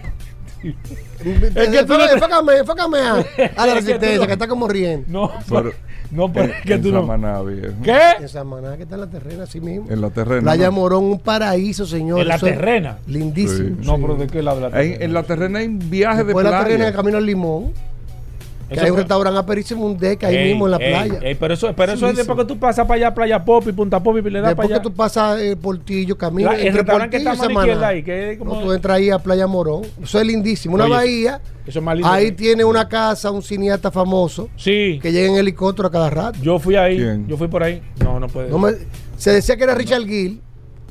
Es 1.55 1.69
que 1.69 1.85
tú 1.85 1.95
no 1.95 2.07
te- 2.07 2.15
enfócame, 2.15 2.57
enfócame 2.59 2.99
a, 2.99 3.13
a 3.13 3.17
la 3.17 3.23
Es 3.27 3.27
que 3.27 3.55
tú 3.57 3.75
resistencia, 3.75 4.27
que 4.27 4.33
está 4.33 4.49
como 4.49 4.69
riendo. 4.69 5.07
No, 5.09 5.33
Pero- 5.49 5.73
no, 6.11 6.33
pero 6.33 6.45
en, 6.47 6.51
es 6.53 6.63
que 6.63 6.75
en 6.75 6.83
tú 6.83 6.93
no. 6.93 7.01
Samaná, 7.01 7.43
viejo. 7.43 7.75
¿Qué? 7.83 7.99
En 8.21 8.29
Samaná, 8.29 8.77
que 8.77 8.85
está 8.85 8.95
en 8.95 9.01
la 9.01 9.07
terrena, 9.11 9.43
así 9.43 9.61
mismo. 9.61 9.87
En 9.91 10.01
la 10.01 10.11
terrena. 10.11 10.43
Playa 10.43 10.67
¿no? 10.67 10.73
Morón, 10.73 11.05
un 11.05 11.19
paraíso, 11.19 11.85
señor. 11.85 12.21
¿En 12.21 12.29
la 12.29 12.37
Eso 12.37 12.47
terrena? 12.47 12.99
Lindísimo. 13.09 13.77
No, 13.83 13.97
pero 14.01 14.15
¿de 14.15 14.27
qué 14.29 14.39
de 14.39 14.43
la 14.45 14.53
En, 14.83 15.03
en 15.03 15.13
la 15.13 15.23
terrena 15.25 15.59
hay 15.59 15.67
un 15.67 15.91
viaje 15.91 16.19
de 16.19 16.25
Después 16.27 16.45
de 16.45 16.51
la 16.53 16.59
terrena, 16.61 16.75
en 16.77 16.81
el 16.83 16.93
playa. 16.93 16.97
camino 16.97 17.19
al 17.19 17.27
Limón. 17.27 17.73
Que 18.69 18.81
hay 18.81 18.91
un 18.91 18.97
restaurante 18.97 19.39
aperísimo, 19.39 19.87
un 19.87 19.97
deck 19.97 20.25
ahí 20.25 20.37
Ey, 20.37 20.49
mismo 20.51 20.67
en 20.67 20.71
la 20.73 20.77
ey, 20.79 20.91
playa. 21.09 21.21
ey, 21.29 21.35
pero 21.37 21.55
eso, 21.55 21.73
pero 21.77 21.93
eso 21.93 22.09
es 22.09 22.17
después 22.17 22.37
que 22.39 22.45
tú 22.45 22.59
pasas 22.59 22.85
para 22.87 22.97
allá, 22.97 23.15
Playa 23.15 23.45
Pop 23.45 23.65
y 23.69 23.73
Punta 23.73 24.03
Pop 24.03 24.17
y 24.19 24.23
le 24.23 24.41
das 24.41 24.49
Después 24.49 24.57
para 24.57 24.69
que 24.69 24.75
allá. 24.75 24.83
tú 24.83 24.93
pasas 24.93 25.41
el 25.41 25.57
Portillo, 25.57 26.19
camino 26.19 26.51
La- 26.51 26.57
el 26.59 26.67
entre 26.67 26.83
restaurante 26.83 27.11
que 27.11 27.17
está 27.23 27.31
a 27.47 27.53
izquierda 27.53 27.89
ahí, 27.89 28.03
que 28.03 28.33
es 28.33 28.39
como- 28.39 28.55
No, 28.55 28.61
tú 28.63 28.73
entras 28.73 28.97
ahí 28.97 29.11
a 29.11 29.19
Playa 29.21 29.47
Morón. 29.47 29.83
Eso 30.03 30.19
es 30.21 30.27
lindísimo. 30.27 30.75
Una 30.75 30.85
Oye, 30.85 30.93
bahía. 30.95 31.41
Eso 31.67 31.79
es 31.81 31.85
más 31.85 31.95
lindo 31.97 32.11
Ahí 32.11 32.27
que- 32.27 32.33
tiene 32.33 32.65
una 32.65 32.89
casa, 32.89 33.31
un 33.31 33.43
cineasta 33.43 33.91
famoso 33.91 34.49
Sí, 34.57 34.99
que 35.03 35.11
llega 35.13 35.29
en 35.29 35.37
helicóptero 35.37 35.89
a 35.89 35.91
cada 35.91 36.11
rato. 36.11 36.39
yo 36.43 36.59
fui 36.59 36.77
ahí. 36.77 36.97
¿Quién? 36.97 37.27
Yo 37.29 37.37
fui 37.37 37.49
por 37.49 37.63
ahí. 37.63 37.83
No, 38.03 38.19
no 38.21 38.29
puede. 38.29 38.51
No 38.51 38.59
me- 38.59 38.73
se 39.17 39.31
decía 39.33 39.57
que 39.57 39.65
era 39.65 39.75
Richard 39.75 40.05
Gill, 40.05 40.41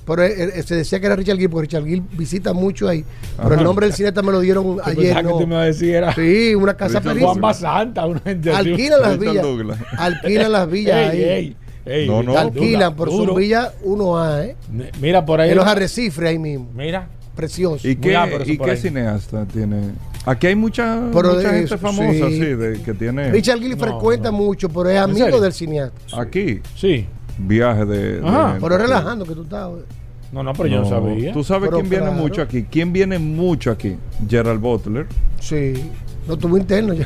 pero 0.06 0.24
eh, 0.24 0.52
eh, 0.56 0.64
se 0.64 0.76
decía 0.76 1.00
que 1.00 1.06
era 1.08 1.16
Richard 1.16 1.38
Gill, 1.38 1.50
porque 1.50 1.68
Richard 1.68 1.86
Gill 1.86 2.04
visita 2.14 2.54
mucho 2.54 2.88
ahí. 2.88 3.04
Pero 3.38 3.50
Ajá. 3.50 3.58
el 3.58 3.64
nombre 3.64 3.88
del 3.88 3.96
cineasta 3.96 4.22
me 4.22 4.32
lo 4.32 4.40
dieron 4.40 4.78
ayer. 4.84 4.98
pensaba 5.14 5.22
que 5.22 5.28
no. 5.30 5.38
tú 5.40 5.48
me 5.48 5.54
ibas 5.56 5.64
a 5.64 5.66
decir 5.66 5.96
era 5.96 6.14
Sí, 6.16 6.56
una 6.56 6.74
casa 6.76 7.02
perísima. 7.02 7.28
Juan 7.30 7.42
Basanta, 7.42 8.06
una 8.06 8.20
gente. 8.20 8.52
Alquilan 8.52 9.02
las 9.02 9.20
villas. 9.20 9.46
Alquilan 9.98 10.52
las 10.52 10.70
villas 10.70 11.14
Ey, 11.14 11.24
ahí. 11.24 11.24
ey, 11.24 11.56
ey, 11.86 12.08
No, 12.08 12.24
no. 12.24 12.38
Alquilan, 12.38 12.96
duro. 12.96 13.12
son 13.12 13.36
villas 13.36 13.74
1A, 13.84 14.44
¿eh? 14.46 14.56
Mira 15.02 15.26
por 15.26 15.42
ahí. 15.42 15.50
En 15.52 15.58
los 15.58 15.66
arrecifes 15.68 16.24
ahí 16.28 16.40
mismo. 16.40 16.70
Mira. 16.76 17.08
Precioso. 17.36 17.86
¿Y 17.86 17.98
qué, 17.98 18.18
y 18.46 18.58
por 18.58 18.78
cineasta 18.78 19.46
tiene? 19.46 19.92
Aquí 20.26 20.48
hay 20.48 20.56
mucha, 20.56 21.02
Pero 21.14 21.34
mucha 21.36 21.52
de- 21.52 21.58
gente 21.60 21.78
famosa, 21.78 22.28
sí. 22.30 22.34
sí, 22.34 22.40
de, 22.40 22.82
que 22.82 22.94
tiene. 22.94 23.30
Richard 23.32 23.60
Gill 23.60 23.72
No, 23.72 23.78
frecuenta 23.78 24.32
no. 24.32 24.38
mucho, 24.38 24.70
pero 24.70 24.90
es 24.90 24.98
amigo 24.98 25.40
del 25.42 25.52
cineasta. 25.52 26.20
Aquí, 26.20 26.62
Sí. 26.76 27.06
Viaje 27.38 27.86
de. 27.86 28.22
de 28.22 28.28
Ajá. 28.28 28.46
gente. 28.54 28.62
Pero 28.62 28.78
relajando 28.78 29.26
que 29.26 29.34
tú 29.36 29.44
estás. 29.44 29.70
No, 30.32 30.44
no, 30.44 30.54
pero 30.54 30.68
yo 30.68 30.82
no 30.82 30.90
sabía. 30.90 31.32
¿Tú 31.32 31.44
sabes 31.44 31.70
Pero 31.70 31.80
quién 31.80 31.90
viene 31.90 32.12
mucho 32.12 32.42
aquí? 32.42 32.64
¿Quién 32.64 32.92
viene 32.92 33.20
mucho 33.20 33.72
aquí? 33.72 33.96
Gerald 34.28 34.60
Butler. 34.60 35.08
Sí. 35.40 35.92
No 36.28 36.36
tuvo 36.38 36.58
interno 36.58 36.94
ya. 36.94 37.06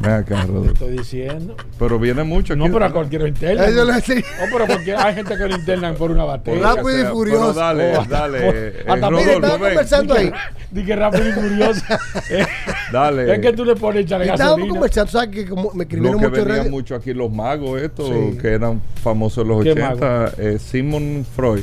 Ven 0.00 0.10
acá, 0.12 0.44
Rodolfo. 0.46 0.72
Estoy 0.72 0.96
diciendo. 0.98 1.56
Pero 1.78 1.98
viene 1.98 2.22
mucho 2.24 2.52
aquí. 2.54 2.62
No, 2.62 2.72
pero 2.72 2.84
a 2.84 2.92
cualquiera 2.92 3.24
lo 3.24 3.28
internan. 3.28 3.68
Eso 3.68 3.84
No, 3.84 3.92
lo 3.92 4.00
sé. 4.00 4.24
pero 4.52 4.66
porque 4.66 4.94
hay 4.94 5.14
gente 5.14 5.36
que 5.36 5.48
lo 5.48 5.56
internan 5.56 5.94
por 5.96 6.10
una 6.10 6.24
batería. 6.24 6.62
Rápido 6.62 6.90
y 6.90 6.94
O 6.94 7.02
sea, 7.02 7.10
furioso. 7.10 7.40
Pero 7.40 7.52
dale, 7.54 7.96
Oh, 7.96 8.04
dale. 8.08 8.38
eh, 8.42 8.72
hasta- 8.86 9.10
Mire, 9.10 9.24
Rodolfo, 9.24 9.30
estaba 9.32 9.52
ven. 9.56 9.60
conversando 9.68 10.14
ahí. 10.14 10.32
Dije 10.70 10.96
rápido 10.96 11.28
y 11.28 11.32
furioso. 11.32 11.82
Eh, 12.30 12.46
Dale. 12.92 13.34
Es 13.34 13.38
que 13.40 13.52
tú 13.52 13.64
le 13.64 13.74
pones 13.76 14.04
echar 14.04 14.20
Y 14.20 14.24
estábamos 14.24 14.56
gasolina. 14.56 14.74
conversando, 14.74 15.10
¿sabes? 15.12 15.28
Que 15.30 15.46
como 15.46 15.72
me 15.74 15.84
escribieron 15.84 16.20
Lo 16.20 16.20
que 16.20 16.28
mucho 16.28 16.42
en 16.42 16.48
venían 16.48 16.70
mucho 16.70 16.94
aquí 16.94 17.12
los 17.14 17.30
magos 17.30 17.80
estos 17.82 18.08
Sí. 18.08 18.38
que 18.40 18.48
eran 18.48 18.80
famosos 19.02 19.42
en 19.42 19.48
los 19.48 19.62
¿Qué 19.64 19.72
80 19.72 20.32
eh, 20.38 20.58
Simon 20.60 21.26
Freud 21.34 21.62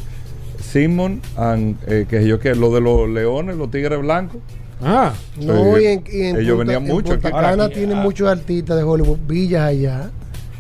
Simon 0.62 1.22
and, 1.38 1.78
eh, 1.88 2.06
que 2.10 2.26
yo 2.28 2.40
que 2.40 2.56
lo 2.56 2.74
de 2.74 2.82
los 2.82 3.08
leones 3.10 3.56
los 3.56 3.70
tigres 3.72 4.00
blancos 4.00 4.38
Ah, 4.84 5.14
No, 5.40 5.76
Sí. 5.78 5.84
y 5.84 5.86
en, 5.88 6.04
y 6.12 6.22
en 6.22 6.36
Ellos 6.36 6.58
Punta- 6.58 6.64
venían 6.74 6.84
en 6.86 6.88
mucho 6.96 7.14
Punta. 7.14 7.32
Cana 7.32 7.70
tienen 7.70 7.98
ah. 7.98 8.02
muchos 8.02 8.28
artistas 8.30 8.76
de 8.78 8.84
Hollywood, 8.84 9.18
villas 9.28 9.64
allá. 9.64 10.10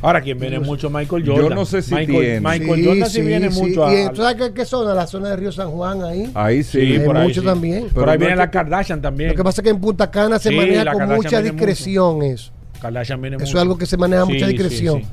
ahora 0.02 0.22
quien 0.22 0.40
viene 0.40 0.60
mucho 0.60 0.90
Michael 0.90 1.24
Yo 1.24 1.34
Jordan. 1.36 1.56
no 1.56 1.66
sé 1.66 1.82
si 1.82 1.94
Michael, 1.94 2.20
tiene. 2.20 2.40
Michael 2.40 2.86
Jordan 2.86 3.10
sí, 3.10 3.22
viene 3.22 3.50
mucho. 3.50 3.92
¿Y 3.92 3.96
a- 3.96 4.02
en- 4.04 4.10
¿tú 4.14 4.22
sabes 4.22 4.36
qué, 4.42 4.54
qué 4.54 4.66
zona? 4.66 4.94
La 4.94 5.06
zona 5.08 5.30
de 5.30 5.36
Río 5.36 5.52
San 5.52 5.70
Juan 5.72 6.04
ahí. 6.04 6.30
ahí 6.34 6.64
sí, 6.64 7.00
por 7.06 7.18
ahí 7.18 7.28
mucho 7.28 7.42
sí. 7.42 7.48
también. 7.48 7.84
Por 7.86 7.94
Pero 7.94 8.12
ahí 8.12 8.18
no 8.18 8.26
viene 8.26 8.36
la 8.38 8.50
Kardashian 8.52 9.02
también. 9.02 9.32
Lo 9.32 9.36
que 9.36 9.44
pasa 9.44 9.62
es 9.62 9.64
que 9.64 9.70
en 9.72 9.82
Punta 9.82 10.10
Cana 10.12 10.40
se 10.40 10.50
Sí, 10.50 10.56
maneja 10.56 10.84
con 10.86 10.98
Kardashian 11.00 11.16
mucha 11.18 11.42
discreción 11.42 12.24
eso. 12.24 12.52
Kardashian 12.82 13.22
viene 13.22 13.36
Eso 13.38 13.46
mucho. 13.46 13.58
es 13.58 13.62
algo 13.62 13.78
que 13.78 13.86
se 13.86 13.98
maneja 13.98 14.26
Sí, 14.26 14.34
mucha 14.34 14.48
discreción. 14.48 15.02
sí. 15.02 15.08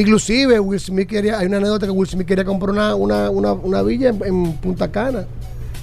Inclusive 0.00 0.58
Will 0.60 0.80
Smith 0.80 1.08
quería, 1.08 1.38
hay 1.38 1.46
una 1.46 1.58
anécdota 1.58 1.86
que 1.86 1.92
Will 1.92 2.08
Smith 2.08 2.26
quería 2.26 2.44
comprar 2.44 2.72
una, 2.72 2.94
una, 2.96 3.30
una, 3.30 3.52
una 3.52 3.82
villa 3.82 4.08
en, 4.10 4.20
en 4.24 4.52
Punta 4.54 4.90
Cana. 4.90 5.24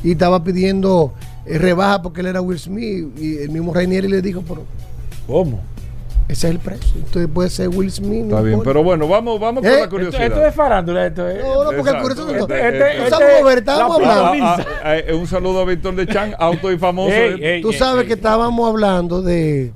y 0.03 0.11
estaba 0.11 0.43
pidiendo 0.43 1.13
rebaja 1.45 2.01
porque 2.01 2.21
él 2.21 2.27
era 2.27 2.41
Will 2.41 2.59
Smith 2.59 3.07
y 3.19 3.37
el 3.37 3.49
mismo 3.49 3.73
Rainieri 3.73 4.07
le 4.07 4.21
dijo, 4.21 4.43
pero 4.47 4.63
¿Cómo? 5.27 5.61
ese 6.27 6.47
es 6.47 6.53
el 6.53 6.59
precio. 6.59 6.91
Entonces 6.95 7.29
puede 7.33 7.49
ser 7.49 7.67
Will 7.69 7.91
Smith. 7.91 8.19
no 8.25 8.29
Está 8.29 8.41
bien, 8.41 8.53
importa. 8.53 8.69
pero 8.69 8.83
bueno, 8.83 9.07
vamos, 9.07 9.39
vamos 9.39 9.63
con 9.63 9.71
Eh, 9.71 9.79
la 9.81 9.89
curiosidad. 9.89 10.23
esto 10.27 10.45
es 10.45 10.55
farándula, 10.55 11.07
esto 11.07 11.27
es. 11.27 11.43
No, 11.43 11.63
no, 11.63 11.77
porque 11.77 11.91
curioso 12.01 12.25
no. 12.25 12.31
Este- 12.31 12.67
Este- 12.67 12.77
este- 13.03 13.39
este- 13.39 13.53
estábamos 13.59 14.01
la 14.01 14.13
hablando. 14.29 14.45
Ah, 14.45 14.65
ah, 14.83 14.97
eh, 14.97 15.13
un 15.13 15.27
saludo 15.27 15.59
a 15.61 15.65
Víctor 15.65 15.95
de 15.95 16.07
Chan, 16.07 16.33
auto 16.39 16.71
y 16.71 16.77
famoso. 16.77 17.11
Ey, 17.13 17.33
eh. 17.41 17.55
ey, 17.55 17.61
Tú 17.61 17.71
ey, 17.71 17.77
sabes 17.77 18.03
ey. 18.03 18.07
que 18.07 18.13
estábamos 18.13 18.69
hablando 18.69 19.21
de. 19.21 19.71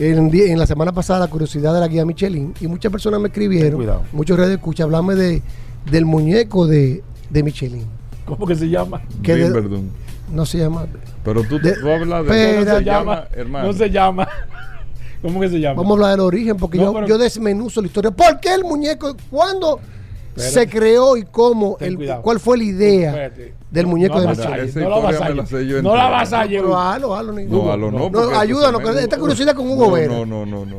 En, 0.00 0.58
la 0.58 0.66
semana 0.66 0.90
pasada, 0.90 1.20
la 1.20 1.28
curiosidad 1.28 1.72
de 1.72 1.78
la 1.78 1.86
guía 1.86 2.04
Michelin, 2.04 2.52
y 2.60 2.66
muchas 2.66 2.90
personas 2.90 3.20
me 3.20 3.28
escribieron, 3.28 3.76
Cuidado. 3.76 4.02
muchos 4.12 4.36
redes 4.36 4.56
escucha, 4.56 4.82
hablame 4.82 5.14
de, 5.14 5.40
del 5.88 6.04
muñeco 6.04 6.66
de, 6.66 7.04
de 7.30 7.42
Michelin. 7.44 7.84
¿Cómo 8.24 8.44
que 8.44 8.56
se 8.56 8.68
llama? 8.68 9.02
que 9.22 9.36
de-. 9.36 9.50
No 10.34 10.44
se 10.46 10.58
llama. 10.58 10.86
Pero 11.22 11.42
tú, 11.44 11.58
De- 11.58 11.76
tú 11.76 11.88
hablas 11.90 12.24
de 12.24 12.28
Pero- 12.30 12.58
¿cómo 12.60 12.64
No 12.72 12.78
se 12.78 12.84
llama, 12.84 13.24
hermano. 13.32 13.66
no 13.66 13.72
se 13.72 13.90
llama. 13.90 14.28
¿Cómo 15.22 15.40
que 15.40 15.48
se 15.48 15.60
llama? 15.60 15.76
Vamos 15.76 15.90
a 15.90 15.94
hablar 15.94 16.10
del 16.10 16.20
origen, 16.20 16.56
porque 16.56 16.76
No, 16.78 16.84
yo, 16.84 16.92
pero- 16.94 17.06
yo 17.06 17.18
desmenuzo 17.18 17.80
la 17.80 17.86
historia. 17.86 18.10
¿Por 18.10 18.40
qué 18.40 18.52
el 18.54 18.64
muñeco? 18.64 19.16
¿Cuándo 19.30 19.80
Espérate. 20.36 20.52
se 20.52 20.68
creó 20.68 21.16
y 21.16 21.22
cómo? 21.22 21.76
El-. 21.80 21.98
¿Cuál 22.20 22.40
fue 22.40 22.58
la 22.58 22.64
idea 22.64 23.10
Espérate. 23.10 23.54
del 23.70 23.86
muñeco 23.86 24.16
no 24.16 24.20
de? 24.26 24.32
Esa 24.32 24.80
no 24.80 24.88
la 24.90 24.96
yo 25.62 25.82
No 25.82 25.96
la. 25.96 26.26
Pero 26.26 27.32
ni- 27.32 27.44
No, 27.44 27.76
no. 27.90 28.10
No, 28.10 28.38
ayúdanos, 28.38 28.82
esta 28.98 29.16
curiosidad 29.18 29.54
con 29.54 29.66
Hugo 29.70 29.86
no, 29.86 29.92
Vera. 29.92 30.12
No, 30.12 30.26
no, 30.26 30.44
no, 30.44 30.66
no. 30.66 30.76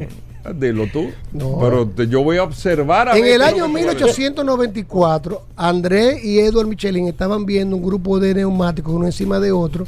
Dilo 0.53 0.85
tú. 0.91 1.09
No. 1.33 1.57
Pero 1.59 1.87
te- 1.87 2.07
yo 2.07 2.23
voy 2.23 2.37
a 2.37 2.43
observar 2.43 3.09
a 3.09 3.17
En 3.17 3.25
el 3.25 3.41
año 3.41 3.67
lo 3.67 3.73
que 3.73 3.81
tú 3.81 3.85
vas 3.87 3.95
a 4.03 4.05
decir. 4.05 4.23
1894, 4.31 5.41
André 5.55 6.19
y 6.23 6.39
Edward 6.39 6.67
Michelin 6.67 7.07
estaban 7.07 7.45
viendo 7.45 7.75
un 7.75 7.83
grupo 7.83 8.19
de 8.19 8.33
neumáticos 8.35 8.93
uno 8.93 9.05
encima 9.05 9.39
de 9.39 9.51
otro. 9.51 9.85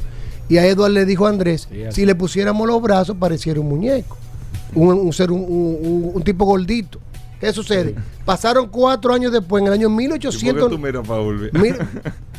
Y 0.48 0.56
a 0.56 0.66
Edward 0.66 0.92
le 0.92 1.04
dijo 1.04 1.26
a 1.26 1.28
Andrés: 1.28 1.68
Sí, 1.70 1.82
si 1.90 2.06
le 2.06 2.14
pusiéramos 2.14 2.66
los 2.66 2.80
brazos, 2.82 3.16
pareciera 3.18 3.60
un 3.60 3.68
muñeco. 3.68 4.16
Un, 4.74 4.94
un 4.98 5.12
ser, 5.12 5.30
un, 5.30 5.40
un- 5.40 5.78
un- 5.80 6.10
un 6.14 6.22
tipo 6.22 6.44
gordito. 6.44 6.98
¿Qué 7.40 7.52
sucede? 7.52 7.94
Pasaron 8.24 8.66
cuatro 8.68 9.14
años 9.14 9.30
después, 9.32 9.60
en 9.60 9.68
el 9.68 9.72
año 9.74 9.88
¿Y 9.88 9.90
por 9.90 9.98
qué 9.98 10.02
1800. 10.08 10.70
tú 10.70 10.78
miras, 10.78 11.06
Paul? 11.06 11.50
Mil- 11.52 11.76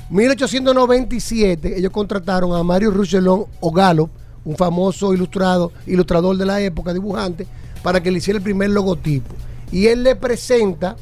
1897, 0.10 1.78
ellos 1.78 1.92
contrataron 1.92 2.54
a 2.56 2.64
Mario 2.64 2.92
Rouchelon 2.92 3.46
o 3.60 3.72
Gallup, 3.72 4.10
un 4.44 4.56
famoso 4.56 5.14
ilustrado, 5.14 5.72
ilustrador 5.86 6.36
de 6.38 6.46
la 6.46 6.60
época, 6.62 6.94
dibujante, 6.94 7.46
para 7.84 8.02
que 8.02 8.12
le 8.12 8.18
hiciera 8.18 8.38
el 8.38 8.44
primer 8.44 8.70
logotipo. 8.70 9.34
Y 9.72 9.88
él 9.88 10.04
le 10.04 10.16
presenta 10.16 10.96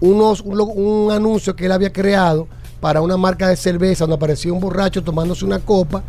unos, 0.00 0.40
un, 0.40 1.10
anuncio 1.10 1.54
que 1.54 1.66
él 1.66 1.72
había 1.72 1.92
creado 1.92 2.48
para 2.80 3.00
una 3.00 3.16
marca 3.16 3.48
de 3.48 3.56
cerveza 3.56 4.04
donde 4.04 4.16
aparecía 4.16 4.52
un 4.52 4.60
borracho 4.60 5.02
tomándose 5.02 5.44
una 5.44 5.58
copa. 5.60 6.02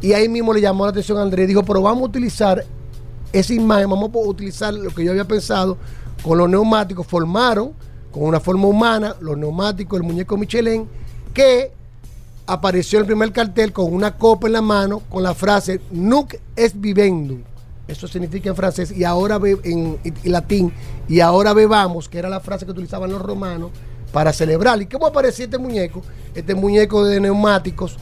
Y 0.00 0.12
ahí 0.12 0.28
mismo 0.28 0.52
le 0.52 0.60
llamó 0.60 0.84
la 0.84 0.90
atención 0.90 1.18
a 1.18 1.22
Andrés. 1.22 1.48
Dijo, 1.48 1.62
pero 1.62 1.80
vamos 1.82 2.02
a 2.02 2.06
utilizar 2.06 2.64
esa 3.32 3.54
imagen, 3.54 3.88
vamos 3.88 4.10
a 4.14 4.18
utilizar 4.18 4.74
lo 4.74 4.90
que 4.90 5.04
yo 5.04 5.12
había 5.12 5.24
pensado 5.24 5.78
con 6.22 6.38
los 6.38 6.48
neumáticos. 6.48 7.06
Formaron 7.06 7.72
con 8.12 8.24
una 8.24 8.40
forma 8.40 8.66
humana 8.66 9.16
los 9.20 9.36
neumáticos, 9.36 9.98
el 9.98 10.06
muñeco 10.06 10.36
Michelin, 10.36 10.86
que 11.32 11.72
apareció 12.46 12.98
en 12.98 13.04
el 13.04 13.06
primer 13.06 13.32
cartel 13.32 13.72
con 13.72 13.92
una 13.92 14.16
copa 14.16 14.46
en 14.46 14.52
la 14.52 14.62
mano 14.62 15.00
con 15.08 15.22
la 15.22 15.34
frase 15.34 15.80
Nuc 15.90 16.34
es 16.54 16.78
vivendum. 16.78 17.42
Eso 17.86 18.08
significa 18.08 18.48
en 18.48 18.56
francés 18.56 18.92
y 18.96 19.04
ahora 19.04 19.38
be- 19.38 19.58
en, 19.64 19.98
en 20.02 20.32
latín 20.32 20.72
y 21.08 21.20
ahora 21.20 21.52
bebamos, 21.52 22.08
que 22.08 22.18
era 22.18 22.28
la 22.30 22.40
frase 22.40 22.64
que 22.64 22.70
utilizaban 22.72 23.10
los 23.12 23.20
romanos 23.20 23.70
para 24.12 24.32
celebrar. 24.32 24.80
¿Y 24.80 24.86
cómo 24.86 25.06
aparecía 25.06 25.44
este 25.44 25.58
muñeco? 25.58 26.00
Este 26.34 26.54
muñeco 26.54 27.04
de 27.04 27.20
neumáticos, 27.20 27.96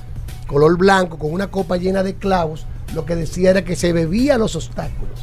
color 0.46 0.76
blanco, 0.78 1.18
con 1.18 1.32
una 1.32 1.50
copa 1.50 1.76
llena 1.78 2.02
de 2.02 2.14
clavos, 2.14 2.66
lo 2.94 3.04
que 3.04 3.16
decía 3.16 3.50
era 3.50 3.64
que 3.64 3.74
se 3.74 3.92
bebía 3.92 4.38
los 4.38 4.54
obstáculos. 4.54 5.18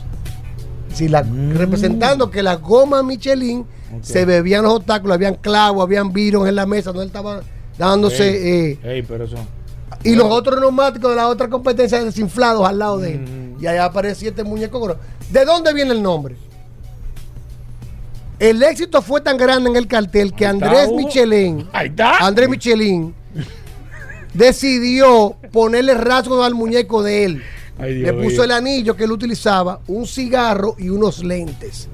Si 0.94 1.08
la, 1.08 1.22
Representando 1.22 2.30
que 2.32 2.42
la 2.44 2.56
goma 2.56 3.02
Michelin 3.04 3.66
se 4.02 4.26
bebían 4.26 4.64
los 4.64 4.74
obstáculos, 4.74 5.16
habían 5.16 5.36
clavos, 5.36 5.84
habían 5.84 6.12
virus 6.12 6.48
en 6.50 6.56
la 6.56 6.66
mesa, 6.66 6.90
donde 6.92 7.04
él 7.04 7.08
estaba 7.08 7.42
dándose... 7.78 8.72
eh, 8.72 8.80
Ey, 8.84 9.04
pero 9.04 9.24
eso. 9.24 9.38
Y 10.04 10.16
los 10.16 10.28
otros 10.32 10.60
neumáticos 10.60 11.10
de 11.10 11.16
la 11.16 11.28
otra 11.28 11.50
competencia 11.50 12.04
desinflados 12.04 12.68
al 12.68 12.80
lado 12.80 12.98
de 13.00 13.14
él. 13.14 13.56
Y 13.60 13.68
ahí 13.68 13.78
aparecía 13.78 14.30
este 14.30 14.44
muñeco. 14.44 14.98
¿De 15.30 15.46
dónde 15.46 15.74
viene 15.74 15.92
el 15.92 16.02
nombre? 16.02 16.36
El 18.40 18.64
éxito 18.64 19.02
fue 19.02 19.20
tan 19.20 19.38
grande 19.38 19.70
en 19.70 19.76
el 19.76 19.88
cartel 19.88 20.34
que 20.34 20.46
Andrés. 20.46 20.90
Michelin. 20.94 21.68
Andrés 22.22 22.48
Michelin, 22.48 23.14
decidió 24.34 25.36
ponerle 25.52 25.94
rasgos 25.94 26.46
al 26.46 26.56
muñeco 26.56 27.04
de 27.04 27.26
él. 27.26 27.44
Ay, 27.78 27.96
Dios 27.96 28.16
Le 28.16 28.24
puso 28.24 28.44
el 28.44 28.52
anillo 28.52 28.96
que 28.96 29.06
él 29.06 29.12
utilizaba, 29.12 29.82
un 29.88 30.06
cigarro 30.06 30.76
y 30.78 30.90
unos 30.90 31.24
lentes 31.24 31.90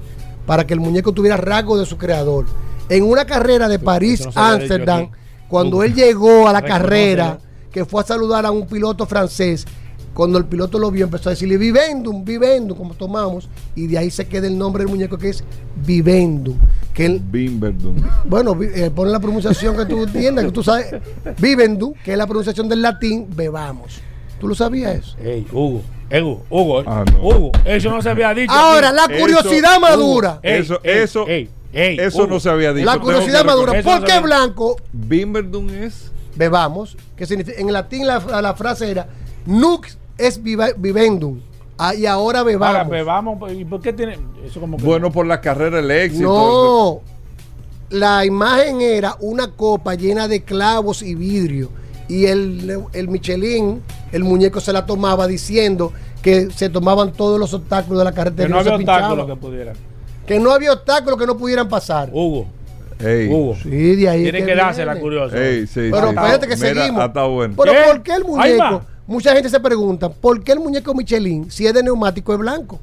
para 0.46 0.64
que 0.64 0.74
el 0.74 0.80
muñeco 0.80 1.12
tuviera 1.12 1.36
rasgos 1.36 1.80
de 1.80 1.86
su 1.86 1.98
creador. 1.98 2.46
En 2.88 3.02
una 3.02 3.24
carrera 3.24 3.68
de 3.68 3.80
París 3.80 4.26
aquí. 4.34 5.10
cuando 5.48 5.82
él 5.82 5.94
llegó 5.94 6.48
a 6.48 6.52
la 6.52 6.62
carrera, 6.62 7.40
que 7.76 7.84
fue 7.84 8.00
a 8.00 8.06
saludar 8.06 8.46
a 8.46 8.50
un 8.50 8.66
piloto 8.66 9.04
francés, 9.04 9.66
cuando 10.14 10.38
el 10.38 10.46
piloto 10.46 10.78
lo 10.78 10.90
vio, 10.90 11.04
empezó 11.04 11.28
a 11.28 11.32
decirle 11.32 11.58
Vivendum, 11.58 12.24
Vivendum, 12.24 12.74
como 12.74 12.94
tomamos, 12.94 13.50
y 13.74 13.86
de 13.86 13.98
ahí 13.98 14.10
se 14.10 14.26
queda 14.26 14.46
el 14.46 14.56
nombre 14.56 14.82
del 14.82 14.90
muñeco 14.90 15.18
que 15.18 15.28
es 15.28 15.44
Vivendum. 15.84 16.56
Que 16.94 17.04
él, 17.04 17.20
Wimbledon. 17.30 17.96
bueno, 18.24 18.58
eh, 18.62 18.90
pon 18.94 19.12
la 19.12 19.20
pronunciación 19.20 19.76
que 19.76 19.84
tú 19.84 20.04
entiendas, 20.04 20.46
que 20.46 20.52
tú 20.52 20.62
sabes, 20.62 20.86
Vivendum, 21.38 21.92
que 22.02 22.12
es 22.12 22.16
la 22.16 22.26
pronunciación 22.26 22.66
del 22.66 22.80
latín, 22.80 23.26
bebamos. 23.36 24.00
¿Tú 24.40 24.48
lo 24.48 24.54
sabías 24.54 24.94
eso? 24.96 25.16
Ey, 25.22 25.46
Hugo. 25.52 25.82
Ey, 26.08 26.22
Hugo. 26.22 26.44
Hugo. 26.48 26.82
Ah, 26.86 27.04
no. 27.12 27.18
Hugo. 27.28 27.52
Eso 27.66 27.90
no 27.90 28.00
se 28.00 28.08
había 28.08 28.32
dicho. 28.32 28.50
Ahora, 28.54 28.90
la 28.90 29.06
curiosidad 29.20 29.72
Eso- 29.72 29.80
madura. 29.80 30.40
Ey, 30.42 30.60
Eso- 30.62 30.80
ey, 30.82 30.98
eso- 31.02 31.28
ey, 31.28 31.50
ey, 31.74 31.98
Eso 32.00 32.22
Hugo. 32.22 32.26
no 32.28 32.40
se 32.40 32.48
había 32.48 32.72
dicho. 32.72 32.86
La 32.86 32.98
curiosidad 32.98 33.44
madura. 33.44 33.82
¿Por 33.82 34.00
no 34.00 34.06
qué 34.06 34.12
sabía. 34.12 34.20
blanco? 34.22 34.76
Wimbledon 35.10 35.68
es. 35.68 36.10
Bebamos. 36.36 36.96
Que 37.16 37.26
significa, 37.26 37.60
en 37.60 37.72
latín 37.72 38.06
la, 38.06 38.18
la 38.40 38.54
frase 38.54 38.90
era 38.90 39.08
Nux 39.46 39.96
es 40.18 40.42
viva- 40.42 40.72
vivendum. 40.76 41.40
Ah, 41.78 41.94
y 41.94 42.06
ahora 42.06 42.38
Ahora, 42.40 42.42
bebamos. 42.42 42.88
bebamos. 42.90 43.52
¿Y 43.52 43.64
por 43.64 43.80
qué 43.80 43.92
tiene.? 43.92 44.18
Eso 44.44 44.60
como 44.60 44.76
que. 44.78 44.84
Bueno, 44.84 45.10
por 45.12 45.26
la 45.26 45.40
carrera, 45.40 45.78
el 45.80 45.90
éxito. 45.90 46.22
No. 46.24 47.00
La 47.98 48.24
imagen 48.24 48.80
era 48.80 49.16
una 49.20 49.50
copa 49.52 49.94
llena 49.94 50.26
de 50.26 50.42
clavos 50.42 51.02
y 51.02 51.14
vidrio. 51.14 51.70
Y 52.08 52.26
el, 52.26 52.82
el 52.92 53.08
Michelin, 53.08 53.82
el 54.12 54.24
muñeco 54.24 54.60
se 54.60 54.72
la 54.72 54.86
tomaba 54.86 55.26
diciendo 55.26 55.92
que 56.22 56.50
se 56.50 56.68
tomaban 56.68 57.12
todos 57.12 57.38
los 57.38 57.52
obstáculos 57.54 57.98
de 57.98 58.04
la 58.04 58.12
carretera. 58.12 58.48
que 58.48 58.52
no 58.54 58.58
había 58.60 58.76
pinchaban. 58.78 59.02
obstáculo 59.12 59.26
que 59.34 59.40
pudiera. 59.40 59.72
Que 60.26 60.38
no 60.40 60.50
había 60.52 60.72
obstáculos 60.72 61.18
que 61.18 61.26
no 61.26 61.36
pudieran 61.36 61.68
pasar. 61.68 62.08
Hugo. 62.12 62.46
Ey, 62.98 63.28
Hugo. 63.28 63.56
Sí, 63.62 63.96
de 63.96 64.08
ahí. 64.08 64.22
Tiene 64.22 64.44
que 64.44 64.54
dársela 64.54 64.92
viene. 64.92 65.00
curioso. 65.02 65.36
ey, 65.36 65.66
sí, 65.66 65.88
Pero 65.90 66.08
sí. 66.10 66.14
espérate 66.16 66.48
que 66.48 66.56
Mira, 66.56 66.74
seguimos. 66.74 67.02
ah, 67.02 67.06
está 67.06 67.24
bueno. 67.24 67.54
Pero 67.56 67.72
¿Qué? 67.72 67.78
¿por 67.86 68.02
qué 68.02 68.12
el 68.14 68.24
muñeco? 68.24 68.82
Mucha 69.06 69.32
gente 69.34 69.48
se 69.48 69.60
pregunta, 69.60 70.08
¿por 70.08 70.42
qué 70.42 70.52
el 70.52 70.60
muñeco 70.60 70.92
Michelin, 70.94 71.50
si 71.50 71.66
es 71.66 71.74
de 71.74 71.82
neumático, 71.82 72.32
es 72.32 72.38
blanco? 72.38 72.80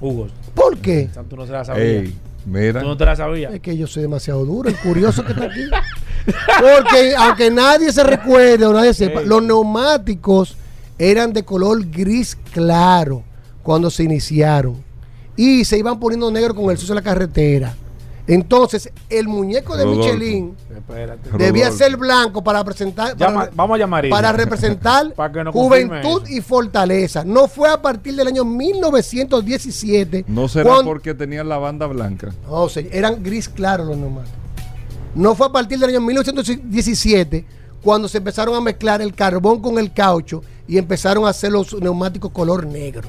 Hugo. 0.00 0.26
¿Por 0.54 0.76
qué? 0.78 1.08
Tú 1.28 1.36
no 1.36 1.46
se 1.46 1.52
la 1.52 1.64
sabías. 1.64 1.86
Ey, 1.86 2.14
mira. 2.46 2.80
Tú 2.80 2.86
no 2.88 2.96
te 2.96 3.04
la 3.04 3.14
sabías. 3.14 3.54
Es 3.54 3.60
que 3.60 3.76
yo 3.76 3.86
soy 3.86 4.02
demasiado 4.02 4.44
duro, 4.44 4.68
el 4.68 4.76
curioso 4.76 5.24
que 5.24 5.32
está 5.32 5.44
aquí. 5.44 5.60
Porque 6.60 7.14
aunque 7.16 7.50
nadie 7.50 7.92
se 7.92 8.02
recuerde 8.02 8.64
o 8.66 8.72
nadie 8.72 8.94
sepa, 8.94 9.20
Ey. 9.20 9.26
los 9.26 9.42
neumáticos 9.42 10.56
eran 10.98 11.32
de 11.32 11.44
color 11.44 11.84
gris 11.90 12.36
claro 12.52 13.22
cuando 13.62 13.90
se 13.90 14.02
iniciaron. 14.04 14.82
Y 15.36 15.64
se 15.64 15.78
iban 15.78 15.98
poniendo 16.00 16.30
negro 16.30 16.54
con 16.54 16.70
el 16.70 16.78
sucio 16.78 16.94
de 16.94 17.00
la 17.00 17.04
carretera. 17.04 17.74
Entonces, 18.26 18.90
el 19.10 19.28
muñeco 19.28 19.76
de 19.76 19.84
Rodolfo. 19.84 20.04
Michelin 20.14 20.56
Espérate. 20.74 21.30
debía 21.36 21.64
Rodolfo. 21.66 21.84
ser 21.84 21.96
blanco 21.98 22.42
para 22.42 22.64
presentar 22.64 23.14
Llama- 23.18 23.40
para, 23.40 23.52
vamos 23.54 23.74
a 23.74 23.78
llamar 23.78 24.08
para 24.08 24.32
representar 24.32 25.12
Para 25.16 25.52
juventud 25.52 26.22
eso. 26.24 26.32
y 26.32 26.40
fortaleza. 26.40 27.22
No 27.24 27.48
fue 27.48 27.68
a 27.68 27.82
partir 27.82 28.14
del 28.16 28.28
año 28.28 28.42
1917 28.44 30.24
No 30.26 30.48
será 30.48 30.64
cuando- 30.70 30.84
porque 30.90 31.12
tenían 31.14 31.48
la 31.48 31.58
banda 31.58 31.86
blanca. 31.86 32.32
no, 32.48 32.66
eran 32.92 33.22
gris 33.22 33.48
claros 33.48 33.86
los 33.88 33.96
neumáticos. 33.96 34.38
No 35.14 35.34
fue 35.34 35.46
a 35.46 35.50
partir 35.52 35.78
del 35.78 35.90
año 35.90 36.00
1917 36.00 37.44
cuando 37.82 38.08
se 38.08 38.18
empezaron 38.18 38.54
a 38.54 38.60
mezclar 38.60 39.02
el 39.02 39.14
carbón 39.14 39.60
con 39.60 39.78
el 39.78 39.92
caucho 39.92 40.42
y 40.66 40.78
empezaron 40.78 41.26
a 41.26 41.28
hacer 41.28 41.52
los 41.52 41.74
neumáticos 41.80 42.30
color 42.32 42.66
negro. 42.66 43.08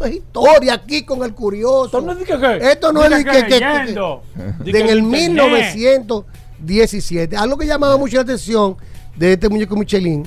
Esto 0.00 0.06
es 0.06 0.14
historia 0.14 0.74
aquí 0.74 1.02
con 1.04 1.22
el 1.22 1.34
curioso. 1.34 1.84
Esto 1.86 2.00
no 2.00 2.12
es 2.12 2.18
de 2.20 2.24
que- 2.24 2.38
que- 2.38 2.70
Esto 2.72 2.92
no 2.92 3.04
es 3.04 3.10
que 3.10 3.24
que- 3.30 3.42
que- 3.46 3.58
que- 4.64 4.78
en 4.80 4.88
el 4.88 4.98
internet. 4.98 5.74
1917. 5.74 7.36
Algo 7.36 7.56
que 7.58 7.66
llamaba 7.66 7.96
mucho 7.98 8.16
la 8.16 8.22
atención 8.22 8.76
de 9.16 9.34
este 9.34 9.48
muñeco 9.48 9.76
Michelin 9.76 10.26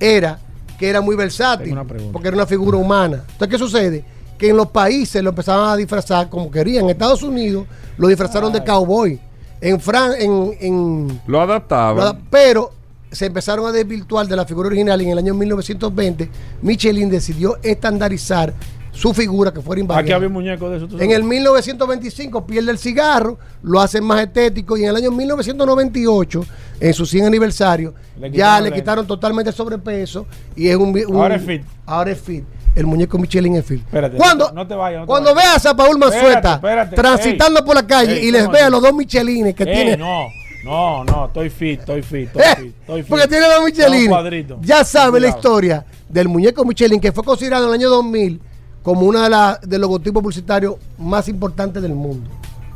era 0.00 0.38
que 0.78 0.88
era 0.90 1.00
muy 1.00 1.14
versátil, 1.14 1.76
porque 2.12 2.28
era 2.28 2.36
una 2.36 2.46
figura 2.46 2.76
humana. 2.76 3.22
Entonces, 3.30 3.48
¿qué 3.48 3.58
sucede? 3.58 4.04
Que 4.36 4.48
en 4.50 4.56
los 4.56 4.66
países 4.68 5.22
lo 5.22 5.30
empezaban 5.30 5.70
a 5.70 5.76
disfrazar 5.76 6.28
como 6.28 6.50
querían. 6.50 6.84
En 6.84 6.90
Estados 6.90 7.22
Unidos 7.22 7.66
lo 7.96 8.08
disfrazaron 8.08 8.52
de 8.52 8.64
cowboy. 8.64 9.20
En 9.60 9.80
Fran, 9.80 10.12
en, 10.18 10.56
en 10.60 11.20
Lo 11.28 11.40
adaptaban. 11.40 12.20
pero 12.30 12.72
se 13.12 13.26
empezaron 13.26 13.64
a 13.66 13.70
desvirtuar 13.72 14.26
de 14.26 14.34
la 14.34 14.44
figura 14.44 14.66
original 14.66 15.00
y 15.00 15.04
en 15.04 15.12
el 15.12 15.18
año 15.18 15.34
1920, 15.34 16.28
Michelin 16.62 17.08
decidió 17.08 17.58
estandarizar 17.62 18.52
su 18.94 19.12
figura 19.12 19.52
que 19.52 19.60
fuera 19.60 19.78
Aquí 19.78 19.82
invariable. 19.82 20.14
había 20.14 20.28
un 20.28 20.32
muñeco 20.34 20.70
de 20.70 20.76
eso. 20.78 20.86
¿tú 20.88 20.98
En 20.98 21.10
el 21.10 21.24
1925 21.24 22.46
pierde 22.46 22.70
el 22.70 22.78
cigarro, 22.78 23.38
lo 23.62 23.80
hacen 23.80 24.04
más 24.04 24.20
estético 24.22 24.76
y 24.76 24.84
en 24.84 24.90
el 24.90 24.96
año 24.96 25.10
1998, 25.10 26.44
en 26.80 26.94
su 26.94 27.04
100 27.04 27.26
aniversario, 27.26 27.94
Le 28.18 28.30
ya 28.30 28.60
le 28.60 28.72
quitaron 28.72 29.06
totalmente 29.06 29.50
el 29.50 29.56
sobrepeso 29.56 30.26
y 30.56 30.68
es 30.68 30.76
un, 30.76 30.96
Ahora 31.12 31.36
es 31.36 31.42
fit. 31.44 31.62
Ahora 31.86 32.10
es 32.12 32.20
fit. 32.20 32.44
El 32.74 32.86
muñeco 32.86 33.18
Michelin 33.18 33.54
es 33.56 33.64
fit. 33.66 33.80
Espérate, 33.80 34.16
cuando 34.16 34.50
no 34.52 34.66
te 34.66 34.74
vayas. 34.74 35.00
no 35.00 35.04
te 35.04 35.08
cuando 35.08 35.34
vayas. 35.34 35.52
veas 35.62 35.66
a 35.66 35.76
Paul 35.76 35.98
Manzueta 35.98 36.60
transitando 36.94 37.60
Ey, 37.60 37.66
por 37.66 37.74
la 37.76 37.86
calle 37.86 38.18
ey, 38.20 38.26
y 38.28 38.30
les 38.32 38.42
¿cómo 38.42 38.52
vea 38.52 38.62
así? 38.64 38.72
los 38.72 38.82
dos 38.82 38.94
Michelines 38.94 39.54
que 39.54 39.62
Ey, 39.64 39.74
tiene 39.74 39.96
No, 39.96 40.26
no, 40.64 41.04
no, 41.04 41.26
estoy 41.26 41.50
fit, 41.50 41.80
estoy 41.80 42.02
fit, 42.02 42.28
estoy 42.28 42.42
Eh, 42.44 42.56
fit. 42.56 42.74
Estoy 42.80 43.02
fit. 43.02 43.10
porque 43.10 43.28
tiene 43.28 43.46
los 43.48 43.64
Michelin. 43.64 44.00
Son 44.00 44.08
cuadritos. 44.08 44.58
Ya 44.62 44.84
sabe 44.84 45.20
la 45.20 45.28
historia 45.28 45.84
del 46.08 46.28
muñeco 46.28 46.64
Michelin 46.64 47.00
que 47.00 47.12
fue 47.12 47.22
considerado 47.22 47.64
en 47.64 47.68
el 47.70 47.74
año 47.80 47.90
2000 47.90 48.40
como 48.84 49.00
uno 49.00 49.20
de, 49.20 49.30
la- 49.30 49.58
de 49.60 49.78
los 49.78 49.88
logotipos 49.88 50.22
publicitarios 50.22 50.76
más 50.98 51.26
importantes 51.28 51.82
del 51.82 51.94
mundo 51.94 52.30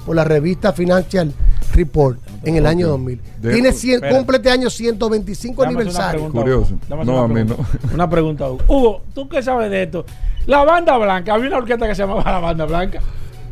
por 0.05 0.17
la 0.17 0.25
revista 0.25 0.73
Financial 0.73 1.33
Report 1.75 2.19
en 2.45 2.57
el 2.57 2.67
año 2.67 2.89
2000. 2.89 3.21
De- 3.43 3.53
Tiene 3.53 3.73
100, 3.73 3.95
espérate. 3.97 4.17
cumple 4.19 4.37
este 4.39 4.51
año 4.51 4.71
125 4.71 5.63
Dame 5.63 5.75
una 5.75 5.81
aniversario. 5.83 6.11
pregunta, 6.21 6.41
Curioso. 6.41 6.79
No, 6.89 6.97
una 6.97 7.21
a 7.25 7.29
mí 7.29 7.35
pregunta. 7.45 7.65
Una 7.95 8.11
pregunta, 8.11 8.51
Hugo. 8.51 8.63
Hugo, 8.67 9.03
¿tú 9.15 9.29
qué 9.29 9.43
sabes 9.43 9.71
de 9.71 9.83
esto? 9.85 10.05
La 10.47 10.65
banda 10.65 10.97
blanca, 10.97 11.35
había 11.35 11.49
una 11.49 11.59
orquesta 11.59 11.87
que 11.87 11.95
se 11.95 12.03
llamaba 12.03 12.23
La 12.33 12.39
Banda 12.41 12.65
Blanca. 12.65 13.01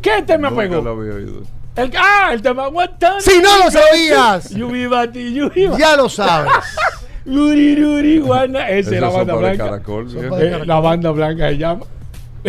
¿Qué 0.00 0.22
tema 0.26 0.48
Nunca 0.48 0.62
pegó? 0.62 0.80
lo 0.80 0.90
había 0.92 1.12
oído. 1.14 1.42
El, 1.76 1.92
ah, 1.98 2.30
el 2.32 2.40
tema. 2.40 2.68
What 2.68 2.92
time 2.98 3.20
Si 3.20 3.38
no 3.42 3.58
lo 3.58 3.64
you 3.66 3.70
sabías. 3.70 4.50
You 4.56 4.70
be 4.70 4.86
bati, 4.88 5.34
you 5.34 5.50
be 5.54 5.68
bati. 5.68 5.82
Ya 5.82 5.94
lo 5.94 6.08
sabes. 6.08 6.50
Uri, 7.26 7.84
uri, 7.84 8.18
guana. 8.20 8.70
Esa 8.70 8.94
es 8.94 9.00
la 9.00 9.10
banda 9.10 9.34
blanca. 9.34 9.64
caracol, 9.64 10.08
Eh, 10.40 10.62
la 10.64 10.80
banda 10.80 11.10
blanca 11.10 11.48
se 11.50 11.58
llama. 11.58 11.84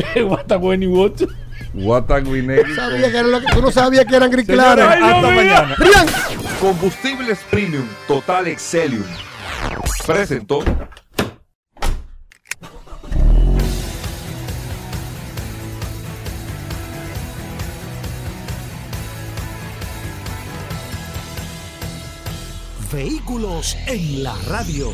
What 0.27 0.51
a 0.51 0.57
when 0.57 0.81
you 0.81 0.91
want 0.91 1.17
to. 1.17 1.27
Guataguinegri. 1.73 2.75
Sabía 2.75 3.11
que 3.11 3.17
era 3.17 3.27
lo 3.27 3.39
que- 3.41 3.47
tú 3.53 3.61
no 3.61 3.71
sabías 3.71 4.05
que 4.05 4.15
eran 4.15 4.31
gris 4.31 4.45
claros. 4.45 4.85
Hasta 4.87 5.29
mañana. 5.29 5.75
Rian. 5.77 6.07
Combustibles 6.59 7.39
Premium 7.49 7.85
Total 8.07 8.47
Excelium. 8.47 9.03
Presentó. 10.05 10.63
Vehículos 22.91 23.75
en 23.87 24.23
la 24.23 24.35
radio. 24.47 24.93